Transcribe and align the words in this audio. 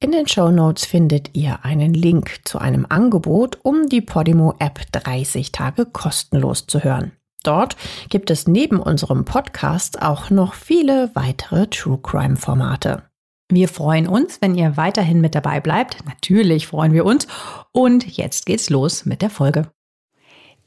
In 0.00 0.12
den 0.12 0.28
Show 0.28 0.52
Notes 0.52 0.86
findet 0.86 1.36
ihr 1.36 1.64
einen 1.64 1.92
Link 1.92 2.42
zu 2.44 2.60
einem 2.60 2.86
Angebot, 2.88 3.58
um 3.64 3.88
die 3.88 4.00
Podimo 4.00 4.54
App 4.60 4.80
30 4.92 5.50
Tage 5.50 5.86
kostenlos 5.86 6.68
zu 6.68 6.84
hören. 6.84 7.10
Dort 7.42 7.76
gibt 8.08 8.30
es 8.30 8.46
neben 8.46 8.78
unserem 8.78 9.24
Podcast 9.24 10.00
auch 10.00 10.30
noch 10.30 10.54
viele 10.54 11.10
weitere 11.14 11.66
True 11.66 11.98
Crime 12.00 12.36
Formate. 12.36 13.02
Wir 13.50 13.68
freuen 13.68 14.06
uns, 14.06 14.40
wenn 14.40 14.54
ihr 14.54 14.76
weiterhin 14.76 15.20
mit 15.20 15.34
dabei 15.34 15.58
bleibt. 15.58 15.96
Natürlich 16.06 16.68
freuen 16.68 16.92
wir 16.92 17.04
uns. 17.04 17.26
Und 17.72 18.06
jetzt 18.16 18.46
geht's 18.46 18.70
los 18.70 19.04
mit 19.04 19.20
der 19.20 19.30
Folge. 19.30 19.68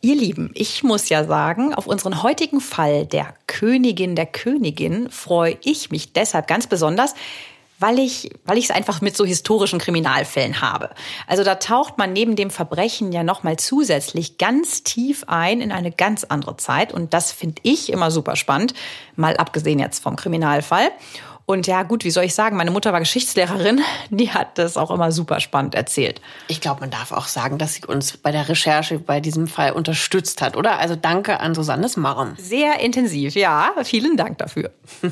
Ihr 0.01 0.15
Lieben, 0.15 0.51
ich 0.55 0.83
muss 0.83 1.07
ja 1.07 1.23
sagen, 1.23 1.73
auf 1.73 1.87
unseren 1.87 2.21
heutigen 2.21 2.59
Fall 2.59 3.05
der 3.05 3.33
Königin 3.47 4.15
der 4.15 4.25
Königin 4.25 5.09
freue 5.09 5.57
ich 5.63 5.91
mich 5.91 6.11
deshalb 6.11 6.47
ganz 6.47 6.67
besonders, 6.67 7.13
weil 7.81 7.99
ich, 7.99 8.29
weil 8.45 8.57
ich 8.57 8.65
es 8.65 8.71
einfach 8.71 9.01
mit 9.01 9.17
so 9.17 9.25
historischen 9.25 9.79
Kriminalfällen 9.79 10.61
habe. 10.61 10.91
Also 11.27 11.43
da 11.43 11.55
taucht 11.55 11.97
man 11.97 12.13
neben 12.13 12.35
dem 12.35 12.51
Verbrechen 12.51 13.11
ja 13.11 13.23
nochmal 13.23 13.57
zusätzlich 13.57 14.37
ganz 14.37 14.83
tief 14.83 15.23
ein 15.27 15.61
in 15.61 15.71
eine 15.71 15.91
ganz 15.91 16.23
andere 16.23 16.57
Zeit 16.57 16.93
und 16.93 17.13
das 17.13 17.31
finde 17.31 17.61
ich 17.63 17.91
immer 17.91 18.11
super 18.11 18.35
spannend, 18.35 18.73
mal 19.15 19.35
abgesehen 19.37 19.79
jetzt 19.79 20.01
vom 20.01 20.15
Kriminalfall. 20.15 20.91
Und 21.51 21.67
ja, 21.67 21.83
gut, 21.83 22.05
wie 22.05 22.11
soll 22.11 22.23
ich 22.23 22.33
sagen, 22.33 22.55
meine 22.55 22.71
Mutter 22.71 22.93
war 22.93 23.01
Geschichtslehrerin, 23.01 23.81
die 24.09 24.31
hat 24.31 24.57
das 24.57 24.77
auch 24.77 24.89
immer 24.89 25.11
super 25.11 25.41
spannend 25.41 25.75
erzählt. 25.75 26.21
Ich 26.47 26.61
glaube, 26.61 26.79
man 26.79 26.91
darf 26.91 27.11
auch 27.11 27.25
sagen, 27.25 27.57
dass 27.57 27.73
sie 27.73 27.83
uns 27.85 28.15
bei 28.15 28.31
der 28.31 28.47
Recherche 28.47 28.99
bei 28.99 29.19
diesem 29.19 29.49
Fall 29.49 29.73
unterstützt 29.73 30.41
hat, 30.41 30.55
oder? 30.55 30.79
Also 30.79 30.95
danke 30.95 31.41
an 31.41 31.53
Susannes 31.53 31.97
Marm. 31.97 32.35
Sehr 32.37 32.79
intensiv, 32.79 33.35
ja. 33.35 33.73
Vielen 33.83 34.15
Dank 34.15 34.37
dafür. 34.37 34.71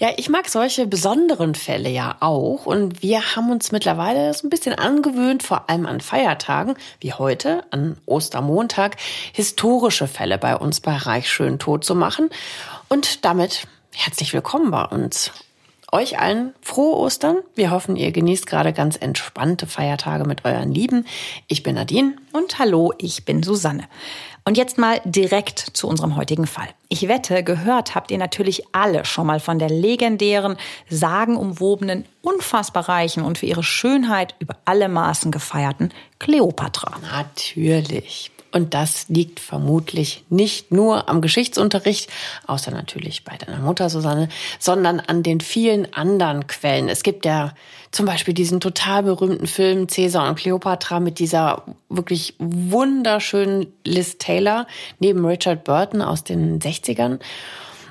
ja, 0.00 0.08
ich 0.16 0.28
mag 0.28 0.48
solche 0.48 0.88
besonderen 0.88 1.54
Fälle 1.54 1.88
ja 1.88 2.16
auch. 2.18 2.66
Und 2.66 3.04
wir 3.04 3.36
haben 3.36 3.52
uns 3.52 3.70
mittlerweile 3.70 4.34
so 4.34 4.48
ein 4.48 4.50
bisschen 4.50 4.74
angewöhnt, 4.74 5.44
vor 5.44 5.70
allem 5.70 5.86
an 5.86 6.00
Feiertagen, 6.00 6.74
wie 6.98 7.12
heute, 7.12 7.62
an 7.70 7.96
Ostermontag, 8.06 8.96
historische 9.32 10.08
Fälle 10.08 10.36
bei 10.36 10.56
uns 10.56 10.80
bei 10.80 10.96
Reich 10.96 11.30
schön 11.30 11.60
tot 11.60 11.84
zu 11.84 11.94
machen. 11.94 12.28
Und 12.88 13.24
damit 13.24 13.68
herzlich 13.92 14.32
willkommen 14.32 14.72
bei 14.72 14.84
uns. 14.86 15.30
Euch 15.94 16.18
allen 16.18 16.54
frohe 16.60 16.96
Ostern. 16.96 17.36
Wir 17.54 17.70
hoffen, 17.70 17.94
ihr 17.94 18.10
genießt 18.10 18.46
gerade 18.46 18.72
ganz 18.72 18.96
entspannte 18.96 19.68
Feiertage 19.68 20.24
mit 20.24 20.44
euren 20.44 20.72
Lieben. 20.72 21.06
Ich 21.46 21.62
bin 21.62 21.76
Nadine. 21.76 22.16
Und 22.32 22.58
hallo, 22.58 22.92
ich 22.98 23.24
bin 23.24 23.44
Susanne. 23.44 23.84
Und 24.44 24.56
jetzt 24.56 24.76
mal 24.76 25.00
direkt 25.04 25.60
zu 25.60 25.86
unserem 25.86 26.16
heutigen 26.16 26.48
Fall. 26.48 26.66
Ich 26.88 27.06
wette, 27.06 27.44
gehört 27.44 27.94
habt 27.94 28.10
ihr 28.10 28.18
natürlich 28.18 28.64
alle 28.72 29.04
schon 29.04 29.28
mal 29.28 29.38
von 29.38 29.60
der 29.60 29.70
legendären, 29.70 30.56
sagenumwobenen, 30.90 32.06
unfassbar 32.22 32.88
reichen 32.88 33.22
und 33.22 33.38
für 33.38 33.46
ihre 33.46 33.62
Schönheit 33.62 34.34
über 34.40 34.56
alle 34.64 34.88
Maßen 34.88 35.30
gefeierten 35.30 35.92
Kleopatra. 36.18 36.98
Natürlich. 37.02 38.33
Und 38.54 38.72
das 38.72 39.08
liegt 39.08 39.40
vermutlich 39.40 40.22
nicht 40.30 40.70
nur 40.70 41.08
am 41.08 41.20
Geschichtsunterricht, 41.20 42.08
außer 42.46 42.70
natürlich 42.70 43.24
bei 43.24 43.36
deiner 43.36 43.58
Mutter 43.58 43.90
Susanne, 43.90 44.28
sondern 44.60 45.00
an 45.00 45.24
den 45.24 45.40
vielen 45.40 45.92
anderen 45.92 46.46
Quellen. 46.46 46.88
Es 46.88 47.02
gibt 47.02 47.26
ja 47.26 47.52
zum 47.90 48.06
Beispiel 48.06 48.32
diesen 48.32 48.60
total 48.60 49.02
berühmten 49.02 49.48
Film 49.48 49.88
Caesar 49.88 50.28
und 50.28 50.36
Cleopatra 50.36 51.00
mit 51.00 51.18
dieser 51.18 51.64
wirklich 51.88 52.34
wunderschönen 52.38 53.66
Liz 53.84 54.18
Taylor 54.18 54.68
neben 55.00 55.26
Richard 55.26 55.64
Burton 55.64 56.00
aus 56.00 56.22
den 56.22 56.60
60ern. 56.60 57.18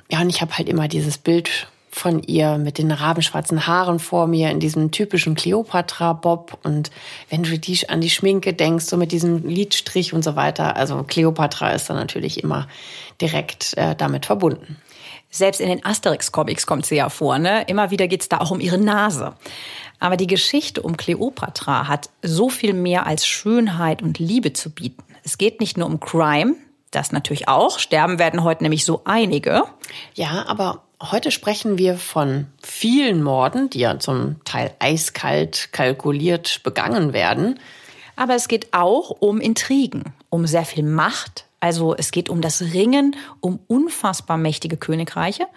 Ja, 0.09 0.21
und 0.21 0.29
ich 0.29 0.41
habe 0.41 0.57
halt 0.57 0.69
immer 0.69 0.87
dieses 0.87 1.17
Bild 1.17 1.67
von 1.93 2.23
ihr 2.23 2.57
mit 2.57 2.79
den 2.79 2.91
rabenschwarzen 2.91 3.67
Haaren 3.67 3.99
vor 3.99 4.25
mir 4.25 4.49
in 4.49 4.59
diesem 4.59 4.89
typischen 4.91 5.35
Cleopatra-Bob. 5.35 6.57
Und 6.63 6.89
wenn 7.29 7.43
du 7.43 7.57
die, 7.59 7.87
an 7.87 8.01
die 8.01 8.09
Schminke 8.09 8.53
denkst, 8.53 8.85
so 8.85 8.97
mit 8.97 9.11
diesem 9.11 9.47
Lidstrich 9.47 10.13
und 10.13 10.23
so 10.23 10.35
weiter, 10.35 10.75
also 10.75 11.03
Cleopatra 11.03 11.69
ist 11.71 11.89
dann 11.89 11.97
natürlich 11.97 12.43
immer 12.43 12.67
direkt 13.21 13.77
äh, 13.77 13.95
damit 13.95 14.25
verbunden. 14.25 14.77
Selbst 15.29 15.61
in 15.61 15.69
den 15.69 15.85
Asterix-Comics 15.85 16.65
kommt 16.65 16.85
sie 16.85 16.95
ja 16.95 17.09
vor, 17.09 17.37
ne? 17.37 17.63
Immer 17.67 17.91
wieder 17.91 18.07
geht's 18.07 18.29
da 18.29 18.39
auch 18.39 18.51
um 18.51 18.59
ihre 18.59 18.77
Nase. 18.77 19.33
Aber 19.99 20.17
die 20.17 20.27
Geschichte 20.27 20.81
um 20.81 20.97
Cleopatra 20.97 21.87
hat 21.87 22.09
so 22.23 22.49
viel 22.49 22.73
mehr 22.73 23.05
als 23.05 23.25
Schönheit 23.25 24.01
und 24.01 24.19
Liebe 24.19 24.53
zu 24.53 24.71
bieten. 24.71 25.03
Es 25.23 25.37
geht 25.37 25.59
nicht 25.59 25.77
nur 25.77 25.87
um 25.87 25.99
Crime, 25.99 26.55
das 26.91 27.11
natürlich 27.11 27.47
auch. 27.47 27.79
Sterben 27.79 28.19
werden 28.19 28.43
heute 28.43 28.63
nämlich 28.63 28.83
so 28.83 29.01
einige. 29.05 29.63
Ja, 30.15 30.45
aber 30.47 30.83
Heute 31.01 31.31
sprechen 31.31 31.77
wir 31.77 31.97
von 31.97 32.47
vielen 32.61 33.23
Morden, 33.23 33.69
die 33.69 33.79
ja 33.79 33.99
zum 33.99 34.43
Teil 34.45 34.73
eiskalt 34.79 35.69
kalkuliert 35.71 36.61
begangen 36.63 37.13
werden. 37.13 37.59
Aber 38.15 38.35
es 38.35 38.47
geht 38.47 38.73
auch 38.73 39.09
um 39.09 39.41
Intrigen, 39.41 40.13
um 40.29 40.45
sehr 40.47 40.65
viel 40.65 40.83
Macht. 40.83 41.45
Also 41.59 41.95
es 41.95 42.11
geht 42.11 42.29
um 42.29 42.41
das 42.41 42.61
Ringen 42.61 43.15
um 43.39 43.59
unfassbar 43.67 44.37
mächtige 44.37 44.75
Königreiche. 44.75 45.47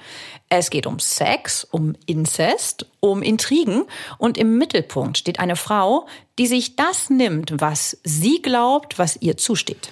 Es 0.48 0.70
geht 0.70 0.86
um 0.86 1.00
Sex, 1.00 1.64
um 1.64 1.94
Inzest, 2.06 2.86
um 3.00 3.22
Intrigen. 3.22 3.84
Und 4.16 4.38
im 4.38 4.56
Mittelpunkt 4.56 5.18
steht 5.18 5.40
eine 5.40 5.56
Frau, 5.56 6.06
die 6.38 6.46
sich 6.46 6.76
das 6.76 7.10
nimmt, 7.10 7.60
was 7.60 7.98
sie 8.04 8.40
glaubt, 8.40 8.98
was 8.98 9.20
ihr 9.20 9.36
zusteht. 9.36 9.90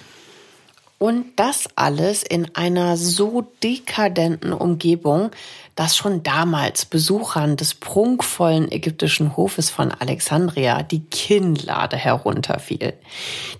Und 0.97 1.33
das 1.35 1.67
alles 1.75 2.23
in 2.23 2.55
einer 2.55 2.95
so 2.95 3.41
dekadenten 3.61 4.53
Umgebung, 4.53 5.31
dass 5.75 5.97
schon 5.97 6.23
damals 6.23 6.85
Besuchern 6.85 7.57
des 7.57 7.73
prunkvollen 7.73 8.71
ägyptischen 8.71 9.35
Hofes 9.35 9.69
von 9.69 9.91
Alexandria 9.91 10.83
die 10.83 11.01
Kinnlade 11.01 11.97
herunterfiel. 11.97 12.93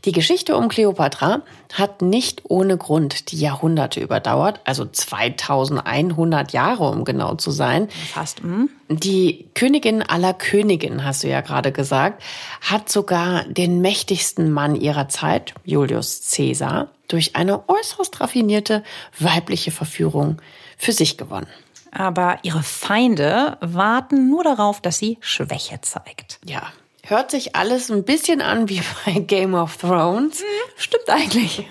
Die 0.05 0.13
Geschichte 0.13 0.55
um 0.55 0.69
Kleopatra 0.69 1.41
hat 1.73 2.01
nicht 2.01 2.43
ohne 2.45 2.77
Grund 2.77 3.31
die 3.31 3.39
Jahrhunderte 3.39 3.99
überdauert, 3.99 4.61
also 4.63 4.85
2100 4.85 6.53
Jahre, 6.53 6.89
um 6.89 7.03
genau 7.03 7.35
zu 7.35 7.51
sein. 7.51 7.89
Fast. 8.13 8.41
Hm? 8.41 8.69
Die 8.87 9.49
Königin 9.53 10.01
aller 10.01 10.33
Königinnen, 10.33 11.03
hast 11.03 11.23
du 11.23 11.27
ja 11.27 11.41
gerade 11.41 11.73
gesagt, 11.73 12.23
hat 12.61 12.87
sogar 12.89 13.43
den 13.43 13.81
mächtigsten 13.81 14.51
Mann 14.51 14.75
ihrer 14.75 15.09
Zeit, 15.09 15.53
Julius 15.65 16.31
Caesar, 16.33 16.91
durch 17.07 17.35
eine 17.35 17.67
äußerst 17.67 18.21
raffinierte 18.21 18.83
weibliche 19.19 19.71
Verführung 19.71 20.41
für 20.77 20.91
sich 20.91 21.17
gewonnen. 21.17 21.47
Aber 21.97 22.39
ihre 22.43 22.61
Feinde 22.61 23.57
warten 23.61 24.29
nur 24.29 24.43
darauf, 24.43 24.81
dass 24.81 24.97
sie 24.97 25.17
Schwäche 25.21 25.79
zeigt. 25.79 26.39
Ja, 26.45 26.73
hört 27.03 27.31
sich 27.31 27.55
alles 27.55 27.89
ein 27.89 28.03
bisschen 28.03 28.41
an 28.41 28.67
wie 28.67 28.81
bei 29.05 29.13
Game 29.13 29.53
of 29.53 29.77
Thrones. 29.77 30.41
Hm, 30.41 30.45
stimmt 30.75 31.09
eigentlich. 31.09 31.65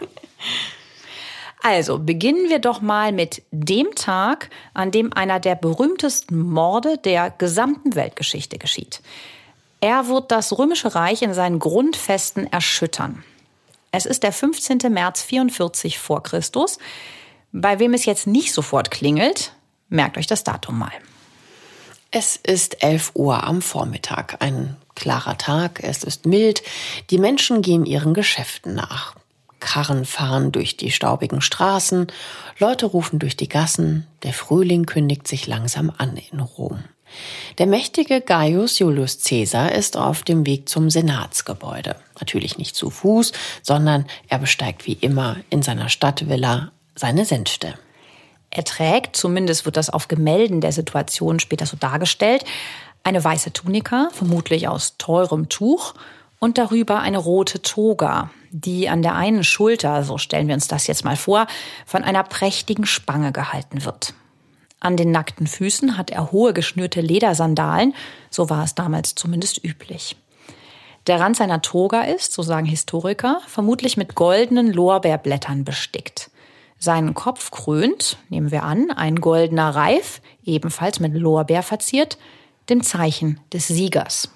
Also 1.63 1.99
beginnen 1.99 2.49
wir 2.49 2.59
doch 2.59 2.81
mal 2.81 3.13
mit 3.13 3.43
dem 3.51 3.95
Tag, 3.95 4.49
an 4.73 4.91
dem 4.91 5.13
einer 5.13 5.41
der 5.41 5.57
berühmtesten 5.57 6.41
Morde 6.41 6.97
der 6.97 7.31
gesamten 7.31 7.95
Weltgeschichte 7.95 8.57
geschieht. 8.57 9.03
Er 9.81 10.09
wird 10.09 10.31
das 10.31 10.59
römische 10.59 10.95
Reich 10.95 11.21
in 11.21 11.34
seinen 11.34 11.59
Grundfesten 11.59 12.51
erschüttern. 12.51 13.25
Es 13.93 14.07
ist 14.07 14.23
der 14.23 14.33
15. 14.33 14.79
März 14.91 15.23
44 15.23 15.98
vor 15.98 16.22
Christus. 16.22 16.78
Bei 17.53 17.78
wem 17.78 17.93
es 17.93 18.07
jetzt 18.07 18.27
nicht 18.27 18.54
sofort 18.54 18.91
klingelt, 18.91 19.53
merkt 19.89 20.19
euch 20.19 20.27
das 20.27 20.45
Datum 20.45 20.78
mal. 20.78 20.92
Es 22.10 22.36
ist 22.36 22.83
11 22.83 23.13
Uhr 23.15 23.42
am 23.42 23.60
Vormittag, 23.60 24.36
ein 24.41 24.77
klarer 24.95 25.36
Tag, 25.36 25.81
es 25.83 26.04
ist 26.04 26.27
mild, 26.27 26.63
die 27.10 27.19
Menschen 27.19 27.60
gehen 27.60 27.86
ihren 27.86 28.15
Geschäften 28.15 28.75
nach. 28.75 29.16
Karren 29.59 30.04
fahren 30.04 30.53
durch 30.53 30.77
die 30.77 30.92
staubigen 30.92 31.41
Straßen, 31.41 32.07
Leute 32.59 32.86
rufen 32.86 33.19
durch 33.19 33.36
die 33.36 33.48
Gassen, 33.48 34.07
der 34.22 34.33
Frühling 34.33 34.86
kündigt 34.86 35.27
sich 35.27 35.47
langsam 35.47 35.92
an 35.97 36.16
in 36.16 36.39
Rom. 36.39 36.84
Der 37.59 37.66
mächtige 37.66 38.21
Gaius 38.21 38.78
Julius 38.78 39.22
Caesar 39.22 39.72
ist 39.72 39.97
auf 39.97 40.22
dem 40.22 40.47
Weg 40.47 40.69
zum 40.69 40.91
Senatsgebäude. 40.91 41.97
Natürlich 42.21 42.59
nicht 42.59 42.77
zu 42.77 42.91
Fuß, 42.91 43.33
sondern 43.63 44.07
er 44.28 44.39
besteigt 44.39 44.86
wie 44.86 44.95
immer 44.95 45.36
in 45.51 45.63
seiner 45.63 45.89
Stadtvilla 45.89 46.72
seine 46.95 47.25
Sänfte. 47.25 47.75
Er 48.54 48.65
trägt, 48.65 49.16
zumindest 49.16 49.66
wird 49.66 49.77
das 49.77 49.91
auf 49.91 50.06
Gemälden 50.09 50.60
der 50.60 50.72
Situation 50.72 51.41
später 51.41 51.66
so 51.66 51.77
dargestellt, 51.77 52.45
eine 53.03 53.22
weiße 53.22 53.53
Tunika, 53.53 54.09
vermutlich 54.12 54.68
aus 54.68 54.97
teurem 54.97 55.48
Tuch, 55.48 55.95
und 56.39 56.56
darüber 56.56 57.01
eine 57.01 57.18
rote 57.18 57.62
Toga, 57.62 58.30
die 58.51 58.89
an 58.89 59.03
der 59.03 59.15
einen 59.15 59.45
Schulter, 59.45 60.04
so 60.04 60.18
stellen 60.18 60.47
wir 60.47 60.54
uns 60.54 60.68
das 60.68 60.86
jetzt 60.86 61.04
mal 61.04 61.16
vor, 61.16 61.47
von 61.84 62.04
einer 62.04 62.22
prächtigen 62.22 62.86
Spange 62.86 63.33
gehalten 63.33 63.84
wird. 63.84 64.15
An 64.78 64.97
den 64.97 65.10
nackten 65.10 65.47
Füßen 65.47 65.97
hat 65.97 66.10
er 66.10 66.30
hohe 66.30 66.53
geschnürte 66.53 67.00
Ledersandalen, 67.00 67.95
so 68.30 68.50
war 68.50 68.62
es 68.62 68.74
damals 68.74 69.15
zumindest 69.15 69.65
üblich. 69.65 70.16
Der 71.07 71.18
Rand 71.18 71.36
seiner 71.36 71.60
Toga 71.60 72.03
ist, 72.03 72.33
so 72.33 72.42
sagen 72.42 72.66
Historiker, 72.66 73.41
vermutlich 73.48 73.97
mit 73.97 74.15
goldenen 74.15 74.72
Lorbeerblättern 74.72 75.65
bestickt. 75.65 76.30
Seinen 76.78 77.15
Kopf 77.15 77.50
krönt, 77.50 78.18
nehmen 78.28 78.50
wir 78.50 78.62
an, 78.62 78.91
ein 78.91 79.16
goldener 79.16 79.74
Reif, 79.74 80.21
ebenfalls 80.44 81.00
mit 81.00 81.15
Lorbeer 81.15 81.62
verziert, 81.62 82.18
dem 82.68 82.82
Zeichen 82.82 83.41
des 83.53 83.68
Siegers. 83.68 84.28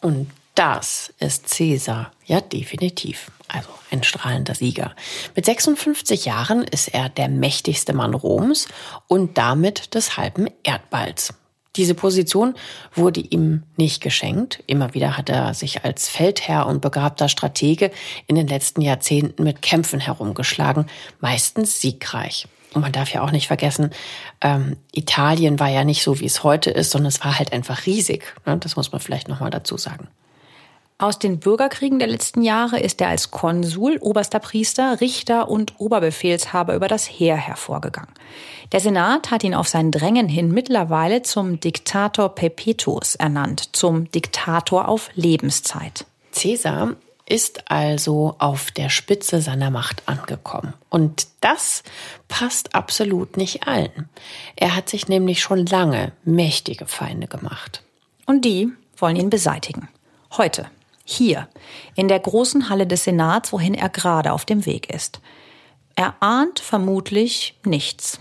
Und 0.00 0.30
das 0.54 1.12
ist 1.18 1.48
Cäsar, 1.48 2.12
ja 2.26 2.40
definitiv. 2.40 3.30
Also 3.48 3.68
ein 3.90 4.02
strahlender 4.02 4.54
Sieger. 4.54 4.94
Mit 5.34 5.44
56 5.44 6.24
Jahren 6.24 6.62
ist 6.62 6.88
er 6.88 7.08
der 7.08 7.28
mächtigste 7.28 7.92
Mann 7.92 8.14
Roms 8.14 8.68
und 9.08 9.36
damit 9.38 9.94
des 9.94 10.16
halben 10.16 10.48
Erdballs. 10.62 11.34
Diese 11.76 11.94
Position 11.94 12.54
wurde 12.94 13.20
ihm 13.20 13.62
nicht 13.76 14.02
geschenkt. 14.02 14.62
Immer 14.66 14.92
wieder 14.94 15.16
hat 15.16 15.28
er 15.28 15.54
sich 15.54 15.84
als 15.84 16.08
Feldherr 16.08 16.66
und 16.66 16.80
begabter 16.80 17.28
Stratege 17.28 17.92
in 18.26 18.34
den 18.34 18.48
letzten 18.48 18.80
Jahrzehnten 18.80 19.44
mit 19.44 19.62
Kämpfen 19.62 20.00
herumgeschlagen, 20.00 20.86
meistens 21.20 21.80
siegreich. 21.80 22.48
Und 22.74 22.82
man 22.82 22.92
darf 22.92 23.12
ja 23.12 23.22
auch 23.22 23.32
nicht 23.32 23.46
vergessen, 23.46 23.90
ähm, 24.40 24.76
Italien 24.92 25.58
war 25.58 25.68
ja 25.68 25.84
nicht 25.84 26.02
so, 26.02 26.20
wie 26.20 26.26
es 26.26 26.44
heute 26.44 26.70
ist, 26.70 26.90
sondern 26.90 27.08
es 27.08 27.24
war 27.24 27.38
halt 27.38 27.52
einfach 27.52 27.86
riesig. 27.86 28.34
Ne? 28.46 28.56
Das 28.58 28.76
muss 28.76 28.92
man 28.92 29.00
vielleicht 29.00 29.28
nochmal 29.28 29.50
dazu 29.50 29.76
sagen. 29.76 30.08
Aus 31.00 31.18
den 31.18 31.38
Bürgerkriegen 31.38 31.98
der 31.98 32.08
letzten 32.08 32.42
Jahre 32.42 32.78
ist 32.78 33.00
er 33.00 33.08
als 33.08 33.30
Konsul, 33.30 33.96
oberster 34.02 34.38
Priester, 34.38 35.00
Richter 35.00 35.48
und 35.48 35.80
Oberbefehlshaber 35.80 36.74
über 36.74 36.88
das 36.88 37.06
Heer 37.06 37.36
hervorgegangen. 37.38 38.12
Der 38.72 38.80
Senat 38.80 39.30
hat 39.30 39.42
ihn 39.42 39.54
auf 39.54 39.66
sein 39.66 39.92
Drängen 39.92 40.28
hin 40.28 40.52
mittlerweile 40.52 41.22
zum 41.22 41.58
Diktator 41.58 42.34
Perpetuus 42.34 43.14
ernannt, 43.14 43.74
zum 43.74 44.10
Diktator 44.10 44.88
auf 44.88 45.08
Lebenszeit. 45.14 46.04
Caesar 46.34 46.96
ist 47.24 47.70
also 47.70 48.34
auf 48.38 48.70
der 48.70 48.90
Spitze 48.90 49.40
seiner 49.40 49.70
Macht 49.70 50.02
angekommen. 50.04 50.74
Und 50.90 51.28
das 51.40 51.82
passt 52.28 52.74
absolut 52.74 53.38
nicht 53.38 53.66
allen. 53.66 54.10
Er 54.54 54.76
hat 54.76 54.90
sich 54.90 55.08
nämlich 55.08 55.40
schon 55.40 55.64
lange 55.64 56.12
mächtige 56.24 56.84
Feinde 56.84 57.26
gemacht. 57.26 57.82
Und 58.26 58.44
die 58.44 58.68
wollen 58.98 59.16
ihn 59.16 59.30
beseitigen. 59.30 59.88
Heute, 60.36 60.66
hier, 61.10 61.48
in 61.94 62.08
der 62.08 62.20
großen 62.20 62.68
Halle 62.68 62.86
des 62.86 63.04
Senats, 63.04 63.52
wohin 63.52 63.74
er 63.74 63.88
gerade 63.88 64.32
auf 64.32 64.44
dem 64.44 64.66
Weg 64.66 64.92
ist. 64.92 65.20
Er 65.94 66.14
ahnt 66.20 66.60
vermutlich 66.60 67.58
nichts. 67.64 68.20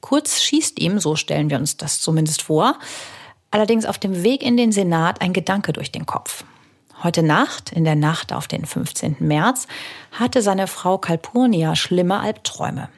Kurz 0.00 0.42
schießt 0.42 0.78
ihm, 0.80 0.98
so 0.98 1.16
stellen 1.16 1.50
wir 1.50 1.58
uns 1.58 1.76
das 1.76 2.00
zumindest 2.00 2.42
vor, 2.42 2.78
allerdings 3.50 3.84
auf 3.84 3.98
dem 3.98 4.22
Weg 4.22 4.42
in 4.42 4.56
den 4.56 4.72
Senat 4.72 5.20
ein 5.20 5.32
Gedanke 5.32 5.72
durch 5.72 5.92
den 5.92 6.06
Kopf. 6.06 6.44
Heute 7.02 7.22
Nacht, 7.22 7.72
in 7.72 7.84
der 7.84 7.94
Nacht 7.96 8.32
auf 8.32 8.46
den 8.46 8.66
15. 8.66 9.16
März, 9.20 9.66
hatte 10.12 10.42
seine 10.42 10.66
Frau 10.66 10.98
Calpurnia 10.98 11.74
schlimme 11.74 12.20
Albträume. 12.20 12.88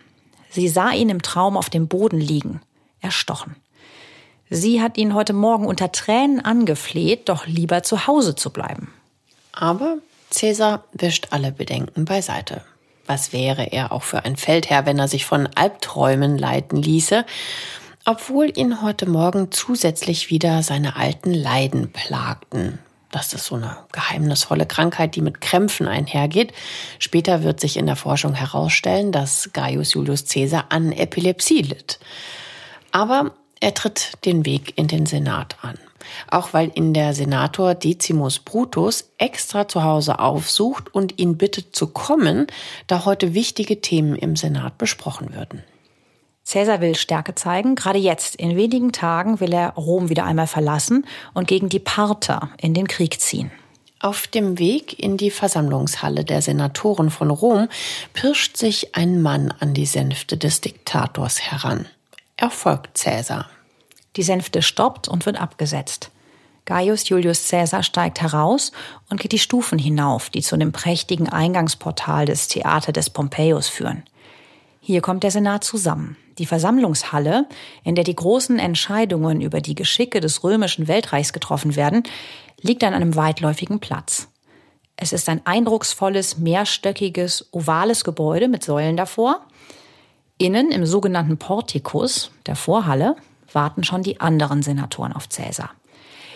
Sie 0.51 0.69
sah 0.69 0.91
ihn 0.91 1.09
im 1.09 1.23
Traum 1.23 1.57
auf 1.57 1.71
dem 1.71 1.89
Boden 1.89 2.21
liegen, 2.21 2.61
erstochen. 3.01 3.57
Sie 4.51 4.83
hat 4.83 4.99
ihn 4.99 5.15
heute 5.15 5.33
Morgen 5.33 5.67
unter 5.67 5.93
Tränen 5.93 6.45
angefleht, 6.45 7.29
doch 7.29 7.47
lieber 7.47 7.83
zu 7.83 8.07
Hause 8.07 8.35
zu 8.35 8.51
bleiben. 8.51 8.93
Aber 9.53 9.99
Cäsar 10.31 10.85
wischt 10.93 11.29
alle 11.31 11.53
Bedenken 11.53 12.05
beiseite. 12.05 12.63
Was 13.07 13.33
wäre 13.33 13.73
er 13.73 13.93
auch 13.93 14.03
für 14.03 14.25
ein 14.25 14.37
Feldherr, 14.37 14.87
wenn 14.87 14.99
er 14.99 15.09
sich 15.09 15.27
von 15.27 15.49
Albträumen 15.55 16.39
leiten 16.39 16.81
ließe, 16.81 17.27
obwohl 18.05 18.53
ihn 18.57 18.83
heute 18.83 19.09
Morgen 19.09 19.53
zusätzlich 19.53 20.31
wieder 20.31 20.63
seine 20.63 20.97
alten 20.97 21.33
Leiden 21.33 21.93
plagten. 21.93 22.79
Das 23.11 23.35
ist 23.35 23.45
so 23.45 23.57
eine 23.57 23.77
geheimnisvolle 23.93 24.67
Krankheit, 24.67 25.15
die 25.15 25.21
mit 25.21 25.41
Krämpfen 25.41 25.87
einhergeht. 25.87 26.53
Später 26.99 27.43
wird 27.43 27.61
sich 27.61 27.77
in 27.77 27.87
der 27.87 27.97
Forschung 27.97 28.35
herausstellen, 28.35 29.13
dass 29.13 29.51
Gaius 29.53 29.93
Julius 29.93 30.25
Caesar 30.25 30.67
an 30.71 30.93
Epilepsie 30.93 31.61
litt. 31.61 32.01
Aber 32.91 33.33
er 33.61 33.75
tritt 33.75 34.13
den 34.25 34.47
Weg 34.47 34.77
in 34.77 34.89
den 34.89 35.07
Senat 35.07 35.57
an. 35.63 35.79
Auch 36.31 36.53
weil 36.53 36.73
ihn 36.75 36.95
der 36.95 37.15
Senator 37.15 37.75
Decimus 37.75 38.39
Brutus 38.39 39.11
extra 39.19 39.69
zu 39.69 39.85
Hause 39.85 40.19
aufsucht 40.19 40.95
und 40.95 41.19
ihn 41.19 41.37
bittet 41.37 41.75
zu 41.75 41.89
kommen, 41.89 42.47
da 42.87 43.05
heute 43.05 43.35
wichtige 43.35 43.81
Themen 43.81 44.17
im 44.17 44.37
Senat 44.37 44.79
besprochen 44.79 45.35
würden. 45.35 45.63
Cäsar 46.45 46.81
will 46.81 46.97
Stärke 46.97 47.35
zeigen. 47.35 47.77
Gerade 47.77 47.99
jetzt, 47.99 48.37
in 48.37 48.57
wenigen 48.57 48.93
Tagen, 48.93 49.41
will 49.41 49.53
er 49.53 49.71
Rom 49.71 50.09
wieder 50.09 50.25
einmal 50.25 50.47
verlassen 50.49 51.07
und 51.35 51.47
gegen 51.47 51.69
die 51.69 51.79
Parther 51.79 52.51
in 52.59 52.75
den 52.75 52.89
Krieg 52.89 53.21
ziehen. 53.21 53.51
Auf 54.01 54.27
dem 54.27 54.59
Weg 54.59 54.99
in 54.99 55.17
die 55.17 55.31
Versammlungshalle 55.31 56.25
der 56.25 56.43
Senatoren 56.43 57.11
von 57.11 57.31
Rom 57.31 57.69
pirscht 58.13 58.57
sich 58.57 58.97
ein 58.97 59.23
Mann 59.23 59.55
an 59.61 59.75
die 59.75 59.87
Sänfte 59.87 60.37
des 60.37 60.61
Diktators 60.61 61.41
heran. 61.41 61.87
Er 62.37 62.51
folgt 62.51 62.99
Cäsar. 62.99 63.49
Die 64.17 64.23
Sänfte 64.23 64.63
stoppt 64.63 65.09
und 65.09 65.27
wird 65.27 65.41
abgesetzt. 65.41 66.11
Gaius 66.65 67.09
Julius 67.09 67.49
Caesar 67.49 67.83
steigt 67.83 68.21
heraus 68.21 68.71
und 69.11 69.21
geht 69.21 69.33
die 69.33 69.39
Stufen 69.39 69.79
hinauf, 69.79 70.31
die 70.31 70.43
zu 70.43 70.57
dem 70.57 70.71
prächtigen 70.71 71.29
Eingangsportal 71.29 72.27
des 72.27 72.49
Theater 72.49 72.93
des 72.93 73.11
Pompeius 73.11 73.69
führen. 73.69 74.05
Hier 74.81 75.01
kommt 75.01 75.23
der 75.23 75.31
Senat 75.31 75.65
zusammen. 75.65 76.17
Die 76.39 76.47
Versammlungshalle, 76.47 77.47
in 77.85 77.95
der 77.95 78.05
die 78.05 78.17
großen 78.17 78.59
Entscheidungen 78.59 79.41
über 79.41 79.61
die 79.61 79.75
Geschicke 79.75 80.21
des 80.21 80.45
römischen 80.45 80.89
Weltreichs 80.89 81.33
getroffen 81.33 81.77
werden, 81.77 82.05
liegt 82.61 82.85
an 82.85 82.95
einem 82.95 83.17
weitläufigen 83.17 83.81
Platz. 83.81 84.29
Es 84.97 85.13
ist 85.13 85.29
ein 85.29 85.45
eindrucksvolles, 85.45 86.39
mehrstöckiges, 86.39 87.49
ovales 87.53 88.05
Gebäude 88.05 88.49
mit 88.49 88.63
Säulen 88.63 88.97
davor. 88.97 89.41
Innen 90.39 90.71
im 90.71 90.87
sogenannten 90.87 91.39
Portikus, 91.39 92.31
der 92.47 92.57
Vorhalle, 92.57 93.17
warten 93.55 93.85
schon 93.85 94.03
die 94.03 94.21
anderen 94.21 94.63
Senatoren 94.63 95.13
auf 95.13 95.29
Cäsar. 95.29 95.71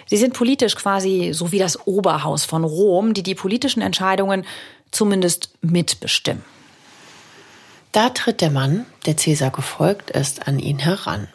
Sie 0.06 0.16
sind 0.16 0.34
politisch 0.34 0.76
quasi 0.76 1.32
so 1.32 1.52
wie 1.52 1.58
das 1.58 1.86
Oberhaus 1.86 2.44
von 2.44 2.64
Rom, 2.64 3.12
die 3.12 3.22
die 3.22 3.34
politischen 3.34 3.82
Entscheidungen 3.82 4.44
zumindest 4.90 5.50
mitbestimmen. 5.62 6.44
Da 7.92 8.10
tritt 8.10 8.40
der 8.40 8.50
Mann, 8.50 8.86
der 9.06 9.16
Cäsar 9.16 9.50
gefolgt 9.50 10.10
ist, 10.10 10.46
an 10.46 10.58
ihn 10.58 10.78
heran. 10.78 11.28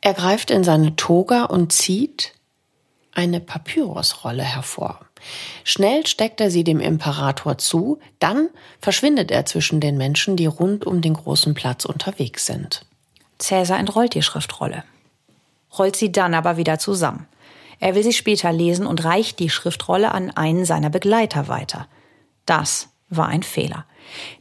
Er 0.00 0.14
greift 0.14 0.50
in 0.50 0.64
seine 0.64 0.96
Toga 0.96 1.44
und 1.44 1.72
zieht 1.72 2.32
eine 3.12 3.40
Papyrusrolle 3.40 4.44
hervor. 4.44 5.00
Schnell 5.64 6.06
steckt 6.06 6.40
er 6.40 6.50
sie 6.50 6.64
dem 6.64 6.80
Imperator 6.80 7.58
zu, 7.58 7.98
dann 8.18 8.48
verschwindet 8.80 9.30
er 9.30 9.44
zwischen 9.44 9.80
den 9.80 9.96
Menschen, 9.96 10.36
die 10.36 10.46
rund 10.46 10.86
um 10.86 11.00
den 11.00 11.14
großen 11.14 11.54
Platz 11.54 11.84
unterwegs 11.84 12.46
sind. 12.46 12.86
Cäsar 13.38 13.78
entrollt 13.78 14.14
die 14.14 14.22
Schriftrolle, 14.22 14.84
rollt 15.78 15.96
sie 15.96 16.12
dann 16.12 16.34
aber 16.34 16.56
wieder 16.56 16.78
zusammen. 16.78 17.26
Er 17.80 17.94
will 17.94 18.02
sie 18.02 18.12
später 18.12 18.52
lesen 18.52 18.86
und 18.86 19.04
reicht 19.04 19.38
die 19.38 19.50
Schriftrolle 19.50 20.12
an 20.12 20.30
einen 20.30 20.64
seiner 20.64 20.90
Begleiter 20.90 21.48
weiter. 21.48 21.86
Das 22.46 22.88
war 23.08 23.28
ein 23.28 23.42
Fehler. 23.42 23.84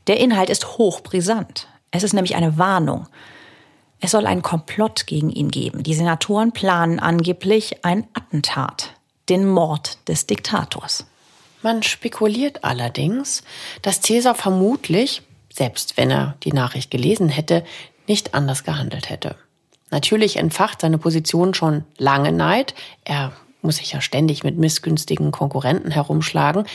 Der 0.08 0.20
Inhalt 0.20 0.50
ist 0.50 0.77
hochbrisant. 0.77 1.68
Es 1.92 2.04
ist 2.04 2.13
nämlich 2.13 2.36
eine 2.36 2.58
Warnung. 2.58 3.08
Es 4.00 4.12
soll 4.12 4.25
einen 4.25 4.42
Komplott 4.42 5.08
gegen 5.08 5.30
ihn 5.30 5.50
geben. 5.50 5.84
Die 5.84 5.94
Senatoren 5.94 6.51
planen 6.51 7.00
angeblich 7.00 7.84
ein 7.84 8.08
Attentat, 8.13 8.94
den 9.30 9.48
Mord 9.48 9.98
des 10.08 10.27
Diktators. 10.27 11.06
Man 11.63 11.82
spekuliert 11.82 12.63
allerdings, 12.63 13.44
dass 13.82 14.01
Caesar 14.01 14.36
vermutlich, 14.36 15.24
selbst 15.51 15.98
wenn 15.98 16.12
er 16.12 16.36
die 16.44 16.54
Nachricht 16.54 16.92
gelesen 16.92 17.30
hätte, 17.30 17.66
nicht 18.08 18.34
anders 18.34 18.64
gehandelt 18.64 19.10
hätte. 19.10 19.36
Natürlich 19.90 20.38
entfacht 20.38 20.82
seine 20.82 20.98
Position 20.98 21.54
schon 21.54 21.86
lange 21.98 22.32
Neid. 22.32 22.74
Er 23.06 23.32
muss 23.62 23.78
sich 23.78 23.92
ja 23.94 24.02
ständig 24.02 24.44
mit 24.44 24.58
missgünstigen 24.58 25.32
Konkurrenten 25.32 25.92
herumschlagen. 25.92 26.66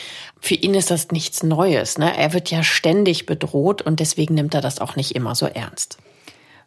Für 0.40 0.54
ihn 0.54 0.74
ist 0.74 0.90
das 0.90 1.10
nichts 1.10 1.42
Neues. 1.42 1.98
Ne? 1.98 2.16
Er 2.16 2.32
wird 2.32 2.50
ja 2.50 2.62
ständig 2.62 3.26
bedroht 3.26 3.82
und 3.82 4.00
deswegen 4.00 4.34
nimmt 4.34 4.54
er 4.54 4.60
das 4.60 4.80
auch 4.80 4.96
nicht 4.96 5.14
immer 5.14 5.34
so 5.34 5.46
ernst. 5.46 5.98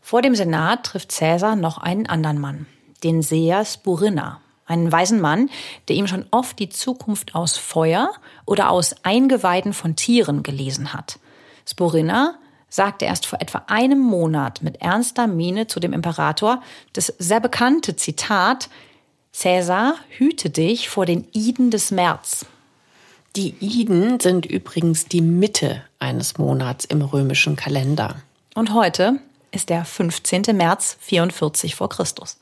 Vor 0.01 0.21
dem 0.21 0.35
Senat 0.35 0.83
trifft 0.83 1.11
Cäsar 1.11 1.55
noch 1.55 1.79
einen 1.79 2.05
anderen 2.07 2.39
Mann, 2.39 2.67
den 3.03 3.23
Seher 3.23 3.65
Spurinna, 3.65 4.39
einen 4.67 4.91
weisen 4.91 5.19
Mann, 5.19 5.49
der 5.87 5.95
ihm 5.95 6.07
schon 6.07 6.25
oft 6.31 6.59
die 6.59 6.69
Zukunft 6.69 7.33
aus 7.33 7.57
Feuer 7.57 8.11
oder 8.45 8.69
aus 8.69 8.95
Eingeweiden 9.03 9.73
von 9.73 9.95
Tieren 9.95 10.43
gelesen 10.43 10.93
hat. 10.93 11.19
Spurinna 11.67 12.35
sagte 12.75 13.05
erst 13.05 13.25
vor 13.25 13.41
etwa 13.41 13.63
einem 13.67 13.99
Monat 13.99 14.61
mit 14.61 14.81
ernster 14.81 15.27
Miene 15.27 15.67
zu 15.67 15.79
dem 15.79 15.93
Imperator 15.93 16.61
das 16.93 17.07
sehr 17.19 17.39
bekannte 17.39 17.95
Zitat 17.95 18.69
Cäsar, 19.31 19.95
hüte 20.09 20.49
dich 20.49 20.87
vor 20.87 21.05
den 21.05 21.27
Iden 21.33 21.71
des 21.71 21.91
März. 21.91 22.45
Die 23.35 23.55
Iden 23.59 24.19
sind 24.21 24.45
übrigens 24.45 25.05
die 25.05 25.19
Mitte 25.19 25.83
eines 25.99 26.37
Monats 26.37 26.85
im 26.85 27.01
römischen 27.01 27.57
Kalender. 27.57 28.15
Und 28.53 28.73
heute 28.73 29.19
ist 29.51 29.69
der 29.69 29.83
15. 29.83 30.43
März 30.53 30.97
44 31.01 31.75
vor 31.75 31.89
Christus. 31.89 32.37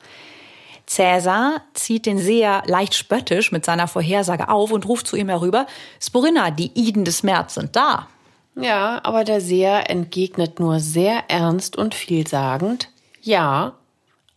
Cäsar 0.86 1.62
zieht 1.74 2.06
den 2.06 2.18
Seher 2.18 2.62
leicht 2.66 2.94
spöttisch 2.94 3.50
mit 3.50 3.64
seiner 3.64 3.88
Vorhersage 3.88 4.48
auf 4.48 4.70
und 4.70 4.86
ruft 4.86 5.08
zu 5.08 5.16
ihm 5.16 5.28
herüber, 5.28 5.66
Sporina, 6.00 6.50
die 6.50 6.70
Iden 6.74 7.04
des 7.04 7.22
März 7.22 7.54
sind 7.54 7.74
da. 7.74 8.08
Ja, 8.56 9.00
aber 9.02 9.24
der 9.24 9.40
Seher 9.40 9.90
entgegnet 9.90 10.60
nur 10.60 10.80
sehr 10.80 11.24
ernst 11.28 11.76
und 11.76 11.94
vielsagend, 11.94 12.88
ja, 13.20 13.74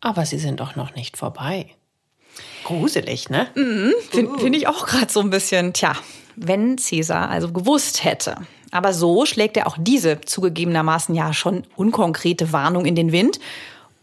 aber 0.01 0.25
sie 0.25 0.39
sind 0.39 0.59
doch 0.59 0.75
noch 0.75 0.95
nicht 0.95 1.17
vorbei. 1.17 1.67
Gruselig, 2.63 3.29
ne? 3.29 3.47
Mhm, 3.55 3.93
Finde 4.09 4.31
uh. 4.31 4.38
find 4.38 4.55
ich 4.55 4.67
auch 4.67 4.86
gerade 4.86 5.12
so 5.12 5.19
ein 5.19 5.29
bisschen, 5.29 5.74
tja, 5.74 5.93
wenn 6.36 6.77
Cäsar 6.77 7.29
also 7.29 7.51
gewusst 7.51 8.03
hätte. 8.03 8.36
Aber 8.71 8.93
so 8.93 9.25
schlägt 9.25 9.57
er 9.57 9.67
auch 9.67 9.77
diese 9.79 10.21
zugegebenermaßen 10.21 11.15
ja 11.15 11.33
schon 11.33 11.63
unkonkrete 11.75 12.51
Warnung 12.51 12.86
in 12.86 12.95
den 12.95 13.12
Wind 13.12 13.39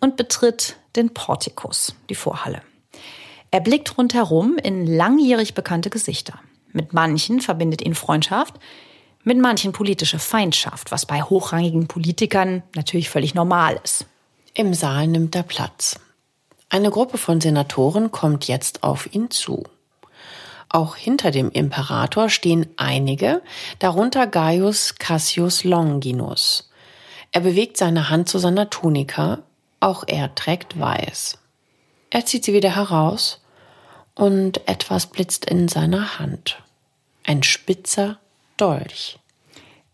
und 0.01 0.17
betritt 0.17 0.77
den 0.97 1.13
Portikus, 1.13 1.95
die 2.09 2.15
Vorhalle. 2.15 2.63
Er 3.51 3.61
blickt 3.61 3.97
rundherum 3.99 4.57
in 4.57 4.87
langjährig 4.87 5.55
bekannte 5.55 5.91
Gesichter. 5.91 6.41
Mit 6.73 6.93
manchen 6.93 7.41
verbindet 7.41 7.83
ihn 7.83 7.95
Freundschaft, 7.95 8.55
mit 9.25 9.39
manchen 9.39 9.73
politische 9.73 10.19
Feindschaft, 10.19 10.93
was 10.93 11.07
bei 11.07 11.23
hochrangigen 11.23 11.89
Politikern 11.89 12.63
natürlich 12.75 13.11
völlig 13.11 13.35
normal 13.35 13.81
ist. 13.83 14.07
Im 14.53 14.75
Saal 14.75 15.09
nimmt 15.09 15.35
er 15.35 15.43
Platz. 15.43 15.99
Eine 16.69 16.91
Gruppe 16.91 17.19
von 17.19 17.41
Senatoren 17.41 18.13
kommt 18.13 18.47
jetzt 18.47 18.83
auf 18.83 19.13
ihn 19.13 19.31
zu. 19.31 19.65
Auch 20.69 20.97
hinter 20.97 21.31
dem 21.31 21.51
Imperator 21.51 22.29
stehen 22.29 22.67
einige, 22.77 23.43
darunter 23.79 24.27
Gaius 24.27 24.97
Cassius 24.97 25.65
Longinus. 25.65 26.71
Er 27.33 27.41
bewegt 27.41 27.77
seine 27.77 28.11
Hand 28.11 28.29
zu 28.29 28.39
seiner 28.39 28.71
Tunika, 28.71 29.39
auch 29.81 30.05
er 30.07 30.35
trägt 30.35 30.79
weiß. 30.79 31.39
Er 32.11 32.27
zieht 32.27 32.45
sie 32.45 32.53
wieder 32.53 32.75
heraus 32.75 33.41
und 34.15 34.67
etwas 34.69 35.07
blitzt 35.07 35.45
in 35.45 35.69
seiner 35.69 36.19
Hand. 36.19 36.63
Ein 37.25 37.43
spitzer 37.43 38.19
Dolch. 38.57 39.19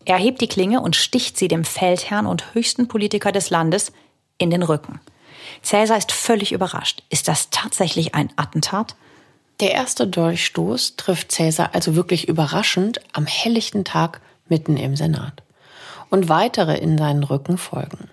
Er 0.05 0.17
hebt 0.17 0.41
die 0.41 0.47
Klinge 0.47 0.81
und 0.81 0.95
sticht 0.95 1.37
sie 1.37 1.47
dem 1.47 1.63
Feldherrn 1.63 2.25
und 2.25 2.53
höchsten 2.53 2.87
Politiker 2.87 3.31
des 3.31 3.49
Landes 3.49 3.91
in 4.37 4.49
den 4.49 4.63
Rücken. 4.63 4.99
Cäsar 5.61 5.97
ist 5.97 6.11
völlig 6.11 6.51
überrascht. 6.51 7.03
Ist 7.09 7.27
das 7.27 7.49
tatsächlich 7.49 8.15
ein 8.15 8.31
Attentat? 8.35 8.95
Der 9.59 9.71
erste 9.71 10.07
Dolchstoß 10.07 10.95
trifft 10.95 11.31
Cäsar 11.31 11.71
also 11.73 11.95
wirklich 11.95 12.27
überraschend 12.27 12.99
am 13.13 13.27
helllichten 13.27 13.85
Tag 13.85 14.21
mitten 14.47 14.77
im 14.77 14.95
Senat. 14.95 15.43
Und 16.09 16.29
weitere 16.29 16.77
in 16.77 16.97
seinen 16.97 17.23
Rücken 17.23 17.57
folgen. 17.57 18.09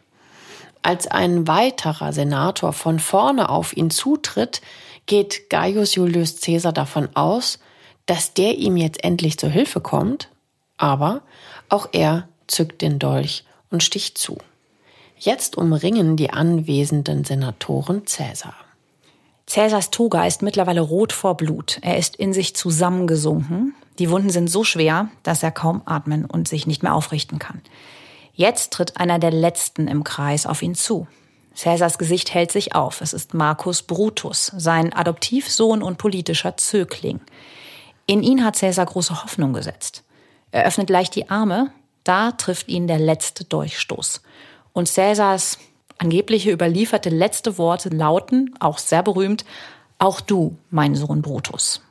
Als 0.82 1.08
ein 1.08 1.48
weiterer 1.48 2.12
Senator 2.12 2.72
von 2.72 2.98
vorne 2.98 3.48
auf 3.48 3.76
ihn 3.76 3.90
zutritt, 3.90 4.60
geht 5.06 5.50
Gaius 5.50 5.94
Julius 5.94 6.40
Caesar 6.40 6.72
davon 6.72 7.08
aus, 7.14 7.58
dass 8.06 8.34
der 8.34 8.56
ihm 8.56 8.76
jetzt 8.76 9.02
endlich 9.02 9.38
zur 9.38 9.50
Hilfe 9.50 9.80
kommt, 9.80 10.28
aber 10.78 11.20
auch 11.68 11.88
er 11.92 12.28
zückt 12.46 12.80
den 12.80 12.98
Dolch 12.98 13.44
und 13.70 13.82
sticht 13.82 14.16
zu. 14.16 14.38
Jetzt 15.18 15.56
umringen 15.56 16.16
die 16.16 16.30
anwesenden 16.30 17.24
Senatoren 17.24 18.06
Cäsar. 18.06 18.54
Cäsars 19.46 19.90
Toga 19.90 20.26
ist 20.26 20.42
mittlerweile 20.42 20.80
rot 20.80 21.12
vor 21.12 21.36
Blut. 21.36 21.78
Er 21.82 21.98
ist 21.98 22.16
in 22.16 22.32
sich 22.32 22.54
zusammengesunken. 22.54 23.74
Die 23.98 24.10
Wunden 24.10 24.30
sind 24.30 24.48
so 24.48 24.62
schwer, 24.62 25.08
dass 25.22 25.42
er 25.42 25.50
kaum 25.50 25.82
atmen 25.86 26.24
und 26.24 26.46
sich 26.46 26.66
nicht 26.66 26.82
mehr 26.82 26.94
aufrichten 26.94 27.38
kann. 27.38 27.60
Jetzt 28.34 28.72
tritt 28.72 28.98
einer 28.98 29.18
der 29.18 29.32
Letzten 29.32 29.88
im 29.88 30.04
Kreis 30.04 30.46
auf 30.46 30.62
ihn 30.62 30.74
zu. 30.74 31.08
Cäsars 31.54 31.98
Gesicht 31.98 32.32
hält 32.32 32.52
sich 32.52 32.76
auf. 32.76 33.00
Es 33.00 33.12
ist 33.12 33.34
Marcus 33.34 33.82
Brutus, 33.82 34.52
sein 34.56 34.92
Adoptivsohn 34.92 35.82
und 35.82 35.98
politischer 35.98 36.56
Zögling. 36.56 37.20
In 38.06 38.22
ihn 38.22 38.44
hat 38.44 38.54
Cäsar 38.54 38.86
große 38.86 39.24
Hoffnung 39.24 39.54
gesetzt. 39.54 40.04
Er 40.50 40.64
öffnet 40.64 40.90
leicht 40.90 41.14
die 41.14 41.30
Arme, 41.30 41.70
da 42.04 42.32
trifft 42.32 42.68
ihn 42.68 42.86
der 42.86 42.98
letzte 42.98 43.44
Durchstoß. 43.44 44.22
Und 44.72 44.88
Cäsars 44.88 45.58
angebliche 45.98 46.50
überlieferte 46.50 47.10
letzte 47.10 47.58
Worte 47.58 47.88
lauten, 47.90 48.54
auch 48.60 48.78
sehr 48.78 49.02
berühmt, 49.02 49.44
auch 49.98 50.20
du, 50.20 50.56
mein 50.70 50.94
Sohn 50.94 51.22
Brutus. 51.22 51.82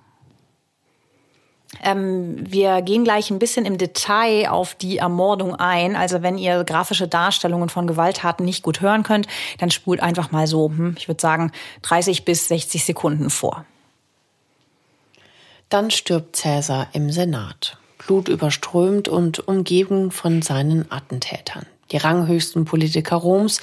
Ähm, 1.84 2.38
wir 2.50 2.82
gehen 2.82 3.04
gleich 3.04 3.30
ein 3.30 3.40
bisschen 3.40 3.66
im 3.66 3.78
Detail 3.78 4.50
auf 4.50 4.74
die 4.74 4.98
Ermordung 4.98 5.56
ein. 5.56 5.96
Also 5.96 6.22
wenn 6.24 6.38
ihr 6.38 6.64
grafische 6.64 7.08
Darstellungen 7.08 7.70
von 7.70 7.88
Gewalttaten 7.88 8.46
nicht 8.46 8.64
gut 8.64 8.82
hören 8.82 9.04
könnt, 9.04 9.28
dann 9.60 9.70
spult 9.70 10.00
einfach 10.00 10.32
mal 10.32 10.48
so, 10.48 10.70
hm, 10.70 10.96
ich 10.98 11.08
würde 11.08 11.22
sagen, 11.22 11.52
30 11.82 12.24
bis 12.24 12.48
60 12.48 12.86
Sekunden 12.86 13.30
vor. 13.30 13.66
Dann 15.70 15.92
stirbt 15.92 16.38
Cäsar 16.38 16.88
im 16.94 17.12
Senat, 17.12 17.78
blutüberströmt 18.08 19.08
und 19.08 19.48
umgeben 19.48 20.12
von 20.12 20.42
seinen 20.42 20.92
Attentätern 20.92 21.66
die 21.92 21.98
ranghöchsten 21.98 22.66
Politiker 22.66 23.16
Roms, 23.16 23.62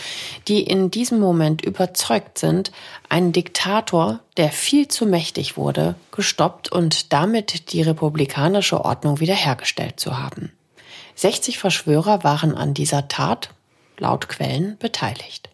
die 0.48 0.62
in 0.62 0.90
diesem 0.90 1.20
Moment 1.20 1.62
überzeugt 1.62 2.38
sind, 2.38 2.72
einen 3.08 3.32
Diktator, 3.32 4.20
der 4.36 4.50
viel 4.50 4.88
zu 4.88 5.06
mächtig 5.06 5.56
wurde, 5.56 5.94
gestoppt 6.12 6.70
und 6.70 7.12
damit 7.12 7.72
die 7.72 7.82
republikanische 7.82 8.84
Ordnung 8.84 9.20
wiederhergestellt 9.20 10.00
zu 10.00 10.18
haben. 10.18 10.52
60 11.16 11.58
Verschwörer 11.58 12.24
waren 12.24 12.54
an 12.56 12.74
dieser 12.74 13.08
Tat, 13.08 13.50
laut 13.98 14.28
Quellen, 14.28 14.76
beteiligt. 14.78 15.50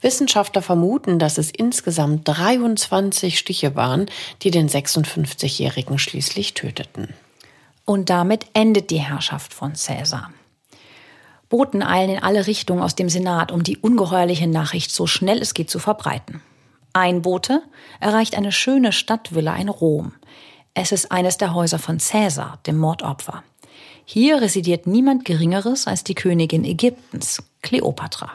Wissenschaftler 0.00 0.62
vermuten, 0.62 1.18
dass 1.18 1.36
es 1.36 1.50
insgesamt 1.50 2.28
23 2.28 3.38
Stiche 3.38 3.74
waren, 3.74 4.06
die 4.42 4.50
den 4.50 4.68
56-Jährigen 4.68 5.98
schließlich 5.98 6.54
töteten. 6.54 7.08
Und 7.84 8.10
damit 8.10 8.46
endet 8.54 8.90
die 8.90 8.98
Herrschaft 8.98 9.52
von 9.52 9.74
Caesar. 9.74 10.30
Boten 11.48 11.82
eilen 11.82 12.16
in 12.16 12.22
alle 12.22 12.46
Richtungen 12.46 12.82
aus 12.82 12.94
dem 12.94 13.08
Senat, 13.08 13.52
um 13.52 13.62
die 13.62 13.76
ungeheuerliche 13.76 14.46
Nachricht 14.46 14.90
so 14.90 15.06
schnell 15.06 15.38
es 15.40 15.54
geht 15.54 15.70
zu 15.70 15.78
verbreiten. 15.78 16.42
Ein 16.92 17.22
Bote 17.22 17.62
erreicht 18.00 18.36
eine 18.36 18.52
schöne 18.52 18.92
Stadtvilla 18.92 19.56
in 19.56 19.68
Rom. 19.68 20.12
Es 20.74 20.92
ist 20.92 21.12
eines 21.12 21.38
der 21.38 21.54
Häuser 21.54 21.78
von 21.78 21.98
Caesar, 21.98 22.58
dem 22.66 22.78
Mordopfer. 22.78 23.42
Hier 24.04 24.40
residiert 24.40 24.86
niemand 24.86 25.24
Geringeres 25.24 25.86
als 25.86 26.04
die 26.04 26.14
Königin 26.14 26.64
Ägyptens, 26.64 27.42
Kleopatra. 27.62 28.32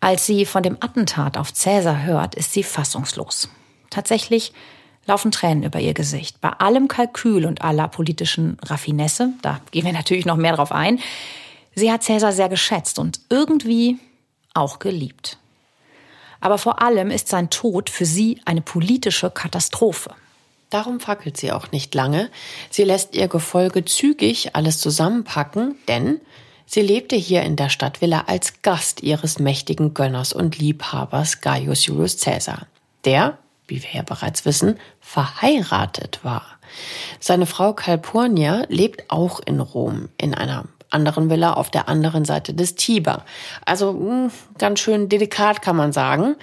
Als 0.00 0.26
sie 0.26 0.46
von 0.46 0.62
dem 0.62 0.76
Attentat 0.80 1.36
auf 1.36 1.52
Caesar 1.52 2.02
hört, 2.02 2.34
ist 2.34 2.52
sie 2.52 2.62
fassungslos. 2.62 3.48
Tatsächlich 3.90 4.52
laufen 5.10 5.30
Tränen 5.30 5.64
über 5.64 5.80
ihr 5.80 5.94
Gesicht. 5.94 6.40
Bei 6.40 6.50
allem 6.50 6.88
Kalkül 6.88 7.44
und 7.44 7.62
aller 7.62 7.88
politischen 7.88 8.56
Raffinesse, 8.62 9.34
da 9.42 9.60
gehen 9.70 9.84
wir 9.84 9.92
natürlich 10.00 10.26
noch 10.26 10.36
mehr 10.36 10.56
drauf 10.56 10.72
ein, 10.72 10.98
Sie 11.74 11.90
hat 11.90 12.02
Cäsar 12.02 12.32
sehr 12.32 12.48
geschätzt 12.48 12.98
und 12.98 13.20
irgendwie 13.30 13.98
auch 14.54 14.80
geliebt. 14.80 15.38
Aber 16.40 16.58
vor 16.58 16.82
allem 16.82 17.10
ist 17.10 17.28
sein 17.28 17.50
Tod 17.50 17.90
für 17.90 18.06
sie 18.06 18.40
eine 18.44 18.60
politische 18.60 19.30
Katastrophe. 19.30 20.10
Darum 20.70 21.00
fackelt 21.00 21.36
sie 21.36 21.52
auch 21.52 21.72
nicht 21.72 21.94
lange. 21.94 22.30
Sie 22.70 22.84
lässt 22.84 23.14
ihr 23.14 23.28
Gefolge 23.28 23.84
zügig 23.84 24.54
alles 24.54 24.78
zusammenpacken, 24.78 25.76
denn 25.88 26.20
sie 26.66 26.82
lebte 26.82 27.16
hier 27.16 27.42
in 27.42 27.56
der 27.56 27.68
Stadtvilla 27.68 28.24
als 28.26 28.62
Gast 28.62 29.02
ihres 29.02 29.38
mächtigen 29.38 29.94
Gönners 29.94 30.32
und 30.32 30.58
Liebhabers 30.58 31.40
Gaius 31.40 31.86
Julius 31.86 32.20
Caesar, 32.20 32.66
der, 33.04 33.38
wie 33.70 33.82
wir 33.82 33.90
ja 33.92 34.02
bereits 34.02 34.44
wissen, 34.44 34.78
verheiratet 35.00 36.20
war. 36.22 36.44
Seine 37.18 37.46
Frau 37.46 37.72
Calpurnia 37.72 38.64
lebt 38.68 39.10
auch 39.10 39.40
in 39.44 39.60
Rom 39.60 40.08
in 40.18 40.34
einer 40.34 40.64
anderen 40.90 41.30
Villa 41.30 41.54
auf 41.54 41.70
der 41.70 41.88
anderen 41.88 42.24
Seite 42.24 42.52
des 42.52 42.74
Tiber. 42.74 43.24
Also 43.64 43.92
hm, 43.92 44.30
ganz 44.58 44.80
schön 44.80 45.08
delikat 45.08 45.62
kann 45.62 45.76
man 45.76 45.92
sagen. 45.92 46.36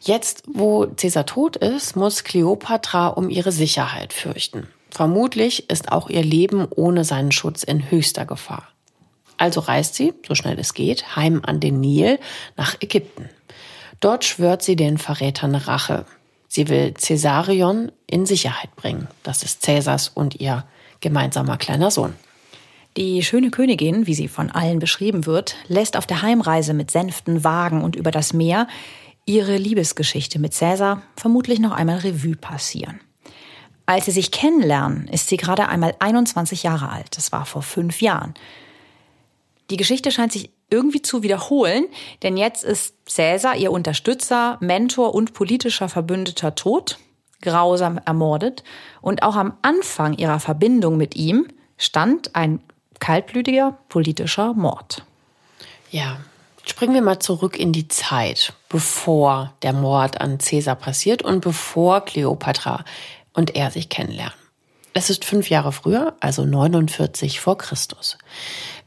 Jetzt, 0.00 0.44
wo 0.46 0.86
Caesar 0.96 1.26
tot 1.26 1.56
ist, 1.56 1.94
muss 1.94 2.24
Kleopatra 2.24 3.08
um 3.08 3.28
ihre 3.28 3.52
Sicherheit 3.52 4.12
fürchten. 4.12 4.66
Vermutlich 4.90 5.68
ist 5.70 5.92
auch 5.92 6.08
ihr 6.08 6.22
Leben 6.22 6.66
ohne 6.74 7.04
seinen 7.04 7.32
Schutz 7.32 7.62
in 7.62 7.90
höchster 7.90 8.24
Gefahr. 8.24 8.68
Also 9.36 9.60
reist 9.60 9.94
sie, 9.94 10.12
so 10.26 10.34
schnell 10.34 10.58
es 10.58 10.74
geht, 10.74 11.16
heim 11.16 11.42
an 11.44 11.60
den 11.60 11.80
Nil 11.80 12.18
nach 12.56 12.76
Ägypten. 12.80 13.28
Dort 14.00 14.24
schwört 14.24 14.62
sie 14.62 14.76
den 14.76 14.98
Verrätern 14.98 15.54
Rache. 15.54 16.06
Sie 16.52 16.68
will 16.68 16.92
Caesarion 16.94 17.92
in 18.08 18.26
Sicherheit 18.26 18.74
bringen. 18.74 19.06
Das 19.22 19.44
ist 19.44 19.62
Cäsars 19.62 20.08
und 20.08 20.40
ihr 20.40 20.64
gemeinsamer 20.98 21.56
kleiner 21.56 21.92
Sohn. 21.92 22.14
Die 22.96 23.22
schöne 23.22 23.50
Königin, 23.50 24.08
wie 24.08 24.14
sie 24.14 24.26
von 24.26 24.50
allen 24.50 24.80
beschrieben 24.80 25.26
wird, 25.26 25.54
lässt 25.68 25.96
auf 25.96 26.06
der 26.06 26.22
Heimreise 26.22 26.74
mit 26.74 26.90
Sänften, 26.90 27.44
Wagen 27.44 27.84
und 27.84 27.94
über 27.94 28.10
das 28.10 28.32
Meer 28.32 28.66
ihre 29.26 29.56
Liebesgeschichte 29.56 30.40
mit 30.40 30.52
Cäsar 30.52 31.02
vermutlich 31.16 31.60
noch 31.60 31.70
einmal 31.70 31.98
Revue 31.98 32.34
passieren. 32.34 32.98
Als 33.86 34.06
sie 34.06 34.10
sich 34.10 34.32
kennenlernen, 34.32 35.06
ist 35.06 35.28
sie 35.28 35.36
gerade 35.36 35.68
einmal 35.68 35.94
21 36.00 36.64
Jahre 36.64 36.88
alt. 36.88 37.16
Das 37.16 37.30
war 37.30 37.46
vor 37.46 37.62
fünf 37.62 38.02
Jahren. 38.02 38.34
Die 39.70 39.76
Geschichte 39.76 40.10
scheint 40.10 40.32
sich 40.32 40.50
irgendwie 40.70 41.02
zu 41.02 41.22
wiederholen, 41.22 41.86
denn 42.22 42.36
jetzt 42.36 42.64
ist 42.64 42.94
Cäsar, 43.06 43.56
ihr 43.56 43.72
Unterstützer, 43.72 44.56
Mentor 44.60 45.14
und 45.14 45.34
politischer 45.34 45.88
Verbündeter 45.88 46.54
tot, 46.54 46.98
grausam 47.42 48.00
ermordet 48.04 48.62
und 49.00 49.22
auch 49.22 49.36
am 49.36 49.54
Anfang 49.62 50.14
ihrer 50.14 50.40
Verbindung 50.40 50.96
mit 50.96 51.16
ihm 51.16 51.48
stand 51.76 52.36
ein 52.36 52.60
kaltblütiger 52.98 53.78
politischer 53.88 54.54
Mord. 54.54 55.04
Ja, 55.90 56.18
springen 56.64 56.94
wir 56.94 57.02
mal 57.02 57.18
zurück 57.18 57.58
in 57.58 57.72
die 57.72 57.88
Zeit, 57.88 58.52
bevor 58.68 59.54
der 59.62 59.72
Mord 59.72 60.20
an 60.20 60.38
Cäsar 60.38 60.76
passiert 60.76 61.22
und 61.22 61.40
bevor 61.40 62.04
Kleopatra 62.04 62.84
und 63.32 63.56
er 63.56 63.70
sich 63.70 63.88
kennenlernen. 63.88 64.34
Es 64.92 65.08
ist 65.08 65.24
fünf 65.24 65.50
Jahre 65.50 65.72
früher, 65.72 66.14
also 66.20 66.44
49 66.44 67.40
vor 67.40 67.56
Christus. 67.56 68.18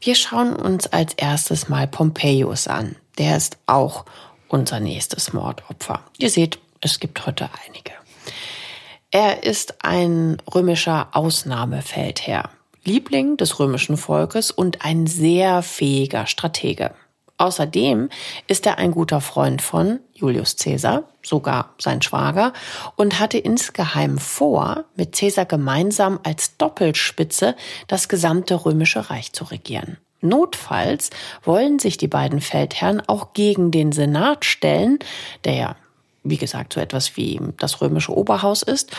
Wir 0.04 0.14
schauen 0.14 0.54
uns 0.54 0.86
als 0.86 1.14
erstes 1.14 1.70
mal 1.70 1.86
Pompeius 1.86 2.68
an. 2.68 2.96
Der 3.16 3.38
ist 3.38 3.56
auch 3.64 4.04
unser 4.48 4.78
nächstes 4.78 5.32
Mordopfer. 5.32 6.04
Ihr 6.18 6.28
seht, 6.28 6.58
es 6.82 7.00
gibt 7.00 7.26
heute 7.26 7.48
einige. 7.66 7.92
Er 9.10 9.44
ist 9.44 9.82
ein 9.82 10.36
römischer 10.54 11.08
Ausnahmefeldherr, 11.12 12.50
Liebling 12.84 13.38
des 13.38 13.58
römischen 13.58 13.96
Volkes 13.96 14.50
und 14.50 14.84
ein 14.84 15.06
sehr 15.06 15.62
fähiger 15.62 16.26
Stratege. 16.26 16.90
Außerdem 17.36 18.10
ist 18.46 18.66
er 18.66 18.78
ein 18.78 18.92
guter 18.92 19.20
Freund 19.20 19.60
von 19.60 19.98
Julius 20.12 20.56
Caesar, 20.56 21.02
sogar 21.22 21.74
sein 21.78 22.00
Schwager, 22.00 22.52
und 22.94 23.18
hatte 23.18 23.38
insgeheim 23.38 24.18
vor, 24.18 24.84
mit 24.94 25.16
Caesar 25.16 25.44
gemeinsam 25.44 26.20
als 26.22 26.56
Doppelspitze 26.56 27.56
das 27.88 28.08
gesamte 28.08 28.64
römische 28.64 29.10
Reich 29.10 29.32
zu 29.32 29.44
regieren. 29.44 29.98
Notfalls 30.20 31.10
wollen 31.42 31.78
sich 31.78 31.98
die 31.98 32.08
beiden 32.08 32.40
Feldherren 32.40 33.02
auch 33.06 33.34
gegen 33.34 33.70
den 33.70 33.92
Senat 33.92 34.44
stellen, 34.44 34.98
der 35.44 35.54
ja, 35.54 35.76
wie 36.22 36.38
gesagt, 36.38 36.72
so 36.72 36.80
etwas 36.80 37.16
wie 37.16 37.38
das 37.58 37.82
römische 37.82 38.16
Oberhaus 38.16 38.62
ist 38.62 38.92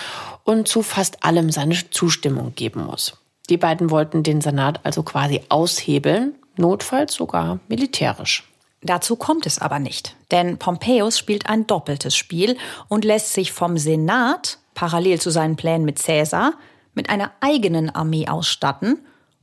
und 0.43 0.67
zu 0.67 0.83
fast 0.83 1.23
allem 1.23 1.49
seine 1.49 1.75
Zustimmung 1.89 2.53
geben 2.53 2.85
muss. 2.85 3.17
Die 3.49 3.57
beiden 3.57 3.89
wollten 3.89 4.23
den 4.23 4.41
Senat 4.41 4.81
also 4.83 5.03
quasi 5.03 5.41
aushebeln 5.49 6.35
notfalls 6.57 7.13
sogar 7.13 7.59
militärisch. 7.67 8.43
Dazu 8.81 9.15
kommt 9.15 9.45
es 9.45 9.59
aber 9.59 9.79
nicht, 9.79 10.15
denn 10.31 10.57
Pompeius 10.57 11.17
spielt 11.17 11.49
ein 11.49 11.65
doppeltes 11.65 12.15
Spiel 12.15 12.57
und 12.87 13.03
lässt 13.03 13.33
sich 13.33 13.51
vom 13.51 13.77
Senat, 13.77 14.59
parallel 14.75 15.19
zu 15.19 15.31
seinen 15.31 15.55
Plänen 15.55 15.85
mit 15.85 16.03
Caesar, 16.03 16.53
mit 16.93 17.09
einer 17.09 17.31
eigenen 17.41 17.89
Armee 17.89 18.27
ausstatten, 18.27 18.99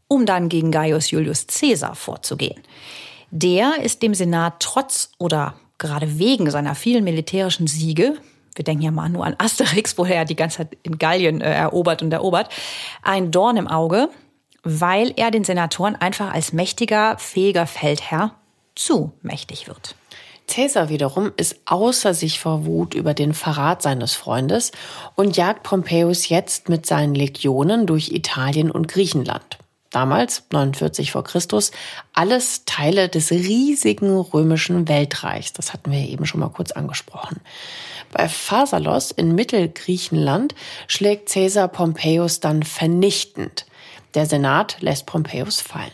um 0.06 0.26
dann 0.26 0.48
gegen 0.48 0.70
Gaius 0.70 1.10
Julius 1.10 1.46
Caesar 1.46 1.96
vorzugehen. 1.96 2.62
Der 3.30 3.82
ist 3.82 4.02
dem 4.02 4.14
Senat 4.14 4.60
trotz 4.60 5.10
oder 5.18 5.54
gerade 5.78 6.18
wegen 6.18 6.50
seiner 6.50 6.74
vielen 6.74 7.02
militärischen 7.02 7.66
Siege, 7.66 8.16
wir 8.54 8.64
denken 8.64 8.82
ja 8.82 8.90
mal 8.90 9.08
nur 9.08 9.24
an 9.24 9.34
Asterix, 9.38 9.96
woher 9.96 10.16
er 10.16 10.24
die 10.24 10.36
ganze 10.36 10.58
Zeit 10.58 10.76
in 10.82 10.98
Gallien 10.98 11.40
äh, 11.40 11.52
erobert 11.52 12.02
und 12.02 12.12
erobert, 12.12 12.50
ein 13.02 13.30
Dorn 13.30 13.56
im 13.56 13.66
Auge, 13.66 14.10
weil 14.62 15.12
er 15.16 15.30
den 15.30 15.44
Senatoren 15.44 15.96
einfach 15.96 16.32
als 16.32 16.52
mächtiger, 16.52 17.16
fähiger 17.18 17.66
Feldherr 17.66 18.34
zu 18.74 19.12
mächtig 19.22 19.68
wird. 19.68 19.96
Caesar 20.48 20.88
wiederum 20.88 21.32
ist 21.36 21.60
außer 21.64 22.14
sich 22.14 22.40
vor 22.40 22.66
Wut 22.66 22.94
über 22.94 23.14
den 23.14 23.32
Verrat 23.32 23.80
seines 23.80 24.14
Freundes 24.14 24.72
und 25.14 25.36
jagt 25.36 25.62
Pompeius 25.62 26.28
jetzt 26.28 26.68
mit 26.68 26.84
seinen 26.84 27.14
Legionen 27.14 27.86
durch 27.86 28.10
Italien 28.10 28.70
und 28.70 28.88
Griechenland. 28.88 29.58
Damals, 29.90 30.44
49 30.50 31.12
vor 31.12 31.22
Christus, 31.22 31.70
alles 32.14 32.64
Teile 32.64 33.10
des 33.10 33.30
riesigen 33.30 34.18
römischen 34.18 34.88
Weltreichs. 34.88 35.52
Das 35.52 35.74
hatten 35.74 35.92
wir 35.92 36.00
eben 36.00 36.24
schon 36.24 36.40
mal 36.40 36.48
kurz 36.48 36.72
angesprochen. 36.72 37.40
Bei 38.10 38.28
Phasalos 38.28 39.10
in 39.10 39.34
Mittelgriechenland 39.34 40.54
schlägt 40.86 41.30
Caesar 41.30 41.68
Pompeius 41.68 42.40
dann 42.40 42.62
vernichtend. 42.62 43.66
Der 44.14 44.26
Senat 44.26 44.76
lässt 44.80 45.06
Pompeius 45.06 45.60
fallen. 45.60 45.90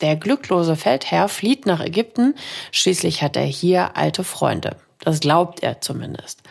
Der 0.00 0.16
glücklose 0.16 0.76
Feldherr 0.76 1.28
flieht 1.28 1.66
nach 1.66 1.80
Ägypten, 1.80 2.34
schließlich 2.72 3.22
hat 3.22 3.36
er 3.36 3.44
hier 3.44 3.96
alte 3.96 4.24
Freunde. 4.24 4.76
Das 5.00 5.20
glaubt 5.20 5.62
er 5.62 5.80
zumindest. 5.80 6.42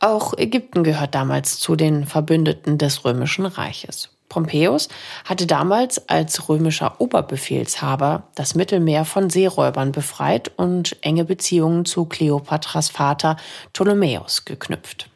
Auch 0.00 0.36
Ägypten 0.36 0.84
gehört 0.84 1.14
damals 1.14 1.58
zu 1.58 1.76
den 1.76 2.06
Verbündeten 2.06 2.78
des 2.78 3.04
römischen 3.04 3.46
Reiches. 3.46 4.10
Pompeius 4.28 4.88
hatte 5.24 5.46
damals 5.46 6.08
als 6.08 6.48
römischer 6.48 7.00
Oberbefehlshaber 7.00 8.24
das 8.34 8.54
Mittelmeer 8.54 9.04
von 9.04 9.30
Seeräubern 9.30 9.92
befreit 9.92 10.50
und 10.56 10.96
enge 11.02 11.24
Beziehungen 11.24 11.84
zu 11.84 12.06
Kleopatras 12.06 12.88
Vater 12.88 13.36
Ptolemäus 13.72 14.44
geknüpft. 14.44 15.08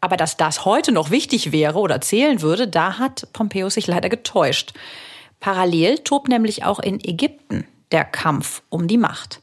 Aber 0.00 0.16
dass 0.16 0.36
das 0.36 0.64
heute 0.64 0.92
noch 0.92 1.10
wichtig 1.10 1.52
wäre 1.52 1.78
oder 1.78 2.00
zählen 2.00 2.40
würde, 2.40 2.66
da 2.66 2.98
hat 2.98 3.28
Pompeius 3.32 3.74
sich 3.74 3.86
leider 3.86 4.08
getäuscht. 4.08 4.72
Parallel 5.40 5.98
tobt 5.98 6.28
nämlich 6.28 6.64
auch 6.64 6.78
in 6.78 7.00
Ägypten 7.02 7.66
der 7.92 8.04
Kampf 8.04 8.62
um 8.68 8.88
die 8.88 8.98
Macht. 8.98 9.40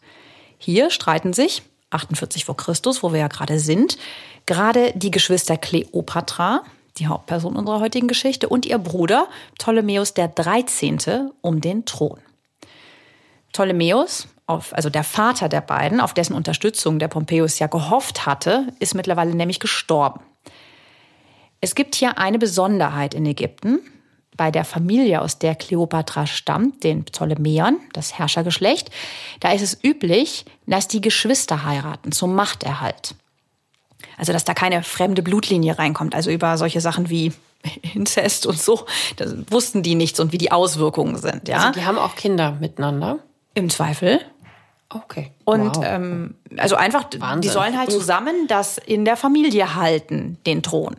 Hier 0.58 0.90
streiten 0.90 1.34
sich, 1.34 1.64
48 1.90 2.46
vor 2.46 2.58
Christus, 2.58 3.04
wo 3.04 3.14
wir 3.14 3.20
ja 3.20 3.28
gerade 3.28 3.60
sind, 3.60 3.98
gerade 4.46 4.92
die 4.96 5.12
Geschwister 5.12 5.58
Kleopatra, 5.58 6.64
die 6.98 7.08
Hauptperson 7.08 7.56
unserer 7.56 7.80
heutigen 7.80 8.08
Geschichte, 8.08 8.50
und 8.50 8.66
ihr 8.66 8.78
Bruder 8.78 9.28
Ptolemäus 9.58 10.14
der 10.14 10.28
13. 10.28 11.32
um 11.42 11.62
den 11.62 11.86
Thron. 11.86 12.20
Ptolemäus, 13.54 14.28
also 14.46 14.90
der 14.90 15.04
Vater 15.04 15.50
der 15.50 15.62
beiden, 15.62 16.00
auf 16.00 16.14
dessen 16.14 16.34
Unterstützung 16.34 17.00
der 17.00 17.08
Pompeius 17.08 17.60
ja 17.60 17.68
gehofft 17.68 18.26
hatte, 18.26 18.68
ist 18.80 18.96
mittlerweile 18.96 19.36
nämlich 19.36 19.60
gestorben. 19.60 20.22
Es 21.62 21.76
gibt 21.76 21.96
hier 21.96 22.18
eine 22.18 22.40
Besonderheit 22.40 23.14
in 23.14 23.26
Ägypten. 23.26 23.80
Bei 24.36 24.52
der 24.52 24.66
Familie, 24.66 25.22
aus 25.22 25.40
der 25.40 25.56
Kleopatra 25.56 26.28
stammt, 26.28 26.84
den 26.84 27.06
Ptolemäern, 27.06 27.78
das 27.94 28.20
Herrschergeschlecht, 28.20 28.92
da 29.40 29.52
ist 29.52 29.64
es 29.64 29.84
üblich, 29.84 30.46
dass 30.68 30.88
die 30.88 31.02
Geschwister 31.02 31.66
heiraten 31.66 32.12
zum 32.12 32.36
Machterhalt. 32.36 33.16
Also, 34.18 34.34
dass 34.34 34.46
da 34.46 34.54
keine 34.54 34.84
fremde 34.84 35.24
Blutlinie 35.24 35.80
reinkommt. 35.80 36.14
Also 36.14 36.30
über 36.30 36.58
solche 36.58 36.82
Sachen 36.82 37.10
wie 37.10 37.34
Inzest 37.96 38.46
und 38.46 38.60
so, 38.60 38.86
das 39.16 39.34
wussten 39.50 39.82
die 39.82 39.96
nichts 39.96 40.20
und 40.20 40.32
wie 40.32 40.38
die 40.38 40.52
Auswirkungen 40.52 41.18
sind. 41.18 41.48
Ja? 41.48 41.58
Also 41.58 41.72
die 41.80 41.86
haben 41.86 41.98
auch 41.98 42.16
Kinder 42.16 42.58
miteinander? 42.60 43.20
Im 43.56 43.72
Zweifel. 43.72 44.22
Okay. 44.90 45.32
Und 45.44 45.76
wow. 45.76 45.84
ähm, 45.86 46.36
also 46.58 46.76
einfach, 46.76 47.06
Wahnsinn. 47.18 47.42
die 47.42 47.50
sollen 47.50 47.78
halt 47.78 47.92
zusammen 47.92 48.48
das 48.48 48.78
in 48.78 49.04
der 49.04 49.18
Familie 49.18 49.76
halten, 49.76 50.38
den 50.46 50.64
Thron. 50.64 50.96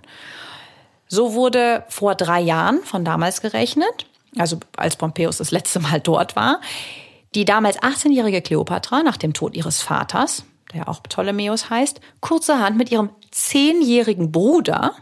So 1.09 1.35
wurde 1.35 1.85
vor 1.89 2.15
drei 2.15 2.41
Jahren 2.41 2.83
von 2.85 3.05
damals 3.05 3.41
gerechnet, 3.41 4.07
also 4.37 4.59
als 4.77 4.97
Pompeius 4.97 5.39
das 5.39 5.51
letzte 5.51 5.81
Mal 5.81 6.01
dort 6.01 6.37
war, 6.37 6.61
die 7.35 7.45
damals 7.45 7.79
18-jährige 7.81 8.43
Kleopatra 8.43 9.03
nach 9.03 9.17
dem 9.17 9.33
Tod 9.33 9.57
ihres 9.57 9.83
Vaters, 9.83 10.45
der 10.75 10.89
auch 10.89 11.03
Ptolemäus 11.03 11.71
heißt, 11.71 12.01
kurzerhand 12.21 12.77
mit 12.77 12.91
ihrem 12.91 13.11
zehnjährigen 13.31 14.33
Bruder, 14.33 14.95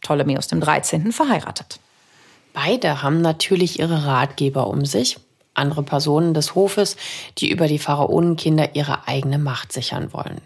Ptolemäus 0.00 0.48
dem 0.48 0.60
13., 0.60 1.12
verheiratet. 1.12 1.78
Beide 2.52 3.02
haben 3.02 3.20
natürlich 3.20 3.78
ihre 3.80 4.06
Ratgeber 4.06 4.68
um 4.68 4.84
sich, 4.84 5.18
andere 5.54 5.82
Personen 5.82 6.34
des 6.34 6.54
Hofes, 6.54 6.96
die 7.38 7.50
über 7.50 7.66
die 7.66 7.78
Pharaonenkinder 7.78 8.74
ihre 8.74 9.08
eigene 9.08 9.38
Macht 9.38 9.72
sichern 9.72 10.12
wollen. 10.12 10.40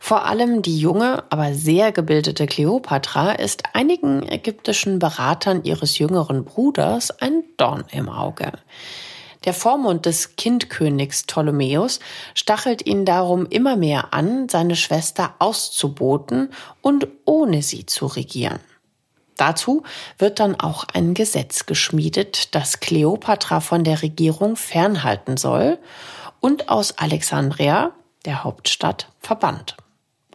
Vor 0.00 0.26
allem 0.26 0.62
die 0.62 0.78
junge, 0.78 1.24
aber 1.30 1.54
sehr 1.54 1.92
gebildete 1.92 2.46
Kleopatra 2.46 3.32
ist 3.32 3.64
einigen 3.72 4.22
ägyptischen 4.22 4.98
Beratern 4.98 5.64
ihres 5.64 5.98
jüngeren 5.98 6.44
Bruders 6.44 7.10
ein 7.20 7.42
Dorn 7.56 7.84
im 7.90 8.08
Auge. 8.08 8.52
Der 9.44 9.54
Vormund 9.54 10.06
des 10.06 10.34
Kindkönigs 10.34 11.22
Ptolemäus 11.22 12.00
stachelt 12.34 12.84
ihn 12.84 13.04
darum 13.04 13.46
immer 13.46 13.76
mehr 13.76 14.12
an, 14.12 14.48
seine 14.48 14.74
Schwester 14.74 15.34
auszuboten 15.38 16.50
und 16.82 17.06
ohne 17.24 17.62
sie 17.62 17.86
zu 17.86 18.06
regieren. 18.06 18.58
Dazu 19.36 19.82
wird 20.18 20.40
dann 20.40 20.58
auch 20.58 20.84
ein 20.92 21.14
Gesetz 21.14 21.66
geschmiedet, 21.66 22.54
das 22.54 22.80
Kleopatra 22.80 23.60
von 23.60 23.84
der 23.84 24.02
Regierung 24.02 24.56
fernhalten 24.56 25.36
soll 25.36 25.78
und 26.40 26.68
aus 26.68 26.96
Alexandria, 26.98 27.92
der 28.24 28.44
Hauptstadt, 28.44 29.08
verbannt. 29.20 29.76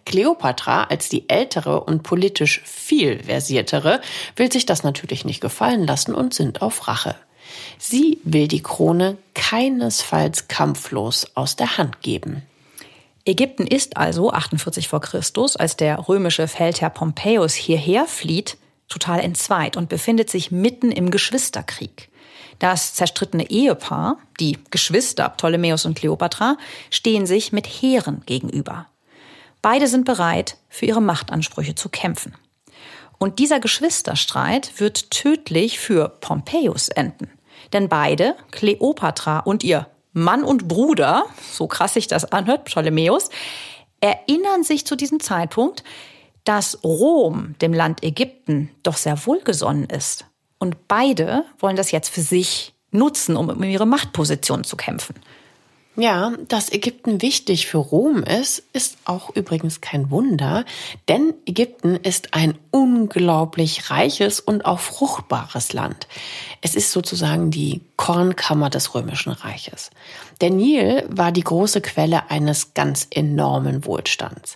Kleopatra 0.06 0.86
als 0.86 1.10
die 1.10 1.30
ältere 1.30 1.84
und 1.84 2.04
politisch 2.04 2.62
viel 2.64 3.24
versiertere 3.24 4.02
will 4.36 4.52
sich 4.52 4.66
das 4.66 4.84
natürlich 4.84 5.26
nicht 5.26 5.42
gefallen 5.42 5.86
lassen 5.86 6.14
und 6.14 6.34
sind 6.34 6.62
auf 6.62 6.88
Rache. 6.88 7.16
Sie 7.78 8.20
will 8.24 8.48
die 8.48 8.64
Krone 8.64 9.18
keinesfalls 9.34 10.48
kampflos 10.48 11.28
aus 11.36 11.56
der 11.56 11.78
Hand 11.78 12.02
geben. 12.02 12.44
Ägypten 13.26 13.68
ist 13.68 13.98
also 13.98 14.32
48 14.32 14.88
vor 14.88 15.02
Christus, 15.02 15.56
als 15.56 15.78
der 15.78 16.08
römische 16.08 16.48
Feldherr 16.48 16.90
Pompeius 16.90 17.54
hierher 17.54 18.08
flieht, 18.08 18.58
total 18.92 19.20
entzweit 19.20 19.78
und 19.78 19.90
befindet 19.90 20.30
sich 20.30 20.52
mitten 20.52 20.92
im 20.92 21.10
Geschwisterkrieg. 21.12 22.10
Das 22.60 22.94
zerstrittene 22.94 23.50
Ehepaar, 23.50 24.18
die 24.40 24.60
Geschwister 24.70 25.30
Ptolemäus 25.30 25.86
und 25.86 25.98
Kleopatra, 25.98 26.58
stehen 26.92 27.26
sich 27.26 27.52
mit 27.52 27.66
Heeren 27.66 28.22
gegenüber. 28.28 28.86
Beide 29.64 29.88
sind 29.88 30.06
bereit, 30.06 30.58
für 30.70 30.86
ihre 30.86 31.02
Machtansprüche 31.02 31.74
zu 31.74 31.90
kämpfen. 31.90 32.36
Und 33.18 33.40
dieser 33.40 33.60
Geschwisterstreit 33.60 34.80
wird 34.80 35.12
tödlich 35.12 35.80
für 35.80 36.10
Pompeius 36.10 36.90
enden. 36.90 37.30
Denn 37.74 37.88
beide, 37.88 38.36
Kleopatra 38.52 39.40
und 39.40 39.64
ihr 39.64 39.88
Mann 40.14 40.44
und 40.44 40.68
Bruder, 40.68 41.26
so 41.52 41.68
krass 41.68 41.94
sich 41.94 42.08
das 42.08 42.32
anhört, 42.32 42.66
Ptolemäus, 42.66 43.30
erinnern 44.02 44.64
sich 44.64 44.86
zu 44.86 44.96
diesem 44.96 45.20
Zeitpunkt, 45.20 45.84
dass 46.44 46.84
Rom 46.84 47.56
dem 47.62 47.74
Land 47.74 48.04
Ägypten 48.04 48.70
doch 48.84 48.98
sehr 48.98 49.26
wohlgesonnen 49.26 49.86
ist. 49.86 50.26
Und 50.58 50.88
beide 50.88 51.46
wollen 51.60 51.76
das 51.76 51.92
jetzt 51.92 52.10
für 52.10 52.22
sich 52.22 52.74
nutzen, 52.92 53.36
um 53.36 53.50
um 53.50 53.64
ihre 53.64 53.86
Machtposition 53.86 54.64
zu 54.64 54.76
kämpfen. 54.76 55.16
Ja, 55.98 56.32
dass 56.48 56.72
Ägypten 56.72 57.22
wichtig 57.22 57.68
für 57.68 57.78
Rom 57.78 58.24
ist, 58.24 58.64
ist 58.72 58.98
auch 59.04 59.36
übrigens 59.36 59.82
kein 59.82 60.10
Wunder, 60.10 60.64
denn 61.10 61.34
Ägypten 61.46 61.98
ist 61.98 62.34
ein 62.34 62.58
unglaublich 62.72 63.90
reiches 63.90 64.40
und 64.40 64.66
auch 64.66 64.80
fruchtbares 64.80 65.74
Land. 65.74 66.08
Es 66.62 66.76
ist 66.76 66.94
sozusagen 66.94 67.52
die 67.52 67.82
Kornkammer 67.98 68.70
des 68.70 68.96
römischen 68.96 69.34
Reiches. 69.34 69.92
Der 70.40 70.50
Nil 70.50 71.04
war 71.10 71.34
die 71.34 71.44
große 71.44 71.82
Quelle 71.82 72.32
eines 72.32 72.74
ganz 72.74 73.08
enormen 73.10 73.86
Wohlstands. 73.86 74.56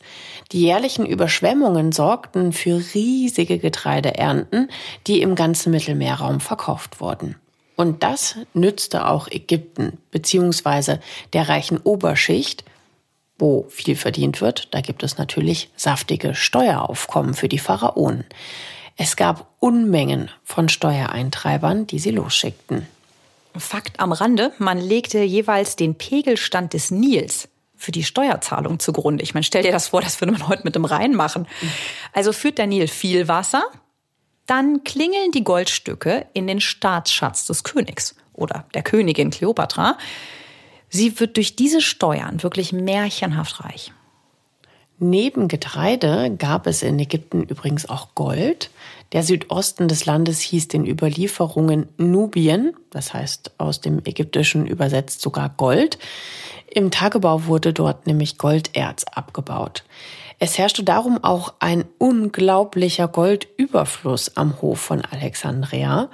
Die 0.54 0.62
jährlichen 0.62 1.06
Überschwemmungen 1.06 1.92
sorgten 1.92 2.54
für 2.54 2.82
riesige 2.94 3.60
Getreideernten, 3.60 4.70
die 5.06 5.22
im 5.22 5.36
ganzen 5.36 5.72
Mittelmeerraum 5.72 6.40
verkauft 6.40 7.02
wurden. 7.02 7.36
Und 7.76 8.04
das 8.04 8.36
nützte 8.54 9.08
auch 9.08 9.28
Ägypten 9.28 9.98
beziehungsweise 10.12 11.00
der 11.34 11.50
reichen 11.50 11.78
Oberschicht, 11.78 12.64
wo 13.38 13.66
viel 13.70 13.96
verdient 13.96 14.40
wird. 14.42 14.74
Da 14.74 14.82
gibt 14.82 15.04
es 15.04 15.18
natürlich 15.18 15.70
saftige 15.76 16.36
Steueraufkommen 16.36 17.34
für 17.34 17.50
die 17.50 17.60
Pharaonen. 17.60 18.24
Es 18.98 19.18
gab 19.18 19.48
Unmengen 19.60 20.32
von 20.44 20.70
Steuereintreibern, 20.70 21.86
die 21.86 22.00
sie 22.00 22.12
losschickten. 22.12 22.88
Fakt 23.58 24.00
am 24.00 24.12
Rande, 24.12 24.54
man 24.58 24.80
legte 24.80 25.22
jeweils 25.22 25.76
den 25.76 25.96
Pegelstand 25.96 26.74
des 26.74 26.92
Nils 26.92 27.50
für 27.78 27.92
die 27.92 28.04
Steuerzahlung 28.04 28.80
zugrunde. 28.80 29.24
Ich 29.24 29.34
meine, 29.34 29.44
stell 29.44 29.64
dir 29.64 29.72
das 29.72 29.90
vor, 29.90 30.02
das 30.02 30.20
würde 30.22 30.32
man 30.32 30.48
heute 30.48 30.64
mit 30.64 30.76
dem 30.76 30.86
Rhein 30.86 31.14
machen. 31.14 31.48
Also 32.14 32.32
führt 32.32 32.58
der 32.58 32.68
Nil 32.68 32.88
viel 32.88 33.28
Wasser, 33.28 33.64
dann 34.46 34.84
klingeln 34.84 35.32
die 35.32 35.44
Goldstücke 35.44 36.26
in 36.34 36.48
den 36.48 36.62
Staatsschatz 36.62 37.46
des 37.48 37.64
Königs 37.64 38.16
oder 38.34 38.66
der 38.74 38.84
Königin 38.84 39.32
Kleopatra. 39.32 39.98
Sie 40.90 41.20
wird 41.20 41.38
durch 41.38 41.56
diese 41.56 41.82
Steuern 41.82 42.44
wirklich 42.44 42.72
märchenhaft 42.72 43.64
reich. 43.64 43.92
Neben 44.98 45.50
Getreide 45.50 46.34
gab 46.38 46.68
es 46.68 46.82
in 46.82 46.98
Ägypten 47.00 47.44
übrigens 47.44 47.90
auch 47.90 48.16
Gold. 48.16 48.70
Der 49.12 49.24
Südosten 49.24 49.90
des 49.90 50.06
Landes 50.06 50.40
hieß 50.40 50.70
den 50.70 50.86
Überlieferungen 50.86 51.90
Nubien, 51.98 52.74
das 52.92 53.14
heißt 53.14 53.52
aus 53.58 53.82
dem 53.82 54.00
Ägyptischen 54.06 54.66
übersetzt 54.66 55.22
sogar 55.22 55.50
Gold. 55.50 55.98
Im 56.72 56.92
Tagebau 56.92 57.46
wurde 57.46 57.74
dort 57.74 58.08
nämlich 58.08 58.38
Golderz 58.38 59.04
abgebaut. 59.04 59.84
Es 60.40 60.58
herrschte 60.58 60.84
darum 60.84 61.24
auch 61.24 61.54
ein 61.60 61.86
unglaublicher 61.98 63.08
Goldüberfluss 63.08 64.36
am 64.36 64.62
Hof 64.62 64.80
von 64.80 65.02
Alexandria. 65.02 66.10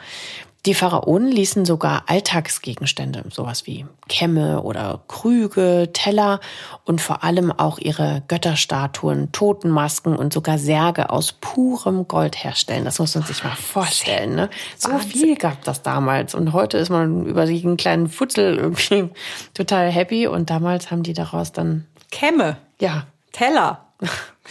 Die 0.68 0.76
Pharaonen 0.76 1.32
ließen 1.32 1.66
sogar 1.66 2.04
Alltagsgegenstände, 2.06 3.24
sowas 3.32 3.66
wie 3.66 3.88
Kämme 4.08 4.62
oder 4.62 5.02
Krüge, 5.08 5.90
Teller 5.92 6.40
und 6.86 7.02
vor 7.02 7.24
allem 7.24 7.52
auch 7.52 7.80
ihre 7.80 8.22
Götterstatuen, 8.28 9.32
Totenmasken 9.32 10.16
und 10.16 10.32
sogar 10.32 10.60
Särge 10.60 11.10
aus 11.10 11.32
purem 11.32 12.08
Gold 12.08 12.44
herstellen. 12.44 12.86
Das 12.86 13.00
muss 13.00 13.16
man 13.16 13.24
sich 13.24 13.44
mal 13.44 13.56
vorstellen. 13.56 14.36
Ne? 14.36 14.52
So 14.78 14.96
viel 15.00 15.36
gab 15.36 15.64
das 15.64 15.82
damals. 15.82 16.36
Und 16.36 16.54
heute 16.54 16.78
ist 16.78 16.90
man 16.90 17.26
über 17.26 17.42
einen 17.42 17.78
kleinen 17.78 18.08
Futzel 18.08 18.56
irgendwie 18.56 19.10
total 19.56 19.90
happy. 19.90 20.28
Und 20.28 20.52
damals 20.52 20.92
haben 20.92 21.02
die 21.02 21.14
daraus 21.14 21.54
dann 21.54 21.88
Kämme. 22.12 22.58
Ja. 22.80 23.08
Teller 23.32 23.91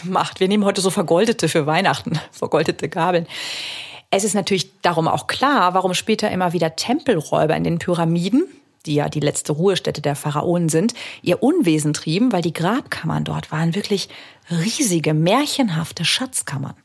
gemacht. 0.01 0.39
Wir 0.39 0.47
nehmen 0.47 0.65
heute 0.65 0.81
so 0.81 0.89
vergoldete 0.89 1.49
für 1.49 1.65
Weihnachten, 1.65 2.19
vergoldete 2.31 2.89
Gabeln. 2.89 3.27
Es 4.09 4.23
ist 4.23 4.35
natürlich 4.35 4.69
darum 4.81 5.07
auch 5.07 5.27
klar, 5.27 5.73
warum 5.73 5.93
später 5.93 6.29
immer 6.31 6.53
wieder 6.53 6.75
Tempelräuber 6.75 7.55
in 7.55 7.63
den 7.63 7.79
Pyramiden, 7.79 8.45
die 8.85 8.95
ja 8.95 9.07
die 9.07 9.19
letzte 9.19 9.53
Ruhestätte 9.53 10.01
der 10.01 10.15
Pharaonen 10.15 10.67
sind, 10.67 10.93
ihr 11.21 11.41
Unwesen 11.41 11.93
trieben, 11.93 12.31
weil 12.31 12.41
die 12.41 12.53
Grabkammern 12.53 13.23
dort 13.23 13.51
waren 13.51 13.75
wirklich 13.75 14.09
riesige, 14.49 15.13
märchenhafte 15.13 16.03
Schatzkammern. 16.03 16.75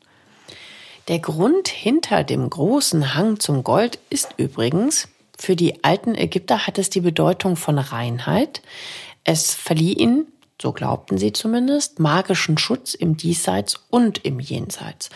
Der 1.08 1.18
Grund 1.18 1.68
hinter 1.68 2.22
dem 2.22 2.48
großen 2.50 3.14
Hang 3.14 3.40
zum 3.40 3.64
Gold 3.64 3.98
ist 4.10 4.34
übrigens, 4.36 5.08
für 5.38 5.56
die 5.56 5.84
alten 5.84 6.14
Ägypter 6.14 6.66
hat 6.66 6.78
es 6.78 6.90
die 6.90 7.00
Bedeutung 7.00 7.56
von 7.56 7.78
Reinheit. 7.78 8.62
Es 9.24 9.54
verlieh 9.54 9.92
ihnen 9.92 10.26
so 10.60 10.72
glaubten 10.72 11.18
sie 11.18 11.32
zumindest, 11.32 11.98
magischen 11.98 12.58
Schutz 12.58 12.94
im 12.94 13.16
Diesseits 13.16 13.80
und 13.90 14.24
im 14.24 14.40
Jenseits. 14.40 15.10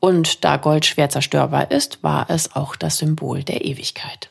Und 0.00 0.44
da 0.44 0.58
Gold 0.58 0.84
schwer 0.84 1.08
zerstörbar 1.08 1.70
ist, 1.70 2.02
war 2.02 2.28
es 2.28 2.54
auch 2.54 2.76
das 2.76 2.98
Symbol 2.98 3.42
der 3.42 3.64
Ewigkeit. 3.64 4.28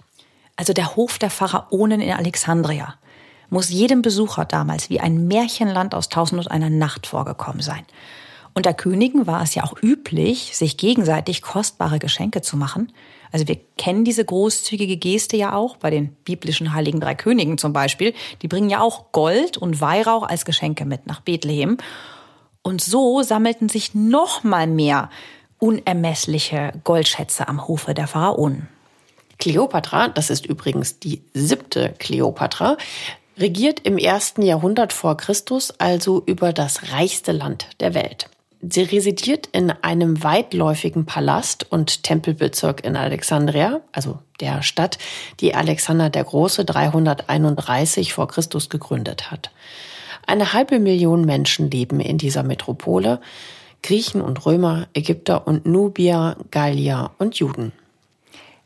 Also 0.55 0.73
der 0.73 0.95
Hof 0.95 1.17
der 1.17 1.31
Pharaonen 1.31 1.99
in 1.99 2.13
Alexandria 2.13 2.95
muss 3.49 3.69
jedem 3.69 4.01
Besucher 4.01 4.45
damals 4.45 4.89
wie 4.89 4.99
ein 4.99 5.27
Märchenland 5.27 5.95
aus 5.95 6.09
Tausend 6.09 6.41
und 6.41 6.51
einer 6.51 6.69
Nacht 6.69 7.07
vorgekommen 7.07 7.61
sein. 7.61 7.85
Unter 8.53 8.73
Königen 8.73 9.25
war 9.25 9.41
es 9.41 9.55
ja 9.55 9.63
auch 9.63 9.75
üblich, 9.81 10.55
sich 10.55 10.77
gegenseitig 10.77 11.41
kostbare 11.41 11.97
Geschenke 11.97 12.41
zu 12.41 12.55
machen. 12.55 12.91
Also 13.33 13.47
wir 13.47 13.57
kennen 13.77 14.05
diese 14.05 14.23
großzügige 14.23 14.95
Geste 14.95 15.35
ja 15.35 15.55
auch 15.55 15.77
bei 15.77 15.89
den 15.89 16.09
biblischen 16.23 16.73
Heiligen 16.73 16.99
Drei 16.99 17.15
Königen 17.15 17.57
zum 17.57 17.73
Beispiel. 17.73 18.13
Die 18.43 18.47
bringen 18.47 18.69
ja 18.69 18.79
auch 18.79 19.11
Gold 19.11 19.57
und 19.57 19.81
Weihrauch 19.81 20.21
als 20.21 20.45
Geschenke 20.45 20.85
mit 20.85 21.07
nach 21.07 21.19
Bethlehem. 21.19 21.77
Und 22.61 22.79
so 22.79 23.23
sammelten 23.23 23.69
sich 23.69 23.95
noch 23.95 24.43
mal 24.43 24.67
mehr 24.67 25.09
unermessliche 25.57 26.73
Goldschätze 26.83 27.47
am 27.47 27.67
Hofe 27.67 27.95
der 27.95 28.05
Pharaonen. 28.05 28.69
Kleopatra, 29.39 30.09
das 30.09 30.29
ist 30.29 30.45
übrigens 30.45 30.99
die 30.99 31.23
siebte 31.33 31.95
Kleopatra, 31.97 32.77
regiert 33.37 33.79
im 33.79 33.97
ersten 33.97 34.43
Jahrhundert 34.43 34.93
vor 34.93 35.17
Christus 35.17 35.73
also 35.79 36.21
über 36.27 36.53
das 36.53 36.91
reichste 36.91 37.31
Land 37.31 37.67
der 37.79 37.95
Welt. 37.95 38.29
Sie 38.65 38.83
residiert 38.83 39.49
in 39.51 39.71
einem 39.71 40.23
weitläufigen 40.23 41.05
Palast 41.05 41.69
und 41.69 42.03
Tempelbezirk 42.03 42.85
in 42.85 42.95
Alexandria, 42.95 43.81
also 43.91 44.19
der 44.39 44.63
Stadt, 44.63 44.97
die 45.41 45.53
Alexander 45.53 46.09
der 46.09 46.23
Große 46.23 46.63
331 46.63 48.13
vor 48.13 48.29
Christus 48.29 48.69
gegründet 48.69 49.31
hat. 49.31 49.51
Eine 50.25 50.53
halbe 50.53 50.79
Million 50.79 51.25
Menschen 51.25 51.69
leben 51.69 51.99
in 51.99 52.17
dieser 52.17 52.43
Metropole. 52.43 53.19
Griechen 53.81 54.21
und 54.21 54.45
Römer, 54.45 54.87
Ägypter 54.93 55.45
und 55.45 55.65
Nubier, 55.65 56.37
Gallier 56.49 57.11
und 57.17 57.35
Juden. 57.35 57.73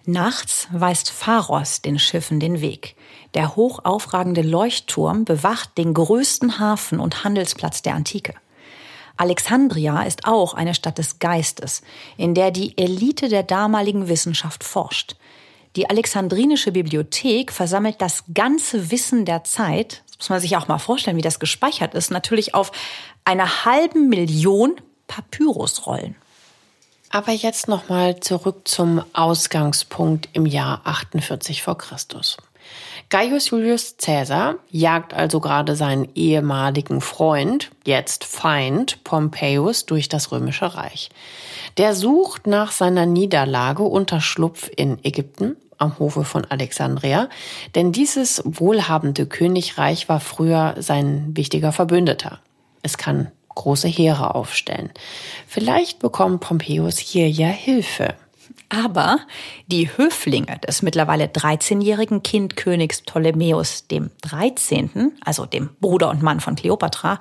Nachts 0.05 0.67
weist 0.71 1.09
Pharos 1.09 1.81
den 1.81 1.97
Schiffen 1.97 2.39
den 2.39 2.61
Weg. 2.61 2.95
Der 3.33 3.55
hoch 3.55 3.79
aufragende 3.83 4.43
Leuchtturm 4.43 5.25
bewacht 5.25 5.75
den 5.79 5.95
größten 5.95 6.59
Hafen 6.59 6.99
und 6.99 7.23
Handelsplatz 7.23 7.81
der 7.81 7.95
Antike. 7.95 8.35
Alexandria 9.17 10.03
ist 10.03 10.25
auch 10.25 10.53
eine 10.53 10.73
Stadt 10.73 10.97
des 10.97 11.19
Geistes, 11.19 11.81
in 12.17 12.33
der 12.33 12.51
die 12.51 12.77
Elite 12.77 13.29
der 13.29 13.43
damaligen 13.43 14.07
Wissenschaft 14.07 14.63
forscht. 14.63 15.15
Die 15.75 15.89
Alexandrinische 15.89 16.71
Bibliothek 16.71 17.51
versammelt 17.51 18.01
das 18.01 18.23
ganze 18.33 18.89
Wissen 18.89 19.25
der 19.25 19.43
Zeit, 19.43 20.03
das 20.07 20.17
muss 20.17 20.29
man 20.29 20.39
sich 20.39 20.57
auch 20.57 20.67
mal 20.67 20.79
vorstellen, 20.79 21.17
wie 21.17 21.21
das 21.21 21.39
gespeichert 21.39 21.93
ist, 21.93 22.09
natürlich 22.09 22.55
auf 22.55 22.71
einer 23.25 23.65
halben 23.65 24.09
Million 24.09 24.75
Papyrusrollen. 25.07 26.15
Aber 27.09 27.31
jetzt 27.31 27.67
nochmal 27.67 28.19
zurück 28.19 28.67
zum 28.67 29.03
Ausgangspunkt 29.13 30.29
im 30.33 30.45
Jahr 30.45 30.81
48 30.83 31.63
vor 31.63 31.77
Christus. 31.77 32.37
Gaius 33.09 33.51
Julius 33.51 33.95
Caesar 33.97 34.55
jagt 34.69 35.13
also 35.13 35.39
gerade 35.39 35.77
seinen 35.77 36.09
ehemaligen 36.13 36.99
Freund, 36.99 37.71
jetzt 37.85 38.25
Feind, 38.25 39.01
Pompeius 39.05 39.85
durch 39.85 40.09
das 40.09 40.33
römische 40.33 40.75
Reich. 40.75 41.09
Der 41.77 41.95
sucht 41.95 42.47
nach 42.47 42.71
seiner 42.71 43.05
Niederlage 43.05 43.83
Unterschlupf 43.83 44.69
in 44.75 44.99
Ägypten 45.05 45.55
am 45.77 45.97
Hofe 45.99 46.25
von 46.25 46.43
Alexandria, 46.45 47.29
denn 47.75 47.93
dieses 47.93 48.41
wohlhabende 48.43 49.25
Königreich 49.25 50.09
war 50.09 50.19
früher 50.19 50.75
sein 50.79 51.31
wichtiger 51.37 51.71
Verbündeter. 51.71 52.39
Es 52.81 52.97
kann 52.97 53.31
große 53.55 53.87
Heere 53.87 54.35
aufstellen. 54.35 54.91
Vielleicht 55.47 55.99
bekommt 55.99 56.41
Pompeius 56.41 56.97
hier 56.97 57.29
ja 57.29 57.47
Hilfe. 57.47 58.15
Aber 58.69 59.19
die 59.67 59.89
Höflinge 59.97 60.59
des 60.67 60.81
mittlerweile 60.81 61.25
13-jährigen 61.25 62.21
Kindkönigs 62.21 63.01
Ptolemäus 63.01 63.87
dem 63.87 64.11
13., 64.21 65.13
also 65.23 65.45
dem 65.45 65.69
Bruder 65.79 66.09
und 66.09 66.21
Mann 66.21 66.41
von 66.41 66.55
Kleopatra, 66.55 67.17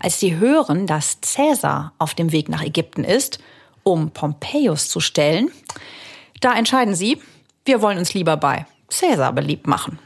als 0.00 0.18
sie 0.18 0.36
hören, 0.36 0.86
dass 0.86 1.18
Caesar 1.20 1.92
auf 1.98 2.14
dem 2.14 2.32
Weg 2.32 2.48
nach 2.48 2.62
Ägypten 2.62 3.04
ist, 3.04 3.38
um 3.84 4.10
Pompeius 4.10 4.88
zu 4.88 5.00
stellen, 5.00 5.50
da 6.40 6.54
entscheiden 6.54 6.94
sie, 6.94 7.20
wir 7.64 7.80
wollen 7.80 7.98
uns 7.98 8.14
lieber 8.14 8.36
bei 8.36 8.66
Caesar 8.90 9.32
beliebt 9.32 9.66
machen. 9.66 9.98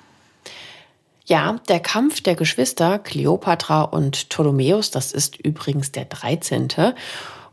Ja, 1.24 1.60
der 1.68 1.80
Kampf 1.80 2.20
der 2.20 2.34
Geschwister 2.34 2.98
Kleopatra 2.98 3.82
und 3.82 4.28
Ptolemäus, 4.28 4.90
das 4.90 5.12
ist 5.12 5.38
übrigens 5.38 5.92
der 5.92 6.04
13 6.04 6.68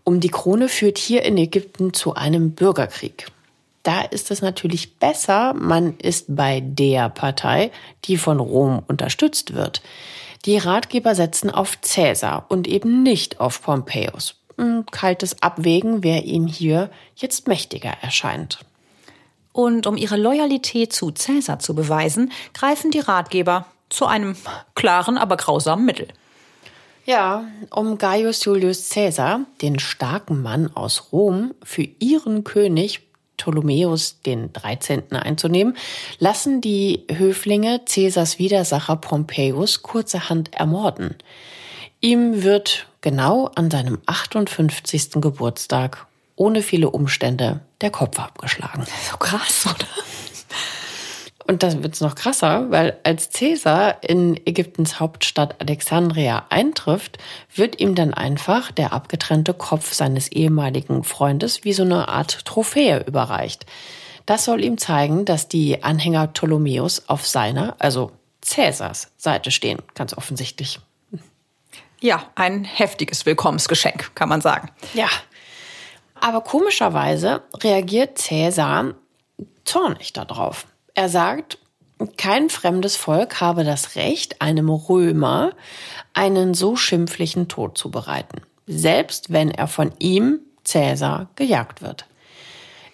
um 0.04 0.20
die 0.20 0.30
Krone 0.30 0.70
führt 0.70 0.98
hier 0.98 1.24
in 1.24 1.38
Ägypten 1.38 1.94
zu 1.94 2.16
einem 2.16 2.52
Bürgerkrieg. 2.52 3.28
Da 3.84 4.02
ist 4.02 4.30
es 4.32 4.42
natürlich 4.42 4.98
besser, 4.98 5.54
man 5.54 5.98
ist 5.98 6.36
bei 6.36 6.60
der 6.60 7.10
Partei, 7.10 7.72
die 8.06 8.18
von 8.18 8.40
Rom 8.40 8.84
unterstützt 8.88 9.54
wird. 9.54 9.82
Die 10.46 10.58
Ratgeber 10.58 11.16
setzen 11.16 11.50
auf 11.50 11.80
Cäsar 11.82 12.46
und 12.50 12.68
eben 12.68 13.04
nicht 13.04 13.40
auf 13.40 13.62
Pompeius. 13.62 14.36
Ein 14.58 14.86
kaltes 14.86 15.42
Abwägen, 15.42 16.04
wer 16.04 16.26
ihm 16.26 16.48
hier 16.48 16.90
jetzt 17.16 17.48
mächtiger 17.48 17.94
erscheint. 18.02 18.60
Und 19.54 19.88
um 19.88 19.98
ihre 19.98 20.18
Loyalität 20.18 20.94
zu 20.94 21.12
Cäsar 21.12 21.60
zu 21.60 21.74
beweisen, 21.74 22.32
greifen 22.54 22.92
die 22.92 23.00
Ratgeber 23.00 23.66
zu 23.90 24.06
einem 24.06 24.36
klaren, 24.76 25.18
aber 25.18 25.38
grausamen 25.38 25.86
Mittel. 25.86 26.08
Ja, 27.10 27.46
um 27.72 27.98
Gaius 27.98 28.46
Julius 28.46 28.90
Caesar, 28.90 29.48
den 29.64 29.80
starken 29.80 30.44
Mann 30.44 30.70
aus 30.76 31.12
Rom, 31.12 31.56
für 31.64 31.82
ihren 31.82 32.44
König 32.44 33.02
Ptolemäus 33.36 34.22
den 34.22 34.54
13. 34.54 35.14
einzunehmen, 35.14 35.76
lassen 36.20 36.62
die 36.62 37.08
Höflinge 37.12 37.82
Caesars 37.84 38.38
Widersacher 38.38 38.96
Pompeius 38.96 39.82
kurzerhand 39.82 40.54
ermorden. 40.54 41.16
Ihm 42.00 42.44
wird 42.44 42.86
genau 43.02 43.50
an 43.56 43.72
seinem 43.72 43.98
58. 44.06 45.14
Geburtstag 45.14 46.06
ohne 46.36 46.62
viele 46.62 46.92
Umstände 46.92 47.62
der 47.82 47.90
Kopf 47.90 48.20
abgeschlagen. 48.20 48.86
So 49.10 49.18
krass, 49.18 49.66
oder? 49.66 49.88
Und 51.50 51.64
das 51.64 51.82
wird's 51.82 52.00
noch 52.00 52.14
krasser, 52.14 52.70
weil 52.70 53.00
als 53.02 53.32
Caesar 53.32 54.04
in 54.04 54.40
Ägyptens 54.46 55.00
Hauptstadt 55.00 55.56
Alexandria 55.60 56.46
eintrifft, 56.50 57.18
wird 57.56 57.80
ihm 57.80 57.96
dann 57.96 58.14
einfach 58.14 58.72
der 58.72 58.94
abgetrennte 58.94 59.56
Kopf 59.56 59.92
seines 59.94 60.32
ehemaligen 60.32 61.04
Freundes 61.04 61.64
wie 61.64 61.74
so 61.74 61.82
eine 61.82 62.08
Art 62.08 62.46
Trophäe 62.46 63.04
überreicht. 63.04 63.66
Das 64.28 64.46
soll 64.46 64.64
ihm 64.64 64.78
zeigen, 64.78 65.26
dass 65.26 65.48
die 65.48 65.82
Anhänger 65.82 66.28
Ptolemäus 66.28 67.10
auf 67.10 67.26
seiner, 67.26 67.76
also 67.80 68.12
Caesars 68.48 69.12
Seite 69.18 69.50
stehen, 69.50 69.80
ganz 69.96 70.14
offensichtlich. 70.16 70.80
Ja, 72.00 72.28
ein 72.36 72.64
heftiges 72.64 73.26
Willkommensgeschenk, 73.26 74.14
kann 74.14 74.30
man 74.30 74.42
sagen. 74.42 74.70
Ja. 74.94 75.10
Aber 76.14 76.42
komischerweise 76.42 77.42
reagiert 77.64 78.24
Caesar 78.24 78.94
zornig 79.66 80.14
darauf. 80.14 80.68
Er 81.00 81.08
sagt, 81.08 81.60
kein 82.18 82.50
fremdes 82.50 82.98
Volk 82.98 83.40
habe 83.40 83.64
das 83.64 83.96
Recht, 83.96 84.42
einem 84.42 84.68
Römer 84.68 85.54
einen 86.14 86.54
so 86.54 86.76
schimpflichen 86.76 87.48
Tod 87.48 87.78
zu 87.78 87.90
bereiten, 87.90 88.42
selbst 88.68 89.32
wenn 89.32 89.50
er 89.50 89.68
von 89.68 89.94
ihm, 90.00 90.42
Cäsar, 90.66 91.30
gejagt 91.38 91.82
wird. 91.82 92.06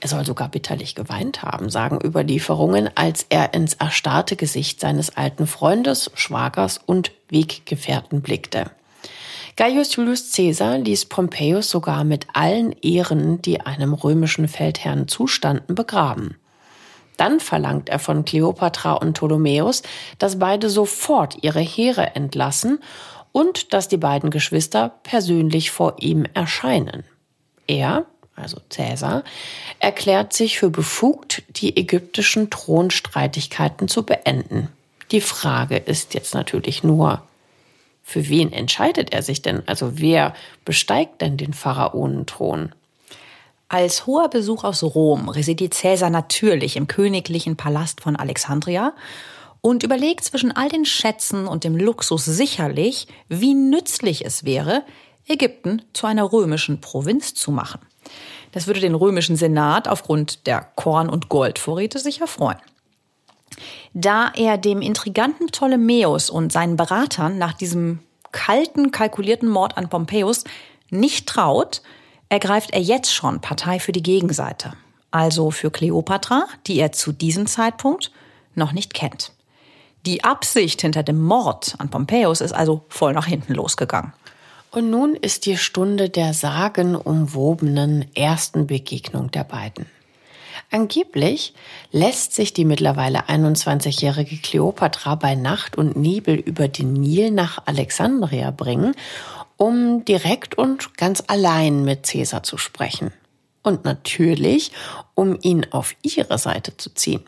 Er 0.01 0.09
soll 0.09 0.23
sogar 0.23 0.49
bitterlich 0.49 0.93
geweint 0.93 1.41
haben, 1.41 1.71
sagen 1.71 1.97
Überlieferungen, 1.99 2.91
als 2.93 3.25
er 3.29 3.55
ins 3.55 3.73
erstarrte 3.73 4.35
Gesicht 4.35 4.79
seines 4.79 5.17
alten 5.17 5.47
Freundes, 5.47 6.11
Schwagers 6.13 6.79
und 6.85 7.11
Weggefährten 7.29 8.21
blickte. 8.21 8.69
Gaius 9.55 9.95
Julius 9.95 10.31
Caesar 10.31 10.77
ließ 10.77 11.05
Pompeius 11.05 11.71
sogar 11.71 12.03
mit 12.03 12.27
allen 12.33 12.71
Ehren, 12.83 13.41
die 13.41 13.61
einem 13.61 13.95
römischen 13.95 14.47
Feldherrn 14.47 15.07
zustanden, 15.07 15.73
begraben. 15.73 16.35
Dann 17.17 17.39
verlangt 17.39 17.89
er 17.89 17.99
von 17.99 18.25
Kleopatra 18.25 18.93
und 18.93 19.13
Ptolemäus, 19.13 19.83
dass 20.19 20.39
beide 20.39 20.69
sofort 20.69 21.43
ihre 21.43 21.61
Heere 21.61 22.15
entlassen 22.15 22.79
und 23.31 23.73
dass 23.73 23.87
die 23.87 23.97
beiden 23.97 24.29
Geschwister 24.29 24.93
persönlich 25.03 25.71
vor 25.71 25.95
ihm 25.99 26.25
erscheinen. 26.33 27.03
Er, 27.67 28.05
also 28.35 28.57
Cäsar, 28.69 29.23
erklärt 29.79 30.33
sich 30.33 30.59
für 30.59 30.69
befugt, 30.69 31.43
die 31.49 31.75
ägyptischen 31.75 32.49
Thronstreitigkeiten 32.49 33.87
zu 33.87 34.03
beenden. 34.03 34.69
Die 35.11 35.21
Frage 35.21 35.77
ist 35.77 36.13
jetzt 36.13 36.33
natürlich 36.33 36.83
nur, 36.83 37.21
für 38.03 38.29
wen 38.29 38.53
entscheidet 38.53 39.13
er 39.13 39.23
sich 39.23 39.41
denn? 39.41 39.67
Also 39.67 39.97
wer 39.99 40.35
besteigt 40.63 41.21
denn 41.21 41.37
den 41.37 41.53
Pharaonenthron? 41.53 42.71
Als 43.67 44.05
hoher 44.05 44.29
Besuch 44.29 44.63
aus 44.63 44.83
Rom 44.83 45.29
residiert 45.29 45.73
Cäsar 45.73 46.09
natürlich 46.09 46.75
im 46.75 46.87
königlichen 46.87 47.57
Palast 47.57 48.01
von 48.01 48.15
Alexandria 48.15 48.93
und 49.61 49.81
überlegt 49.81 50.23
zwischen 50.23 50.51
all 50.51 50.69
den 50.69 50.85
Schätzen 50.85 51.47
und 51.47 51.63
dem 51.63 51.75
Luxus 51.75 52.25
sicherlich, 52.25 53.07
wie 53.27 53.55
nützlich 53.55 54.23
es 54.23 54.45
wäre, 54.45 54.83
Ägypten 55.27 55.81
zu 55.93 56.05
einer 56.05 56.31
römischen 56.31 56.79
Provinz 56.79 57.33
zu 57.33 57.49
machen. 57.51 57.81
Das 58.51 58.67
würde 58.67 58.79
den 58.79 58.93
römischen 58.93 59.35
Senat 59.35 59.87
aufgrund 59.87 60.45
der 60.45 60.67
Korn- 60.75 61.09
und 61.09 61.29
Goldvorräte 61.29 61.97
sicher 61.97 62.27
freuen. 62.27 62.59
Da 63.93 64.31
er 64.35 64.57
dem 64.57 64.81
intriganten 64.81 65.47
Ptolemäus 65.47 66.29
und 66.29 66.51
seinen 66.51 66.75
Beratern 66.75 67.39
nach 67.39 67.53
diesem 67.53 67.99
kalten, 68.31 68.91
kalkulierten 68.91 69.49
Mord 69.49 69.77
an 69.77 69.89
Pompeius 69.89 70.43
nicht 70.91 71.27
traut, 71.27 71.81
ergreift 72.29 72.71
er 72.71 72.81
jetzt 72.81 73.13
schon 73.13 73.41
Partei 73.41 73.79
für 73.79 73.91
die 73.91 74.03
Gegenseite, 74.03 74.73
also 75.11 75.51
für 75.51 75.71
Kleopatra, 75.71 76.47
die 76.67 76.79
er 76.79 76.91
zu 76.91 77.11
diesem 77.11 77.47
Zeitpunkt 77.47 78.11
noch 78.55 78.71
nicht 78.71 78.93
kennt. 78.93 79.31
Die 80.05 80.23
Absicht 80.23 80.81
hinter 80.81 81.03
dem 81.03 81.21
Mord 81.21 81.75
an 81.79 81.89
Pompeius 81.89 82.41
ist 82.41 82.53
also 82.53 82.85
voll 82.89 83.13
nach 83.13 83.25
hinten 83.25 83.53
losgegangen. 83.53 84.13
Und 84.71 84.89
nun 84.89 85.15
ist 85.15 85.45
die 85.45 85.57
Stunde 85.57 86.09
der 86.09 86.33
sagenumwobenen 86.33 88.13
ersten 88.13 88.67
Begegnung 88.67 89.31
der 89.31 89.45
beiden. 89.45 89.85
Angeblich 90.71 91.53
lässt 91.91 92.33
sich 92.33 92.53
die 92.53 92.65
mittlerweile 92.65 93.29
21-jährige 93.29 94.37
Kleopatra 94.37 95.15
bei 95.15 95.35
Nacht 95.35 95.77
und 95.77 95.95
Nebel 95.95 96.35
über 96.35 96.67
den 96.67 96.93
Nil 96.93 97.31
nach 97.31 97.59
Alexandria 97.65 98.51
bringen 98.51 98.95
um 99.57 100.05
direkt 100.05 100.57
und 100.57 100.97
ganz 100.97 101.23
allein 101.27 101.83
mit 101.83 102.05
Cäsar 102.05 102.43
zu 102.43 102.57
sprechen. 102.57 103.11
Und 103.63 103.83
natürlich, 103.85 104.71
um 105.15 105.37
ihn 105.41 105.65
auf 105.71 105.95
ihre 106.01 106.37
Seite 106.37 106.77
zu 106.77 106.93
ziehen. 106.93 107.23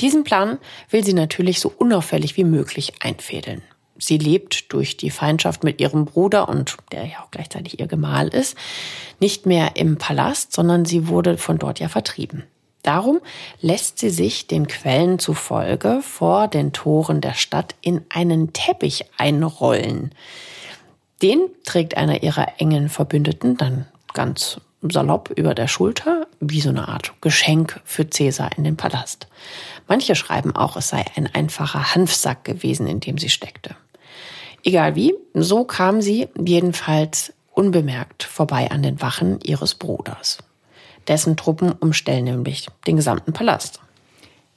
Diesen 0.00 0.24
Plan 0.24 0.58
will 0.90 1.04
sie 1.04 1.12
natürlich 1.12 1.60
so 1.60 1.72
unauffällig 1.76 2.36
wie 2.36 2.44
möglich 2.44 2.94
einfädeln. 3.00 3.62
Sie 3.98 4.18
lebt 4.18 4.72
durch 4.72 4.96
die 4.96 5.10
Feindschaft 5.10 5.64
mit 5.64 5.80
ihrem 5.80 6.06
Bruder 6.06 6.48
und 6.48 6.76
der 6.90 7.06
ja 7.06 7.22
auch 7.22 7.30
gleichzeitig 7.30 7.78
ihr 7.78 7.86
Gemahl 7.86 8.28
ist, 8.28 8.56
nicht 9.20 9.46
mehr 9.46 9.76
im 9.76 9.98
Palast, 9.98 10.52
sondern 10.52 10.84
sie 10.84 11.08
wurde 11.08 11.38
von 11.38 11.58
dort 11.58 11.78
ja 11.78 11.88
vertrieben. 11.88 12.44
Darum 12.82 13.20
lässt 13.60 14.00
sie 14.00 14.10
sich 14.10 14.48
den 14.48 14.66
Quellen 14.66 15.20
zufolge 15.20 16.00
vor 16.02 16.48
den 16.48 16.72
Toren 16.72 17.20
der 17.20 17.34
Stadt 17.34 17.76
in 17.80 18.04
einen 18.08 18.52
Teppich 18.52 19.04
einrollen. 19.18 20.12
Den 21.22 21.48
trägt 21.64 21.96
einer 21.96 22.22
ihrer 22.22 22.60
engen 22.60 22.88
Verbündeten 22.88 23.56
dann 23.56 23.86
ganz 24.12 24.60
salopp 24.82 25.30
über 25.36 25.54
der 25.54 25.68
Schulter, 25.68 26.26
wie 26.40 26.60
so 26.60 26.70
eine 26.70 26.88
Art 26.88 27.12
Geschenk 27.20 27.80
für 27.84 28.10
Cäsar 28.10 28.50
in 28.56 28.64
den 28.64 28.76
Palast. 28.76 29.28
Manche 29.86 30.16
schreiben 30.16 30.56
auch, 30.56 30.76
es 30.76 30.88
sei 30.88 31.04
ein 31.14 31.32
einfacher 31.32 31.94
Hanfsack 31.94 32.44
gewesen, 32.44 32.88
in 32.88 32.98
dem 32.98 33.18
sie 33.18 33.28
steckte. 33.28 33.76
Egal 34.64 34.96
wie, 34.96 35.14
so 35.34 35.64
kam 35.64 36.02
sie 36.02 36.28
jedenfalls 36.36 37.32
unbemerkt 37.52 38.24
vorbei 38.24 38.70
an 38.70 38.82
den 38.82 39.00
Wachen 39.00 39.40
ihres 39.42 39.74
Bruders. 39.74 40.38
Dessen 41.06 41.36
Truppen 41.36 41.72
umstellen 41.72 42.24
nämlich 42.24 42.66
den 42.86 42.96
gesamten 42.96 43.32
Palast. 43.32 43.80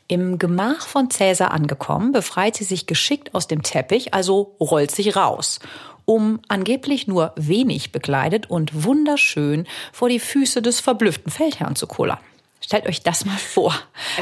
Im 0.07 0.37
Gemach 0.37 0.85
von 0.87 1.09
Cäsar 1.09 1.51
angekommen, 1.51 2.11
befreit 2.11 2.55
sie 2.55 2.63
sich 2.63 2.85
geschickt 2.85 3.33
aus 3.33 3.47
dem 3.47 3.63
Teppich, 3.63 4.13
also 4.13 4.55
rollt 4.59 4.91
sich 4.91 5.15
raus 5.15 5.59
um 6.05 6.39
angeblich 6.47 7.07
nur 7.07 7.33
wenig 7.35 7.91
bekleidet 7.91 8.49
und 8.49 8.83
wunderschön 8.83 9.67
vor 9.91 10.09
die 10.09 10.19
Füße 10.19 10.61
des 10.61 10.79
verblüfften 10.79 11.31
Feldherrn 11.31 11.75
zu 11.75 11.87
kullern. 11.87 12.19
Stellt 12.61 12.87
euch 12.87 13.03
das 13.03 13.25
mal 13.25 13.37
vor. 13.37 13.75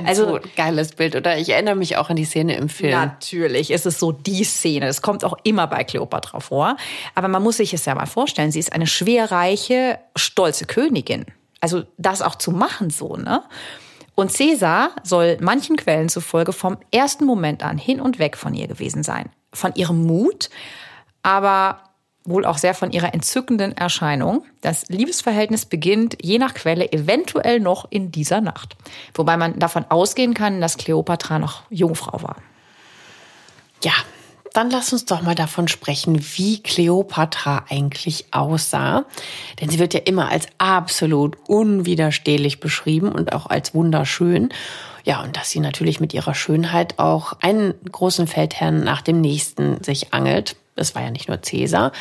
Also 0.05 0.25
so 0.25 0.39
geiles 0.57 0.91
Bild, 0.93 1.15
oder? 1.15 1.37
Ich 1.37 1.49
erinnere 1.49 1.75
mich 1.75 1.95
auch 1.95 2.09
an 2.09 2.17
die 2.17 2.25
Szene 2.25 2.57
im 2.57 2.67
Film. 2.67 2.91
Natürlich 2.91 3.71
ist 3.71 3.85
es 3.85 3.99
so 3.99 4.11
die 4.11 4.43
Szene. 4.43 4.87
Es 4.87 5.01
kommt 5.01 5.23
auch 5.23 5.37
immer 5.43 5.65
bei 5.67 5.85
Kleopatra 5.85 6.41
vor. 6.41 6.75
Aber 7.15 7.29
man 7.29 7.41
muss 7.41 7.57
sich 7.57 7.73
es 7.73 7.85
ja 7.85 7.95
mal 7.95 8.05
vorstellen. 8.05 8.51
Sie 8.51 8.59
ist 8.59 8.73
eine 8.73 8.87
schwerreiche, 8.87 9.97
stolze 10.17 10.65
Königin. 10.65 11.25
Also 11.61 11.83
das 11.97 12.21
auch 12.21 12.35
zu 12.35 12.51
machen 12.51 12.89
so, 12.89 13.15
ne? 13.15 13.43
Und 14.15 14.33
Caesar 14.33 14.91
soll 15.03 15.37
manchen 15.39 15.77
Quellen 15.77 16.09
zufolge 16.09 16.51
vom 16.51 16.77
ersten 16.91 17.25
Moment 17.25 17.63
an 17.63 17.77
hin 17.77 18.01
und 18.01 18.19
weg 18.19 18.35
von 18.37 18.53
ihr 18.53 18.67
gewesen 18.67 19.03
sein. 19.03 19.29
Von 19.53 19.73
ihrem 19.75 20.05
Mut, 20.05 20.49
aber 21.23 21.79
wohl 22.25 22.45
auch 22.45 22.57
sehr 22.57 22.73
von 22.73 22.91
ihrer 22.91 23.13
entzückenden 23.13 23.75
Erscheinung. 23.75 24.45
Das 24.61 24.87
Liebesverhältnis 24.87 25.65
beginnt 25.65 26.17
je 26.21 26.37
nach 26.37 26.53
Quelle 26.53 26.91
eventuell 26.91 27.59
noch 27.59 27.85
in 27.89 28.11
dieser 28.11 28.41
Nacht. 28.41 28.75
Wobei 29.13 29.35
man 29.35 29.59
davon 29.59 29.85
ausgehen 29.89 30.33
kann, 30.33 30.61
dass 30.61 30.77
Kleopatra 30.77 31.39
noch 31.39 31.63
Jungfrau 31.69 32.21
war. 32.21 32.37
Ja, 33.83 33.93
dann 34.53 34.69
lass 34.69 34.93
uns 34.93 35.05
doch 35.05 35.23
mal 35.23 35.35
davon 35.35 35.67
sprechen, 35.67 36.23
wie 36.35 36.61
Kleopatra 36.61 37.65
eigentlich 37.69 38.25
aussah. 38.31 39.05
Denn 39.59 39.69
sie 39.69 39.79
wird 39.79 39.93
ja 39.93 39.99
immer 40.01 40.29
als 40.29 40.47
absolut 40.59 41.37
unwiderstehlich 41.47 42.59
beschrieben 42.59 43.11
und 43.11 43.33
auch 43.33 43.47
als 43.47 43.73
wunderschön. 43.73 44.49
Ja, 45.03 45.21
und 45.23 45.35
dass 45.35 45.49
sie 45.49 45.59
natürlich 45.59 45.99
mit 45.99 46.13
ihrer 46.13 46.35
Schönheit 46.35 46.99
auch 46.99 47.33
einen 47.41 47.73
großen 47.91 48.27
Feldherrn 48.27 48.83
nach 48.83 49.01
dem 49.01 49.19
nächsten 49.19 49.83
sich 49.83 50.13
angelt. 50.13 50.55
Es 50.75 50.95
war 50.95 51.03
ja 51.03 51.11
nicht 51.11 51.27
nur 51.27 51.41
Cäsar, 51.41 51.91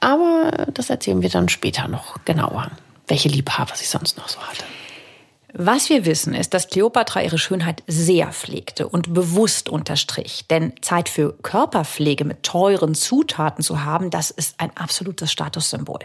aber 0.00 0.66
das 0.72 0.90
erzählen 0.90 1.22
wir 1.22 1.30
dann 1.30 1.48
später 1.48 1.88
noch 1.88 2.24
genauer, 2.24 2.70
welche 3.08 3.28
Liebhaber 3.28 3.74
sie 3.74 3.84
sonst 3.84 4.16
noch 4.16 4.28
so 4.28 4.40
hatte. 4.40 4.64
Was 5.54 5.90
wir 5.90 6.06
wissen, 6.06 6.32
ist, 6.32 6.54
dass 6.54 6.68
Kleopatra 6.68 7.22
ihre 7.22 7.36
Schönheit 7.36 7.82
sehr 7.86 8.32
pflegte 8.32 8.88
und 8.88 9.12
bewusst 9.12 9.68
unterstrich. 9.68 10.46
Denn 10.48 10.72
Zeit 10.80 11.10
für 11.10 11.34
Körperpflege 11.42 12.24
mit 12.24 12.42
teuren 12.42 12.94
Zutaten 12.94 13.62
zu 13.62 13.84
haben, 13.84 14.08
das 14.08 14.30
ist 14.30 14.54
ein 14.58 14.74
absolutes 14.78 15.30
Statussymbol. 15.30 16.00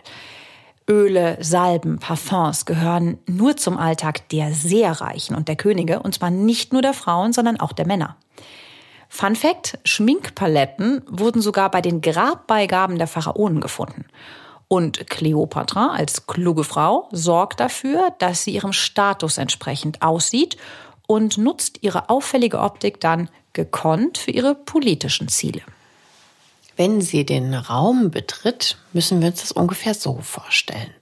Öle, 0.90 1.38
Salben, 1.40 2.00
Parfums 2.00 2.66
gehören 2.66 3.20
nur 3.26 3.56
zum 3.56 3.78
Alltag 3.78 4.28
der 4.30 4.54
sehr 4.54 4.92
Reichen 4.92 5.36
und 5.36 5.48
der 5.48 5.56
Könige, 5.56 6.02
und 6.02 6.16
zwar 6.16 6.30
nicht 6.30 6.74
nur 6.74 6.82
der 6.82 6.94
Frauen, 6.94 7.32
sondern 7.32 7.58
auch 7.58 7.72
der 7.72 7.88
Männer. 7.88 8.18
Fun 9.10 9.36
Fact, 9.36 9.80
Schminkpaletten 9.84 11.02
wurden 11.08 11.42
sogar 11.42 11.72
bei 11.72 11.82
den 11.82 12.02
Grabbeigaben 12.02 12.98
der 12.98 13.08
Pharaonen 13.08 13.62
gefunden. 13.62 14.06
Und 14.68 15.10
Kleopatra 15.10 15.94
als 15.94 16.28
kluge 16.28 16.64
Frau 16.64 17.08
sorgt 17.12 17.60
dafür, 17.60 18.14
dass 18.20 18.44
sie 18.44 18.52
ihrem 18.52 18.74
Status 18.74 19.38
entsprechend 19.38 20.02
aussieht 20.02 20.58
und 21.08 21.38
nutzt 21.38 21.80
ihre 21.82 22.10
auffällige 22.10 22.60
Optik 22.60 23.00
dann 23.00 23.30
gekonnt 23.54 24.18
für 24.18 24.32
ihre 24.32 24.56
politischen 24.56 25.30
Ziele. 25.30 25.62
Wenn 26.76 27.02
sie 27.02 27.26
den 27.26 27.54
Raum 27.54 28.12
betritt, 28.12 28.78
müssen 28.94 29.22
wir 29.22 29.30
uns 29.30 29.42
das 29.42 29.52
ungefähr 29.52 29.94
so 29.94 30.20
vorstellen. 30.22 30.94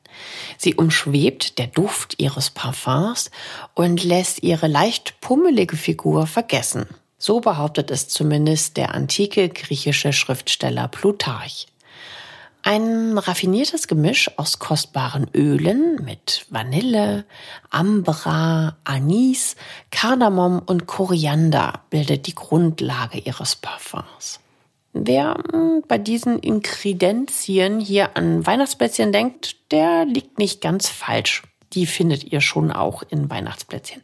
Sie 0.58 0.76
umschwebt 0.76 1.58
der 1.58 1.68
Duft 1.68 2.20
ihres 2.20 2.50
Parfums 2.50 3.30
und 3.74 4.04
lässt 4.04 4.44
ihre 4.44 4.68
leicht 4.68 5.20
pummelige 5.20 5.76
Figur 5.76 6.28
vergessen. 6.28 6.88
So 7.17 7.39
behauptet 7.39 7.91
es 7.91 8.08
zumindest 8.08 8.78
der 8.78 8.93
antike 8.93 9.49
griechische 9.49 10.13
Schriftsteller 10.13 10.88
Plutarch. 10.88 11.67
Ein 12.62 13.17
raffiniertes 13.17 13.88
Gemisch 13.88 14.32
aus 14.38 14.58
kostbaren 14.58 15.30
Ölen 15.36 16.04
mit 16.04 16.47
Vanille, 16.49 17.25
Ambra, 17.69 18.75
Anis, 18.84 19.56
Kardamom 19.91 20.63
und 20.65 20.88
Koriander 20.88 21.84
bildet 21.91 22.25
die 22.25 22.34
Grundlage 22.34 23.19
ihres 23.19 23.56
Parfums. 23.56 24.39
Wer 24.93 25.38
hm, 25.51 25.84
bei 25.88 25.99
diesen 25.99 26.39
Inkredenzien 26.39 27.80
hier 27.80 28.17
an 28.17 28.45
Weihnachtsplätzchen 28.47 29.12
denkt, 29.12 29.71
der 29.71 30.06
liegt 30.06 30.39
nicht 30.39 30.60
ganz 30.60 30.89
falsch 30.89 31.43
die 31.73 31.86
findet 31.86 32.23
ihr 32.23 32.41
schon 32.41 32.71
auch 32.71 33.04
in 33.10 33.30
Weihnachtsplätzchen. 33.30 34.01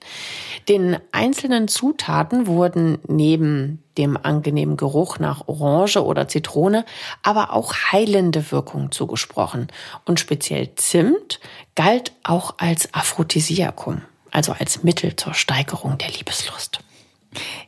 Den 0.68 0.98
einzelnen 1.12 1.68
Zutaten 1.68 2.48
wurden 2.48 3.00
neben 3.08 3.84
dem 3.98 4.18
angenehmen 4.18 4.78
Geruch 4.78 5.20
nach 5.20 5.48
Orange 5.48 6.04
oder 6.04 6.28
Zitrone 6.28 6.86
aber 7.24 7.54
auch 7.54 7.74
heilende 7.92 8.52
Wirkungen 8.52 8.92
zugesprochen. 8.92 9.68
Und 10.06 10.20
speziell 10.20 10.76
Zimt 10.76 11.40
galt 11.76 12.14
auch 12.24 12.56
als 12.58 12.94
Aphrodisiakum, 12.94 14.02
also 14.32 14.54
als 14.54 14.84
Mittel 14.84 15.16
zur 15.16 15.34
Steigerung 15.34 15.98
der 15.98 16.10
Liebeslust. 16.10 16.80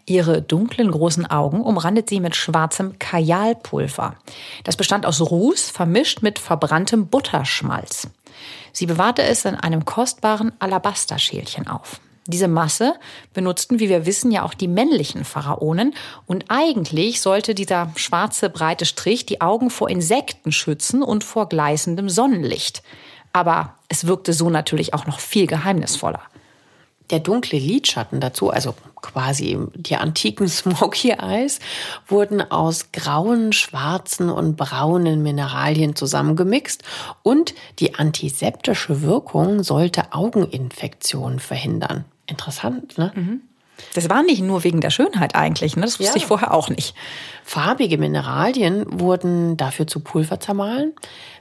Ihre 0.05 0.41
dunklen 0.41 0.91
großen 0.91 1.25
Augen 1.25 1.61
umrandet 1.61 2.09
sie 2.09 2.19
mit 2.19 2.35
schwarzem 2.35 2.99
Kajalpulver. 2.99 4.15
Das 4.65 4.75
bestand 4.75 5.05
aus 5.05 5.21
Ruß 5.21 5.69
vermischt 5.69 6.21
mit 6.21 6.39
verbranntem 6.39 7.07
Butterschmalz. 7.07 8.09
Sie 8.71 8.85
bewahrte 8.85 9.23
es 9.23 9.45
in 9.45 9.55
einem 9.55 9.85
kostbaren 9.85 10.51
Alabasterschälchen 10.59 11.67
auf. 11.67 11.99
Diese 12.25 12.47
Masse 12.47 12.95
benutzten, 13.33 13.79
wie 13.79 13.89
wir 13.89 14.05
wissen, 14.05 14.31
ja 14.31 14.43
auch 14.43 14.53
die 14.53 14.69
männlichen 14.69 15.25
Pharaonen. 15.25 15.93
Und 16.25 16.45
eigentlich 16.47 17.19
sollte 17.19 17.53
dieser 17.53 17.91
schwarze 17.95 18.49
breite 18.49 18.85
Strich 18.85 19.25
die 19.25 19.41
Augen 19.41 19.69
vor 19.69 19.89
Insekten 19.89 20.53
schützen 20.53 21.03
und 21.03 21.25
vor 21.25 21.49
gleißendem 21.49 22.07
Sonnenlicht. 22.07 22.81
Aber 23.33 23.75
es 23.89 24.07
wirkte 24.07 24.31
so 24.31 24.49
natürlich 24.49 24.93
auch 24.93 25.05
noch 25.05 25.19
viel 25.19 25.47
geheimnisvoller. 25.47 26.21
Der 27.13 27.19
dunkle 27.19 27.59
Lidschatten 27.59 28.19
dazu, 28.19 28.49
also 28.49 28.73
quasi 29.03 29.59
die 29.75 29.97
antiken 29.97 30.47
Smoky 30.49 31.11
Eyes, 31.11 31.59
wurden 32.07 32.41
aus 32.41 32.91
grauen, 32.91 33.53
schwarzen 33.53 34.31
und 34.31 34.57
braunen 34.57 35.21
Mineralien 35.21 35.95
zusammengemixt 35.95 36.81
und 37.21 37.53
die 37.77 37.93
antiseptische 37.93 39.03
Wirkung 39.03 39.61
sollte 39.61 40.11
Augeninfektionen 40.11 41.37
verhindern. 41.37 42.05
Interessant, 42.25 42.97
ne? 42.97 43.11
Mhm. 43.13 43.41
Das 43.93 44.09
war 44.09 44.23
nicht 44.23 44.41
nur 44.41 44.63
wegen 44.63 44.81
der 44.81 44.89
Schönheit 44.89 45.35
eigentlich, 45.35 45.75
ne? 45.75 45.83
das 45.83 45.99
wusste 45.99 46.13
ja. 46.13 46.17
ich 46.17 46.25
vorher 46.25 46.51
auch 46.51 46.69
nicht. 46.69 46.95
Farbige 47.43 47.99
Mineralien 47.99 48.85
wurden 48.87 49.55
dafür 49.55 49.85
zu 49.85 49.99
Pulver 49.99 50.39
zermahlen, 50.39 50.93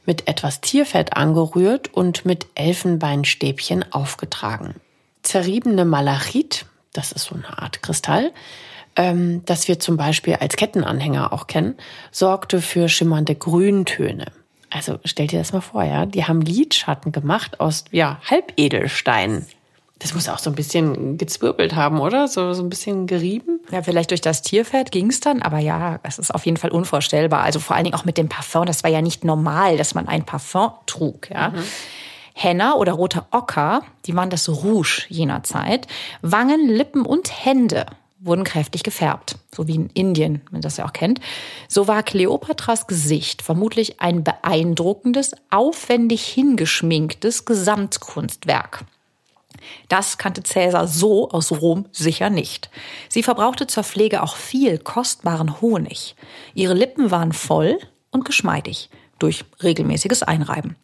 mit 0.04 0.28
etwas 0.28 0.60
Tierfett 0.60 1.16
angerührt 1.16 1.94
und 1.94 2.26
mit 2.26 2.46
Elfenbeinstäbchen 2.56 3.90
aufgetragen 3.90 4.74
zerriebene 5.22 5.84
Malachit, 5.84 6.66
das 6.92 7.12
ist 7.12 7.24
so 7.24 7.34
eine 7.34 7.58
Art 7.58 7.82
Kristall, 7.82 8.32
ähm, 8.96 9.42
das 9.46 9.68
wir 9.68 9.78
zum 9.78 9.96
Beispiel 9.96 10.34
als 10.34 10.56
Kettenanhänger 10.56 11.32
auch 11.32 11.46
kennen, 11.46 11.76
sorgte 12.10 12.60
für 12.60 12.88
schimmernde 12.88 13.34
Grüntöne. 13.34 14.26
Also 14.70 14.98
stell 15.04 15.26
dir 15.26 15.38
das 15.38 15.52
mal 15.52 15.60
vor, 15.60 15.84
ja, 15.84 16.06
die 16.06 16.24
haben 16.24 16.40
Lidschatten 16.40 17.12
gemacht 17.12 17.60
aus 17.60 17.84
ja 17.90 18.20
Halbedelsteinen. 18.28 19.46
Das 19.98 20.14
muss 20.14 20.28
auch 20.28 20.38
so 20.38 20.50
ein 20.50 20.56
bisschen 20.56 21.16
gezwirbelt 21.16 21.76
haben, 21.76 22.00
oder? 22.00 22.26
So, 22.26 22.54
so 22.54 22.62
ein 22.62 22.68
bisschen 22.68 23.06
gerieben. 23.06 23.60
Ja, 23.70 23.82
vielleicht 23.82 24.10
durch 24.10 24.20
das 24.20 24.42
Tierfett 24.42 24.90
ging 24.90 25.10
es 25.10 25.20
dann, 25.20 25.42
aber 25.42 25.60
ja, 25.60 26.00
es 26.02 26.18
ist 26.18 26.34
auf 26.34 26.44
jeden 26.44 26.56
Fall 26.56 26.70
unvorstellbar. 26.72 27.42
Also 27.42 27.60
vor 27.60 27.76
allen 27.76 27.84
Dingen 27.84 27.94
auch 27.94 28.04
mit 28.04 28.18
dem 28.18 28.28
Parfum. 28.28 28.66
Das 28.66 28.82
war 28.82 28.90
ja 28.90 29.00
nicht 29.00 29.22
normal, 29.22 29.76
dass 29.76 29.94
man 29.94 30.08
ein 30.08 30.26
Parfum 30.26 30.72
trug, 30.86 31.30
ja. 31.30 31.50
Mhm. 31.50 31.62
Henna 32.42 32.74
oder 32.74 32.92
roter 32.92 33.26
Ocker, 33.30 33.82
die 34.06 34.16
waren 34.16 34.30
das 34.30 34.48
Rouge 34.48 35.04
jener 35.08 35.42
Zeit. 35.42 35.86
Wangen, 36.22 36.68
Lippen 36.68 37.06
und 37.06 37.44
Hände 37.44 37.86
wurden 38.18 38.44
kräftig 38.44 38.82
gefärbt, 38.82 39.36
so 39.54 39.66
wie 39.66 39.74
in 39.74 39.90
Indien, 39.90 40.42
wenn 40.44 40.52
man 40.52 40.60
das 40.60 40.76
ja 40.76 40.86
auch 40.86 40.92
kennt. 40.92 41.20
So 41.68 41.88
war 41.88 42.02
Kleopatras 42.02 42.86
Gesicht 42.86 43.42
vermutlich 43.42 44.00
ein 44.00 44.22
beeindruckendes, 44.22 45.34
aufwendig 45.50 46.24
hingeschminktes 46.26 47.44
Gesamtkunstwerk. 47.44 48.84
Das 49.88 50.18
kannte 50.18 50.42
Cäsar 50.42 50.88
so 50.88 51.30
aus 51.30 51.52
Rom 51.52 51.86
sicher 51.92 52.30
nicht. 52.30 52.70
Sie 53.08 53.22
verbrauchte 53.22 53.66
zur 53.66 53.84
Pflege 53.84 54.22
auch 54.22 54.36
viel 54.36 54.78
kostbaren 54.78 55.60
Honig. 55.60 56.16
Ihre 56.54 56.74
Lippen 56.74 57.10
waren 57.10 57.32
voll 57.32 57.78
und 58.10 58.24
geschmeidig 58.24 58.90
durch 59.18 59.44
regelmäßiges 59.62 60.22
Einreiben. 60.22 60.76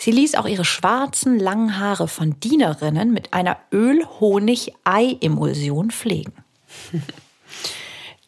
Sie 0.00 0.12
ließ 0.12 0.36
auch 0.36 0.46
ihre 0.46 0.64
schwarzen, 0.64 1.40
langen 1.40 1.76
Haare 1.78 2.06
von 2.06 2.38
Dienerinnen 2.38 3.12
mit 3.12 3.34
einer 3.34 3.56
Öl-Honig-Ei-Emulsion 3.72 5.90
pflegen. 5.90 6.34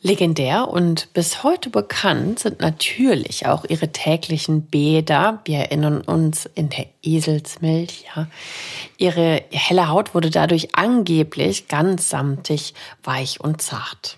Legendär 0.02 0.68
und 0.68 1.12
bis 1.12 1.44
heute 1.44 1.68
bekannt 1.68 2.38
sind 2.38 2.60
natürlich 2.60 3.44
auch 3.46 3.66
ihre 3.66 3.92
täglichen 3.92 4.62
Bäder. 4.62 5.42
Wir 5.44 5.58
erinnern 5.58 6.00
uns 6.00 6.48
in 6.54 6.70
der 6.70 6.86
Eselsmilch, 7.02 8.06
ja. 8.16 8.26
Ihre 8.96 9.44
helle 9.50 9.88
Haut 9.88 10.14
wurde 10.14 10.30
dadurch 10.30 10.74
angeblich 10.74 11.68
ganz 11.68 12.08
samtig, 12.08 12.72
weich 13.04 13.40
und 13.40 13.60
zart. 13.60 14.16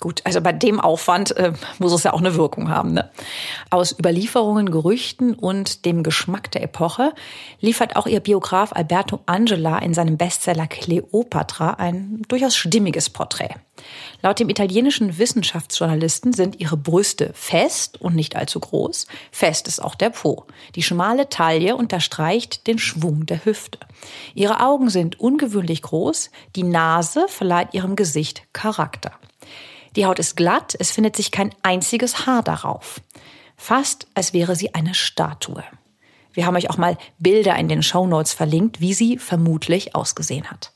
Gut, 0.00 0.22
also 0.24 0.40
bei 0.40 0.54
dem 0.54 0.80
Aufwand 0.80 1.36
äh, 1.36 1.52
muss 1.78 1.92
es 1.92 2.04
ja 2.04 2.14
auch 2.14 2.20
eine 2.20 2.34
Wirkung 2.34 2.70
haben. 2.70 2.94
Ne? 2.94 3.10
Aus 3.68 3.92
Überlieferungen, 3.92 4.70
Gerüchten 4.70 5.34
und 5.34 5.84
dem 5.84 6.02
Geschmack 6.02 6.50
der 6.52 6.62
Epoche 6.62 7.12
liefert 7.60 7.96
auch 7.96 8.06
ihr 8.06 8.20
Biograf 8.20 8.72
Alberto 8.72 9.20
Angela 9.26 9.78
in 9.78 9.92
seinem 9.92 10.16
Bestseller 10.16 10.66
Cleopatra 10.66 11.74
ein 11.74 12.22
durchaus 12.28 12.56
stimmiges 12.56 13.10
Porträt. 13.10 13.56
Laut 14.22 14.38
dem 14.38 14.48
italienischen 14.48 15.18
Wissenschaftsjournalisten 15.18 16.32
sind 16.32 16.58
ihre 16.60 16.78
Brüste 16.78 17.32
fest 17.34 18.00
und 18.00 18.14
nicht 18.14 18.36
allzu 18.36 18.58
groß. 18.58 19.06
Fest 19.30 19.68
ist 19.68 19.84
auch 19.84 19.94
der 19.94 20.10
Po. 20.10 20.46
Die 20.76 20.82
schmale 20.82 21.28
Taille 21.28 21.76
unterstreicht 21.76 22.66
den 22.66 22.78
Schwung 22.78 23.26
der 23.26 23.44
Hüfte. 23.44 23.78
Ihre 24.34 24.60
Augen 24.60 24.88
sind 24.88 25.20
ungewöhnlich 25.20 25.82
groß. 25.82 26.30
Die 26.56 26.62
Nase 26.62 27.26
verleiht 27.28 27.74
ihrem 27.74 27.96
Gesicht 27.96 28.44
Charakter. 28.54 29.12
Die 29.96 30.06
Haut 30.06 30.18
ist 30.18 30.36
glatt, 30.36 30.76
es 30.78 30.90
findet 30.90 31.16
sich 31.16 31.30
kein 31.30 31.54
einziges 31.62 32.26
Haar 32.26 32.42
darauf. 32.42 33.00
Fast 33.56 34.06
als 34.14 34.32
wäre 34.32 34.56
sie 34.56 34.74
eine 34.74 34.94
Statue. 34.94 35.64
Wir 36.32 36.46
haben 36.46 36.56
euch 36.56 36.70
auch 36.70 36.78
mal 36.78 36.96
Bilder 37.18 37.56
in 37.56 37.68
den 37.68 37.82
Show 37.82 38.06
Notes 38.06 38.32
verlinkt, 38.32 38.80
wie 38.80 38.94
sie 38.94 39.18
vermutlich 39.18 39.94
ausgesehen 39.94 40.50
hat. 40.50 40.72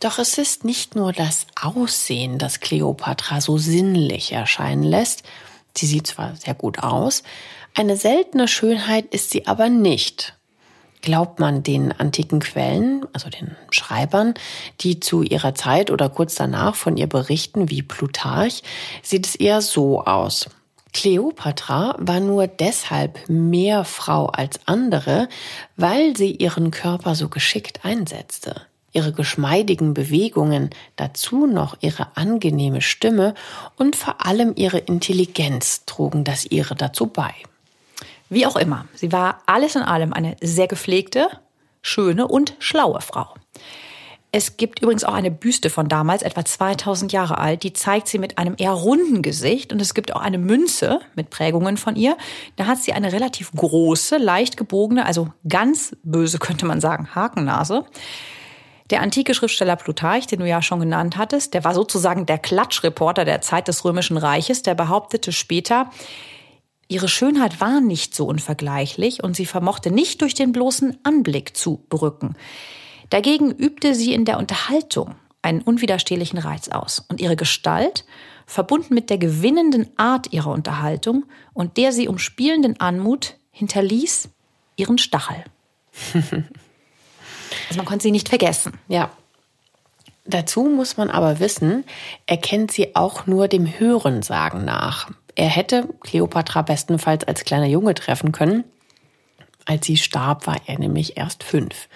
Doch 0.00 0.18
es 0.18 0.38
ist 0.38 0.64
nicht 0.64 0.94
nur 0.94 1.12
das 1.12 1.46
Aussehen, 1.60 2.38
das 2.38 2.60
Kleopatra 2.60 3.40
so 3.40 3.58
sinnlich 3.58 4.32
erscheinen 4.32 4.84
lässt. 4.84 5.24
Sie 5.76 5.86
sieht 5.86 6.06
zwar 6.06 6.36
sehr 6.36 6.54
gut 6.54 6.78
aus, 6.80 7.22
eine 7.74 7.96
seltene 7.96 8.48
Schönheit 8.48 9.06
ist 9.12 9.30
sie 9.30 9.46
aber 9.46 9.68
nicht. 9.68 10.37
Glaubt 11.02 11.38
man 11.38 11.62
den 11.62 11.92
antiken 11.92 12.40
Quellen, 12.40 13.06
also 13.12 13.30
den 13.30 13.56
Schreibern, 13.70 14.34
die 14.80 15.00
zu 15.00 15.22
ihrer 15.22 15.54
Zeit 15.54 15.90
oder 15.90 16.08
kurz 16.08 16.34
danach 16.34 16.74
von 16.74 16.96
ihr 16.96 17.06
berichten, 17.06 17.70
wie 17.70 17.82
Plutarch, 17.82 18.62
sieht 19.02 19.26
es 19.26 19.34
eher 19.36 19.60
so 19.60 20.04
aus. 20.04 20.48
Kleopatra 20.92 21.94
war 21.98 22.20
nur 22.20 22.46
deshalb 22.46 23.28
mehr 23.28 23.84
Frau 23.84 24.26
als 24.26 24.60
andere, 24.66 25.28
weil 25.76 26.16
sie 26.16 26.32
ihren 26.32 26.70
Körper 26.70 27.14
so 27.14 27.28
geschickt 27.28 27.84
einsetzte. 27.84 28.62
Ihre 28.92 29.12
geschmeidigen 29.12 29.92
Bewegungen, 29.92 30.70
dazu 30.96 31.46
noch 31.46 31.76
ihre 31.80 32.16
angenehme 32.16 32.80
Stimme 32.80 33.34
und 33.76 33.96
vor 33.96 34.24
allem 34.26 34.54
ihre 34.56 34.78
Intelligenz 34.78 35.84
trugen 35.84 36.24
das 36.24 36.46
ihre 36.46 36.74
dazu 36.74 37.06
bei. 37.06 37.34
Wie 38.28 38.46
auch 38.46 38.56
immer, 38.56 38.86
sie 38.94 39.12
war 39.12 39.42
alles 39.46 39.76
in 39.76 39.82
allem 39.82 40.12
eine 40.12 40.36
sehr 40.42 40.68
gepflegte, 40.68 41.28
schöne 41.82 42.28
und 42.28 42.54
schlaue 42.58 43.00
Frau. 43.00 43.34
Es 44.30 44.58
gibt 44.58 44.82
übrigens 44.82 45.04
auch 45.04 45.14
eine 45.14 45.30
Büste 45.30 45.70
von 45.70 45.88
damals, 45.88 46.22
etwa 46.22 46.44
2000 46.44 47.12
Jahre 47.12 47.38
alt, 47.38 47.62
die 47.62 47.72
zeigt 47.72 48.08
sie 48.08 48.18
mit 48.18 48.36
einem 48.36 48.56
eher 48.58 48.72
runden 48.72 49.22
Gesicht 49.22 49.72
und 49.72 49.80
es 49.80 49.94
gibt 49.94 50.14
auch 50.14 50.20
eine 50.20 50.36
Münze 50.36 51.00
mit 51.14 51.30
Prägungen 51.30 51.78
von 51.78 51.96
ihr. 51.96 52.18
Da 52.56 52.66
hat 52.66 52.78
sie 52.78 52.92
eine 52.92 53.12
relativ 53.12 53.50
große, 53.52 54.18
leicht 54.18 54.58
gebogene, 54.58 55.06
also 55.06 55.32
ganz 55.48 55.96
böse 56.02 56.38
könnte 56.38 56.66
man 56.66 56.82
sagen, 56.82 57.14
Hakennase. 57.14 57.86
Der 58.90 59.00
antike 59.00 59.32
Schriftsteller 59.32 59.76
Plutarch, 59.76 60.26
den 60.26 60.40
du 60.40 60.48
ja 60.48 60.60
schon 60.60 60.80
genannt 60.80 61.16
hattest, 61.16 61.54
der 61.54 61.64
war 61.64 61.74
sozusagen 61.74 62.26
der 62.26 62.38
Klatschreporter 62.38 63.24
der 63.24 63.40
Zeit 63.40 63.68
des 63.68 63.82
Römischen 63.84 64.18
Reiches, 64.18 64.62
der 64.62 64.74
behauptete 64.74 65.32
später, 65.32 65.90
Ihre 66.88 67.08
Schönheit 67.08 67.60
war 67.60 67.80
nicht 67.80 68.14
so 68.14 68.26
unvergleichlich 68.26 69.22
und 69.22 69.36
sie 69.36 69.46
vermochte 69.46 69.90
nicht 69.90 70.22
durch 70.22 70.34
den 70.34 70.52
bloßen 70.52 70.96
Anblick 71.02 71.56
zu 71.56 71.84
berücken. 71.90 72.34
Dagegen 73.10 73.50
übte 73.50 73.94
sie 73.94 74.14
in 74.14 74.24
der 74.24 74.38
Unterhaltung 74.38 75.14
einen 75.42 75.62
unwiderstehlichen 75.62 76.38
Reiz 76.38 76.68
aus 76.68 77.04
und 77.08 77.20
ihre 77.20 77.36
Gestalt, 77.36 78.04
verbunden 78.46 78.94
mit 78.94 79.10
der 79.10 79.18
gewinnenden 79.18 79.88
Art 79.98 80.32
ihrer 80.32 80.50
Unterhaltung 80.50 81.26
und 81.52 81.76
der 81.76 81.92
sie 81.92 82.08
umspielenden 82.08 82.80
Anmut, 82.80 83.36
hinterließ 83.50 84.30
ihren 84.76 84.98
Stachel. 84.98 85.44
also 86.14 87.76
man 87.76 87.84
konnte 87.84 88.04
sie 88.04 88.10
nicht 88.10 88.28
vergessen. 88.28 88.72
Ja. 88.88 89.10
Dazu 90.24 90.64
muss 90.64 90.96
man 90.96 91.10
aber 91.10 91.40
wissen, 91.40 91.84
er 92.26 92.36
kennt 92.36 92.70
sie 92.70 92.94
auch 92.94 93.26
nur 93.26 93.48
dem 93.48 93.66
Hörensagen 93.66 94.64
nach. 94.64 95.10
Er 95.38 95.48
hätte 95.48 95.88
Kleopatra 96.00 96.62
bestenfalls 96.62 97.22
als 97.22 97.44
kleiner 97.44 97.66
Junge 97.66 97.94
treffen 97.94 98.32
können. 98.32 98.64
Als 99.66 99.86
sie 99.86 99.96
starb, 99.96 100.48
war 100.48 100.56
er 100.66 100.80
nämlich 100.80 101.16
erst 101.16 101.44
fünf. 101.44 101.88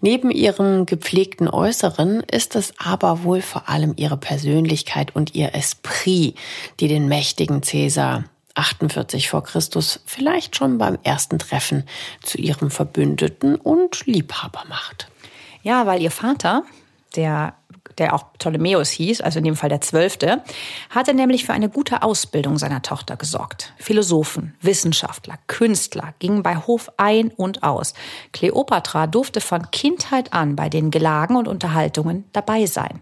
Neben 0.00 0.30
ihrem 0.30 0.86
gepflegten 0.86 1.48
Äußeren 1.48 2.20
ist 2.20 2.54
es 2.54 2.72
aber 2.78 3.24
wohl 3.24 3.42
vor 3.42 3.68
allem 3.68 3.94
ihre 3.96 4.16
Persönlichkeit 4.16 5.16
und 5.16 5.34
ihr 5.34 5.52
Esprit, 5.56 6.36
die 6.78 6.86
den 6.86 7.08
mächtigen 7.08 7.64
Cäsar 7.64 8.26
48 8.54 9.28
vor 9.28 9.42
Christus 9.42 9.98
vielleicht 10.06 10.54
schon 10.54 10.78
beim 10.78 10.96
ersten 11.02 11.40
Treffen 11.40 11.82
zu 12.22 12.38
ihrem 12.38 12.70
Verbündeten 12.70 13.56
und 13.56 14.06
Liebhaber 14.06 14.62
macht. 14.68 15.08
Ja, 15.64 15.86
weil 15.86 16.00
ihr 16.00 16.12
Vater, 16.12 16.62
der 17.16 17.54
der 18.00 18.14
auch 18.14 18.32
Ptolemäus 18.32 18.90
hieß, 18.90 19.20
also 19.20 19.38
in 19.38 19.44
dem 19.44 19.54
Fall 19.54 19.68
der 19.68 19.80
Zwölfte, 19.80 20.42
hatte 20.88 21.14
nämlich 21.14 21.44
für 21.44 21.52
eine 21.52 21.68
gute 21.68 22.02
Ausbildung 22.02 22.58
seiner 22.58 22.82
Tochter 22.82 23.16
gesorgt. 23.16 23.72
Philosophen, 23.78 24.54
Wissenschaftler, 24.60 25.38
Künstler 25.46 26.14
gingen 26.18 26.42
bei 26.42 26.56
Hof 26.56 26.90
ein 26.96 27.28
und 27.28 27.62
aus. 27.62 27.94
Kleopatra 28.32 29.06
durfte 29.06 29.40
von 29.40 29.70
Kindheit 29.70 30.32
an 30.32 30.56
bei 30.56 30.68
den 30.68 30.90
Gelagen 30.90 31.36
und 31.36 31.46
Unterhaltungen 31.46 32.24
dabei 32.32 32.66
sein. 32.66 33.00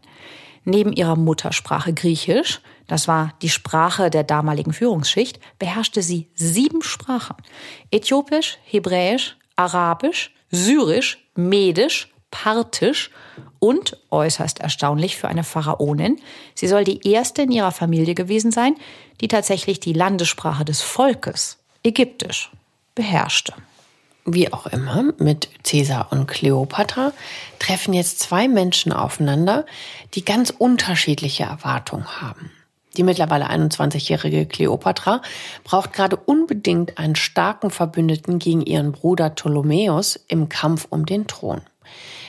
Neben 0.65 0.93
ihrer 0.93 1.17
Muttersprache 1.17 1.95
Griechisch, 1.95 2.61
das 2.87 3.09
war 3.09 3.33
die 3.41 3.49
Sprache 3.49 4.11
der 4.11 4.25
damaligen 4.25 4.73
Führungsschicht, 4.73 5.41
beherrschte 5.59 6.03
sie 6.03 6.29
sieben 6.35 6.83
Sprachen. 6.83 7.37
Äthiopisch, 7.91 8.59
Hebräisch, 8.65 9.37
Arabisch, 9.57 10.35
Syrisch, 10.51 11.27
Medisch, 11.35 12.13
Parthisch 12.31 13.11
und, 13.59 13.97
äußerst 14.11 14.61
erstaunlich 14.61 15.17
für 15.17 15.29
eine 15.29 15.45
Pharaonin, 15.45 16.21
sie 16.55 16.69
soll 16.69 16.85
die 16.85 17.07
erste 17.09 17.43
in 17.43 17.51
ihrer 17.51 17.73
Familie 17.73 18.15
gewesen 18.15 18.53
sein, 18.53 18.77
die 19.21 19.29
tatsächlich 19.29 19.81
die 19.81 19.93
Landessprache 19.93 20.65
des 20.65 20.83
Volkes, 20.83 21.59
Ägyptisch, 21.83 22.51
beherrschte. 22.95 23.55
Wie 24.31 24.53
auch 24.53 24.67
immer, 24.67 25.15
mit 25.19 25.49
Caesar 25.65 26.09
und 26.11 26.27
Kleopatra 26.27 27.13
treffen 27.59 27.95
jetzt 27.95 28.21
zwei 28.21 28.47
Menschen 28.47 28.93
aufeinander, 28.93 29.65
die 30.15 30.25
ganz 30.25 30.51
unterschiedliche 30.51 31.45
Erwartungen 31.45 32.21
haben. 32.21 32.51
Die 32.99 33.05
mittlerweile 33.05 33.49
21-jährige 33.49 34.45
Kleopatra 34.45 35.23
braucht 35.65 35.93
gerade 35.93 36.17
unbedingt 36.17 36.99
einen 36.99 37.17
starken 37.17 37.71
Verbündeten 37.71 38.39
gegen 38.39 38.61
ihren 38.61 38.93
Bruder 38.93 39.31
Ptolemäus 39.31 40.17
im 40.29 40.49
Kampf 40.49 40.87
um 40.91 41.07
den 41.07 41.27
Thron. 41.27 41.63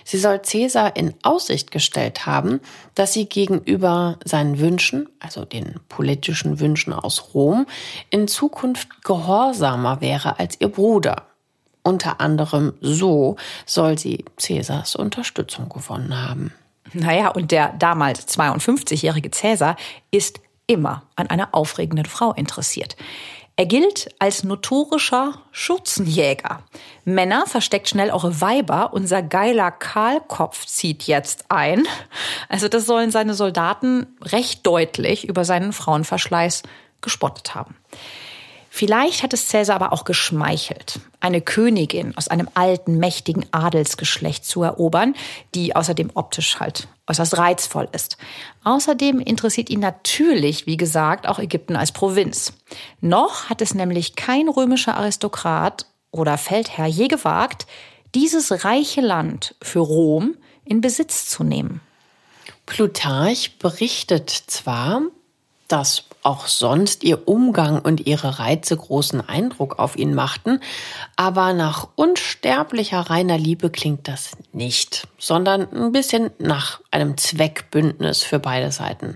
Sie 0.09 0.17
soll 0.17 0.39
Caesar 0.39 0.95
in 0.95 1.13
Aussicht 1.21 1.69
gestellt 1.69 2.25
haben, 2.25 2.61
dass 2.95 3.13
sie 3.13 3.29
gegenüber 3.29 4.17
seinen 4.25 4.57
Wünschen, 4.57 5.07
also 5.19 5.45
den 5.45 5.75
politischen 5.87 6.59
Wünschen 6.59 6.93
aus 6.93 7.35
Rom, 7.35 7.67
in 8.09 8.27
Zukunft 8.27 9.03
gehorsamer 9.03 10.01
wäre 10.01 10.39
als 10.39 10.59
ihr 10.59 10.69
Bruder. 10.69 11.27
Unter 11.83 12.19
anderem 12.21 12.73
so 12.81 13.35
soll 13.67 13.99
sie 13.99 14.25
Caesars 14.37 14.95
Unterstützung 14.95 15.69
gewonnen 15.69 16.19
haben. 16.19 16.53
Naja, 16.93 17.27
und 17.27 17.51
der 17.51 17.73
damals 17.73 18.27
52-jährige 18.29 19.29
Caesar 19.29 19.75
ist 20.09 20.39
immer 20.65 21.03
an 21.17 21.27
einer 21.27 21.49
aufregenden 21.53 22.05
Frau 22.05 22.33
interessiert. 22.33 22.95
Er 23.59 23.65
gilt 23.65 24.07
als 24.19 24.45
notorischer 24.45 25.33
Schürzenjäger. 25.51 26.63
Männer 27.03 27.45
versteckt 27.45 27.89
schnell 27.89 28.09
eure 28.09 28.39
Weiber. 28.39 28.93
Unser 28.93 29.21
geiler 29.21 29.69
Kahlkopf 29.69 30.65
zieht 30.65 31.03
jetzt 31.03 31.43
ein. 31.49 31.85
Also 32.47 32.69
das 32.69 32.85
sollen 32.85 33.11
seine 33.11 33.33
Soldaten 33.33 34.15
recht 34.21 34.65
deutlich 34.65 35.27
über 35.27 35.43
seinen 35.43 35.73
Frauenverschleiß 35.73 36.63
gespottet 37.01 37.53
haben. 37.53 37.75
Vielleicht 38.79 39.23
hat 39.23 39.33
es 39.33 39.49
Cäsar 39.49 39.75
aber 39.75 39.91
auch 39.91 40.05
geschmeichelt, 40.05 41.01
eine 41.19 41.41
Königin 41.41 42.15
aus 42.15 42.29
einem 42.29 42.47
alten, 42.53 42.97
mächtigen 42.97 43.45
Adelsgeschlecht 43.51 44.45
zu 44.45 44.63
erobern, 44.63 45.15
die 45.53 45.75
außerdem 45.75 46.11
optisch 46.13 46.61
halt 46.61 46.87
äußerst 47.05 47.37
reizvoll 47.37 47.89
ist. 47.91 48.15
Außerdem 48.63 49.19
interessiert 49.19 49.69
ihn 49.69 49.81
natürlich, 49.81 50.65
wie 50.65 50.77
gesagt, 50.77 51.27
auch 51.27 51.39
Ägypten 51.39 51.75
als 51.75 51.91
Provinz. 51.91 52.53
Noch 53.01 53.49
hat 53.49 53.61
es 53.61 53.73
nämlich 53.73 54.15
kein 54.15 54.47
römischer 54.47 54.95
Aristokrat 54.95 55.85
oder 56.11 56.37
Feldherr 56.37 56.87
je 56.87 57.09
gewagt, 57.09 57.67
dieses 58.15 58.63
reiche 58.63 59.01
Land 59.01 59.55
für 59.61 59.79
Rom 59.79 60.37
in 60.63 60.79
Besitz 60.79 61.27
zu 61.27 61.43
nehmen. 61.43 61.81
Plutarch 62.65 63.59
berichtet 63.59 64.29
zwar, 64.29 65.01
dass 65.69 66.03
auch 66.21 66.47
sonst 66.47 67.03
ihr 67.03 67.27
Umgang 67.27 67.79
und 67.79 68.05
ihre 68.05 68.39
Reize 68.39 68.75
großen 68.75 69.27
Eindruck 69.27 69.79
auf 69.79 69.95
ihn 69.97 70.13
machten, 70.13 70.59
aber 71.15 71.53
nach 71.53 71.87
unsterblicher 71.95 72.99
reiner 72.99 73.37
Liebe 73.37 73.69
klingt 73.69 74.07
das 74.07 74.31
nicht, 74.51 75.07
sondern 75.17 75.71
ein 75.71 75.91
bisschen 75.91 76.31
nach 76.39 76.81
einem 76.91 77.17
Zweckbündnis 77.17 78.23
für 78.23 78.39
beide 78.39 78.71
Seiten. 78.71 79.15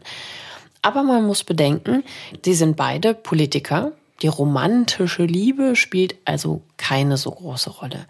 Aber 0.82 1.04
man 1.04 1.26
muss 1.26 1.44
bedenken, 1.44 2.04
sie 2.44 2.54
sind 2.54 2.78
beide 2.78 3.14
Politiker, 3.14 3.92
die 4.22 4.28
romantische 4.28 5.26
Liebe 5.26 5.76
spielt 5.76 6.16
also 6.24 6.62
keine 6.78 7.18
so 7.18 7.32
große 7.32 7.70
Rolle. 7.72 8.06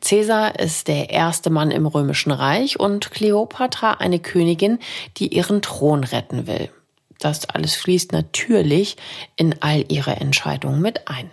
Caesar 0.00 0.58
ist 0.58 0.88
der 0.88 1.10
erste 1.10 1.50
Mann 1.50 1.70
im 1.70 1.86
römischen 1.86 2.32
Reich 2.32 2.80
und 2.80 3.10
Kleopatra 3.10 3.92
eine 3.92 4.18
Königin, 4.18 4.78
die 5.18 5.34
ihren 5.34 5.60
Thron 5.60 6.04
retten 6.04 6.46
will. 6.46 6.70
Das 7.18 7.46
alles 7.46 7.74
fließt 7.74 8.12
natürlich 8.12 8.96
in 9.36 9.60
all 9.60 9.84
ihre 9.88 10.16
Entscheidungen 10.16 10.80
mit 10.80 11.08
ein. 11.08 11.30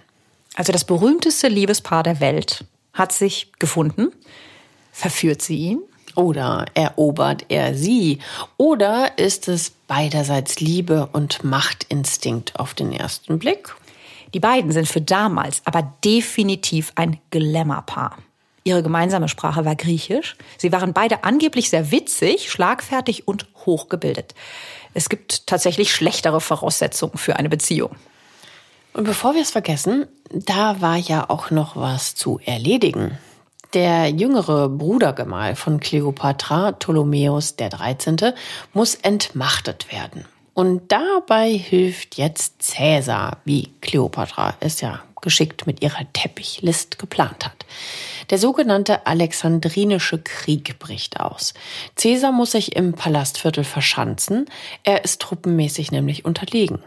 Also 0.55 0.71
das 0.71 0.85
berühmteste 0.85 1.47
Liebespaar 1.47 2.03
der 2.03 2.19
Welt 2.19 2.65
hat 2.93 3.11
sich 3.11 3.51
gefunden. 3.59 4.11
Verführt 4.91 5.41
sie 5.41 5.57
ihn? 5.57 5.79
Oder 6.15 6.65
erobert 6.73 7.45
er 7.49 7.75
sie? 7.75 8.19
Oder 8.55 9.17
ist 9.17 9.49
es 9.49 9.71
beiderseits 9.87 10.61
Liebe 10.61 11.09
und 11.11 11.43
Machtinstinkt 11.43 12.57
auf 12.57 12.73
den 12.73 12.93
ersten 12.93 13.37
Blick? 13.37 13.75
Die 14.33 14.39
beiden 14.39 14.71
sind 14.71 14.87
für 14.87 15.01
damals 15.01 15.61
aber 15.65 15.93
definitiv 16.03 16.93
ein 16.95 17.19
Glamour-Paar. 17.31 18.17
Ihre 18.67 18.81
gemeinsame 18.81 19.29
Sprache 19.29 19.63
war 19.63 19.75
Griechisch. 19.75 20.35
Sie 20.57 20.71
waren 20.71 20.91
beide 20.91 21.23
angeblich 21.23 21.69
sehr 21.69 21.91
witzig, 21.91 22.51
schlagfertig 22.51 23.27
und 23.27 23.45
hochgebildet. 23.65 24.33
Es 24.95 25.07
gibt 25.07 25.45
tatsächlich 25.45 25.93
schlechtere 25.93 26.41
Voraussetzungen 26.41 27.15
für 27.15 27.35
eine 27.35 27.47
Beziehung. 27.47 27.95
Und 28.93 29.03
bevor 29.03 29.35
wir 29.35 29.43
es 29.43 29.51
vergessen, 29.51 30.07
da 30.31 30.81
war 30.81 30.97
ja 30.97 31.29
auch 31.29 31.51
noch 31.51 31.75
was 31.75 32.15
zu 32.15 32.39
erledigen. 32.43 33.19
Der 33.75 34.09
jüngere 34.09 34.67
Brudergemahl 34.67 35.55
von 35.55 35.79
Kleopatra, 35.79 36.71
Ptolemäus 36.71 37.57
13., 37.57 38.33
muss 38.73 38.95
entmachtet 38.95 39.91
werden. 39.91 40.25
Und 40.55 40.91
dabei 40.91 41.51
hilft 41.51 42.15
jetzt 42.15 42.63
Cäsar, 42.63 43.37
wie 43.43 43.69
Kleopatra 43.81 44.55
es 44.59 44.81
ja 44.81 45.03
geschickt 45.25 45.67
mit 45.67 45.81
ihrer 45.83 46.05
Teppichlist 46.13 46.97
geplant 46.97 47.45
hat. 47.45 47.65
Der 48.29 48.37
sogenannte 48.37 49.05
Alexandrinische 49.05 50.19
Krieg 50.19 50.79
bricht 50.79 51.19
aus. 51.19 51.53
Caesar 51.95 52.31
muss 52.31 52.51
sich 52.51 52.77
im 52.77 52.93
Palastviertel 52.93 53.65
verschanzen. 53.65 54.45
Er 54.83 55.03
ist 55.03 55.21
truppenmäßig 55.21 55.91
nämlich 55.91 56.23
unterlegen. 56.23 56.79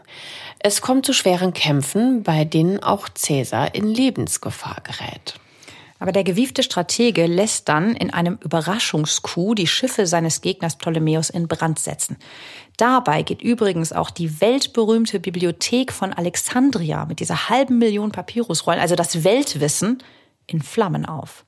Es 0.58 0.80
kommt 0.80 1.04
zu 1.04 1.12
schweren 1.12 1.52
Kämpfen, 1.52 2.22
bei 2.22 2.44
denen 2.44 2.82
auch 2.82 3.08
Caesar 3.14 3.74
in 3.74 3.86
Lebensgefahr 3.86 4.78
gerät. 4.82 5.34
Aber 6.00 6.12
der 6.12 6.24
gewiefte 6.24 6.62
Stratege 6.62 7.26
lässt 7.26 7.68
dann 7.68 7.94
in 7.94 8.12
einem 8.12 8.38
Überraschungscoup 8.42 9.56
die 9.56 9.66
Schiffe 9.66 10.06
seines 10.06 10.40
Gegners 10.40 10.76
Ptolemäus 10.76 11.28
in 11.28 11.48
Brand 11.48 11.78
setzen. 11.78 12.16
Dabei 12.78 13.22
geht 13.22 13.42
übrigens 13.42 13.92
auch 13.92 14.08
die 14.08 14.40
weltberühmte 14.40 15.18
Bibliothek 15.18 15.92
von 15.92 16.12
Alexandria 16.12 17.06
mit 17.06 17.18
dieser 17.18 17.48
halben 17.48 17.78
Million 17.78 18.12
Papyrusrollen, 18.12 18.80
also 18.80 18.94
das 18.94 19.24
Weltwissen, 19.24 19.98
in 20.46 20.62
Flammen 20.62 21.04
auf. 21.04 21.44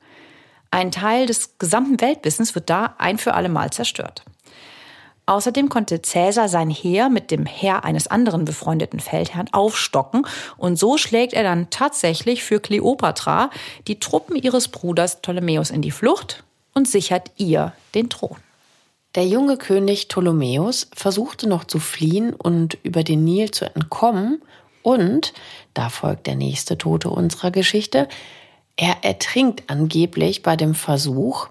Ein 0.72 0.90
Teil 0.90 1.26
des 1.26 1.56
gesamten 1.58 2.00
Weltwissens 2.00 2.56
wird 2.56 2.68
da 2.68 2.96
ein 2.98 3.16
für 3.16 3.34
alle 3.34 3.48
Mal 3.48 3.70
zerstört. 3.70 4.24
Außerdem 5.26 5.68
konnte 5.68 6.02
Cäsar 6.02 6.48
sein 6.48 6.68
Heer 6.68 7.08
mit 7.08 7.30
dem 7.30 7.46
Heer 7.46 7.84
eines 7.84 8.08
anderen 8.08 8.44
befreundeten 8.44 8.98
Feldherrn 8.98 9.48
aufstocken 9.52 10.26
und 10.56 10.80
so 10.80 10.98
schlägt 10.98 11.32
er 11.32 11.44
dann 11.44 11.70
tatsächlich 11.70 12.42
für 12.42 12.58
Kleopatra 12.58 13.50
die 13.86 14.00
Truppen 14.00 14.34
ihres 14.34 14.66
Bruders 14.66 15.22
Ptolemäus 15.22 15.70
in 15.70 15.82
die 15.82 15.92
Flucht 15.92 16.42
und 16.74 16.88
sichert 16.88 17.30
ihr 17.36 17.72
den 17.94 18.10
Thron. 18.10 18.38
Der 19.16 19.26
junge 19.26 19.56
König 19.56 20.06
Ptolemäus 20.08 20.88
versuchte 20.94 21.48
noch 21.48 21.64
zu 21.64 21.80
fliehen 21.80 22.32
und 22.32 22.78
über 22.84 23.02
den 23.02 23.24
Nil 23.24 23.50
zu 23.50 23.64
entkommen 23.64 24.40
und, 24.82 25.32
da 25.74 25.88
folgt 25.88 26.28
der 26.28 26.36
nächste 26.36 26.78
Tote 26.78 27.10
unserer 27.10 27.50
Geschichte, 27.50 28.08
er 28.76 29.02
ertrinkt 29.02 29.64
angeblich 29.66 30.42
bei 30.42 30.54
dem 30.54 30.74
Versuch, 30.74 31.48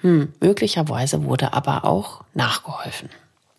hm, 0.00 0.32
möglicherweise 0.40 1.24
wurde 1.24 1.52
aber 1.52 1.84
auch 1.84 2.22
nachgeholfen. 2.34 3.08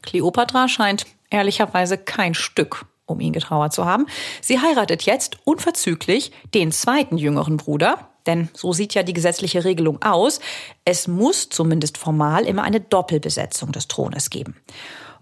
Kleopatra 0.01 0.67
scheint 0.67 1.05
ehrlicherweise 1.29 1.97
kein 1.97 2.33
Stück 2.33 2.85
um 3.07 3.21
ihn 3.21 3.33
getrauert 3.33 3.73
zu 3.73 3.85
haben. 3.85 4.05
Sie 4.41 4.59
heiratet 4.59 5.03
jetzt 5.03 5.37
unverzüglich 5.45 6.31
den 6.53 6.71
zweiten 6.71 7.17
jüngeren 7.17 7.57
Bruder, 7.57 8.06
denn 8.27 8.49
so 8.53 8.73
sieht 8.73 8.93
ja 8.93 9.03
die 9.03 9.13
gesetzliche 9.13 9.63
Regelung 9.63 10.01
aus. 10.01 10.39
Es 10.85 11.07
muss 11.07 11.49
zumindest 11.49 11.97
formal 11.97 12.45
immer 12.45 12.63
eine 12.63 12.81
Doppelbesetzung 12.81 13.71
des 13.71 13.87
Thrones 13.87 14.29
geben. 14.29 14.55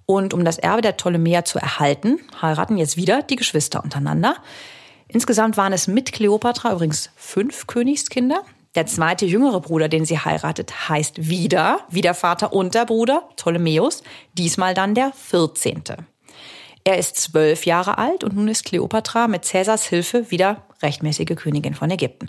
Und 0.05 0.33
um 0.33 0.45
das 0.45 0.57
Erbe 0.57 0.81
der 0.81 0.91
Ptolemäer 0.91 1.45
zu 1.45 1.57
erhalten, 1.57 2.19
heiraten 2.41 2.77
jetzt 2.77 2.97
wieder 2.97 3.23
die 3.23 3.35
Geschwister 3.35 3.83
untereinander. 3.83 4.35
Insgesamt 5.07 5.57
waren 5.57 5.73
es 5.73 5.87
mit 5.87 6.11
Kleopatra 6.11 6.73
übrigens 6.73 7.09
fünf 7.15 7.67
Königskinder. 7.67 8.41
Der 8.75 8.85
zweite 8.85 9.25
jüngere 9.25 9.61
Bruder, 9.61 9.87
den 9.87 10.05
sie 10.05 10.19
heiratet, 10.19 10.89
heißt 10.89 11.29
wieder, 11.29 11.79
wie 11.89 12.01
der 12.01 12.13
Vater 12.13 12.51
und 12.51 12.75
der 12.75 12.85
Bruder, 12.85 13.23
Ptolemäus, 13.37 14.03
diesmal 14.33 14.73
dann 14.73 14.95
der 14.95 15.13
14. 15.13 15.83
Er 16.83 16.99
ist 16.99 17.15
zwölf 17.15 17.65
Jahre 17.65 17.97
alt 17.97 18.23
und 18.23 18.35
nun 18.35 18.47
ist 18.47 18.65
Kleopatra 18.65 19.27
mit 19.27 19.45
Cäsars 19.45 19.87
Hilfe 19.87 20.29
wieder 20.29 20.63
rechtmäßige 20.85 21.35
Königin 21.35 21.73
von 21.73 21.91
Ägypten. 21.91 22.27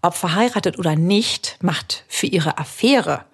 Ob 0.00 0.14
verheiratet 0.14 0.78
oder 0.78 0.96
nicht, 0.96 1.58
macht 1.60 2.04
für 2.08 2.26
ihre 2.26 2.56
Affäre 2.58 3.24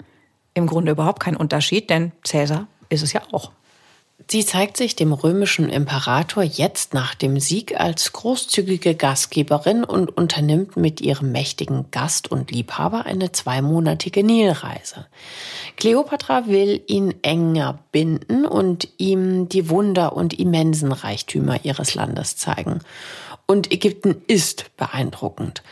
im 0.55 0.67
Grunde 0.67 0.93
überhaupt 0.93 1.21
keinen 1.21 1.37
Unterschied, 1.37 1.89
denn 1.91 2.13
Cäsar 2.25 2.67
ist 2.89 3.03
es 3.03 3.13
ja 3.13 3.23
auch. 3.31 3.53
Sie 4.31 4.47
zeigt 4.47 4.77
sich 4.77 4.97
dem 4.97 5.13
römischen 5.13 5.69
Imperator 5.69 6.43
jetzt 6.43 6.95
nach 6.95 7.15
dem 7.15 7.41
Sieg 7.41 7.79
als 7.79 8.13
großzügige 8.13 8.95
Gastgeberin 8.95 9.85
und 9.85 10.17
unternimmt 10.17 10.77
mit 10.77 11.01
ihrem 11.01 11.33
mächtigen 11.33 11.91
Gast 11.91 12.31
und 12.31 12.51
Liebhaber 12.51 13.05
eine 13.05 13.33
zweimonatige 13.33 14.23
Nilreise. 14.23 15.07
Kleopatra 15.77 16.47
will 16.47 16.83
ihn 16.87 17.15
enger 17.23 17.81
binden 17.91 18.47
und 18.47 18.89
ihm 18.99 19.49
die 19.49 19.69
Wunder 19.69 20.17
und 20.17 20.39
immensen 20.39 20.93
Reichtümer 20.93 21.65
ihres 21.65 21.95
Landes 21.95 22.37
zeigen. 22.37 22.81
Und 23.53 23.71
Ägypten 23.71 24.23
ist 24.29 24.75
beeindruckend. 24.79 25.63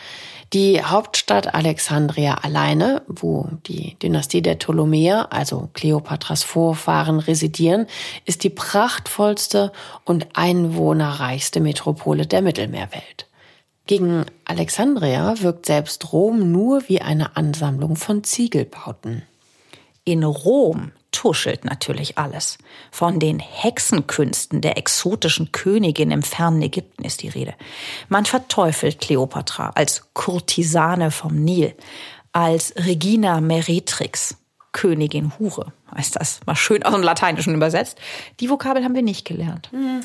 Die 0.53 0.85
Hauptstadt 0.85 1.55
Alexandria 1.55 2.35
alleine, 2.35 3.01
wo 3.09 3.49
die 3.67 3.97
Dynastie 4.03 4.43
der 4.43 4.57
Ptolemäer, 4.57 5.33
also 5.33 5.71
Kleopatras 5.73 6.43
Vorfahren, 6.43 7.21
residieren, 7.21 7.87
ist 8.27 8.45
die 8.45 8.51
prachtvollste 8.51 9.73
und 10.05 10.27
einwohnerreichste 10.35 11.61
Metropole 11.61 12.27
der 12.27 12.43
Mittelmeerwelt. 12.43 13.29
Gegen 13.87 14.27
Alexandria 14.45 15.41
wirkt 15.41 15.65
selbst 15.65 16.13
Rom 16.13 16.53
nur 16.53 16.87
wie 16.87 17.01
eine 17.01 17.35
Ansammlung 17.39 17.97
von 17.97 18.25
Ziegelbauten. 18.25 19.23
In 20.05 20.23
Rom 20.23 20.93
tuschelt 21.13 21.65
natürlich 21.65 22.19
alles. 22.19 22.59
Von 22.91 23.19
den 23.19 23.39
Hexenkünsten 23.39 24.61
der 24.61 24.79
exotischen 24.79 25.53
Königin 25.53 26.11
im 26.11 26.23
fernen 26.23 26.63
Ägypten 26.63 27.05
ist 27.05 27.23
die 27.23 27.29
Rede. 27.29 27.55
Man 28.09 28.27
verteufelt 28.27 29.01
Kleopatra 29.01 29.71
als 29.75 30.09
Kurtisane 30.15 31.11
vom 31.11 31.35
Nil, 31.35 31.75
als 32.33 32.75
Regina 32.77 33.41
Meretrix, 33.41 34.37
Königin 34.73 35.33
Hure, 35.39 35.73
heißt 35.97 36.17
das 36.17 36.41
mal 36.47 36.55
schön 36.55 36.85
aus 36.85 36.95
dem 36.95 37.03
Lateinischen 37.03 37.55
übersetzt. 37.55 37.99
Die 38.39 38.49
Vokabel 38.49 38.85
haben 38.85 38.95
wir 38.95 39.03
nicht 39.03 39.27
gelernt. 39.27 39.69
Hm, 39.73 40.05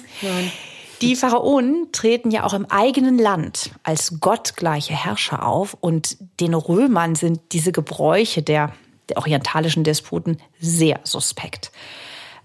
die 1.02 1.16
Pharaonen 1.16 1.90
treten 1.92 2.32
ja 2.32 2.46
auch 2.46 2.54
im 2.54 2.66
eigenen 2.68 3.20
Land 3.20 3.72
als 3.84 4.20
gottgleiche 4.22 4.94
Herrscher 4.94 5.46
auf 5.46 5.76
und 5.80 6.18
den 6.40 6.54
Römern 6.54 7.16
sind 7.16 7.42
diese 7.52 7.72
Gebräuche 7.72 8.42
der 8.42 8.72
der 9.10 9.18
orientalischen 9.18 9.84
Despoten 9.84 10.42
sehr 10.60 11.00
suspekt. 11.04 11.72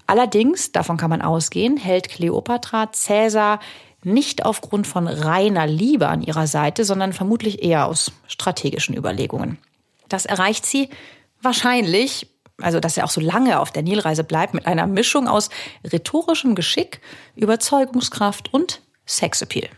Allerdings, 0.07 0.73
davon 0.73 0.97
kann 0.97 1.11
man 1.11 1.23
ausgehen, 1.23 1.77
hält 1.77 2.09
Kleopatra 2.09 2.91
Cäsar 2.93 3.61
nicht 4.03 4.45
aufgrund 4.45 4.87
von 4.87 5.07
reiner 5.07 5.67
Liebe 5.67 6.09
an 6.09 6.23
ihrer 6.23 6.47
Seite, 6.47 6.85
sondern 6.85 7.13
vermutlich 7.13 7.63
eher 7.63 7.87
aus 7.87 8.13
strategischen 8.27 8.97
Überlegungen. 8.97 9.59
Das 10.09 10.27
erreicht 10.27 10.67
sie 10.67 10.89
wahrscheinlich, 11.43 12.27
also 12.61 12.81
dass 12.81 12.97
er 12.97 13.05
auch 13.05 13.11
so 13.11 13.21
lange 13.21 13.61
auf 13.61 13.71
der 13.71 13.83
Nilreise 13.83 14.25
bleibt, 14.25 14.55
mit 14.55 14.67
einer 14.67 14.87
Mischung 14.87 15.29
aus 15.29 15.51
rhetorischem 15.85 16.55
Geschick, 16.55 17.01
Überzeugungskraft 17.37 18.53
und 18.53 18.81
Sexappeal. 19.07 19.69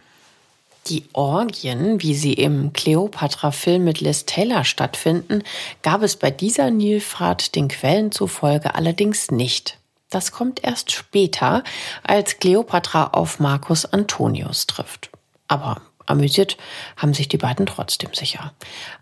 Die 0.89 1.05
Orgien, 1.13 2.03
wie 2.03 2.15
sie 2.15 2.33
im 2.33 2.73
Cleopatra-Film 2.73 3.85
mit 3.85 4.01
Liz 4.01 4.27
Taylor 4.27 4.65
stattfinden, 4.65 5.45
gab 5.83 6.03
es 6.03 6.17
bei 6.17 6.31
dieser 6.31 6.71
Nilfahrt 6.71 7.55
den 7.55 7.69
Quellen 7.69 8.11
zufolge 8.11 8.75
allerdings 8.75 9.31
nicht. 9.31 9.79
Das 10.11 10.33
kommt 10.33 10.63
erst 10.65 10.91
später, 10.91 11.63
als 12.03 12.39
Kleopatra 12.39 13.09
auf 13.13 13.39
Marcus 13.39 13.85
Antonius 13.87 14.67
trifft. 14.67 15.11
Aber 15.47 15.81
amüsiert 16.07 16.57
haben 16.97 17.15
sich 17.15 17.29
die 17.29 17.39
beiden 17.39 17.67
trotzdem 17.67 18.13
sicher. 18.13 18.53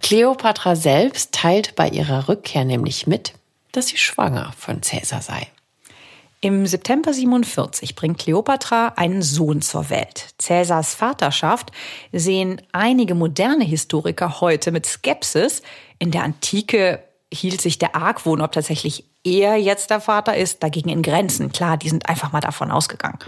Kleopatra 0.02 0.76
selbst 0.76 1.32
teilt 1.32 1.74
bei 1.76 1.88
ihrer 1.88 2.28
Rückkehr 2.28 2.64
nämlich 2.64 3.06
mit, 3.06 3.32
dass 3.72 3.88
sie 3.88 3.96
schwanger 3.96 4.52
von 4.56 4.82
Cäsar 4.82 5.22
sei. 5.22 5.48
Im 6.42 6.66
September 6.66 7.12
47 7.12 7.94
bringt 7.94 8.18
Kleopatra 8.18 8.94
einen 8.96 9.20
Sohn 9.20 9.60
zur 9.60 9.90
Welt. 9.90 10.28
Cäsars 10.38 10.94
Vaterschaft 10.94 11.70
sehen 12.12 12.62
einige 12.72 13.14
moderne 13.14 13.64
Historiker 13.64 14.40
heute 14.40 14.72
mit 14.72 14.86
Skepsis. 14.86 15.60
In 15.98 16.10
der 16.10 16.22
Antike 16.22 17.02
hielt 17.30 17.60
sich 17.60 17.78
der 17.78 17.94
Argwohn, 17.94 18.40
ob 18.40 18.52
tatsächlich 18.52 19.04
er 19.22 19.56
jetzt 19.56 19.90
der 19.90 20.00
Vater 20.00 20.34
ist, 20.34 20.62
dagegen 20.62 20.88
in 20.88 21.02
Grenzen. 21.02 21.52
Klar, 21.52 21.76
die 21.76 21.90
sind 21.90 22.08
einfach 22.08 22.32
mal 22.32 22.40
davon 22.40 22.70
ausgegangen. 22.70 23.18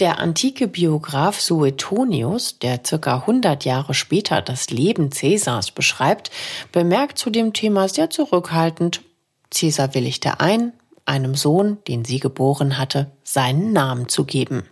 Der 0.00 0.18
antike 0.18 0.66
Biograf 0.66 1.40
Suetonius, 1.40 2.58
der 2.58 2.80
circa 2.84 3.18
100 3.18 3.64
Jahre 3.66 3.94
später 3.94 4.42
das 4.42 4.70
Leben 4.70 5.12
Cäsars 5.12 5.70
beschreibt, 5.70 6.32
bemerkt 6.72 7.18
zu 7.18 7.30
dem 7.30 7.52
Thema 7.52 7.88
sehr 7.88 8.10
zurückhaltend, 8.10 9.02
Cäsar 9.50 9.94
willigte 9.94 10.40
ein, 10.40 10.72
einem 11.08 11.34
Sohn, 11.34 11.78
den 11.88 12.04
sie 12.04 12.20
geboren 12.20 12.78
hatte, 12.78 13.10
seinen 13.24 13.72
Namen 13.72 14.08
zu 14.08 14.24
geben. 14.24 14.64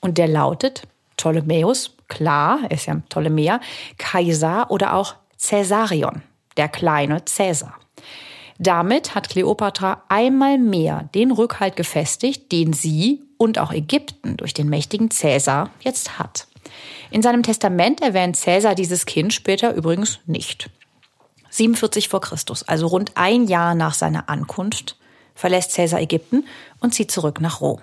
Und 0.00 0.18
der 0.18 0.28
lautet 0.28 0.82
Ptolemäus, 1.16 1.96
klar, 2.08 2.60
er 2.64 2.72
ist 2.72 2.86
ja 2.86 2.96
Ptolemäer, 3.08 3.60
Kaiser 3.96 4.70
oder 4.70 4.94
auch 4.94 5.14
Caesarion, 5.40 6.22
der 6.56 6.68
kleine 6.68 7.24
Cäsar. 7.24 7.74
Damit 8.58 9.14
hat 9.14 9.28
Kleopatra 9.28 10.02
einmal 10.08 10.58
mehr 10.58 11.08
den 11.14 11.30
Rückhalt 11.30 11.76
gefestigt, 11.76 12.52
den 12.52 12.72
sie 12.72 13.22
und 13.36 13.58
auch 13.58 13.72
Ägypten 13.72 14.36
durch 14.36 14.54
den 14.54 14.68
mächtigen 14.68 15.10
Cäsar 15.10 15.70
jetzt 15.80 16.18
hat. 16.18 16.46
In 17.10 17.22
seinem 17.22 17.42
Testament 17.42 18.00
erwähnt 18.00 18.36
Cäsar 18.36 18.74
dieses 18.74 19.06
Kind 19.06 19.32
später 19.32 19.74
übrigens 19.74 20.20
nicht. 20.26 20.70
47 21.50 22.08
vor 22.08 22.20
Christus, 22.20 22.62
also 22.64 22.88
rund 22.88 23.12
ein 23.14 23.46
Jahr 23.46 23.74
nach 23.74 23.94
seiner 23.94 24.28
Ankunft, 24.28 24.96
verlässt 25.34 25.72
Cäsar 25.72 26.00
Ägypten 26.00 26.44
und 26.80 26.94
zieht 26.94 27.10
zurück 27.10 27.40
nach 27.40 27.60
Rom. 27.60 27.80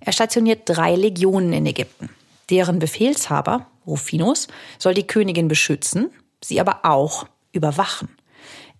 Er 0.00 0.12
stationiert 0.12 0.62
drei 0.66 0.94
Legionen 0.94 1.52
in 1.52 1.66
Ägypten. 1.66 2.10
Deren 2.50 2.78
Befehlshaber, 2.78 3.66
Rufinus, 3.86 4.48
soll 4.78 4.94
die 4.94 5.06
Königin 5.06 5.48
beschützen, 5.48 6.10
sie 6.42 6.60
aber 6.60 6.80
auch 6.84 7.26
überwachen. 7.52 8.08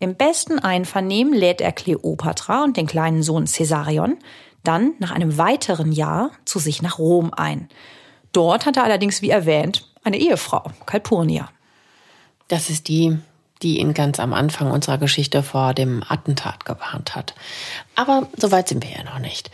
Im 0.00 0.16
besten 0.16 0.58
Einvernehmen 0.58 1.32
lädt 1.32 1.60
er 1.60 1.72
Kleopatra 1.72 2.64
und 2.64 2.76
den 2.76 2.86
kleinen 2.86 3.22
Sohn 3.22 3.46
Caesarion 3.46 4.18
dann 4.64 4.94
nach 4.98 5.12
einem 5.12 5.38
weiteren 5.38 5.92
Jahr 5.92 6.30
zu 6.44 6.58
sich 6.58 6.82
nach 6.82 6.98
Rom 6.98 7.32
ein. 7.32 7.68
Dort 8.32 8.66
hat 8.66 8.76
er 8.76 8.84
allerdings, 8.84 9.22
wie 9.22 9.30
erwähnt, 9.30 9.88
eine 10.02 10.18
Ehefrau, 10.18 10.64
Calpurnia. 10.86 11.48
Das 12.48 12.70
ist 12.70 12.88
die, 12.88 13.16
die 13.64 13.80
ihn 13.80 13.94
ganz 13.94 14.20
am 14.20 14.32
Anfang 14.32 14.70
unserer 14.70 14.98
Geschichte 14.98 15.42
vor 15.42 15.74
dem 15.74 16.04
Attentat 16.06 16.64
gewarnt 16.64 17.16
hat. 17.16 17.34
Aber 17.96 18.28
so 18.36 18.52
weit 18.52 18.68
sind 18.68 18.84
wir 18.84 18.92
ja 18.92 19.02
noch 19.02 19.18
nicht. 19.18 19.50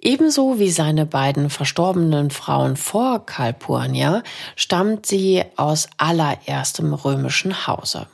Ebenso 0.00 0.58
wie 0.58 0.70
seine 0.70 1.04
beiden 1.04 1.50
verstorbenen 1.50 2.30
Frauen 2.30 2.76
vor 2.76 3.26
Calpurnia 3.26 4.22
stammt 4.54 5.06
sie 5.06 5.42
aus 5.56 5.88
allererstem 5.96 6.94
römischen 6.94 7.66
Hause. 7.66 8.06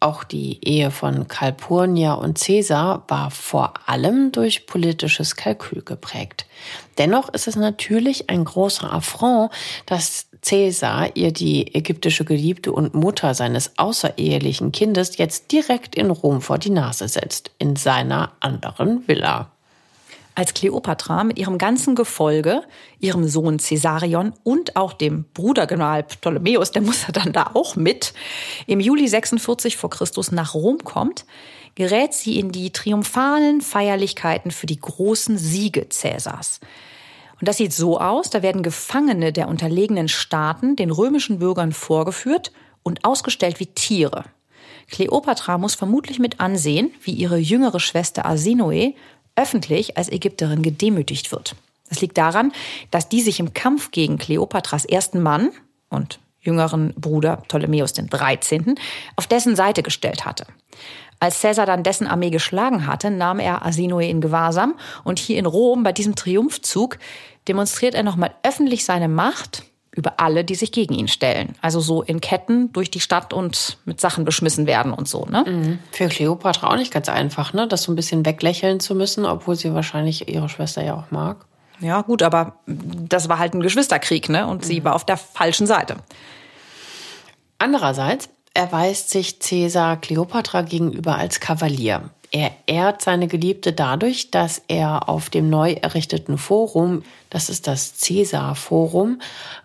Auch 0.00 0.24
die 0.24 0.58
Ehe 0.62 0.90
von 0.90 1.28
Calpurnia 1.28 2.14
und 2.14 2.38
Caesar 2.38 3.04
war 3.08 3.30
vor 3.30 3.72
allem 3.86 4.32
durch 4.32 4.66
politisches 4.66 5.36
Kalkül 5.36 5.82
geprägt. 5.82 6.46
Dennoch 6.98 7.28
ist 7.30 7.46
es 7.46 7.56
natürlich 7.56 8.28
ein 8.28 8.44
großer 8.44 8.92
Affront, 8.92 9.50
dass 9.86 10.26
Caesar 10.44 11.16
ihr 11.16 11.32
die 11.32 11.74
ägyptische 11.74 12.24
Geliebte 12.24 12.72
und 12.72 12.94
Mutter 12.94 13.34
seines 13.34 13.78
außerehelichen 13.78 14.72
Kindes 14.72 15.16
jetzt 15.16 15.52
direkt 15.52 15.94
in 15.94 16.10
Rom 16.10 16.40
vor 16.40 16.58
die 16.58 16.70
Nase 16.70 17.08
setzt, 17.08 17.50
in 17.58 17.76
seiner 17.76 18.32
anderen 18.40 19.08
Villa 19.08 19.50
als 20.34 20.54
Kleopatra 20.54 21.24
mit 21.24 21.38
ihrem 21.38 21.58
ganzen 21.58 21.94
Gefolge, 21.94 22.62
ihrem 22.98 23.28
Sohn 23.28 23.58
Caesarion 23.58 24.34
und 24.42 24.76
auch 24.76 24.92
dem 24.92 25.24
Brudergeneral 25.32 26.02
Ptolemäus, 26.02 26.72
der 26.72 26.82
muss 26.82 27.02
ja 27.02 27.12
dann 27.12 27.32
da 27.32 27.50
auch 27.54 27.76
mit, 27.76 28.14
im 28.66 28.80
Juli 28.80 29.06
46 29.06 29.76
vor 29.76 29.90
Christus 29.90 30.32
nach 30.32 30.54
Rom 30.54 30.78
kommt, 30.78 31.24
gerät 31.74 32.14
sie 32.14 32.38
in 32.38 32.50
die 32.50 32.70
triumphalen 32.70 33.60
Feierlichkeiten 33.60 34.50
für 34.50 34.66
die 34.66 34.80
großen 34.80 35.38
Siege 35.38 35.88
Cäsars. 35.88 36.60
Und 37.44 37.48
das 37.48 37.58
sieht 37.58 37.74
so 37.74 38.00
aus, 38.00 38.30
da 38.30 38.40
werden 38.40 38.62
Gefangene 38.62 39.30
der 39.30 39.48
unterlegenen 39.48 40.08
Staaten 40.08 40.76
den 40.76 40.90
römischen 40.90 41.40
Bürgern 41.40 41.72
vorgeführt 41.72 42.52
und 42.82 43.04
ausgestellt 43.04 43.60
wie 43.60 43.66
Tiere. 43.66 44.24
Kleopatra 44.90 45.58
muss 45.58 45.74
vermutlich 45.74 46.18
mit 46.18 46.40
ansehen, 46.40 46.90
wie 47.02 47.12
ihre 47.12 47.36
jüngere 47.36 47.80
Schwester 47.80 48.24
Arsinoe 48.24 48.94
öffentlich 49.36 49.98
als 49.98 50.10
Ägypterin 50.10 50.62
gedemütigt 50.62 51.32
wird. 51.32 51.54
Das 51.90 52.00
liegt 52.00 52.16
daran, 52.16 52.50
dass 52.90 53.10
die 53.10 53.20
sich 53.20 53.38
im 53.40 53.52
Kampf 53.52 53.90
gegen 53.90 54.16
Kleopatras 54.16 54.86
ersten 54.86 55.20
Mann 55.20 55.50
und 55.90 56.20
jüngeren 56.40 56.94
Bruder 56.94 57.36
Ptolemäus 57.36 57.92
XIII. 57.92 58.74
auf 59.16 59.26
dessen 59.26 59.54
Seite 59.54 59.82
gestellt 59.82 60.24
hatte. 60.24 60.46
Als 61.20 61.40
Caesar 61.40 61.64
dann 61.64 61.82
dessen 61.82 62.06
Armee 62.06 62.30
geschlagen 62.30 62.86
hatte, 62.86 63.10
nahm 63.10 63.38
er 63.38 63.62
Arsinoe 63.62 64.06
in 64.06 64.20
Gewahrsam 64.20 64.74
und 65.04 65.18
hier 65.18 65.38
in 65.38 65.46
Rom 65.46 65.82
bei 65.82 65.92
diesem 65.92 66.16
Triumphzug 66.16 66.98
demonstriert 67.48 67.94
er 67.94 68.02
nochmal 68.02 68.34
öffentlich 68.42 68.84
seine 68.84 69.08
Macht 69.08 69.64
über 69.96 70.18
alle, 70.18 70.44
die 70.44 70.56
sich 70.56 70.72
gegen 70.72 70.94
ihn 70.94 71.08
stellen. 71.08 71.54
Also 71.60 71.80
so 71.80 72.02
in 72.02 72.20
Ketten 72.20 72.72
durch 72.72 72.90
die 72.90 73.00
Stadt 73.00 73.32
und 73.32 73.78
mit 73.84 74.00
Sachen 74.00 74.24
beschmissen 74.24 74.66
werden 74.66 74.92
und 74.92 75.08
so. 75.08 75.24
Ne? 75.26 75.44
Mhm. 75.46 75.78
Für 75.92 76.08
Cleopatra 76.08 76.70
auch 76.70 76.76
nicht 76.76 76.92
ganz 76.92 77.08
einfach, 77.08 77.52
ne? 77.52 77.68
das 77.68 77.84
so 77.84 77.92
ein 77.92 77.96
bisschen 77.96 78.26
weglächeln 78.26 78.80
zu 78.80 78.94
müssen, 78.94 79.24
obwohl 79.24 79.54
sie 79.54 79.72
wahrscheinlich 79.72 80.28
ihre 80.28 80.48
Schwester 80.48 80.82
ja 80.82 80.94
auch 80.94 81.10
mag. 81.10 81.46
Ja, 81.80 82.02
gut, 82.02 82.22
aber 82.22 82.56
das 82.66 83.28
war 83.28 83.38
halt 83.38 83.54
ein 83.54 83.60
Geschwisterkrieg, 83.60 84.28
ne? 84.28 84.46
Und 84.46 84.62
mhm. 84.62 84.66
sie 84.66 84.84
war 84.84 84.94
auf 84.94 85.04
der 85.04 85.16
falschen 85.16 85.66
Seite. 85.66 85.96
Andererseits 87.58 88.28
erweist 88.54 89.10
sich 89.10 89.40
Caesar 89.40 89.96
Cleopatra 89.96 90.62
gegenüber 90.62 91.16
als 91.16 91.40
Kavalier. 91.40 92.10
Er 92.34 92.50
ehrt 92.66 93.00
seine 93.00 93.28
Geliebte 93.28 93.72
dadurch, 93.72 94.32
dass 94.32 94.60
er 94.66 95.08
auf 95.08 95.30
dem 95.30 95.48
neu 95.50 95.74
errichteten 95.74 96.36
Forum, 96.36 97.04
das 97.30 97.48
ist 97.48 97.68
das 97.68 97.94
Caesar-Forum, 98.00 99.20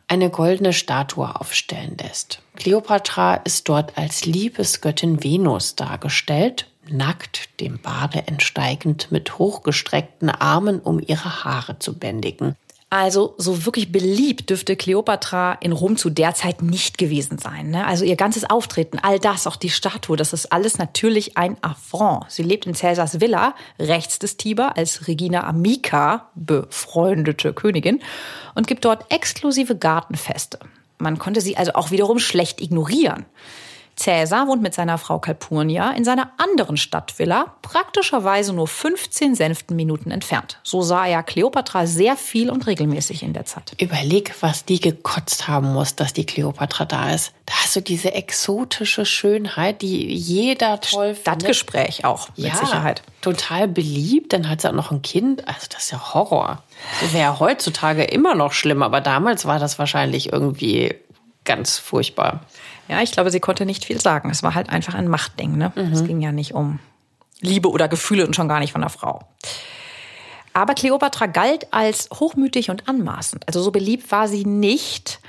eine 0.08 0.30
goldene 0.30 0.72
Statue 0.72 1.36
aufstellen 1.36 1.98
lässt. 2.00 2.44
Kleopatra 2.58 3.34
ist 3.38 3.68
dort 3.70 3.98
als 3.98 4.26
Liebesgöttin 4.26 5.24
Venus 5.24 5.78
dargestellt, 5.78 6.68
nackt, 6.88 7.60
dem 7.60 7.80
Bade 7.80 8.28
entsteigend, 8.28 9.12
mit 9.12 9.40
hochgestreckten 9.40 10.30
Armen, 10.30 10.80
um 10.80 11.00
ihre 11.00 11.44
Haare 11.44 11.80
zu 11.80 11.98
bändigen. 11.98 12.56
Also 12.92 13.36
so 13.38 13.66
wirklich 13.66 13.92
beliebt 13.92 14.50
dürfte 14.50 14.76
Kleopatra 14.76 15.54
in 15.62 15.74
Rom 15.74 15.96
zu 15.96 16.10
der 16.10 16.34
Zeit 16.34 16.64
nicht 16.64 16.98
gewesen 16.98 17.38
sein. 17.38 17.70
Ne? 17.70 17.86
Also 17.86 18.04
ihr 18.04 18.16
ganzes 18.16 18.50
Auftreten, 18.50 18.98
all 18.98 19.20
das, 19.20 19.46
auch 19.46 19.58
die 19.58 19.70
Statue, 19.70 20.18
das 20.18 20.34
ist 20.34 20.52
alles 20.52 20.80
natürlich 20.80 21.38
ein 21.38 21.58
Affront. 21.62 22.26
Sie 22.30 22.42
lebt 22.42 22.66
in 22.66 22.74
Caesars 22.74 23.22
Villa, 23.22 23.54
rechts 23.78 24.18
des 24.18 24.38
Tiber, 24.38 24.76
als 24.76 25.08
Regina 25.08 25.44
Amica, 25.44 26.32
befreundete 26.34 27.54
Königin, 27.54 28.02
und 28.56 28.66
gibt 28.66 28.86
dort 28.86 29.12
exklusive 29.14 29.78
Gartenfeste. 29.78 30.58
Man 30.98 31.20
konnte 31.20 31.42
sie 31.42 31.58
also 31.58 31.74
auch 31.74 31.92
wiederum 31.92 32.18
schlecht 32.18 32.60
ignorieren. 32.60 33.28
Cäsar 34.00 34.48
wohnt 34.48 34.62
mit 34.62 34.74
seiner 34.74 34.98
Frau 34.98 35.20
Calpurnia 35.20 35.92
in 35.92 36.06
seiner 36.06 36.32
anderen 36.38 36.78
Stadtvilla, 36.78 37.54
praktischerweise 37.62 38.54
nur 38.54 38.68
15 38.68 39.36
Senftenminuten 39.36 40.10
entfernt. 40.10 40.58
So 40.64 40.82
sah 40.82 41.06
er 41.06 41.22
Kleopatra 41.22 41.86
sehr 41.86 42.16
viel 42.16 42.50
und 42.50 42.66
regelmäßig 42.66 43.24
in 43.24 43.34
der 43.34 43.46
Zeit. 43.46 43.74
Überleg, 43.78 44.34
was 44.40 44.64
die 44.64 44.80
gekotzt 44.80 45.50
haben 45.50 45.74
muss, 45.74 45.96
dass 45.96 46.14
die 46.14 46.26
Kleopatra 46.26 46.86
da 46.86 47.14
ist. 47.14 47.34
Da 47.46 47.54
hast 47.56 47.76
du 47.76 47.82
diese 47.82 48.14
exotische 48.14 49.06
Schönheit, 49.06 49.82
die 49.82 50.16
jeder 50.16 50.80
toll 50.80 51.08
findet. 51.08 51.22
Stadtgespräch 51.22 52.06
auch, 52.06 52.30
mit 52.38 52.48
ja, 52.48 52.56
Sicherheit. 52.56 53.02
Total 53.20 53.68
beliebt, 53.68 54.32
dann 54.32 54.48
hat 54.50 54.62
sie 54.62 54.70
auch 54.70 54.74
noch 54.74 54.92
ein 54.92 55.02
Kind. 55.02 55.46
Also 55.46 55.68
das 55.70 55.84
ist 55.84 55.92
ja 55.92 56.14
Horror. 56.14 56.64
Das 57.02 57.12
wäre 57.12 57.40
heutzutage 57.42 58.06
immer 58.06 58.34
noch 58.34 58.54
schlimm, 58.54 58.82
aber 58.82 59.02
damals 59.02 59.46
war 59.46 59.60
das 59.60 59.78
wahrscheinlich 59.78 60.32
irgendwie 60.32 60.96
ganz 61.44 61.80
furchtbar. 61.80 62.42
Ja, 62.90 63.02
ich 63.02 63.12
glaube, 63.12 63.30
sie 63.30 63.40
konnte 63.40 63.66
nicht 63.66 63.86
viel 63.86 64.02
sagen. 64.02 64.30
Es 64.32 64.42
war 64.42 64.56
halt 64.56 64.70
einfach 64.70 64.96
ein 64.96 65.08
Machtding. 65.08 65.58
Ne? 65.58 65.72
Mhm. 65.76 65.94
Es 65.94 66.04
ging 66.04 66.22
ja 66.22 66.32
nicht 66.32 66.54
um 66.54 66.80
Liebe 67.40 67.70
oder 67.70 67.88
Gefühle 67.88 68.26
und 68.26 68.36
schon 68.36 68.50
gar 68.50 68.60
nicht 68.60 68.72
von 68.72 68.82
der 68.82 68.90
Frau. 68.90 69.20
Aber 70.54 70.74
Kleopatra 70.74 71.28
galt 71.28 71.72
als 71.72 72.10
hochmütig 72.14 72.70
und 72.70 72.90
anmaßend. 72.90 73.48
Also 73.48 73.62
so 73.62 73.72
beliebt 73.72 74.12
war 74.12 74.28
sie 74.28 74.44
nicht. 74.44 75.20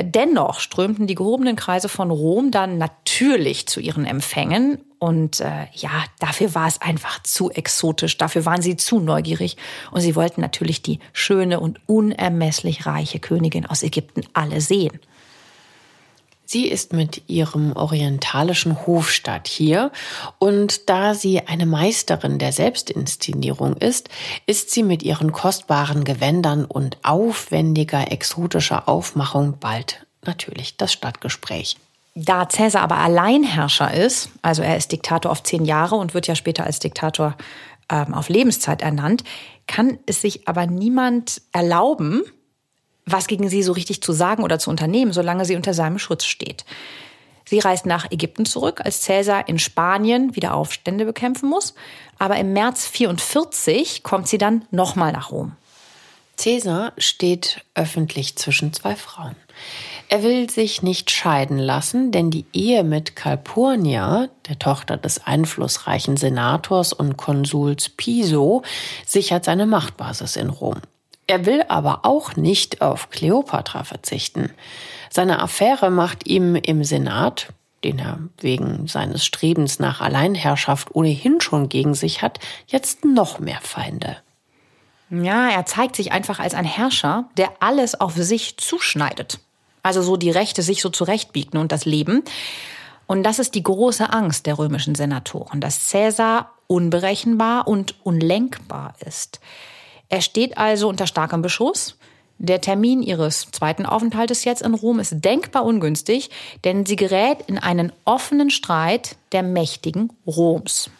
Dennoch 0.00 0.58
strömten 0.58 1.06
die 1.06 1.14
gehobenen 1.14 1.54
Kreise 1.54 1.88
von 1.88 2.10
Rom 2.10 2.50
dann 2.50 2.78
natürlich 2.78 3.68
zu 3.68 3.78
ihren 3.80 4.06
Empfängen. 4.06 4.78
Und 4.98 5.40
äh, 5.40 5.66
ja, 5.74 5.90
dafür 6.18 6.54
war 6.54 6.66
es 6.66 6.80
einfach 6.80 7.22
zu 7.22 7.50
exotisch, 7.50 8.16
dafür 8.16 8.46
waren 8.46 8.62
sie 8.62 8.76
zu 8.76 9.00
neugierig. 9.00 9.56
Und 9.90 10.00
sie 10.00 10.16
wollten 10.16 10.40
natürlich 10.40 10.80
die 10.80 10.98
schöne 11.12 11.60
und 11.60 11.80
unermesslich 11.86 12.86
reiche 12.86 13.20
Königin 13.20 13.66
aus 13.66 13.82
Ägypten 13.82 14.22
alle 14.32 14.60
sehen. 14.60 14.98
Sie 16.44 16.68
ist 16.68 16.92
mit 16.92 17.28
ihrem 17.28 17.74
orientalischen 17.74 18.86
Hofstaat 18.86 19.48
hier 19.48 19.90
und 20.38 20.88
da 20.90 21.14
sie 21.14 21.40
eine 21.46 21.66
Meisterin 21.66 22.38
der 22.38 22.52
Selbstinszenierung 22.52 23.76
ist, 23.76 24.08
ist 24.46 24.70
sie 24.70 24.82
mit 24.82 25.02
ihren 25.02 25.32
kostbaren 25.32 26.04
Gewändern 26.04 26.64
und 26.64 26.98
aufwendiger 27.02 28.12
exotischer 28.12 28.88
Aufmachung 28.88 29.58
bald 29.60 30.06
natürlich 30.24 30.76
das 30.76 30.92
Stadtgespräch. 30.92 31.76
Da 32.14 32.46
Cäsar 32.48 32.82
aber 32.82 32.98
Alleinherrscher 32.98 33.92
ist, 33.94 34.28
also 34.42 34.62
er 34.62 34.76
ist 34.76 34.92
Diktator 34.92 35.32
auf 35.32 35.42
zehn 35.42 35.64
Jahre 35.64 35.94
und 35.94 36.12
wird 36.12 36.26
ja 36.26 36.34
später 36.34 36.64
als 36.64 36.78
Diktator 36.78 37.36
ähm, 37.90 38.12
auf 38.12 38.28
Lebenszeit 38.28 38.82
ernannt, 38.82 39.24
kann 39.66 39.98
es 40.04 40.20
sich 40.20 40.46
aber 40.46 40.66
niemand 40.66 41.40
erlauben, 41.52 42.22
was 43.06 43.26
gegen 43.26 43.48
sie 43.48 43.62
so 43.62 43.72
richtig 43.72 44.02
zu 44.02 44.12
sagen 44.12 44.42
oder 44.42 44.58
zu 44.58 44.70
unternehmen, 44.70 45.12
solange 45.12 45.44
sie 45.44 45.56
unter 45.56 45.74
seinem 45.74 45.98
Schutz 45.98 46.24
steht. 46.24 46.64
Sie 47.44 47.58
reist 47.58 47.86
nach 47.86 48.10
Ägypten 48.10 48.46
zurück, 48.46 48.80
als 48.84 49.02
Cäsar 49.02 49.48
in 49.48 49.58
Spanien 49.58 50.36
wieder 50.36 50.54
Aufstände 50.54 51.04
bekämpfen 51.04 51.48
muss. 51.48 51.74
Aber 52.18 52.36
im 52.36 52.52
März 52.52 52.86
44 52.86 54.02
kommt 54.02 54.28
sie 54.28 54.38
dann 54.38 54.64
nochmal 54.70 55.12
nach 55.12 55.30
Rom. 55.30 55.52
Cäsar 56.36 56.92
steht 56.96 57.64
öffentlich 57.74 58.36
zwischen 58.36 58.72
zwei 58.72 58.96
Frauen. 58.96 59.36
Er 60.08 60.22
will 60.22 60.50
sich 60.50 60.82
nicht 60.82 61.10
scheiden 61.10 61.58
lassen, 61.58 62.10
denn 62.10 62.30
die 62.30 62.46
Ehe 62.52 62.84
mit 62.84 63.16
Calpurnia, 63.16 64.28
der 64.48 64.58
Tochter 64.58 64.96
des 64.96 65.26
einflussreichen 65.26 66.16
Senators 66.16 66.92
und 66.92 67.16
Konsuls 67.16 67.88
Piso, 67.90 68.62
sichert 69.06 69.44
seine 69.44 69.66
Machtbasis 69.66 70.36
in 70.36 70.50
Rom. 70.50 70.80
Er 71.26 71.46
will 71.46 71.64
aber 71.68 72.00
auch 72.04 72.36
nicht 72.36 72.82
auf 72.82 73.10
Kleopatra 73.10 73.84
verzichten. 73.84 74.50
Seine 75.10 75.40
Affäre 75.40 75.90
macht 75.90 76.26
ihm 76.26 76.56
im 76.56 76.84
Senat, 76.84 77.48
den 77.84 77.98
er 77.98 78.18
wegen 78.38 78.86
seines 78.86 79.24
Strebens 79.24 79.78
nach 79.78 80.00
Alleinherrschaft 80.00 80.94
ohnehin 80.94 81.40
schon 81.40 81.68
gegen 81.68 81.94
sich 81.94 82.22
hat, 82.22 82.38
jetzt 82.66 83.04
noch 83.04 83.38
mehr 83.38 83.60
Feinde. 83.62 84.16
Ja, 85.10 85.50
er 85.50 85.66
zeigt 85.66 85.96
sich 85.96 86.12
einfach 86.12 86.38
als 86.38 86.54
ein 86.54 86.64
Herrscher, 86.64 87.28
der 87.36 87.50
alles 87.60 88.00
auf 88.00 88.14
sich 88.14 88.56
zuschneidet. 88.56 89.40
Also 89.82 90.00
so 90.00 90.16
die 90.16 90.30
Rechte 90.30 90.62
sich 90.62 90.80
so 90.80 90.88
zurechtbiegen 90.88 91.58
und 91.58 91.72
das 91.72 91.84
Leben. 91.84 92.22
Und 93.06 93.24
das 93.24 93.38
ist 93.38 93.54
die 93.54 93.62
große 93.62 94.10
Angst 94.10 94.46
der 94.46 94.58
römischen 94.58 94.94
Senatoren, 94.94 95.60
dass 95.60 95.88
Cäsar 95.88 96.52
unberechenbar 96.66 97.68
und 97.68 97.94
unlenkbar 98.04 98.94
ist. 99.04 99.40
Er 100.12 100.20
steht 100.20 100.58
also 100.58 100.90
unter 100.90 101.06
starkem 101.06 101.40
Beschuss. 101.40 101.96
Der 102.36 102.60
Termin 102.60 103.02
ihres 103.02 103.50
zweiten 103.50 103.86
Aufenthaltes 103.86 104.44
jetzt 104.44 104.60
in 104.60 104.74
Rom 104.74 105.00
ist 105.00 105.24
denkbar 105.24 105.64
ungünstig, 105.64 106.28
denn 106.64 106.84
sie 106.84 106.96
gerät 106.96 107.38
in 107.46 107.56
einen 107.56 107.92
offenen 108.04 108.50
Streit 108.50 109.16
der 109.32 109.42
Mächtigen 109.42 110.12
Roms. 110.26 110.90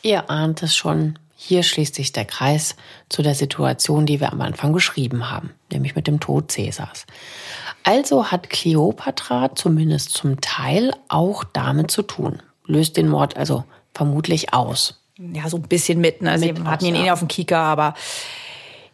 Ihr 0.00 0.30
ahnt 0.30 0.62
es 0.62 0.74
schon. 0.74 1.18
Hier 1.36 1.62
schließt 1.62 1.94
sich 1.94 2.12
der 2.12 2.24
Kreis 2.24 2.74
zu 3.10 3.20
der 3.20 3.34
Situation, 3.34 4.06
die 4.06 4.18
wir 4.18 4.32
am 4.32 4.40
Anfang 4.40 4.72
beschrieben 4.72 5.30
haben, 5.30 5.50
nämlich 5.70 5.94
mit 5.94 6.06
dem 6.06 6.18
Tod 6.18 6.50
Cäsars. 6.50 7.04
Also 7.82 8.30
hat 8.30 8.48
Kleopatra 8.48 9.54
zumindest 9.54 10.08
zum 10.08 10.40
Teil 10.40 10.94
auch 11.08 11.44
damit 11.44 11.90
zu 11.90 12.00
tun, 12.00 12.40
löst 12.64 12.96
den 12.96 13.10
Mord 13.10 13.36
also 13.36 13.64
vermutlich 13.92 14.54
aus 14.54 15.01
ja, 15.18 15.48
so 15.48 15.56
ein 15.56 15.62
bisschen 15.62 16.00
mit. 16.00 16.22
Ne? 16.22 16.38
Sie 16.38 16.52
mit 16.52 16.64
hatten 16.64 16.86
ihn 16.86 16.94
ja. 16.94 17.04
eh 17.04 17.10
auf 17.10 17.18
dem 17.20 17.28
Kieker, 17.28 17.58
aber 17.58 17.94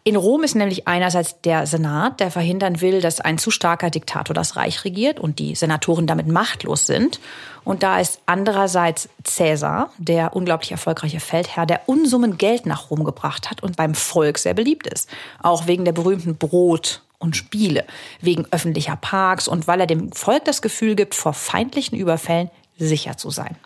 in 0.09 0.17
Rom 0.17 0.43
ist 0.43 0.55
nämlich 0.55 0.89
einerseits 0.89 1.41
der 1.43 1.67
Senat, 1.67 2.21
der 2.21 2.31
verhindern 2.31 2.81
will, 2.81 3.03
dass 3.03 3.21
ein 3.21 3.37
zu 3.37 3.51
starker 3.51 3.91
Diktator 3.91 4.33
das 4.33 4.57
Reich 4.57 4.85
regiert 4.85 5.21
und 5.21 5.39
die 5.39 5.55
Senatoren 5.55 6.07
damit 6.07 6.29
machtlos 6.29 6.87
sind. 6.87 7.21
Und 7.63 7.83
da 7.83 8.01
ist 8.01 8.23
andererseits 8.25 9.11
Cäsar, 9.23 9.91
der 9.99 10.35
unglaublich 10.35 10.73
erfolgreiche 10.73 11.21
Feldherr, 11.21 11.67
der 11.67 11.83
Unsummen 11.87 12.39
Geld 12.39 12.65
nach 12.65 12.91
Rom 12.91 13.05
gebracht 13.05 13.51
hat 13.51 13.63
und 13.63 13.77
beim 13.77 13.95
Volk 13.95 14.39
sehr 14.39 14.55
beliebt 14.55 14.87
ist. 14.87 15.11
Auch 15.43 15.67
wegen 15.67 15.85
der 15.85 15.93
berühmten 15.93 16.39
Brot- 16.39 17.03
und 17.19 17.37
Spiele, 17.37 17.85
wegen 18.23 18.47
öffentlicher 18.51 18.97
Parks 18.97 19.47
und 19.47 19.67
weil 19.67 19.81
er 19.81 19.87
dem 19.87 20.13
Volk 20.13 20.47
das 20.47 20.63
Gefühl 20.63 20.95
gibt, 20.95 21.15
vor 21.15 21.35
feindlichen 21.35 21.99
Überfällen 21.99 22.49
sicher 22.79 23.19
zu 23.19 23.29
sein. 23.29 23.57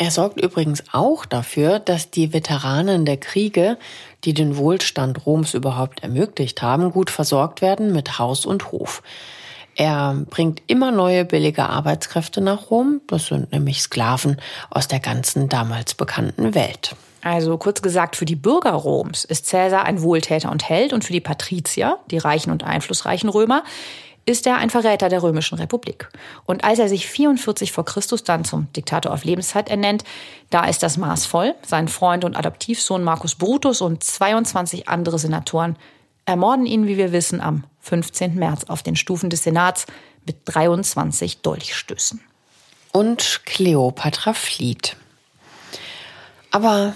Er 0.00 0.10
sorgt 0.10 0.40
übrigens 0.40 0.82
auch 0.92 1.26
dafür, 1.26 1.78
dass 1.78 2.10
die 2.10 2.32
Veteranen 2.32 3.04
der 3.04 3.18
Kriege, 3.18 3.76
die 4.24 4.32
den 4.32 4.56
Wohlstand 4.56 5.26
Roms 5.26 5.52
überhaupt 5.52 6.02
ermöglicht 6.02 6.62
haben, 6.62 6.90
gut 6.90 7.10
versorgt 7.10 7.60
werden 7.60 7.92
mit 7.92 8.18
Haus 8.18 8.46
und 8.46 8.72
Hof. 8.72 9.02
Er 9.76 10.24
bringt 10.30 10.62
immer 10.68 10.90
neue 10.90 11.26
billige 11.26 11.68
Arbeitskräfte 11.68 12.40
nach 12.40 12.70
Rom. 12.70 13.02
Das 13.08 13.26
sind 13.26 13.52
nämlich 13.52 13.82
Sklaven 13.82 14.40
aus 14.70 14.88
der 14.88 15.00
ganzen 15.00 15.50
damals 15.50 15.92
bekannten 15.92 16.54
Welt. 16.54 16.96
Also 17.20 17.58
kurz 17.58 17.82
gesagt, 17.82 18.16
für 18.16 18.24
die 18.24 18.36
Bürger 18.36 18.72
Roms 18.72 19.26
ist 19.26 19.44
Cäsar 19.44 19.84
ein 19.84 20.00
Wohltäter 20.00 20.50
und 20.50 20.66
Held 20.66 20.94
und 20.94 21.04
für 21.04 21.12
die 21.12 21.20
Patrizier, 21.20 21.98
die 22.10 22.16
reichen 22.16 22.50
und 22.50 22.64
einflussreichen 22.64 23.28
Römer, 23.28 23.64
ist 24.26 24.46
er 24.46 24.58
ein 24.58 24.70
Verräter 24.70 25.08
der 25.08 25.22
Römischen 25.22 25.58
Republik. 25.58 26.08
Und 26.44 26.64
als 26.64 26.78
er 26.78 26.88
sich 26.88 27.06
44 27.06 27.72
vor 27.72 27.84
Christus 27.84 28.22
dann 28.22 28.44
zum 28.44 28.72
Diktator 28.72 29.12
auf 29.12 29.24
Lebenszeit 29.24 29.68
ernennt, 29.68 30.04
da 30.50 30.64
ist 30.64 30.82
das 30.82 30.96
Maß 30.96 31.26
voll. 31.26 31.54
Sein 31.66 31.88
Freund 31.88 32.24
und 32.24 32.36
Adoptivsohn 32.36 33.02
Marcus 33.02 33.34
Brutus 33.34 33.80
und 33.80 34.04
22 34.04 34.88
andere 34.88 35.18
Senatoren 35.18 35.76
ermorden 36.26 36.66
ihn, 36.66 36.86
wie 36.86 36.96
wir 36.96 37.12
wissen, 37.12 37.40
am 37.40 37.64
15. 37.80 38.36
März 38.36 38.64
auf 38.64 38.82
den 38.82 38.96
Stufen 38.96 39.30
des 39.30 39.42
Senats 39.42 39.86
mit 40.26 40.36
23 40.44 41.40
Dolchstößen. 41.40 42.20
Und 42.92 43.40
Kleopatra 43.46 44.34
flieht. 44.34 44.96
Aber 46.50 46.94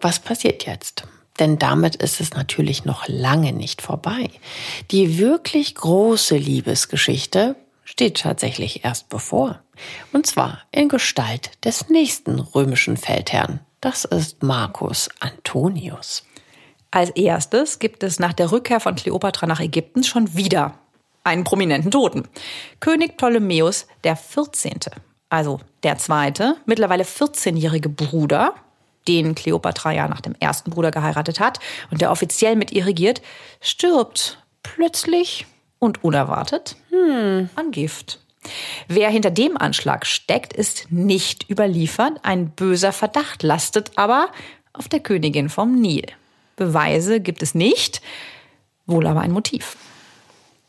was 0.00 0.18
passiert 0.18 0.66
jetzt? 0.66 1.04
Denn 1.38 1.58
damit 1.58 1.96
ist 1.96 2.20
es 2.20 2.32
natürlich 2.32 2.84
noch 2.84 3.08
lange 3.08 3.52
nicht 3.52 3.82
vorbei. 3.82 4.30
Die 4.90 5.18
wirklich 5.18 5.74
große 5.74 6.36
Liebesgeschichte 6.36 7.56
steht 7.84 8.20
tatsächlich 8.20 8.84
erst 8.84 9.08
bevor. 9.08 9.60
Und 10.12 10.26
zwar 10.26 10.60
in 10.70 10.88
Gestalt 10.88 11.50
des 11.64 11.88
nächsten 11.88 12.38
römischen 12.38 12.96
Feldherrn. 12.96 13.60
Das 13.80 14.04
ist 14.04 14.42
Marcus 14.42 15.08
Antonius. 15.20 16.24
Als 16.90 17.10
erstes 17.10 17.80
gibt 17.80 18.04
es 18.04 18.20
nach 18.20 18.32
der 18.32 18.52
Rückkehr 18.52 18.78
von 18.78 18.94
Kleopatra 18.94 19.46
nach 19.46 19.60
Ägypten 19.60 20.04
schon 20.04 20.36
wieder 20.36 20.78
einen 21.24 21.42
prominenten 21.42 21.90
Toten. 21.90 22.28
König 22.78 23.16
Ptolemäus 23.16 23.86
der 24.04 24.14
14., 24.14 24.78
also 25.28 25.58
der 25.82 25.98
zweite, 25.98 26.56
mittlerweile 26.66 27.02
14-jährige 27.02 27.88
Bruder 27.88 28.54
den 29.06 29.34
Kleopatra 29.34 29.92
ja 29.92 30.08
nach 30.08 30.20
dem 30.20 30.34
ersten 30.38 30.70
Bruder 30.70 30.90
geheiratet 30.90 31.40
hat 31.40 31.58
und 31.90 32.00
der 32.00 32.10
offiziell 32.10 32.56
mit 32.56 32.72
ihr 32.72 32.86
regiert, 32.86 33.22
stirbt 33.60 34.38
plötzlich 34.62 35.46
und 35.78 36.02
unerwartet 36.02 36.76
hm. 36.90 37.48
an 37.54 37.70
Gift. 37.70 38.20
Wer 38.88 39.10
hinter 39.10 39.30
dem 39.30 39.56
Anschlag 39.56 40.06
steckt, 40.06 40.52
ist 40.52 40.90
nicht 40.90 41.48
überliefert. 41.48 42.20
Ein 42.22 42.50
böser 42.50 42.92
Verdacht 42.92 43.42
lastet 43.42 43.92
aber 43.96 44.28
auf 44.72 44.88
der 44.88 45.00
Königin 45.00 45.48
vom 45.48 45.80
Nil. 45.80 46.06
Beweise 46.56 47.20
gibt 47.20 47.42
es 47.42 47.54
nicht, 47.54 48.02
wohl 48.86 49.06
aber 49.06 49.20
ein 49.20 49.32
Motiv. 49.32 49.76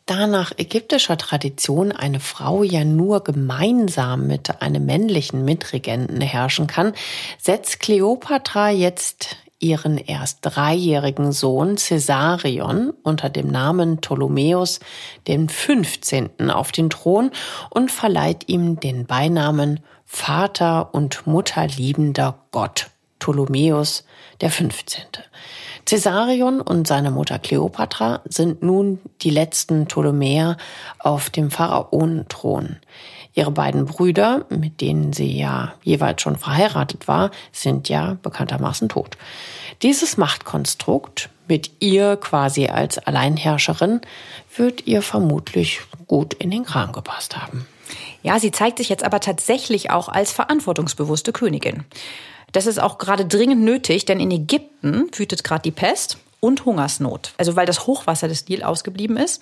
Da 0.05 0.27
nach 0.27 0.51
ägyptischer 0.57 1.17
Tradition 1.17 1.91
eine 1.91 2.19
Frau 2.19 2.61
ja 2.61 2.83
nur 2.83 3.23
gemeinsam 3.23 4.27
mit 4.27 4.61
einem 4.61 4.85
männlichen 4.85 5.43
Mitregenten 5.43 6.21
herrschen 6.21 6.67
kann, 6.67 6.93
setzt 7.41 7.79
Kleopatra 7.79 8.69
jetzt 8.69 9.35
ihren 9.59 9.97
erst 9.97 10.39
dreijährigen 10.41 11.31
Sohn 11.31 11.77
Caesarion 11.77 12.93
unter 13.01 13.29
dem 13.29 13.47
Namen 13.47 13.97
Ptolemäus 13.97 14.79
den 15.27 15.49
15. 15.49 16.51
auf 16.51 16.71
den 16.71 16.91
Thron 16.91 17.31
und 17.71 17.91
verleiht 17.91 18.47
ihm 18.47 18.79
den 18.79 19.07
Beinamen 19.07 19.79
Vater 20.03 20.93
und 20.93 21.25
Mutterliebender 21.25 22.45
Gott, 22.51 22.91
Ptolemäus 23.25 24.03
der 24.39 24.51
15. 24.51 25.01
Caesarion 25.87 26.61
und 26.61 26.87
seine 26.87 27.09
Mutter 27.09 27.39
Kleopatra 27.39 28.21
sind 28.25 28.61
nun 28.61 28.99
die 29.23 29.31
letzten 29.31 29.87
Ptolemäer 29.87 30.57
auf 30.99 31.31
dem 31.31 31.49
Pharaonenthron. 31.49 32.75
Ihre 33.33 33.49
beiden 33.49 33.85
Brüder, 33.85 34.45
mit 34.49 34.79
denen 34.79 35.11
sie 35.11 35.39
ja 35.39 35.73
jeweils 35.81 36.21
schon 36.21 36.35
verheiratet 36.35 37.07
war, 37.07 37.31
sind 37.51 37.89
ja 37.89 38.17
bekanntermaßen 38.21 38.89
tot. 38.89 39.17
Dieses 39.81 40.17
Machtkonstrukt 40.17 41.29
Mit 41.47 41.71
ihr 41.79 42.17
quasi 42.17 42.67
als 42.67 42.99
Alleinherrscherin 42.99 44.01
wird 44.55 44.85
ihr 44.85 45.01
vermutlich 45.01 45.81
gut 46.07 46.35
in 46.35 46.51
den 46.51 46.63
Kram 46.63 46.91
gepasst 46.91 47.37
haben. 47.37 47.67
Ja, 48.23 48.39
sie 48.39 48.51
zeigt 48.51 48.79
sich 48.79 48.89
jetzt 48.89 49.03
aber 49.03 49.19
tatsächlich 49.19 49.91
auch 49.91 50.09
als 50.09 50.31
verantwortungsbewusste 50.31 51.31
Königin. 51.33 51.85
Das 52.55 52.67
ist 52.67 52.79
auch 52.79 52.97
gerade 52.97 53.25
dringend 53.25 53.63
nötig, 53.63 54.05
denn 54.05 54.21
in 54.21 54.31
Ägypten 54.31 55.09
wütet 55.13 55.43
gerade 55.43 55.63
die 55.63 55.71
Pest 55.71 56.17
und 56.39 56.63
Hungersnot. 56.63 57.33
Also 57.37 57.57
weil 57.57 57.65
das 57.65 57.85
Hochwasser 57.85 58.29
des 58.29 58.47
Nil 58.47 58.63
ausgeblieben 58.63 59.17
ist. 59.17 59.41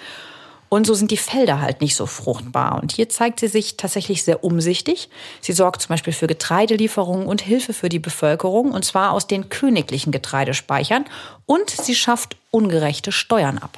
Und 0.68 0.88
so 0.88 0.96
sind 0.96 1.12
die 1.12 1.18
Felder 1.18 1.62
halt 1.62 1.82
nicht 1.82 1.96
so 1.96 2.08
fruchtbar. 2.08 2.82
Und 2.82 2.92
hier 2.92 3.10
zeigt 3.10 3.40
sie 3.40 3.50
sich 3.50 3.78
tatsächlich 3.78 4.24
sehr 4.24 4.44
umsichtig. 4.44 5.10
Sie 5.42 5.54
sorgt 5.54 5.84
zum 5.84 5.90
Beispiel 5.90 6.12
für 6.12 6.26
Getreidelieferungen 6.26 7.28
und 7.28 7.42
Hilfe 7.42 7.74
für 7.74 7.90
die 7.90 8.00
Bevölkerung, 8.00 8.72
und 8.72 8.84
zwar 8.84 9.12
aus 9.12 9.28
den 9.28 9.50
königlichen 9.50 10.12
Getreidespeichern. 10.12 11.06
Und 11.46 11.70
sie 11.70 11.94
schafft 11.94 12.36
ungerechte 12.50 13.12
Steuern 13.12 13.60
ab. 13.60 13.78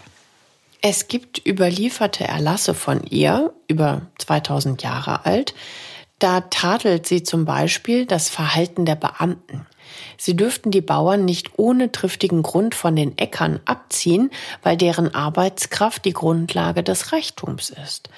Es 0.82 1.10
gibt 1.10 1.46
überlieferte 1.46 2.24
Erlasse 2.24 2.74
von 2.74 3.04
ihr, 3.04 3.52
über 3.68 4.04
2000 4.18 4.82
Jahre 4.82 5.26
alt. 5.26 5.54
Da 6.20 6.41
tadelt 6.41 7.05
sie 7.05 7.24
zum 7.24 7.45
Beispiel 7.45 8.05
das 8.05 8.30
Verhalten 8.30 8.86
der 8.86 8.95
Beamten. 8.95 9.66
Sie 10.18 10.36
dürften 10.36 10.72
die 10.72 10.82
Bauern 10.82 11.26
nicht 11.26 11.57
ohne 11.57 11.91
triftigen 11.91 12.41
Grund 12.41 12.74
von 12.74 12.95
den 12.95 13.18
Äckern 13.18 13.59
abziehen, 13.66 14.32
weil 14.63 14.78
deren 14.78 15.13
Arbeitskraft 15.13 16.05
die 16.05 16.13
Grundlage 16.13 16.84
des 16.84 17.11
Reichtums 17.11 17.70
ist. 17.70 18.09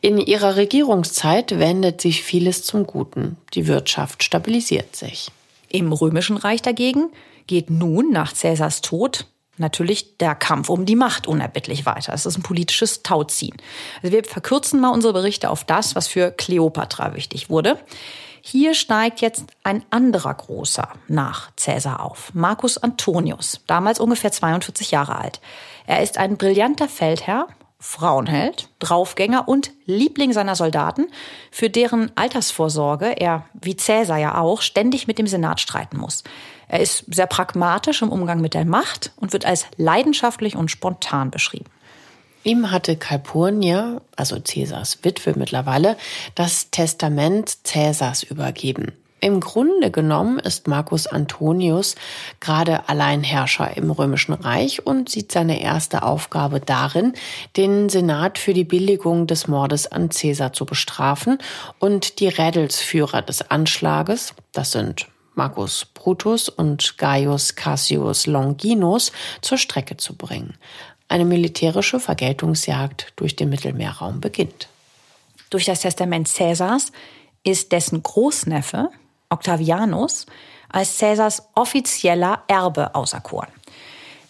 In 0.00 0.18
ihrer 0.18 0.56
Regierungszeit 0.56 1.58
wendet 1.58 2.00
sich 2.00 2.22
vieles 2.22 2.64
zum 2.64 2.86
Guten. 2.86 3.36
Die 3.54 3.66
Wirtschaft 3.66 4.22
stabilisiert 4.22 4.96
sich. 4.96 5.30
Im 5.68 5.92
Römischen 5.92 6.36
Reich 6.36 6.62
dagegen 6.62 7.10
geht 7.46 7.70
nun 7.70 8.10
nach 8.10 8.32
Cäsars 8.32 8.80
Tod 8.80 9.26
natürlich 9.58 10.18
der 10.18 10.34
Kampf 10.34 10.68
um 10.68 10.86
die 10.86 10.96
Macht 10.96 11.26
unerbittlich 11.26 11.86
weiter. 11.86 12.12
Es 12.12 12.26
ist 12.26 12.36
ein 12.36 12.42
politisches 12.42 13.02
Tauziehen. 13.02 13.56
Also 14.02 14.14
wir 14.14 14.24
verkürzen 14.24 14.80
mal 14.80 14.90
unsere 14.90 15.12
Berichte 15.12 15.50
auf 15.50 15.64
das, 15.64 15.94
was 15.94 16.08
für 16.08 16.30
Kleopatra 16.30 17.14
wichtig 17.14 17.50
wurde. 17.50 17.78
Hier 18.48 18.74
steigt 18.74 19.20
jetzt 19.22 19.44
ein 19.64 19.84
anderer 19.90 20.32
großer 20.32 20.88
nach 21.08 21.50
Cäsar 21.56 22.00
auf, 22.00 22.30
Marcus 22.32 22.78
Antonius, 22.78 23.60
damals 23.66 23.98
ungefähr 23.98 24.30
42 24.30 24.92
Jahre 24.92 25.18
alt. 25.18 25.40
Er 25.86 26.00
ist 26.00 26.16
ein 26.16 26.36
brillanter 26.36 26.88
Feldherr, 26.88 27.48
Frauenheld, 27.80 28.68
Draufgänger 28.78 29.48
und 29.48 29.72
Liebling 29.84 30.32
seiner 30.32 30.54
Soldaten, 30.54 31.06
für 31.50 31.70
deren 31.70 32.12
Altersvorsorge 32.16 33.20
er, 33.20 33.46
wie 33.52 33.76
Cäsar 33.76 34.18
ja 34.18 34.38
auch, 34.38 34.62
ständig 34.62 35.08
mit 35.08 35.18
dem 35.18 35.26
Senat 35.26 35.60
streiten 35.60 35.98
muss. 35.98 36.22
Er 36.68 36.80
ist 36.80 37.04
sehr 37.08 37.26
pragmatisch 37.26 38.02
im 38.02 38.10
Umgang 38.10 38.40
mit 38.40 38.54
der 38.54 38.64
Macht 38.64 39.12
und 39.16 39.32
wird 39.32 39.46
als 39.46 39.66
leidenschaftlich 39.76 40.56
und 40.56 40.70
spontan 40.70 41.30
beschrieben. 41.30 41.70
Ihm 42.42 42.70
hatte 42.70 42.96
Calpurnia, 42.96 44.00
also 44.14 44.38
Cäsars 44.38 45.00
Witwe 45.02 45.34
mittlerweile, 45.36 45.96
das 46.36 46.70
Testament 46.70 47.64
Cäsars 47.64 48.22
übergeben. 48.22 48.92
Im 49.18 49.40
Grunde 49.40 49.90
genommen 49.90 50.38
ist 50.38 50.68
Marcus 50.68 51.08
Antonius 51.08 51.96
gerade 52.38 52.88
Alleinherrscher 52.88 53.76
im 53.76 53.90
Römischen 53.90 54.34
Reich 54.34 54.86
und 54.86 55.08
sieht 55.08 55.32
seine 55.32 55.60
erste 55.60 56.02
Aufgabe 56.04 56.60
darin, 56.60 57.14
den 57.56 57.88
Senat 57.88 58.38
für 58.38 58.54
die 58.54 58.62
Billigung 58.62 59.26
des 59.26 59.48
Mordes 59.48 59.90
an 59.90 60.12
Cäsar 60.12 60.52
zu 60.52 60.66
bestrafen 60.66 61.38
und 61.80 62.20
die 62.20 62.28
Rädelsführer 62.28 63.22
des 63.22 63.50
Anschlages, 63.50 64.34
das 64.52 64.70
sind 64.70 65.08
Marcus 65.36 65.84
Brutus 65.84 66.48
und 66.48 66.98
Gaius 66.98 67.54
Cassius 67.54 68.26
Longinus 68.26 69.12
zur 69.42 69.58
Strecke 69.58 69.96
zu 69.96 70.16
bringen. 70.16 70.56
Eine 71.08 71.24
militärische 71.24 72.00
Vergeltungsjagd 72.00 73.12
durch 73.16 73.36
den 73.36 73.50
Mittelmeerraum 73.50 74.20
beginnt. 74.20 74.68
Durch 75.50 75.66
das 75.66 75.80
Testament 75.80 76.28
Caesars 76.34 76.90
ist 77.44 77.70
dessen 77.70 78.02
Großneffe 78.02 78.88
Octavianus 79.28 80.26
als 80.68 80.98
Caesars 80.98 81.42
offizieller 81.54 82.42
Erbe 82.48 82.94
auserkoren. 82.94 83.48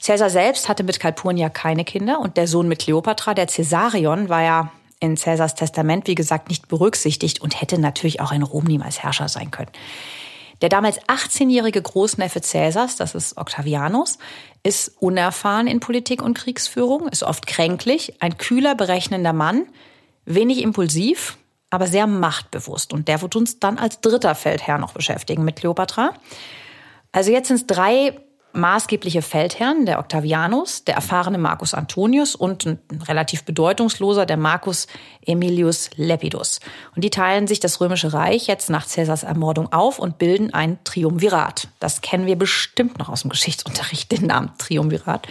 Caesar 0.04 0.28
selbst 0.28 0.68
hatte 0.68 0.84
mit 0.84 1.00
Calpurnia 1.00 1.48
keine 1.48 1.84
Kinder 1.84 2.20
und 2.20 2.36
der 2.36 2.46
Sohn 2.46 2.68
mit 2.68 2.80
Kleopatra, 2.80 3.32
der 3.34 3.46
Caesarion, 3.46 4.28
war 4.28 4.42
ja 4.42 4.72
in 5.00 5.16
Caesars 5.16 5.54
Testament, 5.54 6.06
wie 6.06 6.14
gesagt, 6.14 6.48
nicht 6.48 6.68
berücksichtigt 6.68 7.40
und 7.40 7.60
hätte 7.60 7.78
natürlich 7.78 8.20
auch 8.20 8.32
in 8.32 8.42
Rom 8.42 8.64
niemals 8.64 9.02
Herrscher 9.02 9.28
sein 9.28 9.50
können. 9.50 9.70
Der 10.62 10.68
damals 10.68 11.00
18-jährige 11.02 11.82
Großneffe 11.82 12.40
Cäsars, 12.40 12.96
das 12.96 13.14
ist 13.14 13.36
Octavianus, 13.36 14.18
ist 14.62 14.96
unerfahren 15.00 15.66
in 15.66 15.80
Politik 15.80 16.22
und 16.22 16.36
Kriegsführung, 16.36 17.08
ist 17.08 17.22
oft 17.22 17.46
kränklich, 17.46 18.20
ein 18.20 18.38
kühler, 18.38 18.74
berechnender 18.74 19.32
Mann, 19.32 19.66
wenig 20.24 20.62
impulsiv, 20.62 21.36
aber 21.70 21.86
sehr 21.86 22.06
machtbewusst. 22.06 22.92
Und 22.92 23.08
der 23.08 23.22
wird 23.22 23.36
uns 23.36 23.58
dann 23.58 23.78
als 23.78 24.00
dritter 24.00 24.34
Feldherr 24.34 24.78
noch 24.78 24.92
beschäftigen 24.92 25.44
mit 25.44 25.56
Kleopatra. 25.56 26.14
Also 27.12 27.30
jetzt 27.30 27.48
sind 27.48 27.56
es 27.56 27.66
drei 27.66 28.18
maßgebliche 28.56 29.22
Feldherren, 29.22 29.86
der 29.86 29.98
Octavianus, 29.98 30.84
der 30.84 30.94
erfahrene 30.94 31.38
Marcus 31.38 31.74
Antonius 31.74 32.34
und 32.34 32.66
ein 32.66 32.80
relativ 33.06 33.44
bedeutungsloser, 33.44 34.26
der 34.26 34.36
Marcus 34.36 34.86
Aemilius 35.26 35.90
Lepidus. 35.96 36.60
Und 36.94 37.04
die 37.04 37.10
teilen 37.10 37.46
sich 37.46 37.60
das 37.60 37.80
Römische 37.80 38.12
Reich 38.12 38.46
jetzt 38.46 38.70
nach 38.70 38.88
Caesars 38.88 39.22
Ermordung 39.22 39.72
auf 39.72 39.98
und 39.98 40.18
bilden 40.18 40.52
ein 40.52 40.78
Triumvirat. 40.84 41.68
Das 41.78 42.00
kennen 42.00 42.26
wir 42.26 42.36
bestimmt 42.36 42.98
noch 42.98 43.08
aus 43.08 43.22
dem 43.22 43.30
Geschichtsunterricht, 43.30 44.10
den 44.10 44.26
Namen 44.26 44.50
Triumvirat. 44.58 45.28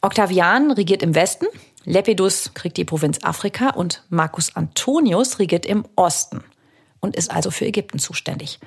Octavian 0.00 0.72
regiert 0.72 1.02
im 1.02 1.14
Westen, 1.14 1.46
Lepidus 1.84 2.52
kriegt 2.54 2.76
die 2.76 2.84
Provinz 2.84 3.18
Afrika 3.22 3.70
und 3.70 4.04
Marcus 4.08 4.54
Antonius 4.54 5.38
regiert 5.38 5.66
im 5.66 5.84
Osten 5.96 6.44
und 7.00 7.16
ist 7.16 7.30
also 7.30 7.50
für 7.50 7.66
Ägypten 7.66 7.98
zuständig. 7.98 8.60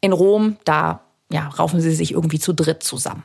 In 0.00 0.12
Rom, 0.12 0.56
da 0.64 1.02
ja, 1.32 1.48
raufen 1.48 1.80
sie 1.80 1.94
sich 1.94 2.12
irgendwie 2.12 2.38
zu 2.38 2.52
dritt 2.52 2.82
zusammen. 2.82 3.24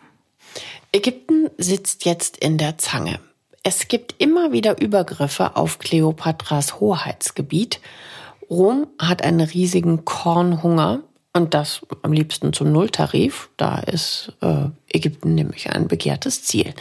Ägypten 0.91 1.49
sitzt 1.57 2.05
jetzt 2.05 2.37
in 2.37 2.57
der 2.57 2.77
Zange. 2.77 3.19
Es 3.63 3.89
gibt 3.89 4.15
immer 4.17 4.53
wieder 4.53 4.81
Übergriffe 4.81 5.57
auf 5.57 5.79
Kleopatras 5.79 6.79
Hoheitsgebiet. 6.79 7.81
Rom 8.49 8.87
hat 8.97 9.23
einen 9.23 9.41
riesigen 9.41 10.05
Kornhunger 10.05 11.01
und 11.33 11.53
das 11.53 11.81
am 12.01 12.13
liebsten 12.13 12.53
zum 12.53 12.71
Nulltarif. 12.71 13.49
Da 13.57 13.79
ist 13.79 14.33
äh, 14.41 14.69
Ägypten 14.89 15.35
nämlich 15.35 15.69
ein 15.69 15.87
begehrtes 15.87 16.43
Ziel. 16.43 16.73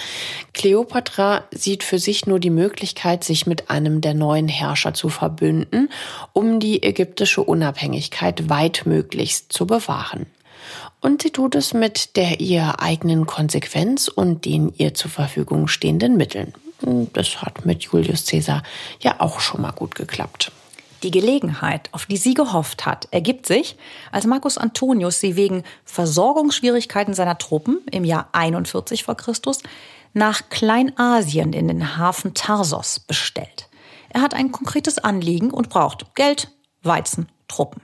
Kleopatra 0.54 1.44
sieht 1.50 1.82
für 1.82 1.98
sich 1.98 2.26
nur 2.26 2.38
die 2.38 2.50
Möglichkeit, 2.50 3.24
sich 3.24 3.46
mit 3.46 3.68
einem 3.68 4.00
der 4.00 4.14
neuen 4.14 4.48
Herrscher 4.48 4.94
zu 4.94 5.08
verbünden, 5.08 5.90
um 6.32 6.60
die 6.60 6.82
ägyptische 6.82 7.42
Unabhängigkeit 7.42 8.48
weitmöglichst 8.48 9.52
zu 9.52 9.66
bewahren. 9.66 10.26
Und 11.00 11.22
sie 11.22 11.30
tut 11.30 11.54
es 11.54 11.74
mit 11.74 12.16
der 12.16 12.40
ihr 12.40 12.80
eigenen 12.80 13.26
Konsequenz 13.26 14.08
und 14.08 14.44
den 14.44 14.72
ihr 14.76 14.94
zur 14.94 15.10
Verfügung 15.10 15.68
stehenden 15.68 16.16
Mitteln. 16.16 16.54
Das 17.12 17.42
hat 17.42 17.64
mit 17.64 17.84
Julius 17.84 18.26
Caesar 18.26 18.62
ja 19.00 19.16
auch 19.20 19.40
schon 19.40 19.62
mal 19.62 19.72
gut 19.72 19.94
geklappt. 19.94 20.52
Die 21.02 21.10
Gelegenheit, 21.10 21.88
auf 21.92 22.06
die 22.06 22.16
sie 22.16 22.34
gehofft 22.34 22.86
hat, 22.86 23.08
ergibt 23.10 23.46
sich, 23.46 23.76
als 24.10 24.26
Marcus 24.26 24.58
Antonius 24.58 25.20
sie 25.20 25.36
wegen 25.36 25.62
Versorgungsschwierigkeiten 25.84 27.14
seiner 27.14 27.38
Truppen 27.38 27.80
im 27.90 28.04
Jahr 28.04 28.28
41 28.32 29.04
vor 29.04 29.16
Christus 29.16 29.60
nach 30.14 30.48
Kleinasien 30.48 31.52
in 31.52 31.68
den 31.68 31.98
Hafen 31.98 32.32
Tarsos 32.32 33.00
bestellt. 33.00 33.68
Er 34.08 34.22
hat 34.22 34.32
ein 34.32 34.50
konkretes 34.50 34.98
Anliegen 34.98 35.50
und 35.50 35.68
braucht 35.68 36.14
Geld, 36.14 36.50
Weizen, 36.82 37.28
Truppen. 37.48 37.82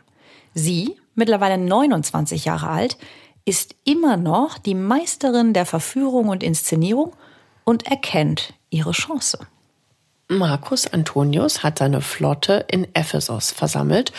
Sie, 0.55 0.97
mittlerweile 1.15 1.59
29 1.59 2.45
Jahre 2.45 2.69
alt, 2.69 2.97
ist 3.45 3.75
immer 3.85 4.17
noch 4.17 4.59
die 4.59 4.75
Meisterin 4.75 5.53
der 5.53 5.67
Verführung 5.67 6.29
und 6.29 6.43
Inszenierung 6.43 7.13
und 7.65 7.87
erkennt 7.87 8.55
ihre 8.71 8.93
Chance. 8.93 9.39
Marcus 10.29 10.87
Antonius 10.87 11.63
hat 11.63 11.79
seine 11.79 12.01
Flotte 12.01 12.65
in 12.69 12.87
Ephesos 12.95 13.51
versammelt 13.51 14.13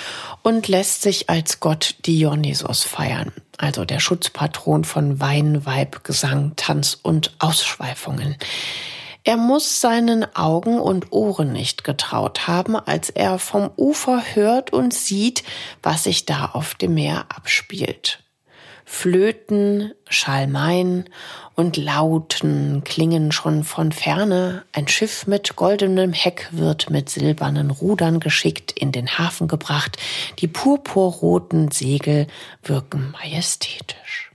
und 0.43 0.67
lässt 0.67 1.01
sich 1.01 1.29
als 1.29 1.59
Gott 1.59 1.95
Dionysos 2.05 2.83
feiern, 2.83 3.31
also 3.57 3.83
der 3.83 3.99
Schutzpatron 3.99 4.83
von 4.83 5.19
Wein, 5.19 5.65
Weib, 5.65 6.03
Gesang, 6.03 6.53
Tanz 6.55 6.99
und 7.01 7.33
Ausschweifungen. 7.39 8.35
Er 9.25 9.37
muss 9.37 9.79
seinen 9.79 10.35
Augen 10.35 10.79
und 10.79 11.13
Ohren 11.13 11.53
nicht 11.53 11.85
getraut 11.85 12.45
haben, 12.47 12.75
als 12.75 13.09
er 13.09 13.39
vom 13.39 13.71
Ufer 13.77 14.21
hört 14.33 14.73
und 14.73 14.93
sieht, 14.93 15.43
was 15.81 16.03
sich 16.03 16.25
da 16.25 16.47
auf 16.47 16.75
dem 16.75 16.95
Meer 16.95 17.25
abspielt. 17.29 18.19
Flöten, 18.83 19.93
Schalmeien 20.09 21.09
und 21.55 21.77
Lauten 21.77 22.83
klingen 22.83 23.31
schon 23.31 23.63
von 23.63 23.93
ferne. 23.93 24.65
Ein 24.73 24.89
Schiff 24.89 25.25
mit 25.25 25.55
goldenem 25.55 26.11
Heck 26.11 26.49
wird 26.51 26.89
mit 26.89 27.09
silbernen 27.09 27.71
Rudern 27.71 28.19
geschickt 28.19 28.73
in 28.73 28.91
den 28.91 29.17
Hafen 29.17 29.47
gebracht. 29.47 29.97
Die 30.39 30.49
purpurroten 30.49 31.71
Segel 31.71 32.27
wirken 32.61 33.11
majestätisch. 33.11 34.31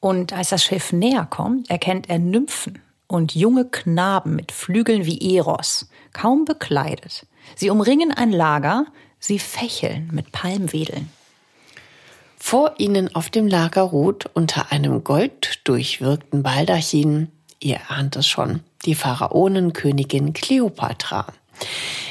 Und 0.00 0.32
als 0.32 0.48
das 0.48 0.64
Schiff 0.64 0.92
näher 0.92 1.26
kommt, 1.28 1.68
erkennt 1.68 2.08
er 2.08 2.18
Nymphen 2.18 2.83
und 3.14 3.34
junge 3.34 3.64
Knaben 3.64 4.36
mit 4.36 4.52
Flügeln 4.52 5.06
wie 5.06 5.36
Eros, 5.36 5.88
kaum 6.12 6.44
bekleidet. 6.44 7.26
Sie 7.56 7.70
umringen 7.70 8.10
ein 8.10 8.32
Lager, 8.32 8.86
sie 9.18 9.38
fächeln 9.38 10.10
mit 10.12 10.32
Palmwedeln. 10.32 11.10
Vor 12.36 12.74
ihnen 12.78 13.14
auf 13.14 13.30
dem 13.30 13.46
Lager 13.46 13.82
ruht 13.82 14.26
unter 14.34 14.70
einem 14.70 15.02
golddurchwirkten 15.02 16.42
Baldachin, 16.42 17.28
ihr 17.58 17.80
ahnt 17.88 18.16
es 18.16 18.26
schon, 18.26 18.60
die 18.84 18.94
Pharaonenkönigin 18.94 20.34
Kleopatra. 20.34 21.26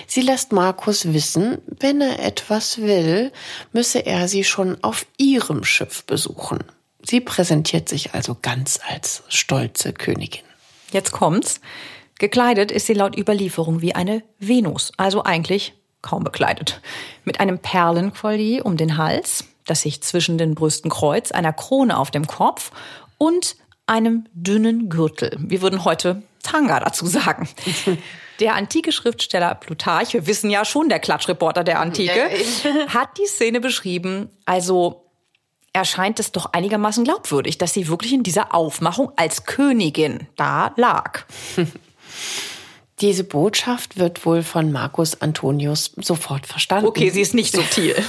Sie 0.08 0.22
lässt 0.22 0.51
Markus 0.51 1.14
wissen, 1.14 1.60
wenn 1.68 2.01
er 2.01 2.24
etwas 2.24 2.80
will, 2.80 3.32
müsse 3.74 3.99
er 3.99 4.28
sie 4.28 4.43
schon 4.43 4.84
auf 4.84 5.06
ihrem 5.18 5.64
Schiff 5.64 6.04
besuchen. 6.06 6.64
Sie 7.06 7.20
präsentiert 7.20 7.89
sich 7.89 8.14
also 8.14 8.38
ganz 8.41 8.80
als 8.88 9.24
stolze 9.28 9.93
Königin. 9.93 10.43
Jetzt 10.94 11.12
kommt's. 11.12 11.60
Gekleidet 12.20 12.72
ist 12.72 12.86
sie 12.86 12.94
laut 12.94 13.18
Überlieferung 13.18 13.82
wie 13.82 13.96
eine 13.96 14.24
Venus, 14.39 14.91
also 14.98 15.24
eigentlich 15.24 15.74
kaum 16.02 16.24
bekleidet. 16.24 16.82
Mit 17.26 17.39
einem 17.39 17.60
Perlenkollier 17.60 18.66
um 18.66 18.78
den 18.78 18.98
Hals, 18.98 19.46
das 19.66 19.82
sich 19.82 20.02
zwischen 20.02 20.38
den 20.38 20.56
Brüsten 20.56 20.91
kreuzt, 20.91 21.34
einer 21.34 21.54
Krone 21.54 21.98
auf 21.98 22.12
dem 22.12 22.28
Kopf 22.28 22.72
und 23.18 23.56
einem 23.88 24.26
dünnen 24.34 24.89
Gürtel. 24.89 25.36
Wir 25.39 25.62
würden 25.62 25.84
heute 25.84 26.22
Tanga 26.44 26.80
dazu 26.80 27.06
sagen. 27.08 27.50
Der 28.39 28.56
antike 28.56 28.91
Schriftsteller 28.91 29.54
Plutarch, 29.56 30.14
wir 30.14 30.26
wissen 30.26 30.50
ja 30.50 30.66
schon, 30.66 30.89
der 30.89 31.00
Klatschreporter 31.00 31.64
der 31.64 31.80
Antike, 31.80 32.32
hat 32.88 33.10
die 33.20 33.28
Szene 33.28 33.62
beschrieben. 33.62 34.32
Also 34.46 35.03
erscheint 35.74 36.20
es 36.20 36.32
doch 36.32 36.54
einigermaßen 36.54 37.04
glaubwürdig, 37.04 37.58
dass 37.58 37.74
sie 37.74 37.88
wirklich 37.88 38.14
in 38.14 38.24
dieser 38.24 38.54
Aufmachung 38.54 39.12
als 39.16 39.46
Königin 39.46 40.28
da 40.36 40.74
lag. 40.78 41.26
Diese 43.02 43.24
Botschaft 43.24 43.98
wird 43.98 44.26
wohl 44.26 44.44
von 44.44 44.72
Marcus 44.72 45.20
Antonius 45.20 45.92
sofort 45.98 46.46
verstanden. 46.46 46.88
Okay, 46.88 47.10
sie 47.10 47.22
ist 47.22 47.34
nicht 47.34 47.54
subtil. 47.54 47.96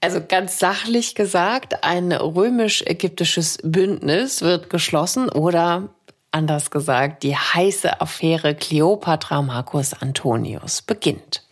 Also 0.00 0.20
ganz 0.26 0.58
sachlich 0.60 1.16
gesagt, 1.16 1.82
ein 1.82 2.12
römisch-ägyptisches 2.12 3.58
Bündnis 3.64 4.42
wird 4.42 4.70
geschlossen 4.70 5.28
oder 5.28 5.88
anders 6.30 6.70
gesagt, 6.70 7.24
die 7.24 7.36
heiße 7.36 8.00
Affäre 8.00 8.54
Kleopatra 8.54 9.42
Marcus 9.42 9.94
Antonius 9.94 10.82
beginnt. 10.82 11.42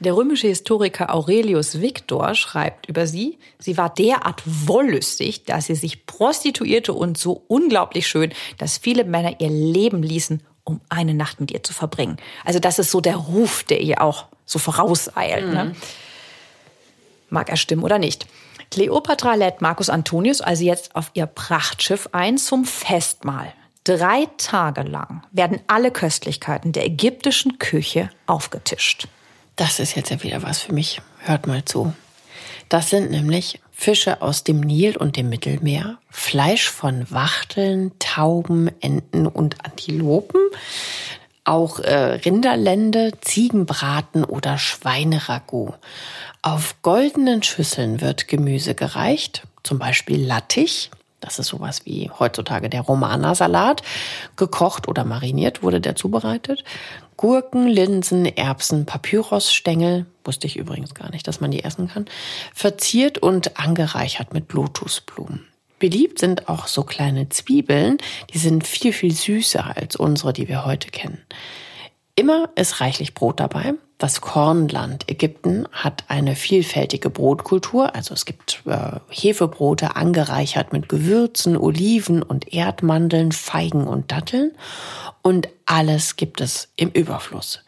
Der 0.00 0.14
römische 0.14 0.46
Historiker 0.46 1.12
Aurelius 1.12 1.80
Victor 1.80 2.34
schreibt 2.34 2.88
über 2.88 3.06
sie, 3.06 3.38
sie 3.58 3.76
war 3.76 3.92
derart 3.92 4.42
wollüstig, 4.44 5.44
dass 5.44 5.66
sie 5.66 5.74
sich 5.74 6.06
prostituierte 6.06 6.92
und 6.92 7.18
so 7.18 7.42
unglaublich 7.48 8.06
schön, 8.06 8.32
dass 8.58 8.78
viele 8.78 9.04
Männer 9.04 9.40
ihr 9.40 9.50
Leben 9.50 10.02
ließen, 10.02 10.40
um 10.62 10.80
eine 10.88 11.14
Nacht 11.14 11.40
mit 11.40 11.50
ihr 11.50 11.64
zu 11.64 11.72
verbringen. 11.72 12.18
Also 12.44 12.60
das 12.60 12.78
ist 12.78 12.92
so 12.92 13.00
der 13.00 13.16
Ruf, 13.16 13.64
der 13.64 13.80
ihr 13.80 14.00
auch 14.00 14.26
so 14.44 14.60
vorauseilt. 14.60 15.46
Ne? 15.46 15.64
Mhm. 15.64 15.70
Ne? 15.70 15.76
Mag 17.30 17.50
er 17.50 17.56
stimmen 17.56 17.82
oder 17.82 17.98
nicht. 17.98 18.26
Kleopatra 18.70 19.34
lädt 19.34 19.60
Marcus 19.62 19.90
Antonius 19.90 20.40
also 20.40 20.62
jetzt 20.62 20.94
auf 20.94 21.10
ihr 21.14 21.26
Prachtschiff 21.26 22.08
ein 22.12 22.38
zum 22.38 22.64
Festmahl. 22.64 23.52
Drei 23.84 24.28
Tage 24.36 24.82
lang 24.82 25.22
werden 25.32 25.60
alle 25.66 25.90
Köstlichkeiten 25.90 26.72
der 26.72 26.84
ägyptischen 26.84 27.58
Küche 27.58 28.10
aufgetischt. 28.26 29.08
Das 29.58 29.80
ist 29.80 29.96
jetzt 29.96 30.10
ja 30.10 30.22
wieder 30.22 30.44
was 30.44 30.60
für 30.60 30.72
mich. 30.72 31.02
Hört 31.18 31.48
mal 31.48 31.64
zu. 31.64 31.92
Das 32.68 32.90
sind 32.90 33.10
nämlich 33.10 33.60
Fische 33.72 34.22
aus 34.22 34.44
dem 34.44 34.60
Nil 34.60 34.96
und 34.96 35.16
dem 35.16 35.28
Mittelmeer, 35.28 35.98
Fleisch 36.10 36.70
von 36.70 37.10
Wachteln, 37.10 37.90
Tauben, 37.98 38.70
Enten 38.80 39.26
und 39.26 39.64
Antilopen, 39.64 40.40
auch 41.42 41.80
äh, 41.80 42.20
Rinderlende, 42.24 43.12
Ziegenbraten 43.20 44.22
oder 44.22 44.58
Schweineragout. 44.58 45.74
Auf 46.40 46.80
goldenen 46.82 47.42
Schüsseln 47.42 48.00
wird 48.00 48.28
Gemüse 48.28 48.76
gereicht, 48.76 49.42
zum 49.64 49.80
Beispiel 49.80 50.24
Lattich. 50.24 50.92
Das 51.18 51.40
ist 51.40 51.48
sowas 51.48 51.84
wie 51.84 52.12
heutzutage 52.16 52.70
der 52.70 52.82
Romana-Salat. 52.82 53.82
Gekocht 54.36 54.86
oder 54.86 55.04
mariniert 55.04 55.64
wurde 55.64 55.80
der 55.80 55.96
zubereitet. 55.96 56.62
Gurken, 57.18 57.66
Linsen, 57.66 58.24
Erbsen, 58.24 58.86
Papyrusstängel, 58.86 60.06
wusste 60.24 60.46
ich 60.46 60.56
übrigens 60.56 60.94
gar 60.94 61.10
nicht, 61.10 61.26
dass 61.26 61.40
man 61.40 61.50
die 61.50 61.64
essen 61.64 61.88
kann, 61.88 62.06
verziert 62.54 63.18
und 63.18 63.58
angereichert 63.58 64.32
mit 64.32 64.52
Lotusblumen. 64.52 65.44
Beliebt 65.80 66.20
sind 66.20 66.48
auch 66.48 66.68
so 66.68 66.84
kleine 66.84 67.28
Zwiebeln, 67.28 67.98
die 68.32 68.38
sind 68.38 68.66
viel, 68.66 68.92
viel 68.92 69.12
süßer 69.12 69.76
als 69.76 69.96
unsere, 69.96 70.32
die 70.32 70.48
wir 70.48 70.64
heute 70.64 70.90
kennen. 70.90 71.18
Immer 72.14 72.50
ist 72.54 72.80
reichlich 72.80 73.14
Brot 73.14 73.40
dabei. 73.40 73.74
Das 73.98 74.20
Kornland 74.20 75.08
Ägypten 75.08 75.66
hat 75.72 76.04
eine 76.06 76.36
vielfältige 76.36 77.10
Brotkultur. 77.10 77.96
Also 77.96 78.14
es 78.14 78.24
gibt 78.24 78.62
äh, 78.66 78.98
Hefebrote 79.08 79.96
angereichert 79.96 80.72
mit 80.72 80.88
Gewürzen, 80.88 81.56
Oliven 81.56 82.22
und 82.22 82.52
Erdmandeln, 82.52 83.32
Feigen 83.32 83.88
und 83.88 84.12
Datteln. 84.12 84.52
Und 85.28 85.50
alles 85.66 86.16
gibt 86.16 86.40
es 86.40 86.68
im 86.76 86.88
Überfluss. 86.88 87.60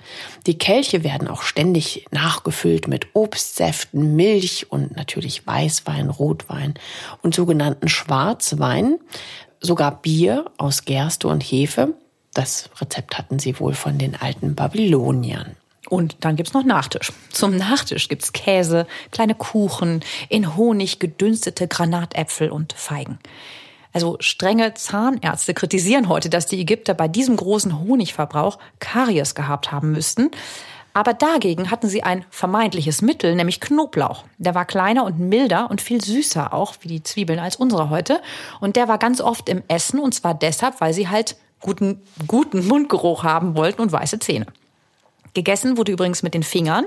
Die 0.47 0.57
Kelche 0.57 1.05
werden 1.05 1.29
auch 1.29 1.43
ständig 1.43 2.07
nachgefüllt 2.11 2.89
mit 2.89 3.09
Obstsäften, 3.13 4.17
Milch 4.17 4.73
und 4.73 4.97
natürlich 4.97 5.47
Weißwein, 5.47 6.09
Rotwein 6.09 6.73
und 7.21 7.35
sogenannten 7.35 7.91
Schwarzwein, 7.91 8.99
sogar 9.61 10.01
Bier 10.01 10.47
aus 10.57 10.87
Gerste 10.87 11.29
und 11.29 11.43
Hefe. 11.43 11.93
Das 12.33 12.71
Rezept 12.81 13.19
hatten 13.19 13.39
sie 13.39 13.61
wohl 13.61 13.75
von 13.75 13.99
den 13.99 14.17
alten 14.17 14.55
Babyloniern. 14.55 15.55
Und 15.91 16.17
dann 16.21 16.37
gibt's 16.37 16.55
noch 16.55 16.65
Nachtisch. 16.65 17.13
Zum 17.29 17.59
Nachtisch 17.59 18.09
gibt's 18.09 18.33
Käse, 18.33 18.87
kleine 19.11 19.35
Kuchen, 19.35 20.01
in 20.31 20.57
Honig 20.57 20.99
gedünstete 20.99 21.69
Granatäpfel 21.69 22.49
und 22.49 22.73
Feigen. 22.73 23.19
Also 23.93 24.17
strenge 24.21 24.75
Zahnärzte 24.75 25.55
kritisieren 25.55 26.09
heute, 26.09 26.31
dass 26.31 26.47
die 26.47 26.61
Ägypter 26.61 26.95
bei 26.95 27.09
diesem 27.09 27.37
großen 27.37 27.81
Honigverbrauch 27.81 28.59
Karies 28.79 29.35
gehabt 29.35 29.73
haben 29.73 29.93
müssten. 29.93 30.31
Aber 30.93 31.15
dagegen 31.15 31.71
hatten 31.71 31.89
sie 31.89 32.03
ein 32.03 32.25
vermeintliches 32.31 33.01
Mittel, 33.01 33.37
nämlich 33.37 33.61
Knoblauch. 33.61 34.25
Der 34.39 34.55
war 34.55 34.65
kleiner 34.65 35.05
und 35.05 35.21
milder 35.21 35.71
und 35.71 35.81
viel 35.81 36.03
süßer 36.03 36.53
auch, 36.53 36.75
wie 36.81 36.89
die 36.89 37.03
Zwiebeln, 37.03 37.39
als 37.39 37.57
unsere 37.57 37.91
heute. 37.91 38.21
Und 38.61 38.77
der 38.77 38.89
war 38.89 38.99
ganz 38.99 39.21
oft 39.21 39.49
im 39.49 39.63
Essen 39.69 40.01
und 40.01 40.15
zwar 40.15 40.35
deshalb, 40.35 40.81
weil 40.81 40.93
sie 40.93 41.09
halt 41.09 41.37
guten, 41.61 42.03
guten 42.27 42.67
Mundgeruch 42.67 43.23
haben 43.23 43.55
wollten 43.55 43.83
und 43.83 43.93
weiße 43.93 44.19
Zähne. 44.19 44.47
Gegessen 45.35 45.77
wurde 45.77 45.93
übrigens 45.93 46.23
mit 46.23 46.35
den 46.35 46.43
Fingern. 46.43 46.87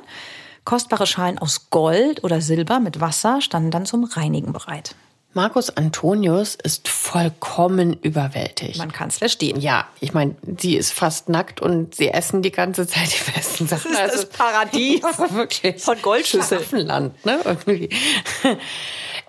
Kostbare 0.66 1.08
Schalen 1.08 1.38
aus 1.39 1.70
Gold 1.70 2.24
oder 2.24 2.41
Silber 2.41 2.80
mit 2.80 2.99
Wasser 2.99 3.41
standen 3.41 3.72
dann 3.72 3.86
zum 3.86 4.04
Reinigen 4.04 4.51
bereit. 4.51 4.95
Markus 5.34 5.69
Antonius 5.71 6.55
ist 6.55 6.88
vollkommen 6.88 7.93
überwältigt. 7.93 8.77
Man 8.77 8.91
kann 8.91 9.09
es 9.09 9.17
verstehen. 9.17 9.59
Ja, 9.59 9.88
ich 9.99 10.13
meine, 10.13 10.36
sie 10.59 10.75
ist 10.77 10.93
fast 10.93 11.29
nackt 11.29 11.61
und 11.61 11.95
sie 11.95 12.09
essen 12.09 12.41
die 12.41 12.51
ganze 12.51 12.86
Zeit 12.88 13.09
die 13.11 13.31
besten 13.31 13.67
Sachen. 13.67 13.91
Das 13.91 13.99
ist 13.99 14.13
also, 14.13 14.27
das 14.27 14.29
Paradies 14.29 15.01
wirklich 15.31 15.81
von 15.81 16.01
Goldschüssel. 16.01 16.63
Land, 16.71 17.25
ne? 17.25 17.39
Irgendwie. 17.45 17.89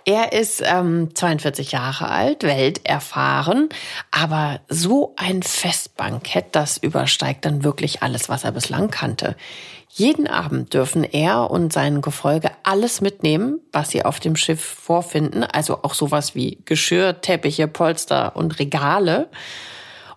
Er 0.05 0.33
ist 0.33 0.63
ähm, 0.63 1.15
42 1.15 1.73
Jahre 1.73 2.09
alt, 2.09 2.43
welterfahren, 2.43 3.71
aber 4.11 4.61
so 4.69 5.15
ein 5.17 5.43
Festbankett, 5.43 6.47
das 6.53 6.77
übersteigt 6.77 7.47
dann 7.47 7.65
wirklich 7.65 8.03
alles, 8.03 8.29
was 8.29 8.45
er 8.45 8.53
bislang 8.53 8.91
kannte. 8.91 9.37
Jeden 9.97 10.27
Abend 10.27 10.75
dürfen 10.75 11.05
er 11.05 11.53
und 11.53 11.73
sein 11.73 12.01
Gefolge 12.01 12.51
alles 12.65 13.01
mitnehmen, 13.01 13.61
was 13.71 13.91
sie 13.91 14.05
auf 14.05 14.19
dem 14.19 14.35
Schiff 14.35 14.61
vorfinden, 14.61 15.45
also 15.45 15.85
auch 15.85 15.95
sowas 15.95 16.35
wie 16.35 16.59
Geschirr, 16.65 17.21
Teppiche, 17.21 17.69
Polster 17.69 18.35
und 18.35 18.59
Regale. 18.59 19.29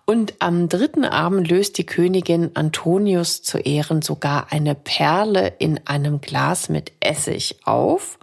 Und 0.03 0.34
am 0.39 0.67
dritten 0.67 1.05
Abend 1.05 1.47
löst 1.47 1.78
die 1.78 1.86
Königin 1.86 2.55
Antonius 2.55 3.43
zu 3.43 3.59
Ehren 3.59 4.01
sogar 4.01 4.47
eine 4.49 4.73
Perle 4.73 5.53
in 5.59 5.86
einem 5.86 6.21
Glas 6.21 6.69
mit 6.69 6.91
Essig 6.99 7.57
auf 7.63 8.17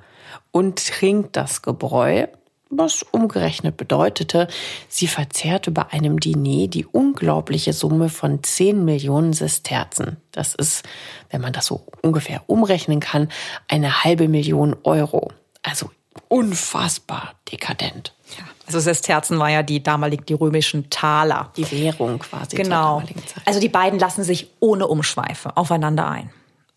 und 0.50 0.84
trinkt 0.84 1.36
das 1.36 1.62
Gebräu 1.62 2.26
was 2.70 3.02
umgerechnet 3.02 3.76
bedeutete, 3.76 4.48
sie 4.88 5.06
verzehrte 5.06 5.70
bei 5.70 5.86
einem 5.90 6.18
Diner 6.18 6.66
die 6.66 6.86
unglaubliche 6.86 7.72
Summe 7.72 8.08
von 8.08 8.42
10 8.42 8.84
Millionen 8.84 9.32
Sesterzen. 9.32 10.16
Das 10.32 10.54
ist, 10.54 10.84
wenn 11.30 11.40
man 11.40 11.52
das 11.52 11.66
so 11.66 11.86
ungefähr 12.02 12.42
umrechnen 12.46 13.00
kann, 13.00 13.28
eine 13.68 14.04
halbe 14.04 14.28
Million 14.28 14.76
Euro. 14.82 15.30
Also 15.62 15.90
unfassbar 16.28 17.34
dekadent. 17.50 18.14
Ja, 18.38 18.44
also 18.66 18.80
Sesterzen 18.80 19.38
war 19.38 19.50
ja 19.50 19.62
die 19.62 19.82
damalig 19.82 20.26
die 20.26 20.34
römischen 20.34 20.90
Taler. 20.90 21.52
Die 21.56 21.70
Währung 21.70 22.18
quasi. 22.18 22.56
Genau. 22.56 23.02
Also 23.44 23.60
die 23.60 23.68
beiden 23.68 23.98
lassen 23.98 24.24
sich 24.24 24.48
ohne 24.60 24.86
Umschweife 24.86 25.56
aufeinander 25.56 26.08
ein. 26.08 26.30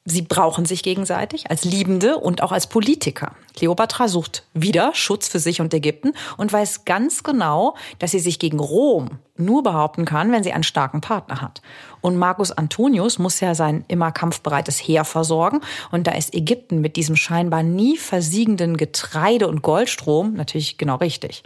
Sie 0.10 0.22
brauchen 0.22 0.64
sich 0.64 0.84
gegenseitig 0.84 1.52
als 1.52 1.66
Liebende 1.66 2.18
und 2.18 2.42
auch 2.42 2.54
als 2.54 2.68
Politiker. 2.68 3.34
Kleopatra 3.58 4.08
sucht 4.08 4.46
wieder 4.54 4.92
Schutz 4.94 5.28
für 5.28 5.40
sich 5.40 5.60
und 5.60 5.74
Ägypten 5.74 6.14
und 6.38 6.54
weiß 6.54 6.86
ganz 6.86 7.24
genau, 7.24 7.76
dass 8.00 8.12
sie 8.12 8.20
sich 8.20 8.40
gegen 8.40 8.62
Rom 8.62 9.20
nur 9.36 9.64
behaupten 9.64 10.06
kann, 10.06 10.32
wenn 10.32 10.44
sie 10.44 10.54
einen 10.54 10.64
starken 10.64 11.02
Partner 11.02 11.42
hat. 11.42 11.62
Und 12.00 12.16
Marcus 12.16 12.54
Antonius 12.54 13.20
muss 13.20 13.42
ja 13.42 13.54
sein 13.54 13.84
immer 13.90 14.14
kampfbereites 14.14 14.78
Heer 14.78 15.04
versorgen. 15.04 15.60
Und 15.92 16.08
da 16.08 16.14
ist 16.14 16.34
Ägypten 16.34 16.80
mit 16.80 16.96
diesem 16.96 17.18
scheinbar 17.18 17.64
nie 17.64 17.98
versiegenden 17.98 18.78
Getreide- 18.78 19.50
und 19.50 19.62
Goldstrom 19.62 20.36
natürlich 20.36 20.78
genau 20.78 20.96
richtig. 20.96 21.44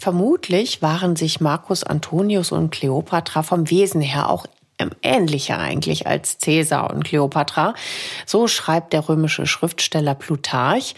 Vermutlich 0.00 0.80
waren 0.80 1.16
sich 1.16 1.40
Marcus 1.40 1.82
Antonius 1.82 2.52
und 2.52 2.70
Kleopatra 2.70 3.42
vom 3.42 3.68
Wesen 3.68 4.00
her 4.00 4.30
auch 4.30 4.46
ähnlicher 5.02 5.58
eigentlich 5.58 6.06
als 6.06 6.38
Caesar 6.42 6.92
und 6.92 7.04
Kleopatra. 7.04 7.74
So 8.26 8.48
schreibt 8.48 8.92
der 8.92 9.08
römische 9.08 9.46
Schriftsteller 9.46 10.14
Plutarch. 10.14 10.94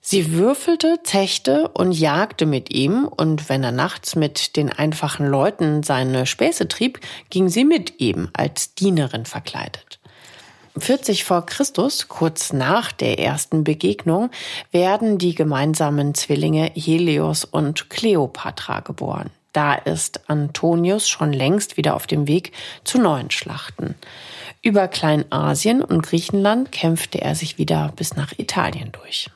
Sie 0.00 0.32
würfelte, 0.32 1.00
zechte 1.02 1.68
und 1.68 1.92
jagte 1.92 2.46
mit 2.46 2.70
ihm, 2.72 3.06
und 3.06 3.48
wenn 3.48 3.62
er 3.62 3.72
nachts 3.72 4.16
mit 4.16 4.56
den 4.56 4.72
einfachen 4.72 5.26
Leuten 5.26 5.82
seine 5.82 6.24
Späße 6.24 6.66
trieb, 6.66 7.00
ging 7.28 7.48
sie 7.48 7.64
mit 7.64 8.00
ihm 8.00 8.30
als 8.32 8.74
Dienerin 8.74 9.26
verkleidet. 9.26 9.98
40 10.80 11.24
vor 11.24 11.44
Christus, 11.44 12.08
kurz 12.08 12.52
nach 12.52 12.92
der 12.92 13.18
ersten 13.18 13.64
Begegnung, 13.64 14.30
werden 14.70 15.18
die 15.18 15.34
gemeinsamen 15.34 16.14
Zwillinge 16.14 16.70
Helios 16.74 17.44
und 17.44 17.90
Kleopatra 17.90 18.80
geboren. 18.80 19.30
Da 19.58 19.74
ist 19.74 20.30
Antonius 20.30 21.08
schon 21.08 21.32
längst 21.32 21.76
wieder 21.76 21.96
auf 21.96 22.06
dem 22.06 22.28
Weg 22.28 22.52
zu 22.84 23.00
neuen 23.00 23.32
Schlachten. 23.32 23.96
Über 24.62 24.86
Kleinasien 24.86 25.82
und 25.82 26.02
Griechenland 26.02 26.70
kämpfte 26.70 27.20
er 27.20 27.34
sich 27.34 27.58
wieder 27.58 27.92
bis 27.96 28.14
nach 28.14 28.38
Italien 28.38 28.92
durch. 28.92 29.30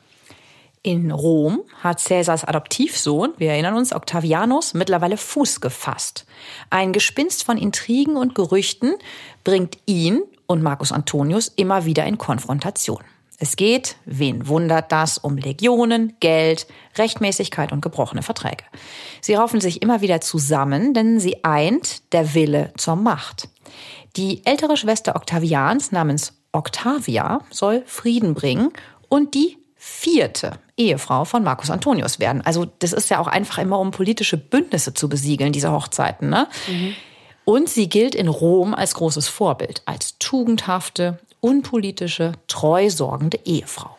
In 0.85 1.11
Rom 1.11 1.63
hat 1.83 1.99
Cäsars 1.99 2.45
Adoptivsohn, 2.45 3.35
wir 3.39 3.51
erinnern 3.51 3.75
uns, 3.75 3.93
Octavianus, 3.93 4.75
mittlerweile 4.75 5.17
Fuß 5.17 5.61
gefasst. 5.61 6.25
Ein 6.71 6.93
Gespinst 6.93 7.43
von 7.43 7.59
Intrigen 7.59 8.17
und 8.17 8.37
Gerüchten 8.37 8.95
bringt 9.43 9.77
ihn 9.87 10.23
und 10.47 10.63
Marcus 10.63 10.93
Antonius 10.93 11.49
immer 11.49 11.85
wieder 11.85 12.07
in 12.07 12.17
Konfrontation. 12.17 13.03
Es 13.43 13.57
geht, 13.57 13.97
wen 14.05 14.47
wundert 14.47 14.93
das, 14.93 15.19
um 15.19 15.37
Legionen, 15.37 16.13
Geld, 16.21 16.69
Rechtmäßigkeit 16.97 17.73
und 17.73 17.81
gebrochene 17.81 18.23
Verträge. 18.23 18.63
Sie 19.21 19.35
raufen 19.35 19.61
sich 19.61 19.83
immer 19.83 20.01
wieder 20.01 20.21
zusammen, 20.21 20.95
denn 20.95 21.19
sie 21.19 21.43
eint 21.43 22.13
der 22.13 22.35
Wille 22.35 22.73
zur 22.77 22.95
Macht. 22.95 23.49
Die 24.15 24.47
ältere 24.47 24.77
Schwester 24.77 25.17
Octavians 25.17 25.91
namens 25.91 26.35
Octavia 26.53 27.41
soll 27.51 27.83
Frieden 27.85 28.35
bringen 28.35 28.71
und 29.09 29.35
die 29.35 29.59
vierte 29.75 30.61
Ehefrau 30.77 31.25
von 31.25 31.43
Marcus 31.43 31.71
Antonius 31.71 32.21
werden. 32.21 32.43
Also 32.43 32.67
das 32.79 32.93
ist 32.93 33.11
ja 33.11 33.19
auch 33.19 33.27
einfach 33.27 33.59
immer, 33.59 33.81
um 33.81 33.91
politische 33.91 34.37
Bündnisse 34.37 34.95
zu 34.95 35.09
besiegeln, 35.09 35.51
diese 35.51 35.73
Hochzeiten. 35.73 36.31
Ne? 36.31 36.47
Mhm. 36.69 36.95
Und 37.45 37.69
sie 37.69 37.89
gilt 37.89 38.15
in 38.15 38.29
Rom 38.29 38.73
als 38.73 38.95
großes 38.95 39.27
Vorbild, 39.27 39.83
als 39.85 40.17
tugendhafte, 40.21 41.19
unpolitische, 41.43 42.33
treusorgende 42.47 43.39
Ehefrau. 43.45 43.99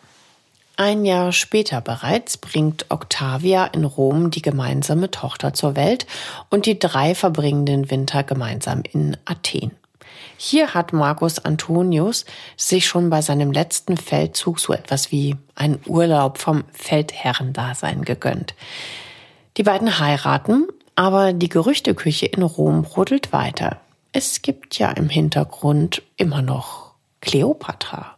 Ein 0.76 1.04
Jahr 1.04 1.30
später 1.30 1.80
bereits 1.80 2.36
bringt 2.36 2.86
Octavia 2.88 3.66
in 3.66 3.84
Rom 3.84 4.32
die 4.32 4.42
gemeinsame 4.42 5.08
Tochter 5.08 5.54
zur 5.54 5.76
Welt 5.76 6.06
und 6.50 6.66
die 6.66 6.80
drei 6.80 7.14
verbringen 7.14 7.64
den 7.64 7.90
Winter 7.92 8.24
gemeinsam 8.24 8.82
in 8.90 9.16
Athen. 9.24 9.70
Hier 10.36 10.74
hat 10.74 10.92
Marcus 10.92 11.38
Antonius 11.38 12.24
sich 12.56 12.86
schon 12.86 13.08
bei 13.08 13.22
seinem 13.22 13.52
letzten 13.52 13.96
Feldzug 13.96 14.58
so 14.58 14.72
etwas 14.72 15.12
wie 15.12 15.36
einen 15.54 15.80
Urlaub 15.86 16.38
vom 16.38 16.64
Feldherrendasein 16.72 18.02
gegönnt. 18.02 18.54
Die 19.56 19.62
beiden 19.62 20.00
heiraten, 20.00 20.66
aber 20.96 21.32
die 21.32 21.48
Gerüchteküche 21.48 22.26
in 22.26 22.42
Rom 22.42 22.82
brodelt 22.82 23.32
weiter. 23.32 23.80
Es 24.10 24.42
gibt 24.42 24.76
ja 24.78 24.90
im 24.90 25.08
Hintergrund 25.08 26.02
immer 26.16 26.42
noch 26.42 26.83
Kleopatra. 27.24 28.16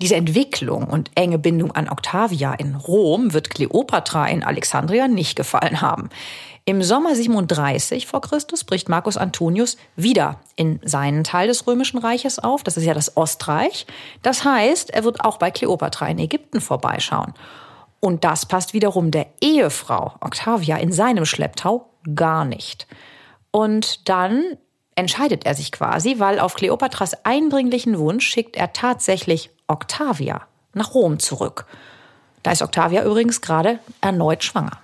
Diese 0.00 0.14
Entwicklung 0.14 0.84
und 0.84 1.10
enge 1.16 1.38
Bindung 1.38 1.72
an 1.72 1.88
Octavia 1.88 2.54
in 2.54 2.76
Rom 2.76 3.32
wird 3.32 3.50
Kleopatra 3.50 4.28
in 4.28 4.44
Alexandria 4.44 5.08
nicht 5.08 5.34
gefallen 5.34 5.80
haben. 5.80 6.08
Im 6.64 6.82
Sommer 6.82 7.16
37 7.16 8.06
vor 8.06 8.20
Christus 8.20 8.62
bricht 8.62 8.88
Marcus 8.88 9.16
Antonius 9.16 9.76
wieder 9.96 10.38
in 10.54 10.78
seinen 10.84 11.24
Teil 11.24 11.48
des 11.48 11.66
römischen 11.66 11.98
Reiches 11.98 12.38
auf. 12.38 12.62
Das 12.62 12.76
ist 12.76 12.84
ja 12.84 12.94
das 12.94 13.16
Ostreich. 13.16 13.86
Das 14.22 14.44
heißt, 14.44 14.90
er 14.90 15.02
wird 15.02 15.24
auch 15.24 15.38
bei 15.38 15.50
Kleopatra 15.50 16.06
in 16.08 16.18
Ägypten 16.18 16.60
vorbeischauen. 16.60 17.32
Und 18.00 18.22
das 18.22 18.46
passt 18.46 18.74
wiederum 18.74 19.10
der 19.10 19.26
Ehefrau 19.40 20.12
Octavia 20.20 20.76
in 20.76 20.92
seinem 20.92 21.24
Schlepptau 21.24 21.88
gar 22.14 22.44
nicht. 22.44 22.86
Und 23.50 24.08
dann 24.08 24.58
entscheidet 24.98 25.46
er 25.46 25.54
sich 25.54 25.70
quasi, 25.70 26.16
weil 26.18 26.40
auf 26.40 26.54
Kleopatras 26.54 27.24
eindringlichen 27.24 27.98
Wunsch 27.98 28.26
schickt 28.26 28.56
er 28.56 28.72
tatsächlich 28.72 29.50
Octavia 29.68 30.42
nach 30.74 30.92
Rom 30.92 31.20
zurück. 31.20 31.66
Da 32.42 32.50
ist 32.50 32.62
Octavia 32.62 33.04
übrigens 33.04 33.40
gerade 33.40 33.78
erneut 34.00 34.42
schwanger. 34.42 34.78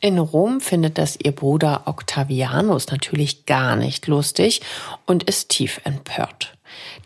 In 0.00 0.18
Rom 0.18 0.62
findet 0.62 0.96
das 0.96 1.18
ihr 1.20 1.32
Bruder 1.32 1.82
Octavianus 1.84 2.90
natürlich 2.90 3.44
gar 3.44 3.76
nicht 3.76 4.06
lustig 4.06 4.62
und 5.04 5.24
ist 5.24 5.50
tief 5.50 5.82
empört. 5.84 6.54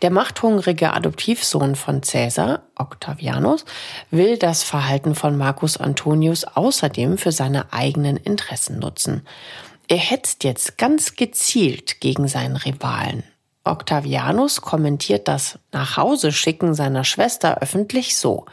Der 0.01 0.11
machthungrige 0.11 0.93
Adoptivsohn 0.93 1.75
von 1.75 1.99
Caesar, 2.01 2.61
Octavianus, 2.75 3.65
will 4.11 4.37
das 4.37 4.63
Verhalten 4.63 5.13
von 5.13 5.37
Marcus 5.37 5.75
Antonius 5.75 6.45
außerdem 6.45 7.17
für 7.17 7.33
seine 7.33 7.73
eigenen 7.73 8.15
Interessen 8.15 8.79
nutzen. 8.79 9.25
Er 9.87 9.97
hetzt 9.97 10.43
jetzt 10.43 10.77
ganz 10.77 11.15
gezielt 11.15 12.01
gegen 12.01 12.27
seinen 12.27 12.55
Rivalen. 12.55 13.23
Octavianus 13.63 14.61
kommentiert 14.61 15.27
das 15.27 15.59
Nachhauseschicken 15.71 16.73
seiner 16.73 17.03
Schwester 17.03 17.61
öffentlich 17.61 18.15
so. 18.15 18.45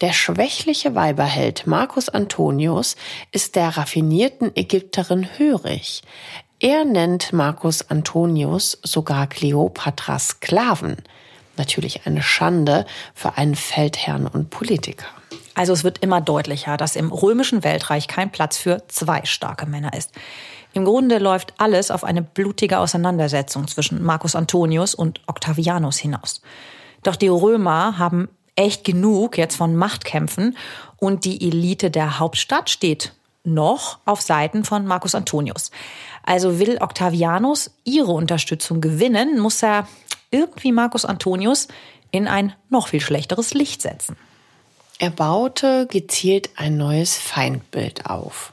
Der 0.00 0.12
schwächliche 0.12 0.94
Weiberheld 0.94 1.66
Marcus 1.66 2.08
Antonius 2.08 2.96
ist 3.32 3.56
der 3.56 3.76
raffinierten 3.76 4.54
Ägypterin 4.54 5.28
hörig. 5.38 6.02
Er 6.60 6.84
nennt 6.84 7.32
Marcus 7.32 7.90
Antonius 7.90 8.78
sogar 8.82 9.26
Kleopatras 9.26 10.28
Sklaven. 10.28 10.96
Natürlich 11.56 12.06
eine 12.06 12.22
Schande 12.22 12.86
für 13.14 13.36
einen 13.36 13.56
Feldherrn 13.56 14.28
und 14.28 14.50
Politiker. 14.50 15.06
Also 15.58 15.72
es 15.72 15.82
wird 15.82 15.98
immer 15.98 16.20
deutlicher, 16.20 16.76
dass 16.76 16.94
im 16.94 17.10
römischen 17.10 17.64
Weltreich 17.64 18.06
kein 18.06 18.30
Platz 18.30 18.56
für 18.56 18.84
zwei 18.86 19.24
starke 19.24 19.66
Männer 19.66 19.92
ist. 19.92 20.12
Im 20.72 20.84
Grunde 20.84 21.18
läuft 21.18 21.54
alles 21.58 21.90
auf 21.90 22.04
eine 22.04 22.22
blutige 22.22 22.78
Auseinandersetzung 22.78 23.66
zwischen 23.66 24.00
Marcus 24.04 24.36
Antonius 24.36 24.94
und 24.94 25.20
Octavianus 25.26 25.98
hinaus. 25.98 26.42
Doch 27.02 27.16
die 27.16 27.26
Römer 27.26 27.98
haben 27.98 28.28
echt 28.54 28.84
genug 28.84 29.36
jetzt 29.36 29.56
von 29.56 29.74
Machtkämpfen 29.74 30.56
und 30.96 31.24
die 31.24 31.48
Elite 31.48 31.90
der 31.90 32.20
Hauptstadt 32.20 32.70
steht 32.70 33.12
noch 33.42 33.98
auf 34.04 34.20
Seiten 34.20 34.62
von 34.64 34.86
Marcus 34.86 35.16
Antonius. 35.16 35.72
Also 36.22 36.60
will 36.60 36.78
Octavianus 36.80 37.72
ihre 37.82 38.12
Unterstützung 38.12 38.80
gewinnen, 38.80 39.40
muss 39.40 39.60
er 39.64 39.88
irgendwie 40.30 40.70
Marcus 40.70 41.04
Antonius 41.04 41.66
in 42.12 42.28
ein 42.28 42.52
noch 42.68 42.86
viel 42.86 43.00
schlechteres 43.00 43.54
Licht 43.54 43.82
setzen. 43.82 44.16
Er 45.00 45.10
baute 45.10 45.86
gezielt 45.88 46.50
ein 46.56 46.76
neues 46.76 47.16
Feindbild 47.16 48.06
auf. 48.06 48.52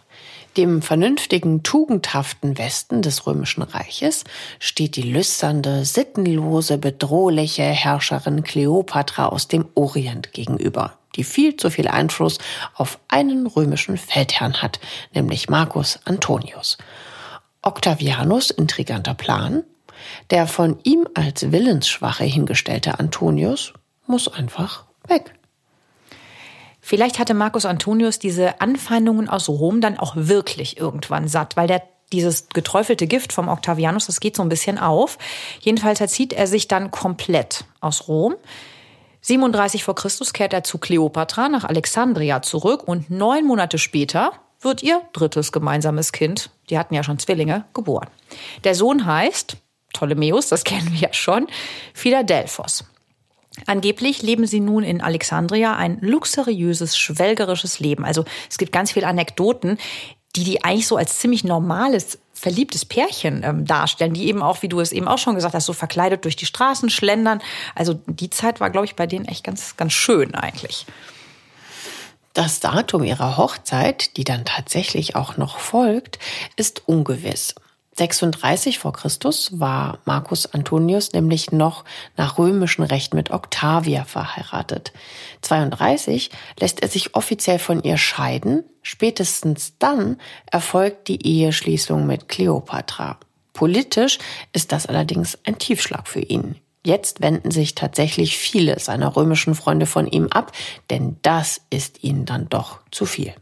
Dem 0.57 0.83
vernünftigen, 0.83 1.63
tugendhaften 1.63 2.59
Westen 2.59 3.01
des 3.01 3.25
Römischen 3.25 3.63
Reiches 3.63 4.23
steht 4.59 4.95
die 4.95 5.01
lüsternde, 5.01 5.85
sittenlose, 5.85 6.77
bedrohliche 6.77 7.63
Herrscherin 7.63 8.43
Kleopatra 8.43 9.25
aus 9.25 9.47
dem 9.47 9.65
Orient 9.73 10.33
gegenüber, 10.33 10.99
die 11.15 11.23
viel 11.23 11.57
zu 11.57 11.71
viel 11.71 11.87
Einfluss 11.87 12.37
auf 12.75 12.99
einen 13.07 13.47
römischen 13.47 13.97
Feldherrn 13.97 14.61
hat, 14.61 14.79
nämlich 15.15 15.49
Marcus 15.49 15.99
Antonius. 16.05 16.77
Octavianus 17.63 18.51
intriganter 18.51 19.15
Plan, 19.15 19.63
der 20.29 20.45
von 20.45 20.77
ihm 20.83 21.07
als 21.15 21.51
Willensschwache 21.51 22.23
hingestellte 22.23 22.99
Antonius 22.99 23.73
muss 24.05 24.27
einfach 24.27 24.85
weg. 25.07 25.33
Vielleicht 26.87 27.17
hatte 27.17 27.33
Marcus 27.33 27.65
Antonius 27.65 28.19
diese 28.19 28.61
Anfeindungen 28.61 29.27
aus 29.27 29.49
Rom 29.49 29.81
dann 29.81 29.97
auch 29.97 30.13
wirklich 30.15 30.77
irgendwann 30.77 31.27
satt, 31.27 31.57
weil 31.57 31.65
der 31.65 31.81
dieses 32.13 32.47
geträufelte 32.49 33.07
Gift 33.07 33.33
vom 33.33 33.47
Octavianus, 33.47 34.05
das 34.05 34.19
geht 34.19 34.35
so 34.35 34.43
ein 34.43 34.49
bisschen 34.49 34.77
auf. 34.77 35.17
Jedenfalls 35.61 35.99
erzieht 35.99 36.31
er 36.31 36.45
sich 36.45 36.67
dann 36.67 36.91
komplett 36.91 37.65
aus 37.81 38.07
Rom. 38.07 38.35
37 39.21 39.83
vor 39.83 39.95
Christus 39.95 40.31
kehrt 40.31 40.53
er 40.53 40.63
zu 40.63 40.77
Kleopatra 40.77 41.49
nach 41.49 41.63
Alexandria 41.63 42.43
zurück 42.43 42.87
und 42.87 43.09
neun 43.09 43.47
Monate 43.47 43.79
später 43.79 44.33
wird 44.61 44.83
ihr 44.83 45.01
drittes 45.11 45.51
gemeinsames 45.51 46.11
Kind, 46.11 46.51
die 46.69 46.77
hatten 46.77 46.93
ja 46.93 47.01
schon 47.01 47.17
Zwillinge, 47.17 47.65
geboren. 47.73 48.09
Der 48.63 48.75
Sohn 48.75 49.07
heißt 49.07 49.57
Ptolemäus, 49.91 50.49
das 50.49 50.63
kennen 50.63 50.91
wir 50.91 50.99
ja 50.99 51.13
schon, 51.13 51.47
Philadelphos. 51.95 52.83
Angeblich 53.65 54.21
leben 54.21 54.45
sie 54.45 54.59
nun 54.59 54.83
in 54.83 55.01
Alexandria 55.01 55.75
ein 55.75 55.97
luxuriöses, 56.01 56.97
schwelgerisches 56.97 57.79
Leben. 57.79 58.03
Also 58.05 58.25
es 58.49 58.57
gibt 58.57 58.71
ganz 58.71 58.91
viele 58.91 59.07
Anekdoten, 59.07 59.77
die 60.35 60.43
die 60.43 60.63
eigentlich 60.63 60.87
so 60.87 60.97
als 60.97 61.19
ziemlich 61.19 61.43
normales 61.43 62.19
verliebtes 62.33 62.83
Pärchen 62.83 63.43
ähm, 63.43 63.65
darstellen, 63.65 64.13
die 64.13 64.27
eben 64.27 64.43
auch, 64.43 64.61
wie 64.61 64.67
du 64.67 64.81
es 64.81 64.91
eben 64.91 65.07
auch 65.07 65.17
schon 65.17 65.35
gesagt 65.35 65.55
hast, 65.55 65.65
so 65.65 65.73
verkleidet 65.73 66.25
durch 66.25 66.35
die 66.35 66.45
Straßen 66.45 66.89
schlendern. 66.89 67.41
Also 67.73 67.99
die 68.05 68.29
Zeit 68.29 68.59
war, 68.59 68.69
glaube 68.69 68.85
ich, 68.85 68.95
bei 68.95 69.07
denen 69.07 69.25
echt 69.25 69.45
ganz, 69.45 69.77
ganz 69.77 69.93
schön 69.93 70.35
eigentlich. 70.35 70.85
Das 72.33 72.59
Datum 72.59 73.05
ihrer 73.05 73.37
Hochzeit, 73.37 74.17
die 74.17 74.25
dann 74.25 74.43
tatsächlich 74.43 75.15
auch 75.15 75.37
noch 75.37 75.57
folgt, 75.57 76.19
ist 76.57 76.83
ungewiss. 76.85 77.55
36 77.97 78.77
vor 78.79 78.91
Christus 78.91 79.57
war 79.59 79.99
Marcus 80.03 80.47
Antonius 80.47 81.13
nämlich 81.13 81.53
noch 81.53 81.85
nach 82.17 82.37
römischem 82.37 82.83
Recht 82.83 83.13
mit 83.13 83.31
Octavia 83.31 84.03
verheiratet. 84.03 84.91
32 85.41 86.29
lässt 86.59 86.81
er 86.81 86.89
sich 86.89 87.15
offiziell 87.15 87.57
von 87.57 87.81
ihr 87.83 87.97
scheiden. 87.97 88.65
Spätestens 88.81 89.77
dann 89.79 90.17
erfolgt 90.51 91.07
die 91.07 91.25
Eheschließung 91.25 92.05
mit 92.05 92.27
Kleopatra. 92.27 93.17
Politisch 93.53 94.19
ist 94.51 94.73
das 94.73 94.87
allerdings 94.87 95.37
ein 95.45 95.57
Tiefschlag 95.57 96.09
für 96.09 96.19
ihn. 96.19 96.57
Jetzt 96.85 97.21
wenden 97.21 97.49
sich 97.49 97.75
tatsächlich 97.75 98.37
viele 98.37 98.77
seiner 98.79 99.15
römischen 99.15 99.55
Freunde 99.55 99.85
von 99.85 100.05
ihm 100.05 100.27
ab, 100.27 100.51
denn 100.89 101.15
das 101.21 101.61
ist 101.69 102.03
ihnen 102.03 102.25
dann 102.25 102.49
doch 102.49 102.79
zu 102.91 103.05
viel. 103.05 103.33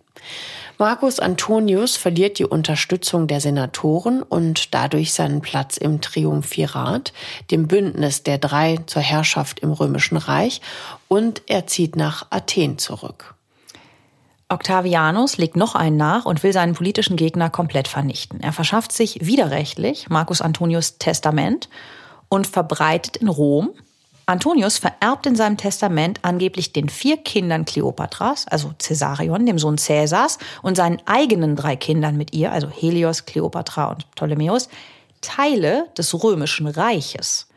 Marcus 0.79 1.19
Antonius 1.19 1.97
verliert 1.97 2.39
die 2.39 2.45
Unterstützung 2.45 3.27
der 3.27 3.39
Senatoren 3.39 4.23
und 4.23 4.73
dadurch 4.73 5.13
seinen 5.13 5.41
Platz 5.41 5.77
im 5.77 6.01
Triumphirat, 6.01 7.13
dem 7.51 7.67
Bündnis 7.67 8.23
der 8.23 8.39
drei 8.39 8.79
zur 8.87 9.01
Herrschaft 9.01 9.59
im 9.59 9.71
römischen 9.71 10.17
Reich, 10.17 10.61
und 11.07 11.43
er 11.47 11.67
zieht 11.67 11.95
nach 11.95 12.27
Athen 12.31 12.79
zurück. 12.79 13.35
Octavianus 14.49 15.37
legt 15.37 15.55
noch 15.55 15.75
einen 15.75 15.97
nach 15.97 16.25
und 16.25 16.43
will 16.43 16.53
seinen 16.53 16.73
politischen 16.73 17.17
Gegner 17.17 17.49
komplett 17.49 17.87
vernichten. 17.87 18.41
Er 18.41 18.53
verschafft 18.53 18.91
sich 18.91 19.25
widerrechtlich 19.25 20.09
Marcus 20.09 20.41
Antonius 20.41 20.97
Testament 20.97 21.69
und 22.29 22.47
verbreitet 22.47 23.17
in 23.17 23.27
Rom 23.27 23.71
Antonius 24.25 24.77
vererbt 24.77 25.25
in 25.25 25.35
seinem 25.35 25.57
Testament 25.57 26.19
angeblich 26.21 26.71
den 26.71 26.87
vier 26.87 27.17
Kindern 27.17 27.65
Kleopatras, 27.65 28.47
also 28.47 28.73
Caesarion, 28.79 29.45
dem 29.45 29.59
Sohn 29.59 29.75
Caesars, 29.75 30.37
und 30.61 30.77
seinen 30.77 31.01
eigenen 31.05 31.55
drei 31.55 31.75
Kindern 31.75 32.15
mit 32.15 32.33
ihr, 32.33 32.51
also 32.51 32.69
Helios, 32.69 33.25
Kleopatra 33.25 33.85
und 33.85 34.09
Ptolemäus, 34.11 34.69
Teile 35.19 35.87
des 35.97 36.23
römischen 36.23 36.67
Reiches. 36.67 37.47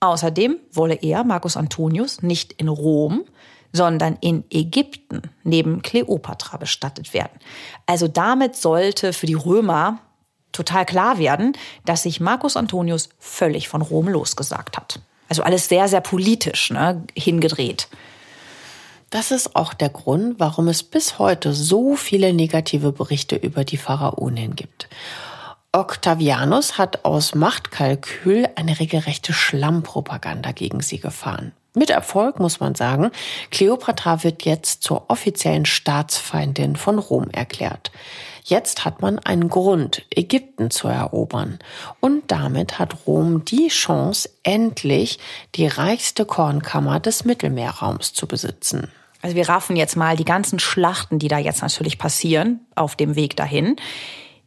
Außerdem 0.00 0.56
wolle 0.72 0.94
er, 0.94 1.24
Marcus 1.24 1.56
Antonius, 1.56 2.22
nicht 2.22 2.52
in 2.54 2.68
Rom, 2.68 3.24
sondern 3.72 4.16
in 4.20 4.44
Ägypten 4.50 5.22
neben 5.42 5.82
Kleopatra 5.82 6.56
bestattet 6.56 7.12
werden. 7.12 7.38
Also 7.86 8.08
damit 8.08 8.56
sollte 8.56 9.12
für 9.12 9.26
die 9.26 9.34
Römer 9.34 9.98
total 10.52 10.86
klar 10.86 11.18
werden, 11.18 11.52
dass 11.84 12.04
sich 12.04 12.20
Marcus 12.20 12.56
Antonius 12.56 13.08
völlig 13.18 13.68
von 13.68 13.82
Rom 13.82 14.08
losgesagt 14.08 14.76
hat. 14.76 15.00
Also 15.34 15.42
alles 15.42 15.68
sehr, 15.68 15.88
sehr 15.88 16.00
politisch 16.00 16.70
ne, 16.70 17.02
hingedreht. 17.16 17.88
Das 19.10 19.32
ist 19.32 19.56
auch 19.56 19.74
der 19.74 19.88
Grund, 19.88 20.38
warum 20.38 20.68
es 20.68 20.84
bis 20.84 21.18
heute 21.18 21.52
so 21.52 21.96
viele 21.96 22.32
negative 22.32 22.92
Berichte 22.92 23.34
über 23.34 23.64
die 23.64 23.76
Pharaonin 23.76 24.54
gibt. 24.54 24.88
Octavianus 25.72 26.78
hat 26.78 27.04
aus 27.04 27.34
Machtkalkül 27.34 28.46
eine 28.54 28.78
regelrechte 28.78 29.32
Schlammpropaganda 29.32 30.52
gegen 30.52 30.82
sie 30.82 31.00
gefahren. 31.00 31.50
Mit 31.74 31.90
Erfolg 31.90 32.38
muss 32.38 32.60
man 32.60 32.76
sagen, 32.76 33.10
Kleopatra 33.50 34.22
wird 34.22 34.44
jetzt 34.44 34.84
zur 34.84 35.10
offiziellen 35.10 35.66
Staatsfeindin 35.66 36.76
von 36.76 37.00
Rom 37.00 37.28
erklärt. 37.32 37.90
Jetzt 38.46 38.84
hat 38.84 39.00
man 39.00 39.18
einen 39.20 39.48
Grund, 39.48 40.04
Ägypten 40.10 40.70
zu 40.70 40.86
erobern. 40.86 41.58
Und 42.00 42.24
damit 42.30 42.78
hat 42.78 43.06
Rom 43.06 43.46
die 43.46 43.68
Chance, 43.68 44.28
endlich 44.42 45.18
die 45.54 45.66
reichste 45.66 46.26
Kornkammer 46.26 47.00
des 47.00 47.24
Mittelmeerraums 47.24 48.12
zu 48.12 48.26
besitzen. 48.26 48.88
Also 49.22 49.34
wir 49.34 49.48
raffen 49.48 49.76
jetzt 49.76 49.96
mal 49.96 50.18
die 50.18 50.26
ganzen 50.26 50.58
Schlachten, 50.58 51.18
die 51.18 51.28
da 51.28 51.38
jetzt 51.38 51.62
natürlich 51.62 51.96
passieren, 51.96 52.60
auf 52.74 52.96
dem 52.96 53.16
Weg 53.16 53.34
dahin. 53.34 53.76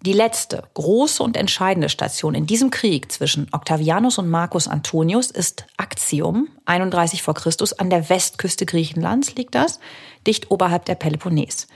Die 0.06 0.14
letzte 0.14 0.61
große 0.76 1.24
und 1.24 1.36
entscheidende 1.36 1.90
Station 1.90 2.36
in 2.36 2.45
diesem 2.45 2.69
Krieg 2.69 3.11
zwischen 3.11 3.48
Octavianus 3.52 4.19
und 4.19 4.30
Marcus 4.30 4.68
Antonius 4.68 5.32
ist 5.32 5.65
Actium, 5.80 6.49
31 6.65 7.24
vor 7.24 7.34
Christus, 7.34 7.74
an 7.74 7.90
der 7.90 8.07
Westküste 8.07 8.68
Griechenlands 8.68 9.34
liegt 9.34 9.56
das, 9.56 9.80
dicht 10.28 10.52
oberhalb 10.52 10.86
der 10.86 10.94
Peloponnes. 10.94 11.68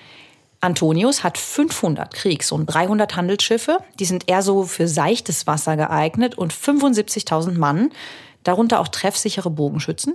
Antonius 0.62 1.24
hat 1.24 1.40
500 1.40 2.14
Kriegs- 2.14 2.52
und 2.52 2.68
300 2.68 3.16
Handelsschiffe. 3.16 3.80
Die 4.00 4.06
sind 4.06 4.30
eher 4.30 4.44
so 4.44 4.64
für 4.64 4.88
seichtes 4.88 5.48
Wasser 5.48 5.76
geeignet 5.76 6.38
und 6.38 6.54
75.000 6.54 7.58
Mann, 7.58 7.92
darunter 8.44 8.80
auch 8.80 8.88
treffsichere 8.88 9.50
Bogenschützen. 9.50 10.14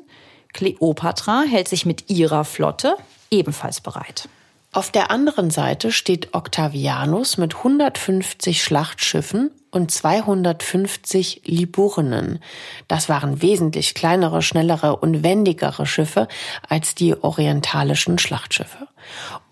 Kleopatra 0.52 1.42
hält 1.42 1.68
sich 1.68 1.84
mit 1.84 2.08
ihrer 2.08 2.44
Flotte 2.44 2.96
ebenfalls 3.30 3.80
bereit. 3.80 4.28
Auf 4.72 4.90
der 4.90 5.10
anderen 5.10 5.50
Seite 5.50 5.90
steht 5.90 6.34
Octavianus 6.34 7.38
mit 7.38 7.56
150 7.56 8.62
Schlachtschiffen 8.62 9.50
und 9.70 9.90
250 9.90 11.42
Liburnen. 11.44 12.40
Das 12.88 13.08
waren 13.08 13.42
wesentlich 13.42 13.94
kleinere, 13.94 14.42
schnellere 14.42 14.96
und 14.96 15.22
wendigere 15.22 15.86
Schiffe 15.86 16.28
als 16.68 16.94
die 16.94 17.14
orientalischen 17.14 18.18
Schlachtschiffe. 18.18 18.88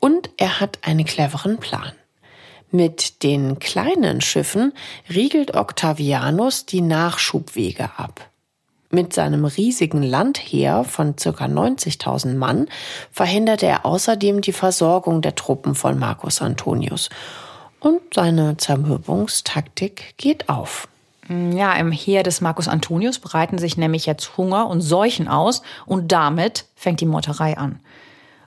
Und 0.00 0.30
er 0.36 0.60
hat 0.60 0.78
einen 0.82 1.04
cleveren 1.04 1.58
Plan. 1.58 1.92
Mit 2.70 3.22
den 3.22 3.58
kleinen 3.60 4.20
Schiffen 4.20 4.72
riegelt 5.08 5.54
Octavianus 5.54 6.66
die 6.66 6.80
Nachschubwege 6.80 7.90
ab. 7.96 8.30
Mit 8.94 9.12
seinem 9.12 9.44
riesigen 9.44 10.04
Landheer 10.04 10.84
von 10.84 11.16
ca. 11.16 11.30
90.000 11.30 12.36
Mann 12.36 12.68
verhindert 13.10 13.64
er 13.64 13.84
außerdem 13.84 14.40
die 14.40 14.52
Versorgung 14.52 15.20
der 15.20 15.34
Truppen 15.34 15.74
von 15.74 15.98
Marcus 15.98 16.40
Antonius. 16.40 17.10
Und 17.80 18.00
seine 18.14 18.56
Zermürbungstaktik 18.56 20.14
geht 20.16 20.48
auf. 20.48 20.86
Ja, 21.28 21.72
im 21.72 21.90
Heer 21.90 22.22
des 22.22 22.40
Marcus 22.40 22.68
Antonius 22.68 23.18
breiten 23.18 23.58
sich 23.58 23.76
nämlich 23.76 24.06
jetzt 24.06 24.36
Hunger 24.36 24.68
und 24.68 24.80
Seuchen 24.80 25.26
aus 25.26 25.62
und 25.86 26.12
damit 26.12 26.66
fängt 26.76 27.00
die 27.00 27.06
Meuterei 27.06 27.58
an. 27.58 27.80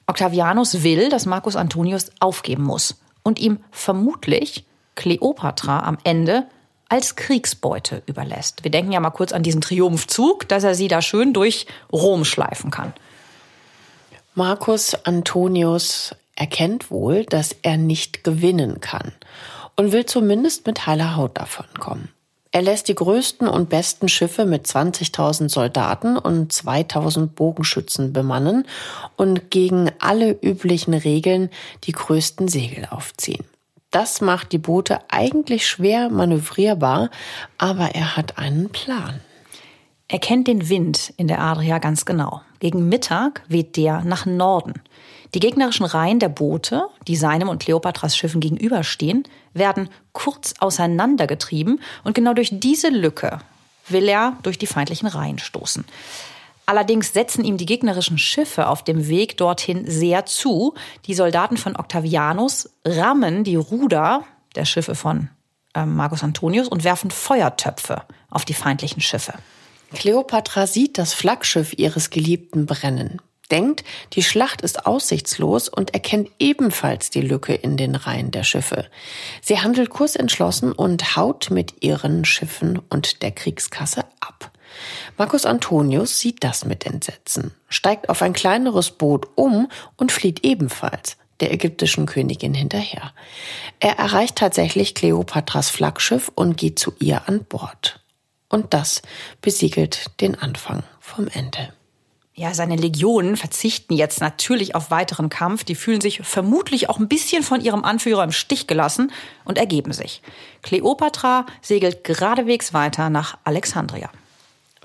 Octavianus 0.06 0.82
will, 0.82 1.10
dass 1.10 1.26
Marcus 1.26 1.58
Antonius 1.58 2.10
aufgeben 2.22 2.64
muss 2.64 3.02
und 3.22 3.38
ihm 3.38 3.60
vermutlich 3.72 4.64
Kleopatra 4.96 5.84
am 5.84 5.98
Ende 6.06 6.48
als 6.90 7.16
Kriegsbeute 7.16 8.02
überlässt. 8.06 8.64
Wir 8.64 8.72
denken 8.72 8.92
ja 8.92 9.00
mal 9.00 9.12
kurz 9.12 9.32
an 9.32 9.44
diesen 9.44 9.62
Triumphzug, 9.62 10.48
dass 10.48 10.64
er 10.64 10.76
sie 10.76 10.88
da 10.88 11.02
schön 11.02 11.34
durch 11.34 11.68
Rom 11.92 12.26
schleifen 12.26 12.72
kann. 12.72 12.94
Marcus 14.36 14.94
Antonius 15.06 16.16
erkennt 16.36 16.92
wohl, 16.92 17.26
dass 17.26 17.56
er 17.64 17.78
nicht 17.78 18.24
gewinnen 18.24 18.80
kann 18.82 19.12
und 19.76 19.92
will 19.92 20.06
zumindest 20.06 20.68
mit 20.68 20.86
heiler 20.86 21.16
Haut 21.16 21.38
davonkommen. 21.38 22.10
Er 22.52 22.62
lässt 22.62 22.88
die 22.88 22.96
größten 22.96 23.48
und 23.48 23.70
besten 23.70 24.08
Schiffe 24.08 24.46
mit 24.46 24.66
20.000 24.66 25.50
Soldaten 25.50 26.18
und 26.18 26.54
2.000 26.54 27.28
Bogenschützen 27.28 28.14
bemannen 28.14 28.66
und 29.16 29.52
gegen 29.52 29.92
alle 30.00 30.32
üblichen 30.32 30.94
Regeln 30.94 31.50
die 31.84 31.92
größten 31.92 32.48
Segel 32.48 32.88
aufziehen. 32.90 33.46
Das 33.92 34.20
macht 34.22 34.52
die 34.52 34.58
Boote 34.58 35.00
eigentlich 35.10 35.68
schwer 35.68 36.10
manövrierbar, 36.10 37.10
aber 37.58 37.96
er 37.96 38.18
hat 38.18 38.38
einen 38.38 38.70
Plan. 38.70 39.22
Er 40.10 40.20
kennt 40.20 40.48
den 40.48 40.70
Wind 40.70 41.14
in 41.18 41.28
der 41.28 41.40
Adria 41.42 41.80
ganz 41.80 42.06
genau. 42.06 42.42
Gegen 42.60 42.90
Mittag 42.90 43.44
weht 43.48 43.78
der 43.78 44.04
nach 44.04 44.26
Norden. 44.26 44.82
Die 45.34 45.40
gegnerischen 45.40 45.86
Reihen 45.86 46.20
der 46.20 46.30
Boote, 46.30 46.88
die 47.08 47.16
seinem 47.16 47.50
und 47.50 47.62
Kleopatras 47.62 48.16
Schiffen 48.16 48.40
gegenüberstehen, 48.40 49.24
werden 49.54 49.90
kurz 50.14 50.54
auseinandergetrieben 50.60 51.82
und 52.04 52.16
genau 52.16 52.34
durch 52.34 52.52
diese 52.54 52.90
Lücke 52.90 53.40
will 53.90 54.08
er 54.08 54.38
durch 54.44 54.58
die 54.58 54.68
feindlichen 54.68 55.08
Reihen 55.08 55.40
stoßen. 55.40 55.86
Allerdings 56.68 57.14
setzen 57.14 57.46
ihm 57.46 57.56
die 57.56 57.66
gegnerischen 57.66 58.18
Schiffe 58.18 58.68
auf 58.68 58.84
dem 58.84 59.08
Weg 59.08 59.38
dorthin 59.38 59.90
sehr 59.90 60.26
zu. 60.26 60.76
Die 61.06 61.14
Soldaten 61.14 61.56
von 61.56 61.78
Octavianus 61.78 62.70
rammen 62.86 63.46
die 63.46 63.56
Ruder 63.56 64.26
der 64.54 64.66
Schiffe 64.66 64.94
von 64.94 65.30
äh, 65.74 65.86
Marcus 65.86 66.24
Antonius 66.24 66.68
und 66.68 66.84
werfen 66.84 67.10
Feuertöpfe 67.10 68.04
auf 68.30 68.44
die 68.44 68.54
feindlichen 68.54 69.02
Schiffe. 69.02 69.34
Kleopatra 69.94 70.68
sieht 70.68 70.98
das 70.98 71.14
Flaggschiff 71.14 71.74
ihres 71.78 72.10
Geliebten 72.10 72.66
brennen, 72.66 73.22
denkt, 73.50 73.86
die 74.12 74.24
Schlacht 74.24 74.62
ist 74.62 74.86
aussichtslos 74.86 75.70
und 75.70 75.94
erkennt 75.94 76.30
ebenfalls 76.38 77.10
die 77.12 77.22
Lücke 77.22 77.54
in 77.54 77.78
den 77.78 77.96
Reihen 77.96 78.32
der 78.32 78.44
Schiffe. 78.44 78.90
Sie 79.42 79.62
handelt 79.62 79.90
kursentschlossen 79.90 80.74
und 80.74 81.16
haut 81.16 81.50
mit 81.50 81.82
ihren 81.82 82.26
Schiffen 82.26 82.80
und 82.90 83.22
der 83.22 83.32
Kriegskasse. 83.32 84.04
Marcus 85.18 85.46
Antonius 85.46 86.20
sieht 86.20 86.44
das 86.44 86.64
mit 86.64 86.86
Entsetzen, 86.86 87.52
steigt 87.70 88.10
auf 88.10 88.22
ein 88.22 88.34
kleineres 88.34 88.92
Boot 88.92 89.28
um 89.36 89.68
und 89.96 90.12
flieht 90.12 90.46
ebenfalls 90.46 91.18
der 91.40 91.52
ägyptischen 91.52 92.06
Königin 92.06 92.54
hinterher. 92.54 93.14
Er 93.80 93.98
erreicht 93.98 94.38
tatsächlich 94.38 94.96
Kleopatras 94.96 95.70
Flaggschiff 95.70 96.32
und 96.34 96.58
geht 96.58 96.80
zu 96.80 96.94
ihr 97.00 97.28
an 97.28 97.44
Bord. 97.46 98.00
Und 98.50 98.74
das 98.74 99.02
besiegelt 99.42 100.12
den 100.22 100.36
Anfang 100.36 100.84
vom 101.00 101.28
Ende. 101.28 101.74
Ja, 102.34 102.54
seine 102.54 102.76
Legionen 102.76 103.36
verzichten 103.36 103.96
jetzt 103.96 104.22
natürlich 104.22 104.76
auf 104.76 104.92
weiteren 104.92 105.30
Kampf. 105.30 105.64
Die 105.64 105.74
fühlen 105.74 106.02
sich 106.02 106.20
vermutlich 106.22 106.88
auch 106.88 107.00
ein 107.00 107.08
bisschen 107.08 107.42
von 107.42 107.62
ihrem 107.62 107.84
Anführer 107.84 108.24
im 108.24 108.32
Stich 108.32 108.68
gelassen 108.68 109.12
und 109.44 109.58
ergeben 109.58 109.92
sich. 109.92 110.22
Kleopatra 110.62 111.48
segelt 111.64 112.04
geradewegs 112.04 112.74
weiter 112.74 113.10
nach 113.10 113.40
Alexandria. 113.44 114.12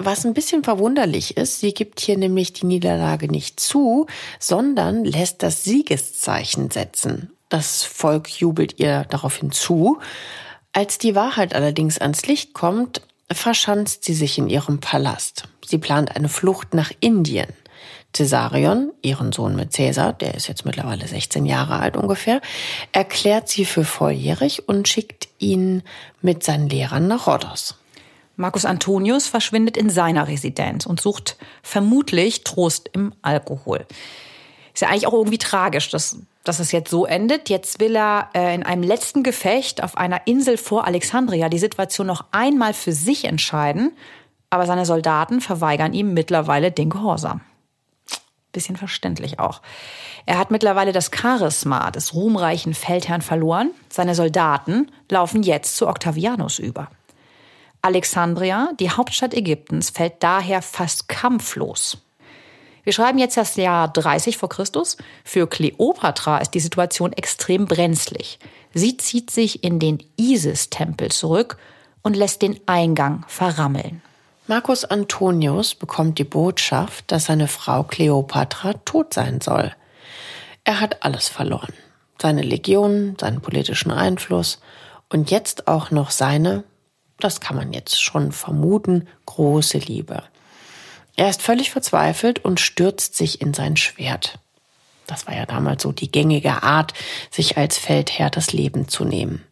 Was 0.04 0.24
ein 0.24 0.34
bisschen 0.34 0.64
verwunderlich 0.64 1.36
ist, 1.36 1.60
sie 1.60 1.72
gibt 1.72 2.00
hier 2.00 2.18
nämlich 2.18 2.52
die 2.52 2.66
Niederlage 2.66 3.28
nicht 3.28 3.60
zu, 3.60 4.06
sondern 4.40 5.04
lässt 5.04 5.44
das 5.44 5.62
Siegeszeichen 5.62 6.72
setzen. 6.72 7.30
Das 7.48 7.84
Volk 7.84 8.28
jubelt 8.40 8.80
ihr 8.80 9.06
daraufhin 9.10 9.52
zu. 9.52 10.00
Als 10.72 10.98
die 10.98 11.14
Wahrheit 11.14 11.54
allerdings 11.54 11.98
ans 11.98 12.26
Licht 12.26 12.52
kommt, 12.52 13.02
verschanzt 13.30 14.02
sie 14.02 14.14
sich 14.14 14.38
in 14.38 14.48
ihrem 14.48 14.80
Palast. 14.80 15.44
Sie 15.64 15.78
plant 15.78 16.16
eine 16.16 16.28
Flucht 16.28 16.74
nach 16.74 16.90
Indien. 16.98 17.52
Caesarion, 18.12 18.92
ihren 19.02 19.30
Sohn 19.30 19.54
mit 19.54 19.72
Caesar, 19.72 20.14
der 20.14 20.34
ist 20.34 20.48
jetzt 20.48 20.64
mittlerweile 20.64 21.06
16 21.06 21.46
Jahre 21.46 21.78
alt 21.78 21.96
ungefähr, 21.96 22.40
erklärt 22.90 23.48
sie 23.48 23.64
für 23.64 23.84
volljährig 23.84 24.68
und 24.68 24.88
schickt 24.88 25.28
ihn 25.38 25.84
mit 26.22 26.42
seinen 26.42 26.68
Lehrern 26.68 27.06
nach 27.06 27.28
Rhodos. 27.28 27.76
Marcus 28.36 28.64
Antonius 28.64 29.26
verschwindet 29.26 29.76
in 29.76 29.90
seiner 29.90 30.28
Residenz 30.28 30.86
und 30.86 31.00
sucht 31.00 31.36
vermutlich 31.62 32.44
Trost 32.44 32.88
im 32.92 33.14
Alkohol. 33.22 33.86
Ist 34.72 34.80
ja 34.80 34.88
eigentlich 34.88 35.06
auch 35.06 35.12
irgendwie 35.12 35.38
tragisch, 35.38 35.90
dass, 35.90 36.18
dass 36.44 36.58
es 36.58 36.72
jetzt 36.72 36.90
so 36.90 37.04
endet. 37.04 37.50
Jetzt 37.50 37.78
will 37.78 37.94
er 37.94 38.30
äh, 38.34 38.54
in 38.54 38.62
einem 38.62 38.82
letzten 38.82 39.22
Gefecht 39.22 39.82
auf 39.82 39.98
einer 39.98 40.26
Insel 40.26 40.56
vor 40.56 40.86
Alexandria 40.86 41.48
die 41.48 41.58
Situation 41.58 42.06
noch 42.06 42.24
einmal 42.32 42.72
für 42.72 42.92
sich 42.92 43.26
entscheiden, 43.26 43.92
aber 44.48 44.66
seine 44.66 44.86
Soldaten 44.86 45.40
verweigern 45.40 45.92
ihm 45.92 46.14
mittlerweile 46.14 46.72
den 46.72 46.90
Gehorsam. 46.90 47.42
Bisschen 48.52 48.76
verständlich 48.76 49.38
auch. 49.38 49.62
Er 50.26 50.38
hat 50.38 50.50
mittlerweile 50.50 50.92
das 50.92 51.10
Charisma 51.14 51.90
des 51.90 52.14
ruhmreichen 52.14 52.74
Feldherrn 52.74 53.22
verloren. 53.22 53.70
Seine 53.88 54.14
Soldaten 54.14 54.90
laufen 55.10 55.42
jetzt 55.42 55.76
zu 55.76 55.88
Octavianus 55.88 56.58
über. 56.58 56.88
Alexandria, 57.82 58.70
die 58.78 58.90
Hauptstadt 58.90 59.34
Ägyptens, 59.34 59.90
fällt 59.90 60.22
daher 60.22 60.62
fast 60.62 61.08
kampflos. 61.08 61.98
Wir 62.84 62.92
schreiben 62.92 63.18
jetzt 63.18 63.36
das 63.36 63.56
Jahr 63.56 63.88
30 63.88 64.38
vor 64.38 64.48
Christus. 64.48 64.96
Für 65.24 65.48
Kleopatra 65.48 66.38
ist 66.38 66.54
die 66.54 66.60
Situation 66.60 67.12
extrem 67.12 67.66
brenzlig. 67.66 68.38
Sie 68.72 68.96
zieht 68.96 69.30
sich 69.30 69.62
in 69.64 69.78
den 69.78 69.98
Isis-Tempel 70.16 71.10
zurück 71.10 71.58
und 72.02 72.16
lässt 72.16 72.42
den 72.42 72.58
Eingang 72.66 73.24
verrammeln. 73.28 74.02
Marcus 74.46 74.84
Antonius 74.84 75.74
bekommt 75.74 76.18
die 76.18 76.24
Botschaft, 76.24 77.10
dass 77.10 77.26
seine 77.26 77.46
Frau 77.46 77.84
Kleopatra 77.84 78.74
tot 78.84 79.14
sein 79.14 79.40
soll. 79.40 79.72
Er 80.64 80.80
hat 80.80 81.04
alles 81.04 81.28
verloren. 81.28 81.72
Seine 82.20 82.42
Legionen, 82.42 83.16
seinen 83.20 83.40
politischen 83.40 83.90
Einfluss 83.90 84.60
und 85.08 85.30
jetzt 85.30 85.68
auch 85.68 85.90
noch 85.90 86.10
seine 86.10 86.64
das 87.24 87.40
kann 87.40 87.56
man 87.56 87.72
jetzt 87.72 88.02
schon 88.02 88.32
vermuten, 88.32 89.08
große 89.26 89.78
Liebe. 89.78 90.22
Er 91.16 91.28
ist 91.28 91.42
völlig 91.42 91.70
verzweifelt 91.70 92.44
und 92.44 92.60
stürzt 92.60 93.16
sich 93.16 93.40
in 93.40 93.54
sein 93.54 93.76
Schwert. 93.76 94.38
Das 95.06 95.26
war 95.26 95.34
ja 95.34 95.46
damals 95.46 95.82
so 95.82 95.92
die 95.92 96.10
gängige 96.10 96.62
Art, 96.62 96.94
sich 97.30 97.56
als 97.56 97.76
Feldherr 97.76 98.30
das 98.30 98.52
Leben 98.52 98.88
zu 98.88 99.04
nehmen. 99.04 99.44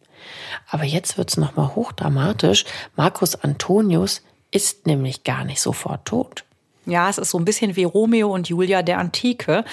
Aber 0.69 0.83
jetzt 0.83 1.17
wird's 1.17 1.37
noch 1.37 1.55
mal 1.55 1.75
hochdramatisch. 1.75 2.65
Marcus 2.95 3.35
Antonius 3.35 4.21
ist 4.51 4.87
nämlich 4.87 5.23
gar 5.23 5.43
nicht 5.43 5.61
sofort 5.61 6.05
tot. 6.05 6.43
Ja, 6.85 7.09
es 7.09 7.17
ist 7.17 7.29
so 7.29 7.37
ein 7.37 7.45
bisschen 7.45 7.75
wie 7.75 7.83
Romeo 7.83 8.33
und 8.33 8.49
Julia 8.49 8.81
der 8.81 8.97
Antike. 8.97 9.63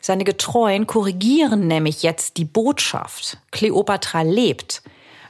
Seine 0.00 0.24
Getreuen 0.24 0.86
korrigieren 0.86 1.66
nämlich 1.66 2.02
jetzt 2.02 2.36
die 2.36 2.44
Botschaft. 2.44 3.38
Kleopatra 3.50 4.22
lebt 4.22 4.82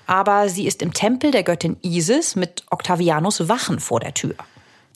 aber 0.06 0.48
sie 0.48 0.66
ist 0.66 0.82
im 0.82 0.92
Tempel 0.92 1.30
der 1.30 1.42
Göttin 1.42 1.76
Isis 1.82 2.36
mit 2.36 2.64
Octavianus 2.70 3.48
Wachen 3.48 3.80
vor 3.80 4.00
der 4.00 4.14
Tür. 4.14 4.34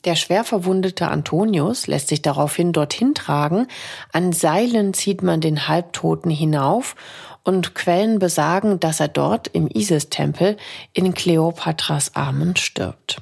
Der 0.05 0.15
schwer 0.15 0.43
verwundete 0.43 1.09
Antonius 1.09 1.87
lässt 1.87 2.07
sich 2.07 2.21
daraufhin 2.21 2.71
dorthin 2.71 3.13
tragen. 3.13 3.67
An 4.13 4.31
Seilen 4.31 4.93
zieht 4.93 5.21
man 5.21 5.41
den 5.41 5.67
Halbtoten 5.67 6.31
hinauf 6.31 6.95
und 7.43 7.75
Quellen 7.75 8.19
besagen, 8.19 8.79
dass 8.79 8.99
er 8.99 9.09
dort 9.09 9.49
im 9.49 9.67
Isis-Tempel 9.67 10.55
in 10.93 11.13
Kleopatras 11.13 12.15
Armen 12.15 12.55
stirbt. 12.55 13.21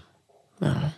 Ja 0.59 0.91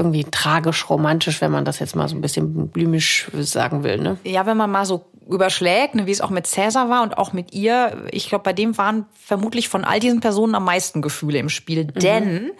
irgendwie 0.00 0.24
tragisch 0.24 0.88
romantisch, 0.88 1.42
wenn 1.42 1.52
man 1.52 1.66
das 1.66 1.78
jetzt 1.78 1.94
mal 1.94 2.08
so 2.08 2.16
ein 2.16 2.22
bisschen 2.22 2.68
blümisch 2.68 3.30
sagen 3.34 3.84
will. 3.84 3.98
Ne? 3.98 4.16
Ja, 4.24 4.46
wenn 4.46 4.56
man 4.56 4.70
mal 4.70 4.86
so 4.86 5.04
überschlägt, 5.30 5.94
ne, 5.94 6.06
wie 6.06 6.10
es 6.10 6.20
auch 6.20 6.30
mit 6.30 6.46
Cäsar 6.46 6.88
war 6.88 7.02
und 7.02 7.16
auch 7.16 7.32
mit 7.32 7.52
ihr. 7.52 8.04
Ich 8.10 8.28
glaube, 8.28 8.44
bei 8.44 8.52
dem 8.52 8.76
waren 8.76 9.06
vermutlich 9.14 9.68
von 9.68 9.84
all 9.84 10.00
diesen 10.00 10.20
Personen 10.20 10.54
am 10.54 10.64
meisten 10.64 11.02
Gefühle 11.02 11.38
im 11.38 11.48
Spiel. 11.48 11.84
Mhm. 11.84 11.92
Denn 11.94 12.50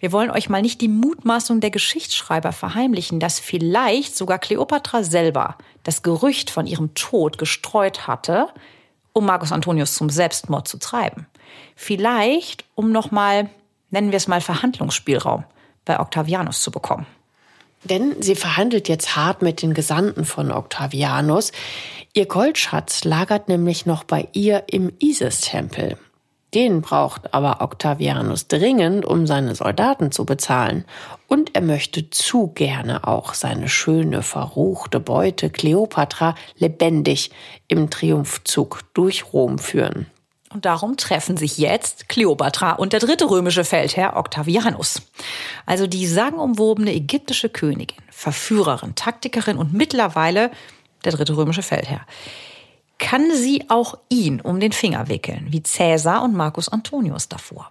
wir 0.00 0.12
wollen 0.12 0.30
euch 0.30 0.48
mal 0.48 0.62
nicht 0.62 0.80
die 0.80 0.88
Mutmaßung 0.88 1.60
der 1.60 1.70
Geschichtsschreiber 1.70 2.52
verheimlichen, 2.52 3.20
dass 3.20 3.38
vielleicht 3.38 4.16
sogar 4.16 4.38
Kleopatra 4.38 5.02
selber 5.02 5.56
das 5.82 6.02
Gerücht 6.02 6.50
von 6.50 6.66
ihrem 6.66 6.94
Tod 6.94 7.38
gestreut 7.38 8.06
hatte, 8.06 8.48
um 9.12 9.26
Marcus 9.26 9.52
Antonius 9.52 9.94
zum 9.94 10.10
Selbstmord 10.10 10.68
zu 10.68 10.78
treiben. 10.78 11.26
Vielleicht, 11.76 12.64
um 12.74 12.92
nochmal, 12.92 13.48
nennen 13.90 14.10
wir 14.10 14.16
es 14.16 14.28
mal 14.28 14.40
Verhandlungsspielraum 14.40 15.44
bei 15.84 16.00
Octavianus 16.00 16.60
zu 16.62 16.70
bekommen. 16.70 17.06
Denn 17.84 18.20
sie 18.20 18.34
verhandelt 18.34 18.88
jetzt 18.88 19.14
hart 19.14 19.42
mit 19.42 19.62
den 19.62 19.74
Gesandten 19.74 20.24
von 20.24 20.50
Octavianus. 20.50 21.52
Ihr 22.14 22.26
Goldschatz 22.26 23.04
lagert 23.04 23.48
nämlich 23.48 23.86
noch 23.86 24.04
bei 24.04 24.28
ihr 24.32 24.64
im 24.68 24.92
Isis-Tempel. 24.98 25.98
Den 26.54 26.82
braucht 26.82 27.34
aber 27.34 27.60
Octavianus 27.60 28.46
dringend, 28.46 29.04
um 29.04 29.26
seine 29.26 29.56
Soldaten 29.56 30.12
zu 30.12 30.24
bezahlen. 30.24 30.84
Und 31.26 31.56
er 31.56 31.62
möchte 31.62 32.10
zu 32.10 32.52
gerne 32.54 33.08
auch 33.08 33.34
seine 33.34 33.68
schöne, 33.68 34.22
verruchte 34.22 35.00
Beute 35.00 35.50
Kleopatra 35.50 36.36
lebendig 36.56 37.32
im 37.66 37.90
Triumphzug 37.90 38.82
durch 38.94 39.32
Rom 39.32 39.58
führen. 39.58 40.06
Und 40.54 40.64
darum 40.64 40.96
treffen 40.96 41.36
sich 41.36 41.58
jetzt 41.58 42.08
Kleopatra 42.08 42.74
und 42.74 42.92
der 42.92 43.00
dritte 43.00 43.28
römische 43.28 43.64
Feldherr 43.64 44.16
Octavianus. 44.16 45.02
Also 45.66 45.88
die 45.88 46.06
sagenumwobene 46.06 46.94
ägyptische 46.94 47.48
Königin, 47.48 47.98
Verführerin, 48.08 48.94
Taktikerin 48.94 49.58
und 49.58 49.74
mittlerweile 49.74 50.52
der 51.04 51.10
dritte 51.10 51.36
römische 51.36 51.62
Feldherr. 51.62 52.06
Kann 52.98 53.32
sie 53.34 53.64
auch 53.68 53.98
ihn 54.08 54.40
um 54.40 54.60
den 54.60 54.70
Finger 54.70 55.08
wickeln, 55.08 55.48
wie 55.50 55.64
Cäsar 55.64 56.22
und 56.22 56.34
Marcus 56.34 56.68
Antonius 56.68 57.28
davor? 57.28 57.70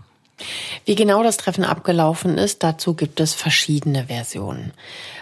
Wie 0.84 0.96
genau 0.96 1.24
das 1.24 1.38
Treffen 1.38 1.64
abgelaufen 1.64 2.38
ist, 2.38 2.64
dazu 2.64 2.96
gibt 2.96 3.22
es 3.22 3.34
verschiedene 3.34 4.08
Versionen. 4.08 4.74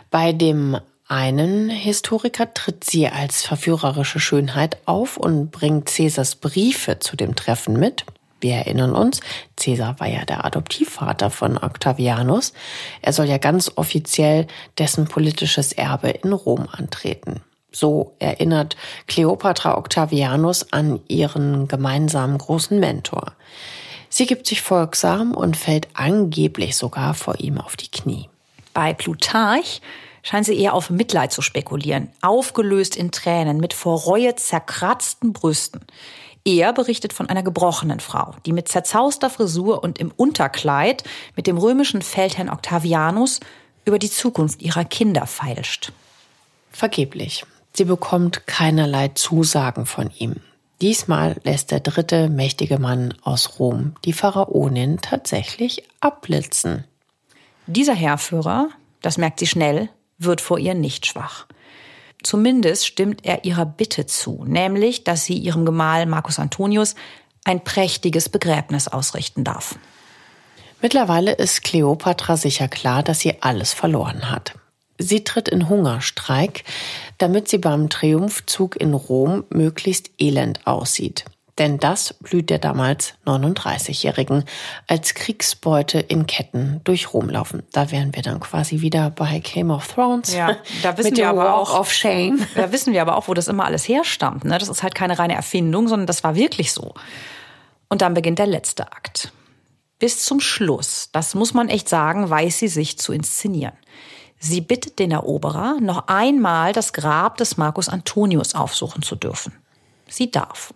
Bei 0.10 0.34
dem 0.34 0.80
einen 1.12 1.70
Historiker 1.70 2.54
tritt 2.54 2.86
sie 2.86 3.10
als 3.10 3.44
verführerische 3.44 4.22
Schönheit 4.22 4.78
auf 4.86 5.18
und 5.18 5.52
bringt 5.52 5.90
Cäsars 5.90 6.36
Briefe 6.38 7.00
zu 7.00 7.18
dem 7.18 7.36
Treffen 7.36 7.78
mit. 7.78 8.06
Wir 8.40 8.54
erinnern 8.56 8.94
uns, 8.94 9.20
Cäsar 9.58 10.00
war 10.00 10.08
ja 10.08 10.24
der 10.24 10.46
Adoptivvater 10.46 11.30
von 11.30 11.58
Octavianus. 11.58 12.54
Er 13.02 13.12
soll 13.12 13.26
ja 13.26 13.40
ganz 13.40 13.74
offiziell 13.76 14.48
dessen 14.78 15.04
politisches 15.04 15.74
Erbe 15.74 16.12
in 16.12 16.32
Rom 16.32 16.70
antreten. 16.72 17.42
So 17.74 18.16
erinnert 18.20 18.78
Kleopatra 19.08 19.78
Octavianus 19.78 20.72
an 20.72 21.02
ihren 21.10 21.68
gemeinsamen 21.68 22.38
großen 22.38 22.80
Mentor. 22.80 23.34
Sie 24.08 24.28
gibt 24.28 24.48
sich 24.48 24.62
folgsam 24.62 25.34
und 25.34 25.58
fällt 25.58 25.90
angeblich 25.94 26.78
sogar 26.78 27.14
vor 27.16 27.38
ihm 27.42 27.60
auf 27.60 27.76
die 27.76 27.92
Knie. 27.92 28.30
Bei 28.74 28.94
Plutarch 28.94 29.82
scheint 30.24 30.46
sie 30.46 30.58
eher 30.58 30.74
auf 30.74 30.90
Mitleid 30.90 31.32
zu 31.32 31.42
spekulieren, 31.42 32.10
aufgelöst 32.22 32.96
in 32.96 33.12
Tränen, 33.12 33.58
mit 33.58 33.74
vor 33.74 34.00
Reue 34.02 34.36
zerkratzten 34.36 35.34
Brüsten. 35.34 35.82
Er 36.44 36.74
berichtet 36.74 37.14
von 37.14 37.30
einer 37.30 37.44
gebrochenen 37.44 38.00
Frau, 38.00 38.36
die 38.46 38.54
mit 38.54 38.68
zerzauster 38.68 39.30
Frisur 39.30 39.84
und 39.84 40.00
im 40.00 40.12
Unterkleid 40.16 41.04
mit 41.36 41.46
dem 41.48 41.58
römischen 41.58 42.02
Feldherrn 42.02 42.50
Octavianus 42.50 43.40
über 43.86 44.00
die 44.00 44.10
Zukunft 44.10 44.62
ihrer 44.62 44.86
Kinder 44.86 45.28
feilscht. 45.28 45.92
Vergeblich. 46.72 47.46
Sie 47.74 47.86
bekommt 47.86 48.48
keinerlei 48.48 49.10
Zusagen 49.10 49.86
von 49.86 50.12
ihm. 50.18 50.38
Diesmal 50.82 51.40
lässt 51.44 51.70
der 51.70 51.80
dritte 51.80 52.28
mächtige 52.28 52.80
Mann 52.80 53.14
aus 53.22 53.60
Rom 53.60 53.96
die 54.04 54.14
Pharaonin 54.14 54.98
tatsächlich 55.00 55.84
abblitzen. 56.00 56.86
Dieser 57.68 57.94
Heerführer 57.94 58.70
das 59.02 59.18
merkt 59.18 59.40
sie 59.40 59.48
schnell, 59.48 59.90
wird 60.24 60.42
vor 60.42 60.60
ihr 60.60 60.74
nicht 60.74 61.06
schwach. 61.06 61.48
Zumindest 62.24 62.86
stimmt 62.86 63.26
er 63.26 63.46
ihrer 63.46 63.66
Bitte 63.66 64.06
zu, 64.06 64.44
nämlich, 64.46 65.04
dass 65.04 65.26
sie 65.26 65.38
ihrem 65.38 65.66
Gemahl 65.66 66.06
Marcus 66.06 66.38
Antonius 66.38 66.96
ein 67.46 67.64
prächtiges 67.64 68.30
Begräbnis 68.30 68.88
ausrichten 68.88 69.44
darf. 69.44 69.76
Mittlerweile 70.82 71.34
ist 71.34 71.64
Kleopatra 71.64 72.38
sicher 72.38 72.68
klar, 72.68 73.04
dass 73.04 73.20
sie 73.20 73.42
alles 73.42 73.74
verloren 73.74 74.30
hat. 74.30 74.54
Sie 74.98 75.24
tritt 75.24 75.48
in 75.48 75.68
Hungerstreik, 75.68 76.64
damit 77.18 77.48
sie 77.50 77.58
beim 77.58 77.90
Triumphzug 77.90 78.76
in 78.80 78.94
Rom 78.94 79.44
möglichst 79.50 80.12
elend 80.20 80.66
aussieht. 80.68 81.26
Denn 81.62 81.78
das 81.78 82.16
blüht 82.16 82.50
der 82.50 82.58
damals 82.58 83.14
39-Jährigen 83.28 84.46
als 84.88 85.14
Kriegsbeute 85.14 86.00
in 86.00 86.26
Ketten 86.26 86.82
durch 86.86 87.14
Rom 87.14 87.30
laufen. 87.30 87.62
Da 87.72 87.92
wären 87.92 88.16
wir 88.16 88.24
dann 88.24 88.40
quasi 88.40 88.82
wieder 88.82 89.12
bei 89.12 89.38
Game 89.38 89.70
of 89.70 89.88
Thrones. 89.88 90.34
Ja, 90.34 90.58
da 90.82 90.98
wissen 90.98 91.16
wir 91.16 91.30
aber 91.30 91.54
auch 91.54 91.80
of 91.80 91.94
Shame. 91.94 92.40
Da 92.56 92.72
wissen 92.72 92.94
wir 92.94 93.02
aber 93.04 93.16
auch, 93.16 93.28
wo 93.28 93.36
das 93.36 93.48
immer 93.48 93.66
alles 93.66 93.88
herstammt. 93.88 94.44
Ne? 94.44 94.58
Das 94.58 94.70
ist 94.70 94.82
halt 94.82 94.96
keine 94.96 95.20
reine 95.20 95.36
Erfindung, 95.36 95.88
sondern 95.88 96.08
das 96.08 96.24
war 96.24 96.34
wirklich 96.34 96.74
so. 96.74 96.96
Und 97.90 98.02
dann 98.02 98.16
beginnt 98.16 98.40
der 98.40 98.48
letzte 98.48 98.92
Akt. 98.92 99.32
Bis 100.00 100.26
zum 100.26 100.40
Schluss, 100.40 101.10
das 101.12 101.36
muss 101.36 101.54
man 101.54 101.70
echt 101.70 101.88
sagen, 101.88 102.28
weiß 102.28 102.58
sie 102.58 102.70
sich 102.70 102.98
zu 102.98 103.14
inszenieren. 103.14 103.74
Sie 104.40 104.62
bittet 104.62 104.98
den 104.98 105.12
Eroberer, 105.12 105.78
noch 105.80 106.08
einmal 106.08 106.74
das 106.74 106.92
Grab 106.92 107.38
des 107.38 107.58
Marcus 107.58 107.88
Antonius 107.88 108.56
aufsuchen 108.56 109.04
zu 109.04 109.16
dürfen. 109.16 109.54
Sie 110.10 110.32
darf. 110.32 110.74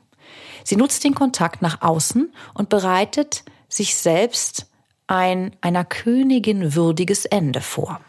Sie 0.66 0.76
nutzt 0.76 1.04
den 1.04 1.14
Kontakt 1.14 1.62
nach 1.62 1.82
außen 1.82 2.34
und 2.56 2.70
bereitet 2.70 3.44
sich 3.70 3.96
selbst 3.96 4.66
ein 5.08 5.56
einer 5.62 5.86
Königin 5.86 6.74
würdiges 6.74 7.26
Ende 7.26 7.62
vor. 7.62 8.02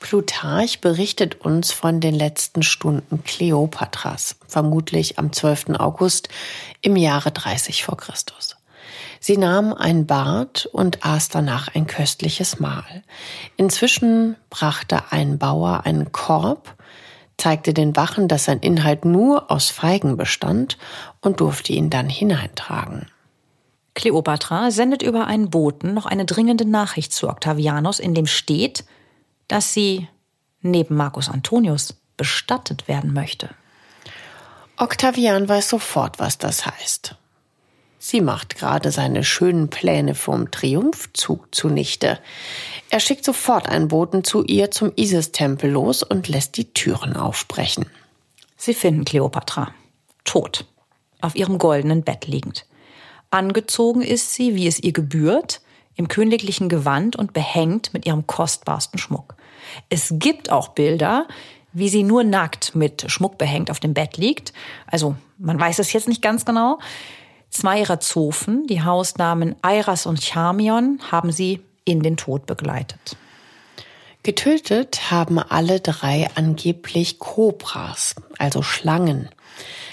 Plutarch 0.00 0.80
berichtet 0.80 1.40
uns 1.40 1.72
von 1.72 2.00
den 2.00 2.14
letzten 2.14 2.62
Stunden 2.62 3.22
Kleopatras, 3.24 4.36
vermutlich 4.46 5.18
am 5.18 5.32
12. 5.32 5.78
August 5.78 6.28
im 6.82 6.96
Jahre 6.96 7.30
30 7.30 7.84
vor 7.84 7.96
Christus. 7.96 8.56
Sie 9.20 9.36
nahm 9.36 9.72
ein 9.72 10.06
Bad 10.06 10.68
und 10.72 11.04
aß 11.04 11.28
danach 11.28 11.74
ein 11.74 11.86
köstliches 11.86 12.60
Mahl. 12.60 13.02
Inzwischen 13.56 14.36
brachte 14.50 15.10
ein 15.10 15.38
Bauer 15.38 15.82
einen 15.84 16.12
Korb 16.12 16.75
zeigte 17.38 17.74
den 17.74 17.96
Wachen, 17.96 18.28
dass 18.28 18.44
sein 18.44 18.60
Inhalt 18.60 19.04
nur 19.04 19.50
aus 19.50 19.70
Feigen 19.70 20.16
bestand 20.16 20.78
und 21.20 21.40
durfte 21.40 21.72
ihn 21.72 21.90
dann 21.90 22.08
hineintragen. 22.08 23.06
Kleopatra 23.94 24.70
sendet 24.70 25.02
über 25.02 25.26
einen 25.26 25.50
Boten 25.50 25.94
noch 25.94 26.06
eine 26.06 26.24
dringende 26.26 26.66
Nachricht 26.66 27.12
zu 27.12 27.28
Octavianus, 27.28 27.98
in 27.98 28.14
dem 28.14 28.26
steht, 28.26 28.84
dass 29.48 29.72
sie 29.72 30.08
neben 30.60 30.96
Marcus 30.96 31.28
Antonius 31.28 31.94
bestattet 32.16 32.88
werden 32.88 33.12
möchte. 33.12 33.50
Octavian 34.76 35.48
weiß 35.48 35.70
sofort, 35.70 36.18
was 36.18 36.36
das 36.36 36.66
heißt. 36.66 37.16
Sie 38.08 38.20
macht 38.20 38.54
gerade 38.54 38.92
seine 38.92 39.24
schönen 39.24 39.68
Pläne 39.68 40.14
vom 40.14 40.52
Triumphzug 40.52 41.52
zunichte. 41.52 42.20
Er 42.88 43.00
schickt 43.00 43.24
sofort 43.24 43.68
einen 43.68 43.88
Boten 43.88 44.22
zu 44.22 44.44
ihr 44.44 44.70
zum 44.70 44.92
Isis-Tempel 44.94 45.68
los 45.68 46.04
und 46.04 46.28
lässt 46.28 46.56
die 46.56 46.72
Türen 46.72 47.16
aufbrechen. 47.16 47.86
Sie 48.56 48.74
finden 48.74 49.04
Kleopatra. 49.04 49.72
Tot. 50.22 50.66
Auf 51.20 51.34
ihrem 51.34 51.58
goldenen 51.58 52.04
Bett 52.04 52.28
liegend. 52.28 52.66
Angezogen 53.30 54.02
ist 54.02 54.34
sie, 54.34 54.54
wie 54.54 54.68
es 54.68 54.78
ihr 54.78 54.92
gebührt, 54.92 55.60
im 55.96 56.06
königlichen 56.06 56.68
Gewand 56.68 57.16
und 57.16 57.32
behängt 57.32 57.92
mit 57.92 58.06
ihrem 58.06 58.28
kostbarsten 58.28 59.00
Schmuck. 59.00 59.34
Es 59.88 60.10
gibt 60.12 60.52
auch 60.52 60.68
Bilder, 60.68 61.26
wie 61.72 61.88
sie 61.88 62.04
nur 62.04 62.22
nackt 62.22 62.76
mit 62.76 63.10
Schmuck 63.10 63.36
behängt 63.36 63.68
auf 63.68 63.80
dem 63.80 63.94
Bett 63.94 64.16
liegt. 64.16 64.52
Also 64.86 65.16
man 65.38 65.58
weiß 65.58 65.80
es 65.80 65.92
jetzt 65.92 66.06
nicht 66.06 66.22
ganz 66.22 66.44
genau. 66.44 66.78
Zwei 67.56 67.80
ihrer 67.80 68.00
Zofen, 68.00 68.66
die 68.66 68.82
Hausnamen 68.82 69.56
Eiras 69.62 70.04
und 70.04 70.22
Charmion, 70.22 71.00
haben 71.10 71.32
sie 71.32 71.62
in 71.86 72.02
den 72.02 72.18
Tod 72.18 72.44
begleitet. 72.44 73.16
Getötet 74.22 75.10
haben 75.10 75.38
alle 75.38 75.80
drei 75.80 76.28
angeblich 76.34 77.18
Kobras, 77.18 78.14
also 78.36 78.60
Schlangen. 78.60 79.30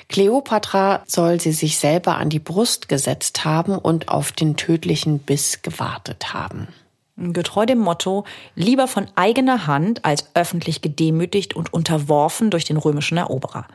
Kleopatra 0.10 1.04
soll 1.08 1.40
sie 1.40 1.54
sich 1.54 1.78
selber 1.78 2.18
an 2.18 2.30
die 2.30 2.40
Brust 2.40 2.90
gesetzt 2.90 3.46
haben 3.46 3.78
und 3.78 4.10
auf 4.10 4.34
den 4.34 4.58
tödlichen 4.58 5.20
Biss 5.20 5.62
gewartet 5.62 6.34
haben. 6.34 6.68
Getreu 7.16 7.66
dem 7.66 7.80
Motto, 7.80 8.26
lieber 8.56 8.90
von 8.90 9.08
eigener 9.16 9.68
Hand 9.68 10.04
als 10.04 10.28
öffentlich 10.34 10.82
gedemütigt 10.82 11.56
und 11.56 11.72
unterworfen 11.72 12.50
durch 12.50 12.66
den 12.66 12.76
römischen 12.76 13.18
Eroberer. 13.18 13.68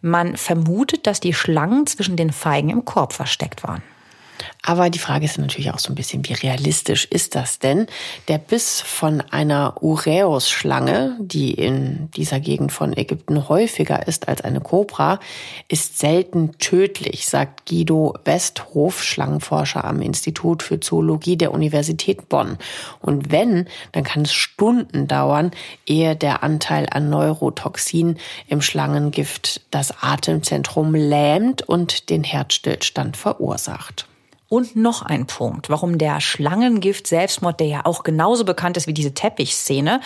Man 0.00 0.36
vermutet, 0.36 1.06
dass 1.06 1.20
die 1.20 1.34
Schlangen 1.34 1.86
zwischen 1.86 2.16
den 2.16 2.32
Feigen 2.32 2.70
im 2.70 2.84
Korb 2.84 3.12
versteckt 3.12 3.62
waren. 3.64 3.82
Aber 4.62 4.90
die 4.90 4.98
Frage 4.98 5.24
ist 5.24 5.38
natürlich 5.38 5.70
auch 5.70 5.78
so 5.78 5.92
ein 5.92 5.94
bisschen, 5.94 6.26
wie 6.28 6.32
realistisch 6.32 7.04
ist 7.04 7.36
das 7.36 7.58
denn? 7.58 7.86
Der 8.26 8.38
Biss 8.38 8.80
von 8.80 9.20
einer 9.20 9.76
Uräus-Schlange, 9.80 11.16
die 11.20 11.52
in 11.52 12.10
dieser 12.16 12.40
Gegend 12.40 12.72
von 12.72 12.96
Ägypten 12.96 13.48
häufiger 13.48 14.06
ist 14.08 14.28
als 14.28 14.42
eine 14.42 14.60
Kobra, 14.60 15.20
ist 15.68 15.98
selten 15.98 16.58
tödlich, 16.58 17.28
sagt 17.28 17.68
Guido 17.68 18.14
Westhof, 18.24 19.02
Schlangenforscher 19.02 19.84
am 19.84 20.02
Institut 20.02 20.62
für 20.62 20.80
Zoologie 20.80 21.36
der 21.36 21.52
Universität 21.52 22.28
Bonn. 22.28 22.58
Und 23.00 23.30
wenn, 23.30 23.68
dann 23.92 24.02
kann 24.02 24.22
es 24.22 24.32
Stunden 24.32 25.06
dauern, 25.06 25.52
ehe 25.86 26.16
der 26.16 26.42
Anteil 26.42 26.88
an 26.90 27.08
Neurotoxin 27.08 28.18
im 28.48 28.60
Schlangengift 28.60 29.62
das 29.70 30.02
Atemzentrum 30.02 30.94
lähmt 30.94 31.62
und 31.62 32.10
den 32.10 32.24
Herzstillstand 32.24 33.16
verursacht. 33.16 34.07
Und 34.48 34.76
noch 34.76 35.02
ein 35.02 35.26
Punkt, 35.26 35.68
warum 35.68 35.98
der 35.98 36.20
Schlangengift-Selbstmord, 36.20 37.60
der 37.60 37.66
ja 37.66 37.80
auch 37.84 38.02
genauso 38.02 38.44
bekannt 38.44 38.76
ist 38.78 38.86
wie 38.86 38.94
diese 38.94 39.12
Teppichszene, 39.12 40.00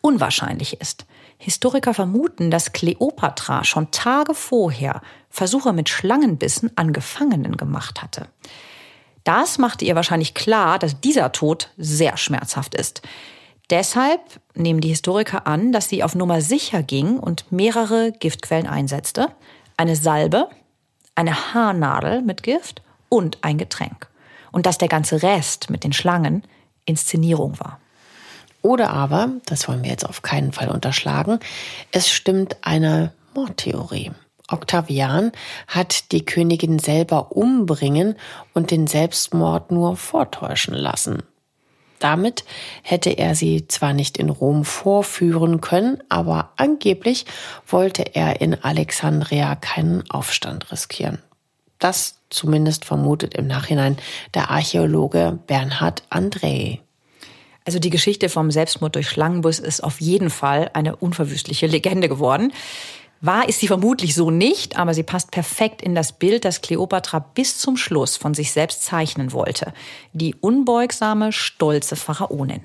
unwahrscheinlich 0.00 0.80
ist. 0.80 1.04
Historiker 1.38 1.94
vermuten, 1.94 2.50
dass 2.50 2.72
Kleopatra 2.72 3.64
schon 3.64 3.90
Tage 3.90 4.34
vorher 4.34 5.02
Versuche 5.30 5.72
mit 5.72 5.88
Schlangenbissen 5.88 6.70
an 6.76 6.92
Gefangenen 6.92 7.56
gemacht 7.56 8.02
hatte. 8.02 8.28
Das 9.24 9.58
machte 9.58 9.84
ihr 9.84 9.94
wahrscheinlich 9.94 10.34
klar, 10.34 10.78
dass 10.78 11.00
dieser 11.00 11.32
Tod 11.32 11.70
sehr 11.76 12.16
schmerzhaft 12.16 12.74
ist. 12.74 13.02
Deshalb 13.70 14.20
nehmen 14.54 14.80
die 14.80 14.88
Historiker 14.88 15.46
an, 15.46 15.72
dass 15.72 15.88
sie 15.88 16.02
auf 16.02 16.14
Nummer 16.14 16.40
sicher 16.40 16.82
ging 16.82 17.18
und 17.18 17.50
mehrere 17.52 18.12
Giftquellen 18.12 18.66
einsetzte. 18.66 19.28
Eine 19.76 19.96
Salbe, 19.96 20.48
eine 21.14 21.52
Haarnadel 21.52 22.22
mit 22.22 22.42
Gift 22.42 22.82
und 23.08 23.38
ein 23.42 23.58
Getränk. 23.58 24.08
Und 24.50 24.66
dass 24.66 24.78
der 24.78 24.88
ganze 24.88 25.22
Rest 25.22 25.70
mit 25.70 25.84
den 25.84 25.92
Schlangen 25.92 26.42
Inszenierung 26.84 27.60
war. 27.60 27.80
Oder 28.62 28.90
aber, 28.90 29.30
das 29.46 29.68
wollen 29.68 29.82
wir 29.84 29.90
jetzt 29.90 30.08
auf 30.08 30.22
keinen 30.22 30.52
Fall 30.52 30.68
unterschlagen, 30.68 31.38
es 31.92 32.10
stimmt 32.10 32.56
eine 32.62 33.12
Mordtheorie. 33.34 34.10
Octavian 34.50 35.32
hat 35.66 36.10
die 36.10 36.24
Königin 36.24 36.78
selber 36.78 37.32
umbringen 37.32 38.16
und 38.54 38.70
den 38.70 38.86
Selbstmord 38.86 39.70
nur 39.70 39.96
vortäuschen 39.96 40.74
lassen. 40.74 41.22
Damit 41.98 42.44
hätte 42.82 43.10
er 43.10 43.34
sie 43.34 43.66
zwar 43.68 43.92
nicht 43.92 44.18
in 44.18 44.30
Rom 44.30 44.64
vorführen 44.64 45.60
können, 45.60 46.02
aber 46.08 46.52
angeblich 46.56 47.26
wollte 47.66 48.14
er 48.14 48.40
in 48.40 48.62
Alexandria 48.62 49.56
keinen 49.56 50.08
Aufstand 50.10 50.70
riskieren. 50.70 51.18
Das 51.78 52.16
zumindest 52.30 52.84
vermutet 52.84 53.34
im 53.34 53.46
Nachhinein 53.46 53.96
der 54.34 54.50
Archäologe 54.50 55.38
Bernhard 55.46 56.02
André. 56.10 56.80
Also 57.64 57.78
die 57.78 57.90
Geschichte 57.90 58.28
vom 58.28 58.50
Selbstmord 58.50 58.94
durch 58.94 59.08
Schlangenbus 59.08 59.58
ist 59.58 59.82
auf 59.84 60.00
jeden 60.00 60.30
Fall 60.30 60.70
eine 60.72 60.96
unverwüstliche 60.96 61.66
Legende 61.66 62.08
geworden. 62.08 62.52
Wahr 63.20 63.48
ist 63.48 63.60
sie 63.60 63.66
vermutlich 63.66 64.14
so 64.14 64.30
nicht, 64.30 64.78
aber 64.78 64.94
sie 64.94 65.02
passt 65.02 65.32
perfekt 65.32 65.82
in 65.82 65.94
das 65.94 66.12
Bild, 66.12 66.44
das 66.44 66.60
Kleopatra 66.60 67.18
bis 67.18 67.58
zum 67.58 67.76
Schluss 67.76 68.16
von 68.16 68.32
sich 68.32 68.52
selbst 68.52 68.84
zeichnen 68.84 69.32
wollte. 69.32 69.72
Die 70.12 70.34
unbeugsame, 70.36 71.32
stolze 71.32 71.96
Pharaonin. 71.96 72.62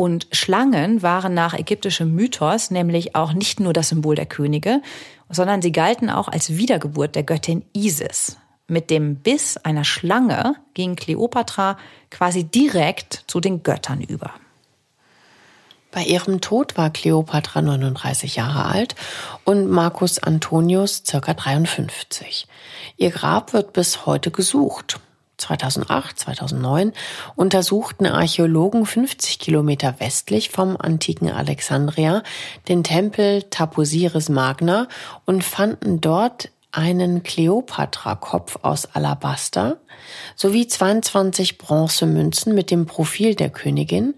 Und 0.00 0.28
Schlangen 0.30 1.02
waren 1.02 1.34
nach 1.34 1.54
ägyptischem 1.54 2.14
Mythos 2.14 2.70
nämlich 2.70 3.16
auch 3.16 3.32
nicht 3.32 3.58
nur 3.58 3.72
das 3.72 3.88
Symbol 3.88 4.14
der 4.14 4.26
Könige, 4.26 4.80
sondern 5.28 5.60
sie 5.60 5.72
galten 5.72 6.08
auch 6.08 6.28
als 6.28 6.50
Wiedergeburt 6.50 7.16
der 7.16 7.24
Göttin 7.24 7.64
Isis. 7.72 8.36
Mit 8.68 8.90
dem 8.90 9.16
Biss 9.16 9.56
einer 9.56 9.82
Schlange 9.82 10.54
ging 10.74 10.94
Kleopatra 10.94 11.78
quasi 12.12 12.44
direkt 12.44 13.24
zu 13.26 13.40
den 13.40 13.64
Göttern 13.64 14.00
über. 14.00 14.34
Bei 15.90 16.04
ihrem 16.04 16.40
Tod 16.40 16.76
war 16.76 16.90
Kleopatra 16.90 17.60
39 17.60 18.36
Jahre 18.36 18.66
alt 18.66 18.94
und 19.42 19.68
Marcus 19.68 20.20
Antonius 20.20 21.02
circa 21.04 21.34
53. 21.34 22.46
Ihr 22.98 23.10
Grab 23.10 23.52
wird 23.52 23.72
bis 23.72 24.06
heute 24.06 24.30
gesucht. 24.30 25.00
2008, 25.38 26.18
2009 26.18 26.92
untersuchten 27.36 28.06
Archäologen 28.06 28.84
50 28.84 29.38
Kilometer 29.38 29.94
westlich 29.98 30.50
vom 30.50 30.76
antiken 30.76 31.30
Alexandria 31.30 32.22
den 32.68 32.84
Tempel 32.84 33.44
Taposiris 33.44 34.28
Magna 34.28 34.88
und 35.24 35.44
fanden 35.44 36.00
dort 36.00 36.50
einen 36.70 37.22
Kleopatra-Kopf 37.22 38.58
aus 38.62 38.86
Alabaster 38.94 39.78
sowie 40.36 40.66
22 40.66 41.58
Bronzemünzen 41.58 42.54
mit 42.54 42.70
dem 42.70 42.86
Profil 42.86 43.34
der 43.34 43.50
Königin 43.50 44.14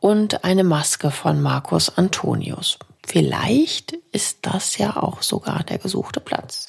und 0.00 0.44
eine 0.44 0.64
Maske 0.64 1.10
von 1.10 1.40
Marcus 1.42 1.96
Antonius. 1.96 2.78
Vielleicht 3.06 3.92
ist 4.12 4.38
das 4.42 4.78
ja 4.78 4.96
auch 4.96 5.22
sogar 5.22 5.62
der 5.64 5.78
gesuchte 5.78 6.20
Platz. 6.20 6.68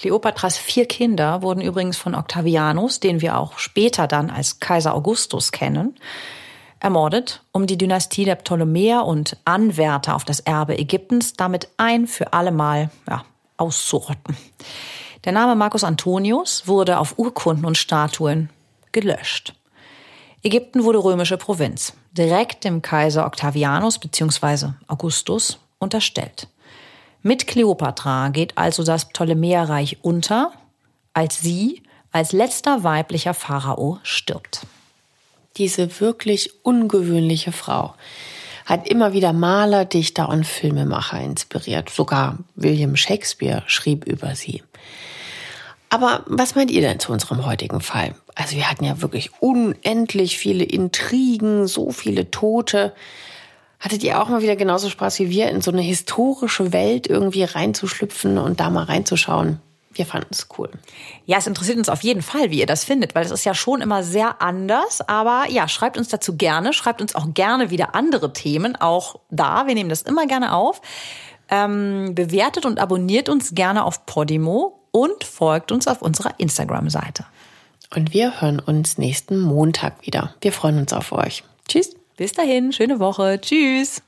Kleopatras 0.00 0.56
vier 0.56 0.86
Kinder 0.86 1.42
wurden 1.42 1.60
übrigens 1.60 1.98
von 1.98 2.14
Octavianus, 2.14 3.00
den 3.00 3.20
wir 3.20 3.36
auch 3.36 3.58
später 3.58 4.06
dann 4.06 4.30
als 4.30 4.58
Kaiser 4.58 4.94
Augustus 4.94 5.52
kennen, 5.52 5.94
ermordet, 6.78 7.42
um 7.52 7.66
die 7.66 7.76
Dynastie 7.76 8.24
der 8.24 8.36
Ptolemäer 8.36 9.04
und 9.04 9.36
Anwärter 9.44 10.16
auf 10.16 10.24
das 10.24 10.40
Erbe 10.40 10.78
Ägyptens 10.78 11.34
damit 11.34 11.68
ein 11.76 12.06
für 12.06 12.32
allemal 12.32 12.88
ja, 13.10 13.26
auszurotten. 13.58 14.38
Der 15.24 15.32
Name 15.32 15.54
Marcus 15.54 15.84
Antonius 15.84 16.66
wurde 16.66 16.98
auf 16.98 17.18
Urkunden 17.18 17.66
und 17.66 17.76
Statuen 17.76 18.48
gelöscht. 18.92 19.52
Ägypten 20.42 20.84
wurde 20.84 21.04
römische 21.04 21.36
Provinz, 21.36 21.92
direkt 22.12 22.64
dem 22.64 22.80
Kaiser 22.80 23.26
Octavianus 23.26 23.98
bzw. 23.98 24.68
Augustus 24.86 25.58
unterstellt. 25.78 26.48
Mit 27.22 27.46
Kleopatra 27.46 28.30
geht 28.30 28.56
also 28.56 28.82
das 28.82 29.08
Ptolemäerreich 29.08 29.98
unter, 30.02 30.52
als 31.12 31.40
sie 31.40 31.82
als 32.12 32.32
letzter 32.32 32.82
weiblicher 32.82 33.34
Pharao 33.34 33.98
stirbt. 34.02 34.66
Diese 35.56 36.00
wirklich 36.00 36.50
ungewöhnliche 36.64 37.52
Frau 37.52 37.94
hat 38.64 38.88
immer 38.88 39.12
wieder 39.12 39.32
Maler, 39.32 39.84
Dichter 39.84 40.28
und 40.28 40.46
Filmemacher 40.46 41.20
inspiriert. 41.20 41.90
Sogar 41.90 42.38
William 42.54 42.96
Shakespeare 42.96 43.62
schrieb 43.66 44.06
über 44.06 44.34
sie. 44.34 44.62
Aber 45.90 46.22
was 46.26 46.54
meint 46.54 46.70
ihr 46.70 46.80
denn 46.80 47.00
zu 47.00 47.12
unserem 47.12 47.44
heutigen 47.44 47.80
Fall? 47.80 48.14
Also 48.36 48.54
wir 48.56 48.70
hatten 48.70 48.84
ja 48.84 49.02
wirklich 49.02 49.30
unendlich 49.40 50.38
viele 50.38 50.62
Intrigen, 50.62 51.66
so 51.66 51.90
viele 51.90 52.30
Tote. 52.30 52.94
Hattet 53.80 54.04
ihr 54.04 54.22
auch 54.22 54.28
mal 54.28 54.42
wieder 54.42 54.56
genauso 54.56 54.90
Spaß 54.90 55.18
wie 55.20 55.30
wir, 55.30 55.48
in 55.48 55.62
so 55.62 55.70
eine 55.70 55.80
historische 55.80 56.72
Welt 56.72 57.06
irgendwie 57.06 57.44
reinzuschlüpfen 57.44 58.36
und 58.36 58.60
da 58.60 58.68
mal 58.68 58.84
reinzuschauen? 58.84 59.58
Wir 59.92 60.06
fanden 60.06 60.28
es 60.30 60.48
cool. 60.56 60.70
Ja, 61.26 61.38
es 61.38 61.46
interessiert 61.46 61.78
uns 61.78 61.88
auf 61.88 62.02
jeden 62.02 62.22
Fall, 62.22 62.50
wie 62.50 62.60
ihr 62.60 62.66
das 62.66 62.84
findet, 62.84 63.14
weil 63.14 63.24
es 63.24 63.32
ist 63.32 63.44
ja 63.44 63.54
schon 63.54 63.80
immer 63.80 64.04
sehr 64.04 64.40
anders. 64.40 65.00
Aber 65.08 65.46
ja, 65.48 65.66
schreibt 65.66 65.96
uns 65.96 66.08
dazu 66.08 66.36
gerne, 66.36 66.72
schreibt 66.72 67.00
uns 67.00 67.14
auch 67.14 67.34
gerne 67.34 67.70
wieder 67.70 67.94
andere 67.94 68.32
Themen, 68.32 68.76
auch 68.76 69.16
da. 69.30 69.66
Wir 69.66 69.74
nehmen 69.74 69.90
das 69.90 70.02
immer 70.02 70.26
gerne 70.26 70.54
auf. 70.54 70.80
Ähm, 71.48 72.14
bewertet 72.14 72.66
und 72.66 72.78
abonniert 72.78 73.28
uns 73.28 73.54
gerne 73.54 73.84
auf 73.84 74.06
Podimo 74.06 74.80
und 74.92 75.24
folgt 75.24 75.72
uns 75.72 75.88
auf 75.88 76.02
unserer 76.02 76.34
Instagram-Seite. 76.38 77.24
Und 77.94 78.14
wir 78.14 78.40
hören 78.40 78.60
uns 78.60 78.98
nächsten 78.98 79.40
Montag 79.40 80.06
wieder. 80.06 80.34
Wir 80.40 80.52
freuen 80.52 80.78
uns 80.78 80.92
auf 80.92 81.10
euch. 81.10 81.42
Tschüss. 81.66 81.99
Bis 82.20 82.34
dahin, 82.34 82.70
schöne 82.70 83.00
Woche. 83.00 83.40
Tschüss. 83.40 84.02